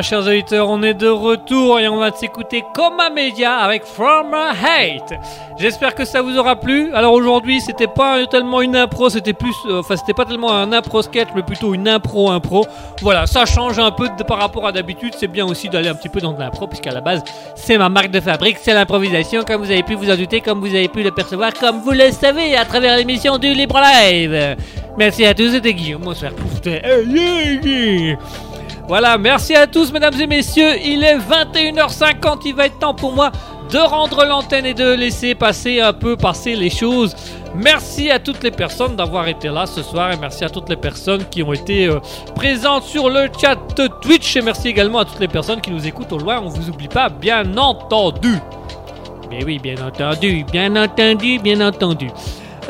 chers 0.01 0.25
auditeurs, 0.27 0.69
on 0.69 0.81
est 0.83 0.93
de 0.93 1.07
retour 1.07 1.79
et 1.79 1.87
on 1.87 1.97
va 1.97 2.11
s'écouter 2.11 2.63
comme 2.73 2.99
un 2.99 3.09
média 3.09 3.57
avec 3.57 3.83
From 3.85 4.33
Hate. 4.33 5.13
J'espère 5.57 5.95
que 5.95 6.05
ça 6.05 6.21
vous 6.21 6.37
aura 6.37 6.55
plu. 6.55 6.93
Alors 6.93 7.13
aujourd'hui, 7.13 7.61
c'était 7.61 7.87
pas 7.87 8.25
tellement 8.27 8.61
une 8.61 8.75
impro, 8.75 9.09
c'était 9.09 9.33
plus, 9.33 9.53
euh, 9.67 9.79
enfin, 9.79 9.95
c'était 9.95 10.13
pas 10.13 10.25
tellement 10.25 10.53
un 10.53 10.71
impro 10.71 11.01
sketch, 11.01 11.29
mais 11.35 11.43
plutôt 11.43 11.73
une 11.73 11.87
impro 11.87 12.31
impro. 12.31 12.65
Voilà, 13.01 13.27
ça 13.27 13.45
change 13.45 13.79
un 13.79 13.91
peu 13.91 14.07
par 14.27 14.37
rapport 14.37 14.65
à 14.65 14.71
d'habitude. 14.71 15.13
C'est 15.17 15.27
bien 15.27 15.45
aussi 15.45 15.69
d'aller 15.69 15.89
un 15.89 15.95
petit 15.95 16.09
peu 16.09 16.19
dans 16.19 16.33
de 16.33 16.39
l'impro, 16.39 16.67
puisqu'à 16.67 16.91
la 16.91 17.01
base, 17.01 17.23
c'est 17.55 17.77
ma 17.77 17.89
marque 17.89 18.11
de 18.11 18.19
fabrique, 18.19 18.57
c'est 18.61 18.73
l'improvisation, 18.73 19.43
comme 19.43 19.63
vous 19.63 19.71
avez 19.71 19.83
pu 19.83 19.95
vous 19.95 20.09
en 20.09 20.15
douter, 20.15 20.41
comme 20.41 20.59
vous 20.59 20.73
avez 20.73 20.87
pu 20.87 21.03
le 21.03 21.11
percevoir, 21.11 21.53
comme 21.53 21.81
vous 21.81 21.91
le 21.91 22.11
savez 22.11 22.55
à 22.55 22.65
travers 22.65 22.97
l'émission 22.97 23.37
du 23.37 23.53
Libre 23.53 23.79
Live. 23.79 24.57
Merci 24.97 25.25
à 25.25 25.33
tous, 25.33 25.51
c'était 25.51 25.73
Guillaume. 25.73 26.01
Bonsoir. 26.01 26.31
Voilà, 28.87 29.17
merci 29.17 29.55
à 29.55 29.67
tous, 29.67 29.91
mesdames 29.91 30.19
et 30.19 30.27
messieurs. 30.27 30.75
Il 30.83 31.03
est 31.03 31.17
21h50. 31.17 32.41
Il 32.45 32.55
va 32.55 32.65
être 32.65 32.79
temps 32.79 32.93
pour 32.93 33.13
moi 33.13 33.31
de 33.71 33.77
rendre 33.77 34.25
l'antenne 34.25 34.65
et 34.65 34.73
de 34.73 34.93
laisser 34.93 35.33
passer 35.33 35.79
un 35.79 35.93
peu 35.93 36.17
passer 36.17 36.55
les 36.55 36.69
choses. 36.69 37.15
Merci 37.55 38.11
à 38.11 38.19
toutes 38.19 38.43
les 38.43 38.51
personnes 38.51 38.95
d'avoir 38.95 39.27
été 39.27 39.49
là 39.49 39.65
ce 39.65 39.81
soir 39.81 40.11
et 40.11 40.17
merci 40.17 40.43
à 40.43 40.49
toutes 40.49 40.69
les 40.69 40.75
personnes 40.75 41.23
qui 41.29 41.43
ont 41.43 41.53
été 41.53 41.87
euh, 41.87 41.99
présentes 42.35 42.83
sur 42.83 43.09
le 43.09 43.29
chat 43.39 43.57
Twitch 44.01 44.35
et 44.35 44.41
merci 44.41 44.69
également 44.69 44.99
à 44.99 45.05
toutes 45.05 45.19
les 45.19 45.27
personnes 45.27 45.61
qui 45.61 45.71
nous 45.71 45.85
écoutent 45.85 46.11
au 46.11 46.17
loin. 46.17 46.41
On 46.43 46.49
vous 46.49 46.69
oublie 46.69 46.87
pas, 46.87 47.09
bien 47.09 47.57
entendu. 47.57 48.35
Mais 49.29 49.43
oui, 49.45 49.59
bien 49.59 49.75
entendu, 49.85 50.45
bien 50.51 50.75
entendu, 50.75 51.39
bien 51.39 51.65
entendu. 51.65 52.09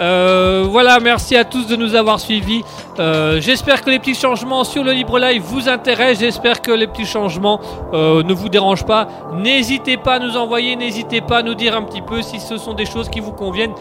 Euh, 0.01 0.65
voilà, 0.67 0.99
merci 0.99 1.35
à 1.35 1.45
tous 1.45 1.67
de 1.67 1.75
nous 1.75 1.93
avoir 1.93 2.19
suivis. 2.19 2.63
Euh, 2.99 3.39
J'espère 3.39 3.81
que 3.83 3.89
les 3.89 3.99
petits 3.99 4.15
changements 4.15 4.63
sur 4.63 4.83
le 4.83 4.91
Libre 4.91 5.19
Live 5.19 5.43
vous 5.43 5.69
intéressent. 5.69 6.21
J'espère 6.21 6.61
que 6.61 6.71
les 6.71 6.87
petits 6.87 7.05
changements 7.05 7.61
euh, 7.93 8.23
ne 8.23 8.33
vous 8.33 8.49
dérangent 8.49 8.85
pas. 8.85 9.07
N'hésitez 9.33 9.97
pas 9.97 10.15
à 10.15 10.19
nous 10.19 10.37
envoyer, 10.37 10.75
n'hésitez 10.75 11.21
pas 11.21 11.37
à 11.37 11.43
nous 11.43 11.53
dire 11.53 11.75
un 11.75 11.83
petit 11.83 12.01
peu 12.01 12.21
si 12.21 12.39
ce 12.39 12.57
sont 12.57 12.73
des 12.73 12.85
choses 12.85 13.09
qui 13.09 13.19
vous 13.19 13.31
conviennent. 13.31 13.73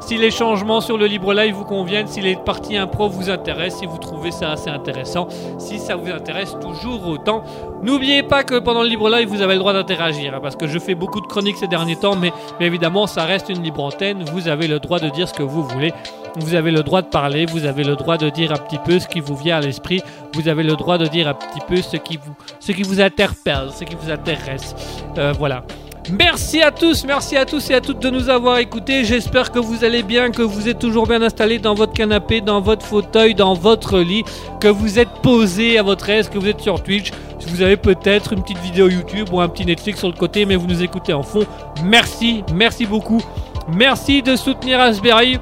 Si 0.00 0.16
les 0.16 0.30
changements 0.30 0.80
sur 0.80 0.96
le 0.96 1.06
Libre 1.06 1.34
Live 1.34 1.54
vous 1.54 1.64
conviennent, 1.64 2.06
si 2.06 2.20
les 2.20 2.36
parties 2.36 2.76
impro 2.76 3.08
vous 3.08 3.30
intéressent, 3.30 3.80
si 3.80 3.86
vous 3.86 3.98
trouvez 3.98 4.30
ça 4.30 4.52
assez 4.52 4.70
intéressant, 4.70 5.28
si 5.58 5.78
ça 5.78 5.96
vous 5.96 6.10
intéresse 6.10 6.56
toujours 6.60 7.06
autant. 7.06 7.42
N'oubliez 7.82 8.22
pas 8.22 8.44
que 8.44 8.58
pendant 8.58 8.82
le 8.82 8.88
Libre 8.88 9.10
Live, 9.10 9.28
vous 9.28 9.42
avez 9.42 9.54
le 9.54 9.58
droit 9.58 9.72
d'interagir, 9.72 10.34
hein, 10.34 10.38
parce 10.40 10.56
que 10.56 10.66
je 10.66 10.78
fais 10.78 10.94
beaucoup 10.94 11.20
de 11.20 11.26
chroniques 11.26 11.56
ces 11.56 11.66
derniers 11.66 11.96
temps, 11.96 12.16
mais, 12.16 12.32
évidemment, 12.60 13.06
ça 13.06 13.24
reste 13.24 13.48
une 13.48 13.62
libre 13.62 13.82
antenne. 13.82 14.24
Vous 14.32 14.48
avez 14.48 14.66
le 14.66 14.78
droit 14.78 14.98
de 14.98 15.08
dire 15.08 15.28
ce 15.28 15.34
que 15.34 15.42
vous 15.42 15.62
voulez. 15.62 15.92
Vous 16.36 16.54
avez 16.54 16.70
le 16.70 16.82
droit 16.82 17.02
de 17.02 17.08
parler, 17.08 17.46
vous 17.46 17.64
avez 17.64 17.84
le 17.84 17.96
droit 17.96 18.16
de 18.16 18.30
dire 18.30 18.52
un 18.52 18.58
petit 18.58 18.78
peu 18.78 19.00
ce 19.00 19.08
qui 19.08 19.20
vous 19.20 19.34
vient 19.34 19.56
à 19.56 19.60
l'esprit, 19.60 20.02
vous 20.34 20.48
avez 20.48 20.62
le 20.62 20.76
droit 20.76 20.98
de 20.98 21.06
dire 21.06 21.26
un 21.28 21.34
petit 21.34 21.60
peu 21.66 21.76
ce 21.82 21.96
qui 21.96 22.16
vous, 22.16 22.34
ce 22.60 22.72
qui 22.72 22.82
vous 22.82 23.00
interpelle, 23.00 23.70
ce 23.74 23.84
qui 23.84 23.96
vous 23.96 24.10
intéresse. 24.10 24.74
Euh, 25.16 25.32
voilà. 25.36 25.64
Merci 26.10 26.62
à 26.62 26.70
tous, 26.70 27.04
merci 27.04 27.36
à 27.36 27.44
tous 27.44 27.70
et 27.70 27.74
à 27.74 27.80
toutes 27.80 28.00
de 28.00 28.08
nous 28.08 28.30
avoir 28.30 28.58
écoutés. 28.58 29.04
J'espère 29.04 29.52
que 29.52 29.58
vous 29.58 29.84
allez 29.84 30.02
bien, 30.02 30.30
que 30.30 30.40
vous 30.40 30.68
êtes 30.68 30.78
toujours 30.78 31.06
bien 31.06 31.20
installés 31.20 31.58
dans 31.58 31.74
votre 31.74 31.92
canapé, 31.92 32.40
dans 32.40 32.60
votre 32.60 32.84
fauteuil, 32.84 33.34
dans 33.34 33.52
votre 33.52 33.98
lit, 33.98 34.24
que 34.60 34.68
vous 34.68 34.98
êtes 34.98 35.10
posé 35.22 35.78
à 35.78 35.82
votre 35.82 36.08
aise, 36.08 36.30
que 36.30 36.38
vous 36.38 36.48
êtes 36.48 36.60
sur 36.60 36.82
Twitch. 36.82 37.10
Si 37.38 37.50
vous 37.50 37.60
avez 37.60 37.76
peut-être 37.76 38.32
une 38.32 38.42
petite 38.42 38.58
vidéo 38.58 38.88
YouTube 38.88 39.28
ou 39.32 39.40
un 39.40 39.48
petit 39.48 39.66
Netflix 39.66 39.98
sur 39.98 40.08
le 40.08 40.14
côté, 40.14 40.46
mais 40.46 40.56
vous 40.56 40.66
nous 40.66 40.82
écoutez 40.82 41.12
en 41.12 41.22
fond. 41.22 41.46
Merci, 41.84 42.42
merci 42.54 42.86
beaucoup. 42.86 43.20
Merci 43.68 44.22
de 44.22 44.34
soutenir 44.34 44.78
Raspberry. 44.78 45.38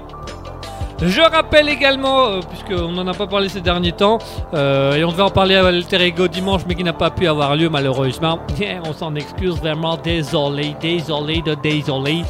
Je 1.03 1.21
rappelle 1.21 1.69
également, 1.69 2.27
euh, 2.27 2.41
puisqu'on 2.41 2.93
n'en 2.93 3.07
a 3.07 3.13
pas 3.13 3.27
parlé 3.27 3.51
ces 3.51 3.61
derniers 3.61 3.93
temps, 3.93 4.19
euh, 4.55 4.95
et 4.95 5.05
on 5.05 5.13
devait 5.13 5.23
en 5.23 5.31
parler 5.31 5.55
à 5.57 5.67
Alter 5.67 6.03
Ego 6.03 6.27
dimanche, 6.27 6.63
mais 6.67 6.75
qui 6.75 6.85
n'a 6.85 6.95
pas 6.95 7.11
pu 7.11 7.27
avoir 7.29 7.55
lieu 7.55 7.69
malheureusement. 7.69 8.39
on 8.89 8.93
s'en 8.95 9.15
excuse 9.15 9.57
vraiment, 9.57 9.99
désolé, 10.03 10.75
désolé 10.81 11.43
de 11.43 11.55
désolé. 11.55 12.23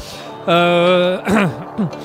Euh, 0.49 1.17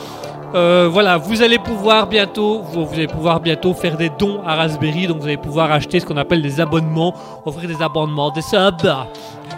euh, 0.54 0.88
voilà, 0.90 1.16
vous 1.16 1.42
allez 1.42 1.58
pouvoir 1.58 2.06
bientôt, 2.06 2.62
vous, 2.62 2.86
vous 2.86 2.94
allez 2.94 3.08
pouvoir 3.08 3.40
bientôt 3.40 3.74
faire 3.74 3.96
des 3.96 4.10
dons 4.10 4.40
à 4.46 4.54
Raspberry, 4.54 5.08
donc 5.08 5.18
vous 5.18 5.26
allez 5.26 5.36
pouvoir 5.36 5.72
acheter 5.72 5.98
ce 5.98 6.06
qu'on 6.06 6.16
appelle 6.16 6.42
des 6.42 6.60
abonnements, 6.60 7.12
offrir 7.44 7.68
des 7.68 7.82
abonnements, 7.82 8.30
des 8.30 8.42
subs. 8.42 8.88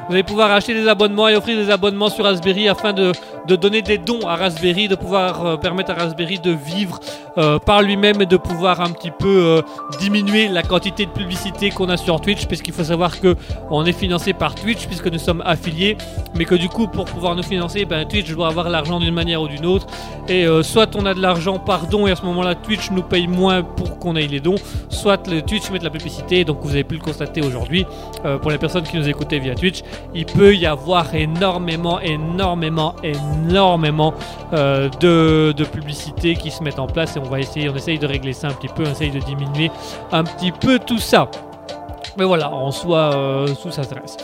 Vous 0.09 0.12
allez 0.12 0.22
pouvoir 0.22 0.51
acheter 0.51 0.74
des 0.74 0.89
abonnements 0.89 1.28
et 1.28 1.36
offrir 1.36 1.56
des 1.56 1.70
abonnements 1.70 2.10
sur 2.10 2.24
Raspberry 2.24 2.68
afin 2.68 2.93
de, 2.93 3.12
de 3.47 3.57
donner 3.57 3.83
des 3.83 3.99
dons 3.99 4.27
à 4.27 4.37
Raspberry, 4.37 4.89
de 4.89 4.95
pouvoir 4.95 5.47
euh, 5.47 5.57
permettre 5.57 5.91
à 5.91 5.95
Raspberry 5.95 6.39
de 6.39 6.51
vivre 6.51 7.01
euh, 7.36 7.59
par 7.59 7.82
lui-même 7.82 8.19
de 8.19 8.36
pouvoir 8.36 8.81
un 8.81 8.90
petit 8.90 9.11
peu 9.11 9.27
euh, 9.27 9.62
diminuer 9.98 10.47
la 10.47 10.62
quantité 10.62 11.05
de 11.05 11.11
publicité 11.11 11.70
qu'on 11.70 11.89
a 11.89 11.97
sur 11.97 12.20
Twitch, 12.20 12.47
puisqu'il 12.47 12.73
faut 12.73 12.85
savoir 12.85 13.20
que 13.20 13.35
on 13.70 13.85
est 13.85 13.93
financé 13.93 14.32
par 14.32 14.55
Twitch 14.55 14.86
puisque 14.86 15.09
nous 15.09 15.19
sommes 15.19 15.43
affiliés, 15.44 15.97
mais 16.36 16.44
que 16.44 16.55
du 16.55 16.69
coup 16.69 16.86
pour 16.86 17.06
pouvoir 17.06 17.35
nous 17.35 17.43
financer, 17.43 17.86
ben, 17.86 18.06
Twitch 18.06 18.31
doit 18.31 18.47
avoir 18.47 18.69
l'argent 18.69 19.01
d'une 19.01 19.15
manière 19.15 19.43
ou 19.43 19.48
d'une 19.48 19.66
autre, 19.66 19.86
et 20.28 20.47
euh, 20.47 20.62
soit 20.62 20.94
on 20.94 21.06
a 21.06 21.15
de 21.15 21.20
l'argent 21.20 21.59
par 21.59 21.89
don 21.89 22.06
et 22.06 22.12
à 22.12 22.16
ce 22.16 22.23
moment-là 22.23 22.55
Twitch 22.55 22.93
nous 22.93 23.02
paye 23.02 23.27
moins 23.27 23.65
pour 23.65 23.98
qu'on 23.98 24.15
ait 24.15 24.28
les 24.28 24.39
dons, 24.39 24.56
soit 24.89 25.27
le 25.27 25.43
Twitch 25.43 25.70
met 25.73 25.81
de 25.81 25.85
la 25.85 25.90
publicité, 25.90 26.44
donc 26.44 26.59
vous 26.62 26.70
avez 26.70 26.85
pu 26.85 26.94
le 26.94 27.01
constater 27.01 27.43
aujourd'hui. 27.43 27.85
Pour 28.40 28.51
les 28.51 28.56
personnes 28.59 28.85
qui 28.85 28.97
nous 28.97 29.06
écoutaient 29.09 29.39
via 29.39 29.55
Twitch, 29.55 29.82
il 30.15 30.24
peut 30.24 30.55
y 30.55 30.65
avoir 30.65 31.15
énormément, 31.15 32.01
énormément, 32.01 32.94
énormément 33.02 34.15
de, 34.52 35.52
de 35.52 35.65
publicité 35.65 36.35
qui 36.35 36.51
se 36.51 36.62
mettent 36.62 36.78
en 36.78 36.86
place 36.86 37.16
on 37.24 37.28
va 37.28 37.40
essayer, 37.40 37.68
on 37.68 37.74
essaye 37.74 37.98
de 37.98 38.06
régler 38.06 38.32
ça 38.32 38.48
un 38.48 38.52
petit 38.52 38.68
peu, 38.68 38.84
on 38.86 38.90
essaye 38.90 39.10
de 39.10 39.20
diminuer 39.20 39.70
un 40.12 40.24
petit 40.24 40.52
peu 40.52 40.78
tout 40.78 40.98
ça. 40.98 41.28
Mais 42.16 42.24
voilà, 42.24 42.51
en 42.51 42.70
soi, 42.70 43.12
euh, 43.14 43.48
tout 43.60 43.72
ça 43.72 43.82
stresse. 43.82 44.16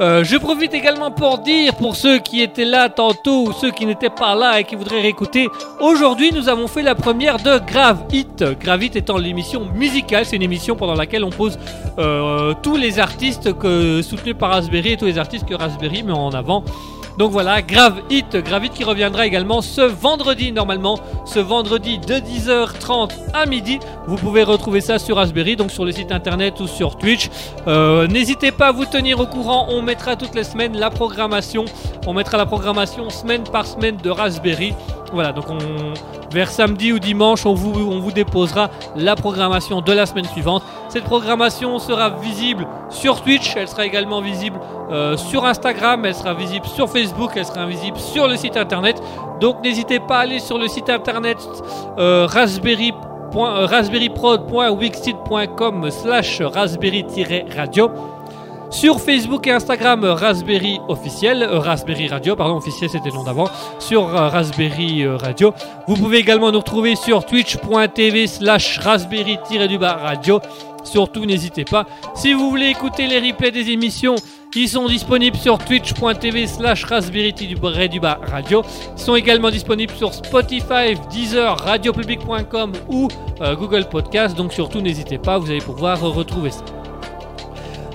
Euh, 0.00 0.22
je 0.22 0.36
profite 0.36 0.74
également 0.74 1.10
pour 1.10 1.38
dire, 1.38 1.74
pour 1.74 1.96
ceux 1.96 2.18
qui 2.18 2.40
étaient 2.40 2.64
là 2.64 2.88
tantôt 2.88 3.48
ou 3.48 3.52
ceux 3.52 3.72
qui 3.72 3.84
n'étaient 3.84 4.10
pas 4.10 4.36
là 4.36 4.60
et 4.60 4.64
qui 4.64 4.76
voudraient 4.76 5.00
réécouter, 5.00 5.48
aujourd'hui 5.80 6.30
nous 6.32 6.48
avons 6.48 6.68
fait 6.68 6.82
la 6.82 6.94
première 6.94 7.38
de 7.38 7.58
Grave 7.66 8.04
Hit. 8.12 8.44
Grave 8.60 8.84
étant 8.84 9.16
l'émission 9.16 9.66
musicale, 9.74 10.24
c'est 10.24 10.36
une 10.36 10.42
émission 10.42 10.76
pendant 10.76 10.94
laquelle 10.94 11.24
on 11.24 11.30
pose 11.30 11.58
euh, 11.98 12.54
tous 12.62 12.76
les 12.76 13.00
artistes 13.00 13.58
que, 13.58 14.00
soutenus 14.02 14.36
par 14.38 14.50
Raspberry 14.50 14.92
et 14.92 14.96
tous 14.96 15.06
les 15.06 15.18
artistes 15.18 15.46
que 15.46 15.54
Raspberry 15.54 16.04
met 16.04 16.12
en 16.12 16.30
avant. 16.30 16.62
Donc 17.18 17.32
voilà, 17.32 17.62
Grave 17.62 18.02
Hit, 18.10 18.36
Grave 18.36 18.66
Hit 18.66 18.74
qui 18.74 18.84
reviendra 18.84 19.26
également 19.26 19.60
ce 19.60 19.80
vendredi 19.80 20.52
normalement, 20.52 21.00
ce 21.24 21.40
vendredi 21.40 21.98
de 21.98 22.14
10h30 22.14 23.10
à 23.34 23.44
midi. 23.44 23.80
Vous 24.08 24.16
pouvez 24.16 24.42
retrouver 24.42 24.80
ça 24.80 24.98
sur 24.98 25.16
Raspberry, 25.16 25.54
donc 25.54 25.70
sur 25.70 25.84
le 25.84 25.92
site 25.92 26.12
internet 26.12 26.60
ou 26.60 26.66
sur 26.66 26.96
Twitch. 26.96 27.28
Euh, 27.66 28.06
N'hésitez 28.06 28.52
pas 28.52 28.68
à 28.68 28.72
vous 28.72 28.86
tenir 28.86 29.20
au 29.20 29.26
courant, 29.26 29.66
on 29.68 29.82
mettra 29.82 30.16
toutes 30.16 30.34
les 30.34 30.44
semaines 30.44 30.78
la 30.78 30.88
programmation, 30.88 31.66
on 32.06 32.14
mettra 32.14 32.38
la 32.38 32.46
programmation 32.46 33.10
semaine 33.10 33.44
par 33.44 33.66
semaine 33.66 33.98
de 33.98 34.08
Raspberry. 34.08 34.72
Voilà, 35.12 35.32
donc 35.32 35.44
on, 35.50 35.58
vers 36.32 36.50
samedi 36.50 36.90
ou 36.90 36.98
dimanche, 36.98 37.44
on 37.44 37.52
vous, 37.52 37.78
on 37.90 37.98
vous 37.98 38.10
déposera 38.10 38.70
la 38.96 39.14
programmation 39.14 39.82
de 39.82 39.92
la 39.92 40.06
semaine 40.06 40.24
suivante. 40.24 40.62
Cette 40.88 41.04
programmation 41.04 41.78
sera 41.78 42.08
visible 42.08 42.66
sur 42.88 43.20
Twitch, 43.20 43.56
elle 43.56 43.68
sera 43.68 43.84
également 43.84 44.22
visible 44.22 44.58
euh, 44.90 45.18
sur 45.18 45.44
Instagram, 45.44 46.06
elle 46.06 46.14
sera 46.14 46.32
visible 46.32 46.64
sur 46.64 46.88
Facebook, 46.88 47.32
elle 47.36 47.44
sera 47.44 47.66
visible 47.66 47.98
sur 47.98 48.26
le 48.26 48.36
site 48.36 48.56
internet. 48.56 49.02
Donc 49.38 49.62
n'hésitez 49.62 50.00
pas 50.00 50.16
à 50.16 50.20
aller 50.20 50.38
sur 50.38 50.56
le 50.56 50.66
site 50.66 50.88
internet 50.88 51.36
euh, 51.98 52.26
raspberry 52.26 52.92
euh, 53.36 53.66
raspberryprod.wixsite.com 53.66 55.90
slash 55.90 56.42
raspberry-radio 56.42 57.90
sur 58.70 59.00
Facebook 59.00 59.46
et 59.46 59.52
Instagram 59.52 60.04
Raspberry 60.04 60.78
officiel, 60.88 61.42
euh, 61.42 61.58
Raspberry 61.58 62.06
Radio, 62.06 62.36
pardon, 62.36 62.56
officiel 62.56 62.90
c'était 62.90 63.08
le 63.08 63.14
nom 63.14 63.24
d'avant, 63.24 63.48
sur 63.78 64.14
euh, 64.14 64.28
Raspberry 64.28 65.06
Radio. 65.06 65.54
Vous 65.86 65.96
pouvez 65.96 66.18
également 66.18 66.52
nous 66.52 66.58
retrouver 66.58 66.94
sur 66.94 67.24
twitch.tv 67.24 68.26
slash 68.26 68.78
raspberry-du-bas 68.78 69.94
radio. 69.94 70.40
Surtout 70.88 71.26
n'hésitez 71.26 71.64
pas. 71.64 71.86
Si 72.14 72.32
vous 72.32 72.50
voulez 72.50 72.66
écouter 72.66 73.06
les 73.06 73.20
replays 73.20 73.50
des 73.50 73.70
émissions, 73.70 74.16
ils 74.54 74.68
sont 74.68 74.88
disponibles 74.88 75.36
sur 75.36 75.58
twitch.tv 75.58 76.46
slash 76.46 76.84
raspberry-du-bas 76.84 78.18
radio. 78.26 78.62
Ils 78.96 79.00
sont 79.00 79.14
également 79.14 79.50
disponibles 79.50 79.94
sur 79.94 80.12
Spotify, 80.14 80.94
Deezer, 81.10 81.56
radiopublic.com 81.58 82.72
ou 82.88 83.08
euh, 83.40 83.54
Google 83.54 83.84
Podcast. 83.88 84.36
Donc 84.36 84.52
surtout 84.52 84.80
n'hésitez 84.80 85.18
pas, 85.18 85.38
vous 85.38 85.50
allez 85.50 85.60
pouvoir 85.60 86.00
retrouver 86.00 86.50
ça. 86.50 86.64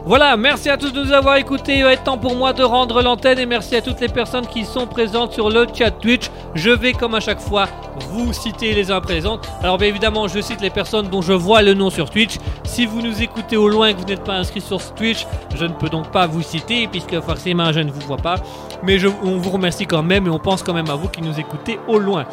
Voilà, 0.05 0.35
merci 0.35 0.69
à 0.69 0.75
tous 0.75 0.91
de 0.91 1.01
nous 1.01 1.13
avoir 1.13 1.37
écoutés. 1.37 1.77
Il 1.77 1.83
va 1.85 1.93
être 1.93 2.03
temps 2.03 2.17
pour 2.17 2.35
moi 2.35 2.51
de 2.51 2.61
rendre 2.61 3.01
l'antenne 3.01 3.39
et 3.39 3.45
merci 3.45 3.77
à 3.77 3.81
toutes 3.81 4.01
les 4.01 4.09
personnes 4.09 4.45
qui 4.45 4.65
sont 4.65 4.85
présentes 4.85 5.31
sur 5.31 5.49
le 5.49 5.65
chat 5.73 5.91
Twitch. 5.91 6.29
Je 6.55 6.71
vais, 6.71 6.91
comme 6.91 7.15
à 7.15 7.21
chaque 7.21 7.39
fois, 7.39 7.69
vous 8.09 8.33
citer 8.33 8.73
les 8.73 8.91
uns 8.91 8.97
après. 8.97 9.21
Alors 9.61 9.77
bien 9.77 9.87
évidemment, 9.87 10.27
je 10.27 10.41
cite 10.41 10.59
les 10.59 10.69
personnes 10.69 11.07
dont 11.07 11.21
je 11.21 11.31
vois 11.31 11.61
le 11.61 11.73
nom 11.73 11.89
sur 11.89 12.09
Twitch. 12.09 12.35
Si 12.65 12.85
vous 12.85 13.01
nous 13.01 13.21
écoutez 13.21 13.55
au 13.55 13.69
loin 13.69 13.87
et 13.87 13.93
que 13.93 13.99
vous 13.99 14.05
n'êtes 14.05 14.25
pas 14.25 14.33
inscrit 14.33 14.59
sur 14.59 14.81
Twitch, 14.93 15.25
je 15.55 15.65
ne 15.65 15.73
peux 15.73 15.87
donc 15.87 16.11
pas 16.11 16.27
vous 16.27 16.41
citer 16.41 16.85
puisque 16.87 17.17
forcément 17.21 17.71
je 17.71 17.79
ne 17.79 17.89
vous 17.89 18.01
vois 18.01 18.17
pas. 18.17 18.35
Mais 18.83 18.97
on 19.23 19.37
vous 19.37 19.51
remercie 19.51 19.85
quand 19.85 20.03
même 20.03 20.27
et 20.27 20.29
on 20.29 20.39
pense 20.39 20.63
quand 20.63 20.73
même 20.73 20.89
à 20.89 20.95
vous 20.95 21.07
qui 21.07 21.21
nous 21.21 21.39
écoutez 21.39 21.79
au 21.87 21.97
loin. 21.97 22.25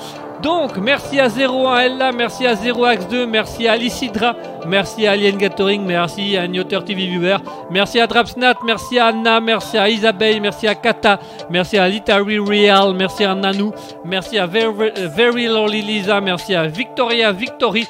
Donc, 0.43 0.79
merci 0.79 1.21
à 1.21 1.29
01 1.29 1.79
Ella, 1.81 2.13
merci 2.13 2.47
à 2.47 2.55
0ax2, 2.55 3.27
merci 3.27 3.69
à 3.69 3.73
Alicidra, 3.73 4.35
merci 4.67 5.07
à 5.07 5.13
Alien 5.13 5.37
Gathering, 5.37 5.85
merci 5.85 6.37
à 6.37 6.49
Nioter 6.49 6.83
TV 6.85 7.07
Viewer, 7.07 7.37
merci 7.71 8.01
à 8.01 8.07
Drapsnat, 8.07 8.55
merci 8.65 8.99
à 8.99 9.07
Anna, 9.07 9.41
merci 9.41 9.77
à 9.77 9.89
Isabelle, 9.89 10.41
merci 10.41 10.67
à 10.67 10.75
Kata, 10.75 11.19
merci 11.51 11.77
à 11.77 11.89
Litari 11.89 12.39
Real, 12.39 12.95
merci 12.95 13.25
à 13.25 13.35
Nanou, 13.35 13.73
merci 14.05 14.39
à 14.39 14.47
Very, 14.47 14.93
Very 15.15 15.47
Lolly 15.47 15.83
Lisa, 15.83 16.21
merci 16.21 16.55
à 16.55 16.67
Victoria 16.67 17.33
Victory 17.33 17.87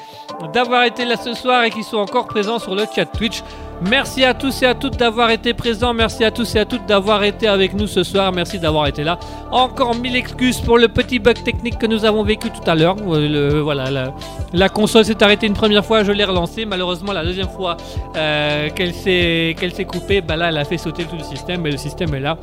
d'avoir 0.53 0.83
été 0.83 1.05
là 1.05 1.15
ce 1.17 1.33
soir 1.33 1.63
et 1.63 1.69
qui 1.69 1.83
sont 1.83 1.97
encore 1.97 2.27
présents 2.27 2.59
sur 2.59 2.75
le 2.75 2.83
chat 2.93 3.05
Twitch. 3.05 3.43
Merci 3.89 4.23
à 4.23 4.35
tous 4.35 4.61
et 4.61 4.67
à 4.67 4.75
toutes 4.75 4.97
d'avoir 4.97 5.31
été 5.31 5.55
présents. 5.55 5.93
Merci 5.93 6.23
à 6.23 6.29
tous 6.29 6.55
et 6.55 6.59
à 6.59 6.65
toutes 6.65 6.85
d'avoir 6.85 7.23
été 7.23 7.47
avec 7.47 7.73
nous 7.73 7.87
ce 7.87 8.03
soir. 8.03 8.31
Merci 8.31 8.59
d'avoir 8.59 8.85
été 8.85 9.03
là. 9.03 9.17
Encore 9.49 9.95
mille 9.95 10.15
excuses 10.15 10.61
pour 10.61 10.77
le 10.77 10.87
petit 10.87 11.17
bug 11.17 11.41
technique 11.43 11.79
que 11.79 11.87
nous 11.87 12.05
avons 12.05 12.23
vécu 12.23 12.51
tout 12.51 12.69
à 12.69 12.75
l'heure. 12.75 12.95
Euh, 13.07 13.61
Voilà, 13.63 14.11
la, 14.53 14.69
console 14.69 15.05
s'est 15.05 15.23
arrêtée 15.23 15.47
une 15.47 15.55
première 15.55 15.83
fois, 15.83 16.03
je 16.03 16.11
l'ai 16.11 16.25
relancée. 16.25 16.63
Malheureusement, 16.65 17.11
la 17.11 17.23
deuxième 17.23 17.49
fois 17.49 17.75
euh, 18.15 18.69
qu'elle 18.69 18.93
s'est 18.93 19.85
coupée, 19.87 20.21
bah 20.21 20.35
là, 20.35 20.49
elle 20.49 20.57
a 20.57 20.65
fait 20.65 20.77
sauter 20.77 21.05
tout 21.05 21.17
le 21.17 21.23
système, 21.23 21.61
mais 21.61 21.71
le 21.71 21.77
système 21.77 22.13
est 22.13 22.19
là. 22.19 22.37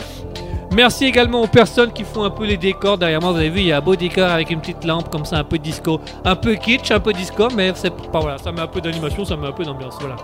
Merci 0.75 1.07
également 1.07 1.43
aux 1.43 1.47
personnes 1.47 1.93
qui 1.93 2.03
font 2.03 2.25
un 2.25 2.31
peu 2.31 2.47
les 2.47 2.57
décors. 2.57 2.99
Derrière 2.99 3.21
moi, 3.21 3.31
vous 3.31 3.39
avez 3.39 3.49
vu, 3.49 3.61
il 3.61 3.67
y 3.67 3.73
a 3.73 3.79
un 3.79 3.81
beau 3.81 3.95
décor 3.95 4.29
avec 4.29 4.51
une 4.51 4.61
petite 4.61 4.85
lampe 4.85 5.09
comme 5.09 5.25
ça, 5.25 5.39
un 5.39 5.45
peu 5.45 5.59
disco, 5.59 6.01
un 6.25 6.35
peu 6.35 6.55
kitsch, 6.57 6.91
un 6.91 7.01
peu 7.01 7.13
disco, 7.13 7.49
mais 7.57 7.73
ça 7.75 8.53
met 8.53 8.61
un 8.61 8.67
peu 8.67 8.81
d'animation, 8.81 9.25
ça 9.25 9.37
met 9.37 9.47
un 9.47 9.53
peu 9.53 9.65
d'ambiance. 9.65 9.97
Voilà. 10.01 10.17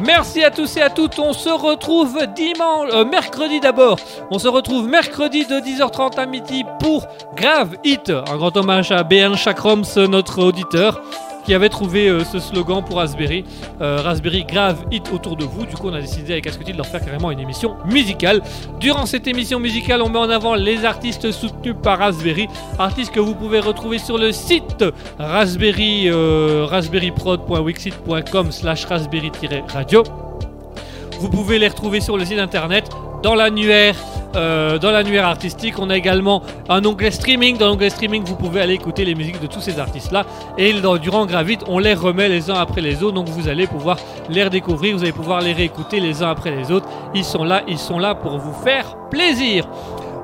Merci 0.00 0.44
à 0.44 0.50
tous 0.50 0.76
et 0.76 0.80
à 0.80 0.90
toutes. 0.90 1.18
On 1.18 1.32
se 1.32 1.48
retrouve 1.48 2.24
dimanche, 2.36 2.88
euh, 2.92 3.04
mercredi 3.04 3.58
d'abord. 3.58 3.98
On 4.30 4.38
se 4.38 4.46
retrouve 4.46 4.86
mercredi 4.86 5.44
de 5.44 5.58
10h30 5.58 6.18
à 6.18 6.26
midi 6.26 6.64
pour 6.78 7.04
Grave 7.34 7.76
Hit. 7.82 8.10
Un 8.10 8.36
grand 8.36 8.56
hommage 8.56 8.92
à 8.92 9.02
BN 9.02 9.34
Chakroms, 9.34 9.82
notre 10.08 10.42
auditeur, 10.44 11.00
qui 11.48 11.54
avait 11.54 11.70
trouvé 11.70 12.08
euh, 12.08 12.24
ce 12.24 12.38
slogan 12.40 12.84
pour 12.84 12.96
Raspberry. 12.96 13.42
Euh, 13.80 14.02
Raspberry 14.02 14.44
Grave 14.44 14.84
Hit 14.92 15.10
autour 15.14 15.34
de 15.34 15.46
vous. 15.46 15.64
Du 15.64 15.76
coup, 15.76 15.88
on 15.88 15.94
a 15.94 16.00
décidé 16.02 16.34
avec 16.34 16.46
Asketil 16.46 16.74
de 16.74 16.76
leur 16.76 16.86
faire 16.86 17.02
carrément 17.02 17.30
une 17.30 17.40
émission 17.40 17.78
musicale. 17.90 18.42
Durant 18.80 19.06
cette 19.06 19.26
émission 19.26 19.58
musicale, 19.58 20.02
on 20.02 20.10
met 20.10 20.18
en 20.18 20.28
avant 20.28 20.54
les 20.54 20.84
artistes 20.84 21.30
soutenus 21.30 21.74
par 21.82 22.00
Raspberry. 22.00 22.48
Artistes 22.78 23.14
que 23.14 23.20
vous 23.20 23.34
pouvez 23.34 23.60
retrouver 23.60 23.98
sur 23.98 24.18
le 24.18 24.30
site 24.30 24.84
raspberry, 25.18 26.10
euh, 26.10 26.66
raspberryprod.wixit.com 26.68 28.52
slash 28.52 28.84
raspberry-radio. 28.84 30.27
Vous 31.18 31.28
pouvez 31.28 31.58
les 31.58 31.68
retrouver 31.68 32.00
sur 32.00 32.16
le 32.16 32.24
site 32.24 32.38
internet, 32.38 32.90
dans 33.24 33.34
l'annuaire, 33.34 33.96
euh, 34.36 34.78
dans 34.78 34.92
l'annuaire 34.92 35.26
artistique. 35.26 35.74
On 35.78 35.90
a 35.90 35.96
également 35.96 36.42
un 36.68 36.84
onglet 36.84 37.10
streaming. 37.10 37.56
Dans 37.58 37.66
l'onglet 37.66 37.90
streaming, 37.90 38.22
vous 38.24 38.36
pouvez 38.36 38.60
aller 38.60 38.74
écouter 38.74 39.04
les 39.04 39.16
musiques 39.16 39.40
de 39.40 39.48
tous 39.48 39.60
ces 39.60 39.80
artistes-là. 39.80 40.24
Et 40.56 40.72
durant 41.02 41.26
Gravite, 41.26 41.64
on 41.66 41.80
les 41.80 41.94
remet 41.94 42.28
les 42.28 42.50
uns 42.50 42.54
après 42.54 42.80
les 42.80 43.02
autres. 43.02 43.14
Donc 43.14 43.28
vous 43.28 43.48
allez 43.48 43.66
pouvoir 43.66 43.98
les 44.28 44.44
redécouvrir, 44.44 44.96
vous 44.96 45.02
allez 45.02 45.12
pouvoir 45.12 45.40
les 45.40 45.52
réécouter 45.52 45.98
les 45.98 46.22
uns 46.22 46.30
après 46.30 46.52
les 46.52 46.70
autres. 46.70 46.86
Ils 47.14 47.24
sont 47.24 47.42
là, 47.42 47.62
ils 47.66 47.78
sont 47.78 47.98
là 47.98 48.14
pour 48.14 48.38
vous 48.38 48.54
faire 48.62 48.96
plaisir. 49.10 49.66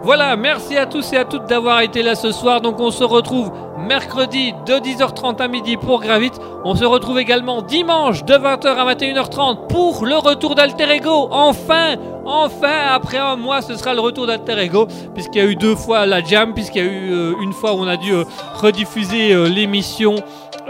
Voilà, 0.05 0.37
merci 0.37 0.77
à 0.77 0.85
tous 0.85 1.15
et 1.15 1.17
à 1.17 1.25
toutes 1.25 1.47
d'avoir 1.47 1.81
été 1.81 2.03
là 2.03 2.15
ce 2.15 2.31
soir. 2.31 2.61
Donc 2.61 2.79
on 2.79 2.91
se 2.91 3.03
retrouve 3.05 3.51
mercredi 3.79 4.53
de 4.67 4.75
10h30 4.75 5.41
à 5.41 5.49
midi 5.49 5.79
pour 5.79 6.03
Gravite. 6.03 6.39
On 6.63 6.75
se 6.75 6.85
retrouve 6.85 7.19
également 7.19 7.63
dimanche 7.63 8.23
de 8.23 8.35
20h 8.35 8.67
à 8.67 8.95
21h30 8.95 9.67
pour 9.67 10.05
le 10.05 10.17
retour 10.17 10.57
d'Alter 10.57 10.91
Ego. 10.91 11.29
Enfin, 11.31 11.95
enfin, 12.27 12.89
après 12.91 13.17
un 13.17 13.37
mois, 13.37 13.63
ce 13.63 13.77
sera 13.77 13.95
le 13.95 14.01
retour 14.01 14.27
d'Alter 14.27 14.59
Ego, 14.59 14.87
puisqu'il 15.15 15.43
y 15.43 15.47
a 15.47 15.49
eu 15.49 15.57
deux 15.57 15.75
fois 15.75 16.05
la 16.05 16.23
jam, 16.23 16.53
puisqu'il 16.53 16.85
y 16.85 16.87
a 16.87 16.91
eu 16.91 17.13
euh, 17.13 17.33
une 17.41 17.55
fois 17.55 17.73
où 17.73 17.79
on 17.79 17.89
a 17.89 17.97
dû 17.97 18.13
euh, 18.13 18.25
rediffuser 18.57 19.33
euh, 19.33 19.49
l'émission. 19.49 20.17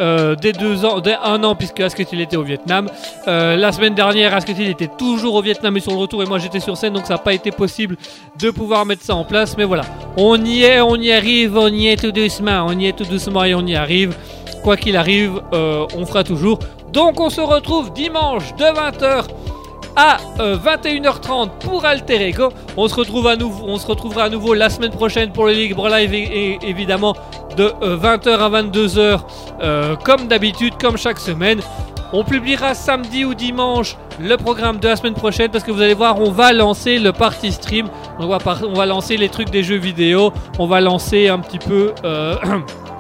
Euh, 0.00 0.34
dès 0.34 0.52
deux 0.52 0.84
ans, 0.84 1.00
dès 1.00 1.16
un 1.22 1.42
an, 1.44 1.54
puisque 1.54 1.80
Asketil 1.80 2.20
était 2.20 2.36
au 2.36 2.42
Vietnam. 2.42 2.88
Euh, 3.28 3.56
la 3.56 3.72
semaine 3.72 3.94
dernière, 3.94 4.34
Asketil 4.34 4.68
était 4.68 4.88
toujours 4.88 5.34
au 5.34 5.42
Vietnam 5.42 5.76
et 5.76 5.80
sur 5.80 5.92
le 5.92 5.98
retour, 5.98 6.22
et 6.22 6.26
moi 6.26 6.38
j'étais 6.38 6.60
sur 6.60 6.76
scène, 6.76 6.94
donc 6.94 7.06
ça 7.06 7.14
n'a 7.14 7.18
pas 7.18 7.34
été 7.34 7.50
possible 7.50 7.96
de 8.38 8.50
pouvoir 8.50 8.86
mettre 8.86 9.02
ça 9.02 9.14
en 9.14 9.24
place. 9.24 9.56
Mais 9.56 9.64
voilà, 9.64 9.84
on 10.16 10.42
y 10.44 10.62
est, 10.62 10.80
on 10.80 10.96
y 10.96 11.12
arrive, 11.12 11.56
on 11.56 11.68
y 11.68 11.88
est 11.88 11.96
tout 11.96 12.12
doucement, 12.12 12.66
on 12.68 12.78
y 12.78 12.86
est 12.86 12.92
tout 12.96 13.04
doucement 13.04 13.44
et 13.44 13.54
on 13.54 13.66
y 13.66 13.76
arrive. 13.76 14.16
Quoi 14.62 14.76
qu'il 14.76 14.96
arrive, 14.96 15.42
euh, 15.52 15.86
on 15.96 16.06
fera 16.06 16.24
toujours. 16.24 16.58
Donc 16.92 17.20
on 17.20 17.28
se 17.28 17.40
retrouve 17.40 17.92
dimanche 17.92 18.54
de 18.56 18.64
20h 18.64 19.26
à 19.96 20.18
euh, 20.40 20.56
21h30 20.56 21.50
pour 21.60 21.84
Alter 21.84 22.28
Ego. 22.28 22.52
On 22.76 22.88
se, 22.88 22.94
retrouve 22.94 23.26
à 23.26 23.36
nouveau, 23.36 23.64
on 23.66 23.78
se 23.78 23.86
retrouvera 23.86 24.24
à 24.24 24.28
nouveau 24.28 24.54
la 24.54 24.70
semaine 24.70 24.90
prochaine 24.90 25.32
pour 25.32 25.46
le 25.46 25.52
Libre 25.52 25.88
Live 25.88 26.14
évidemment 26.62 27.14
de 27.56 27.72
euh, 27.82 27.96
20h 27.96 28.30
à 28.30 28.50
22h 28.62 29.20
euh, 29.62 29.96
comme 29.96 30.26
d'habitude, 30.26 30.74
comme 30.80 30.96
chaque 30.96 31.18
semaine. 31.18 31.60
On 32.12 32.22
publiera 32.22 32.74
samedi 32.74 33.24
ou 33.24 33.34
dimanche 33.34 33.96
le 34.20 34.36
programme 34.36 34.78
de 34.78 34.86
la 34.86 34.96
semaine 34.96 35.14
prochaine 35.14 35.50
parce 35.50 35.64
que 35.64 35.72
vous 35.72 35.82
allez 35.82 35.94
voir, 35.94 36.20
on 36.20 36.30
va 36.30 36.52
lancer 36.52 36.98
le 36.98 37.12
party 37.12 37.50
stream. 37.50 37.88
On 38.20 38.28
va, 38.28 38.86
lancer 38.86 39.16
les 39.16 39.28
trucs 39.28 39.50
des 39.50 39.64
jeux 39.64 39.78
vidéo. 39.78 40.32
On 40.58 40.66
va 40.66 40.80
lancer 40.80 41.28
un 41.28 41.40
petit 41.40 41.58
peu. 41.58 41.92
euh, 42.04 42.36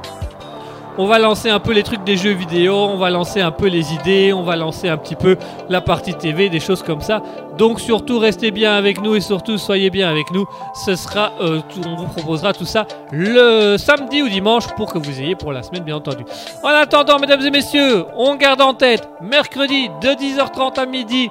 On 0.96 1.06
va 1.06 1.18
lancer 1.18 1.50
un 1.50 1.58
peu 1.58 1.72
les 1.72 1.82
trucs 1.82 2.04
des 2.04 2.16
jeux 2.16 2.34
vidéo, 2.34 2.72
on 2.76 2.96
va 2.96 3.10
lancer 3.10 3.40
un 3.40 3.50
peu 3.50 3.66
les 3.66 3.92
idées, 3.92 4.32
on 4.32 4.44
va 4.44 4.54
lancer 4.54 4.88
un 4.88 4.96
petit 4.96 5.16
peu 5.16 5.36
la 5.68 5.80
partie 5.80 6.14
TV, 6.14 6.48
des 6.48 6.60
choses 6.60 6.84
comme 6.84 7.00
ça. 7.00 7.20
Donc 7.58 7.80
surtout 7.80 8.20
restez 8.20 8.52
bien 8.52 8.76
avec 8.76 9.02
nous 9.02 9.16
et 9.16 9.20
surtout 9.20 9.58
soyez 9.58 9.90
bien 9.90 10.08
avec 10.08 10.30
nous. 10.30 10.46
Ce 10.86 10.94
sera, 10.94 11.32
euh, 11.40 11.60
on 11.84 11.96
vous 11.96 12.06
proposera 12.06 12.52
tout 12.52 12.64
ça 12.64 12.86
le 13.10 13.76
samedi 13.76 14.22
ou 14.22 14.28
dimanche 14.28 14.68
pour 14.76 14.92
que 14.92 14.98
vous 14.98 15.20
ayez 15.20 15.34
pour 15.34 15.52
la 15.52 15.64
semaine 15.64 15.82
bien 15.82 15.96
entendu. 15.96 16.24
En 16.62 16.68
attendant, 16.68 17.18
mesdames 17.18 17.44
et 17.44 17.50
messieurs, 17.50 18.04
on 18.16 18.36
garde 18.36 18.60
en 18.60 18.74
tête 18.74 19.08
mercredi 19.20 19.88
de 20.00 20.08
10h30 20.10 20.78
à 20.78 20.86
midi. 20.86 21.28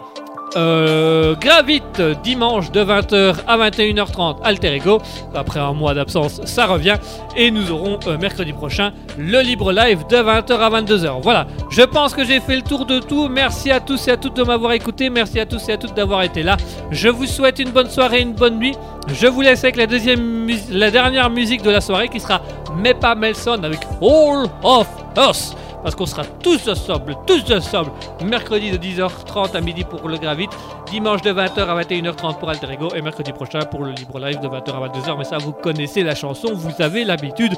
Euh, 0.56 1.36
Gravite 1.36 2.02
dimanche 2.24 2.72
de 2.72 2.84
20h 2.84 3.36
à 3.48 3.58
21h30 3.58 4.38
Alter 4.44 4.76
Ego. 4.76 5.02
Après 5.34 5.60
un 5.60 5.74
mois 5.74 5.94
d'absence 5.94 6.42
ça 6.46 6.66
revient. 6.68 6.96
Et 7.36 7.52
nous 7.52 7.72
aurons 7.72 8.00
euh, 8.08 8.18
mercredi 8.18 8.54
prochain 8.54 8.92
le 9.18 9.42
libre 9.42 9.72
live 9.72 10.06
de 10.10 10.18
20h 10.18 10.54
à 10.54 10.70
22h 10.82 11.22
voilà. 11.22 11.48
Je 11.70 11.82
pense 11.82 12.14
que 12.14 12.24
j'ai 12.24 12.40
fait 12.40 12.56
le 12.56 12.62
tour 12.62 12.86
de 12.86 13.00
tout. 13.00 13.30
Merci 13.30 13.72
à 13.72 13.80
tous 13.80 14.08
et 14.08 14.12
à 14.12 14.18
toutes 14.18 14.36
de 14.36 14.44
m'avoir 14.44 14.74
écouté. 14.74 15.10
Merci 15.10 15.40
à 15.40 15.46
tous 15.46 15.68
et 15.70 15.74
à 15.74 15.78
toutes 15.78 15.96
d'avoir 15.96 16.24
été 16.24 16.44
là. 16.44 16.58
Je 16.92 17.10
vous 17.10 17.26
souhaite 17.26 17.60
une 17.60 17.72
bonne 17.72 17.90
soirée 17.90 18.22
une 18.22 18.34
bonne 18.34 18.60
nuit. 18.60 18.76
Je 19.08 19.28
vous 19.28 19.42
laisse 19.42 19.64
avec 19.64 19.76
la 19.76 19.88
deuxième 19.88 20.48
la 20.70 20.92
dernière 20.92 21.30
musique 21.30 21.62
de 21.62 21.72
la 21.72 21.82
soirée 21.82 22.10
qui 22.10 22.20
sera 22.20 22.42
Mepa 22.78 23.16
Melson 23.16 23.60
avec 23.64 23.80
All 24.02 24.46
of 24.64 24.88
Us 25.18 25.56
parce 25.84 25.96
qu'on 25.96 26.06
sera 26.06 26.24
tous 26.26 26.68
ensemble, 26.68 27.16
tous 27.28 27.52
ensemble, 27.52 27.92
mercredi 28.24 28.72
de 28.72 28.78
10h30 28.78 29.56
à 29.56 29.62
midi 29.62 29.84
pour 29.84 30.08
le 30.08 30.18
Gravite, 30.18 30.52
dimanche 30.90 31.22
de 31.22 31.32
20h 31.32 31.60
à 31.60 31.82
21h30 31.82 32.40
pour 32.40 32.50
Alter 32.50 32.72
Ego 32.72 32.90
et 32.96 33.02
mercredi 33.02 33.34
prochain 33.34 33.60
pour 33.60 33.84
le 33.84 33.92
Libre 33.92 34.20
Live 34.20 34.40
de 34.40 34.48
20h 34.48 34.72
à 34.72 34.88
22h. 34.88 35.18
Mais 35.18 35.26
ça, 35.26 35.38
vous 35.38 35.52
connaissez 35.52 36.04
la 36.04 36.16
chanson, 36.16 36.54
vous 36.54 36.82
avez 36.82 37.04
l'habitude. 37.04 37.54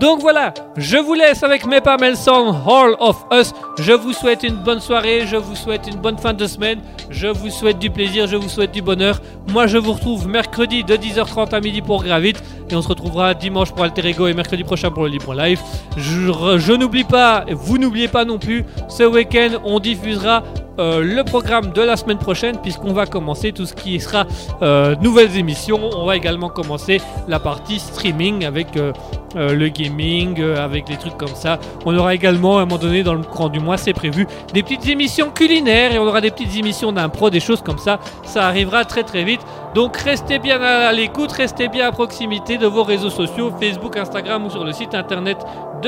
Donc 0.00 0.20
voilà, 0.20 0.52
je 0.76 0.96
vous 0.96 1.14
laisse 1.14 1.42
avec 1.42 1.66
Mepa 1.66 1.96
Melson, 1.96 2.54
Hall 2.66 2.96
of 2.98 3.24
Us. 3.32 3.52
Je 3.78 3.92
vous 3.92 4.12
souhaite 4.12 4.42
une 4.42 4.56
bonne 4.56 4.80
soirée, 4.80 5.26
je 5.26 5.36
vous 5.36 5.54
souhaite 5.54 5.86
une 5.86 5.98
bonne 5.98 6.18
fin 6.18 6.32
de 6.32 6.46
semaine, 6.46 6.80
je 7.10 7.28
vous 7.28 7.50
souhaite 7.50 7.78
du 7.78 7.90
plaisir, 7.90 8.26
je 8.26 8.36
vous 8.36 8.48
souhaite 8.48 8.72
du 8.72 8.82
bonheur. 8.82 9.20
Moi, 9.48 9.66
je 9.66 9.78
vous 9.78 9.92
retrouve 9.92 10.26
mercredi 10.26 10.82
de 10.82 10.96
10h30 10.96 11.54
à 11.54 11.60
midi 11.60 11.82
pour 11.82 12.02
Gravite 12.02 12.42
et 12.70 12.74
on 12.74 12.82
se 12.82 12.88
retrouvera 12.88 13.34
dimanche 13.34 13.70
pour 13.70 13.84
Alter 13.84 14.08
Ego 14.08 14.26
et 14.26 14.34
mercredi 14.34 14.64
prochain 14.64 14.90
pour 14.90 15.04
le 15.04 15.10
Libre 15.10 15.34
Live. 15.34 15.60
Je, 15.96 16.32
je 16.58 16.72
n'oublie 16.72 17.04
pas, 17.04 17.44
vous 17.50 17.78
n'oubliez 17.78 18.08
pas 18.08 18.24
non 18.24 18.38
plus, 18.38 18.64
ce 18.88 19.04
week-end, 19.04 19.58
on 19.64 19.78
diffusera 19.78 20.42
euh, 20.78 21.02
le 21.02 21.22
programme 21.22 21.72
de 21.72 21.82
la 21.82 21.96
semaine 21.96 22.18
prochaine 22.18 22.56
puisqu'on 22.58 22.92
va 22.92 23.06
commencer 23.06 23.52
tout 23.52 23.66
ce 23.66 23.74
qui 23.74 24.00
sera 24.00 24.26
euh, 24.62 24.96
nouvelles 24.96 25.36
émissions. 25.36 25.90
On 25.94 26.06
va 26.06 26.16
également 26.16 26.48
commencer 26.48 27.00
la 27.28 27.38
partie 27.38 27.78
streaming 27.78 28.44
avec 28.44 28.76
euh, 28.76 28.92
le 29.34 29.68
gaming, 29.68 30.42
avec 30.42 30.86
des 30.86 30.96
trucs 30.96 31.16
comme 31.16 31.34
ça. 31.34 31.58
On 31.86 31.96
aura 31.96 32.14
également 32.14 32.58
à 32.58 32.62
un 32.62 32.64
moment 32.64 32.80
donné 32.80 33.02
dans 33.02 33.14
le 33.14 33.22
courant 33.22 33.48
du 33.48 33.60
mois, 33.60 33.76
c'est 33.76 33.92
prévu, 33.92 34.26
des 34.52 34.62
petites 34.62 34.86
émissions 34.88 35.30
culinaires 35.30 35.92
et 35.92 35.98
on 35.98 36.06
aura 36.06 36.20
des 36.20 36.30
petites 36.30 36.56
émissions 36.56 36.92
d'impro, 36.92 37.30
des 37.30 37.40
choses 37.40 37.62
comme 37.62 37.78
ça. 37.78 37.98
Ça 38.24 38.46
arrivera 38.46 38.84
très 38.84 39.02
très 39.02 39.24
vite. 39.24 39.40
Donc 39.74 39.96
restez 39.96 40.38
bien 40.38 40.60
à 40.60 40.92
l'écoute, 40.92 41.32
restez 41.32 41.68
bien 41.68 41.88
à 41.88 41.92
proximité 41.92 42.58
de 42.58 42.66
vos 42.66 42.82
réseaux 42.82 43.10
sociaux, 43.10 43.52
Facebook, 43.58 43.96
Instagram 43.96 44.44
ou 44.44 44.50
sur 44.50 44.64
le 44.64 44.72
site 44.72 44.94
internet 44.94 45.38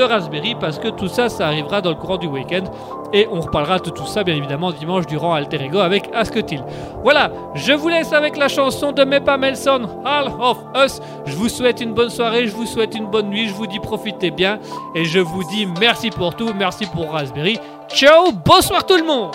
Raspberry 0.01 0.55
parce 0.55 0.79
que 0.79 0.89
tout 0.89 1.07
ça, 1.07 1.29
ça 1.29 1.47
arrivera 1.47 1.81
dans 1.81 1.89
le 1.89 1.95
courant 1.95 2.17
du 2.17 2.27
week-end. 2.27 2.63
Et 3.13 3.27
on 3.31 3.39
reparlera 3.39 3.79
de 3.79 3.89
tout 3.89 4.05
ça, 4.05 4.23
bien 4.23 4.35
évidemment, 4.35 4.71
dimanche 4.71 5.05
durant 5.05 5.33
Alter 5.33 5.63
Ego 5.63 5.79
avec 5.79 6.09
Asketil. 6.13 6.63
Voilà, 7.03 7.31
je 7.53 7.71
vous 7.71 7.87
laisse 7.87 8.11
avec 8.13 8.35
la 8.35 8.47
chanson 8.47 8.91
de 8.91 9.03
Mepa 9.03 9.37
Melson, 9.37 9.87
All 10.03 10.27
of 10.39 10.57
Us. 10.75 11.01
Je 11.25 11.35
vous 11.35 11.49
souhaite 11.49 11.81
une 11.81 11.93
bonne 11.93 12.09
soirée, 12.09 12.47
je 12.47 12.55
vous 12.55 12.65
souhaite 12.65 12.95
une 12.95 13.07
bonne 13.07 13.29
nuit, 13.29 13.47
je 13.47 13.53
vous 13.53 13.67
dis 13.67 13.79
profitez 13.79 14.31
bien. 14.31 14.59
Et 14.95 15.05
je 15.05 15.19
vous 15.19 15.43
dis 15.45 15.67
merci 15.79 16.09
pour 16.09 16.35
tout, 16.35 16.51
merci 16.57 16.85
pour 16.87 17.11
Raspberry. 17.11 17.59
Ciao, 17.87 18.31
bonsoir 18.31 18.85
tout 18.85 18.97
le 18.97 19.05
monde 19.05 19.31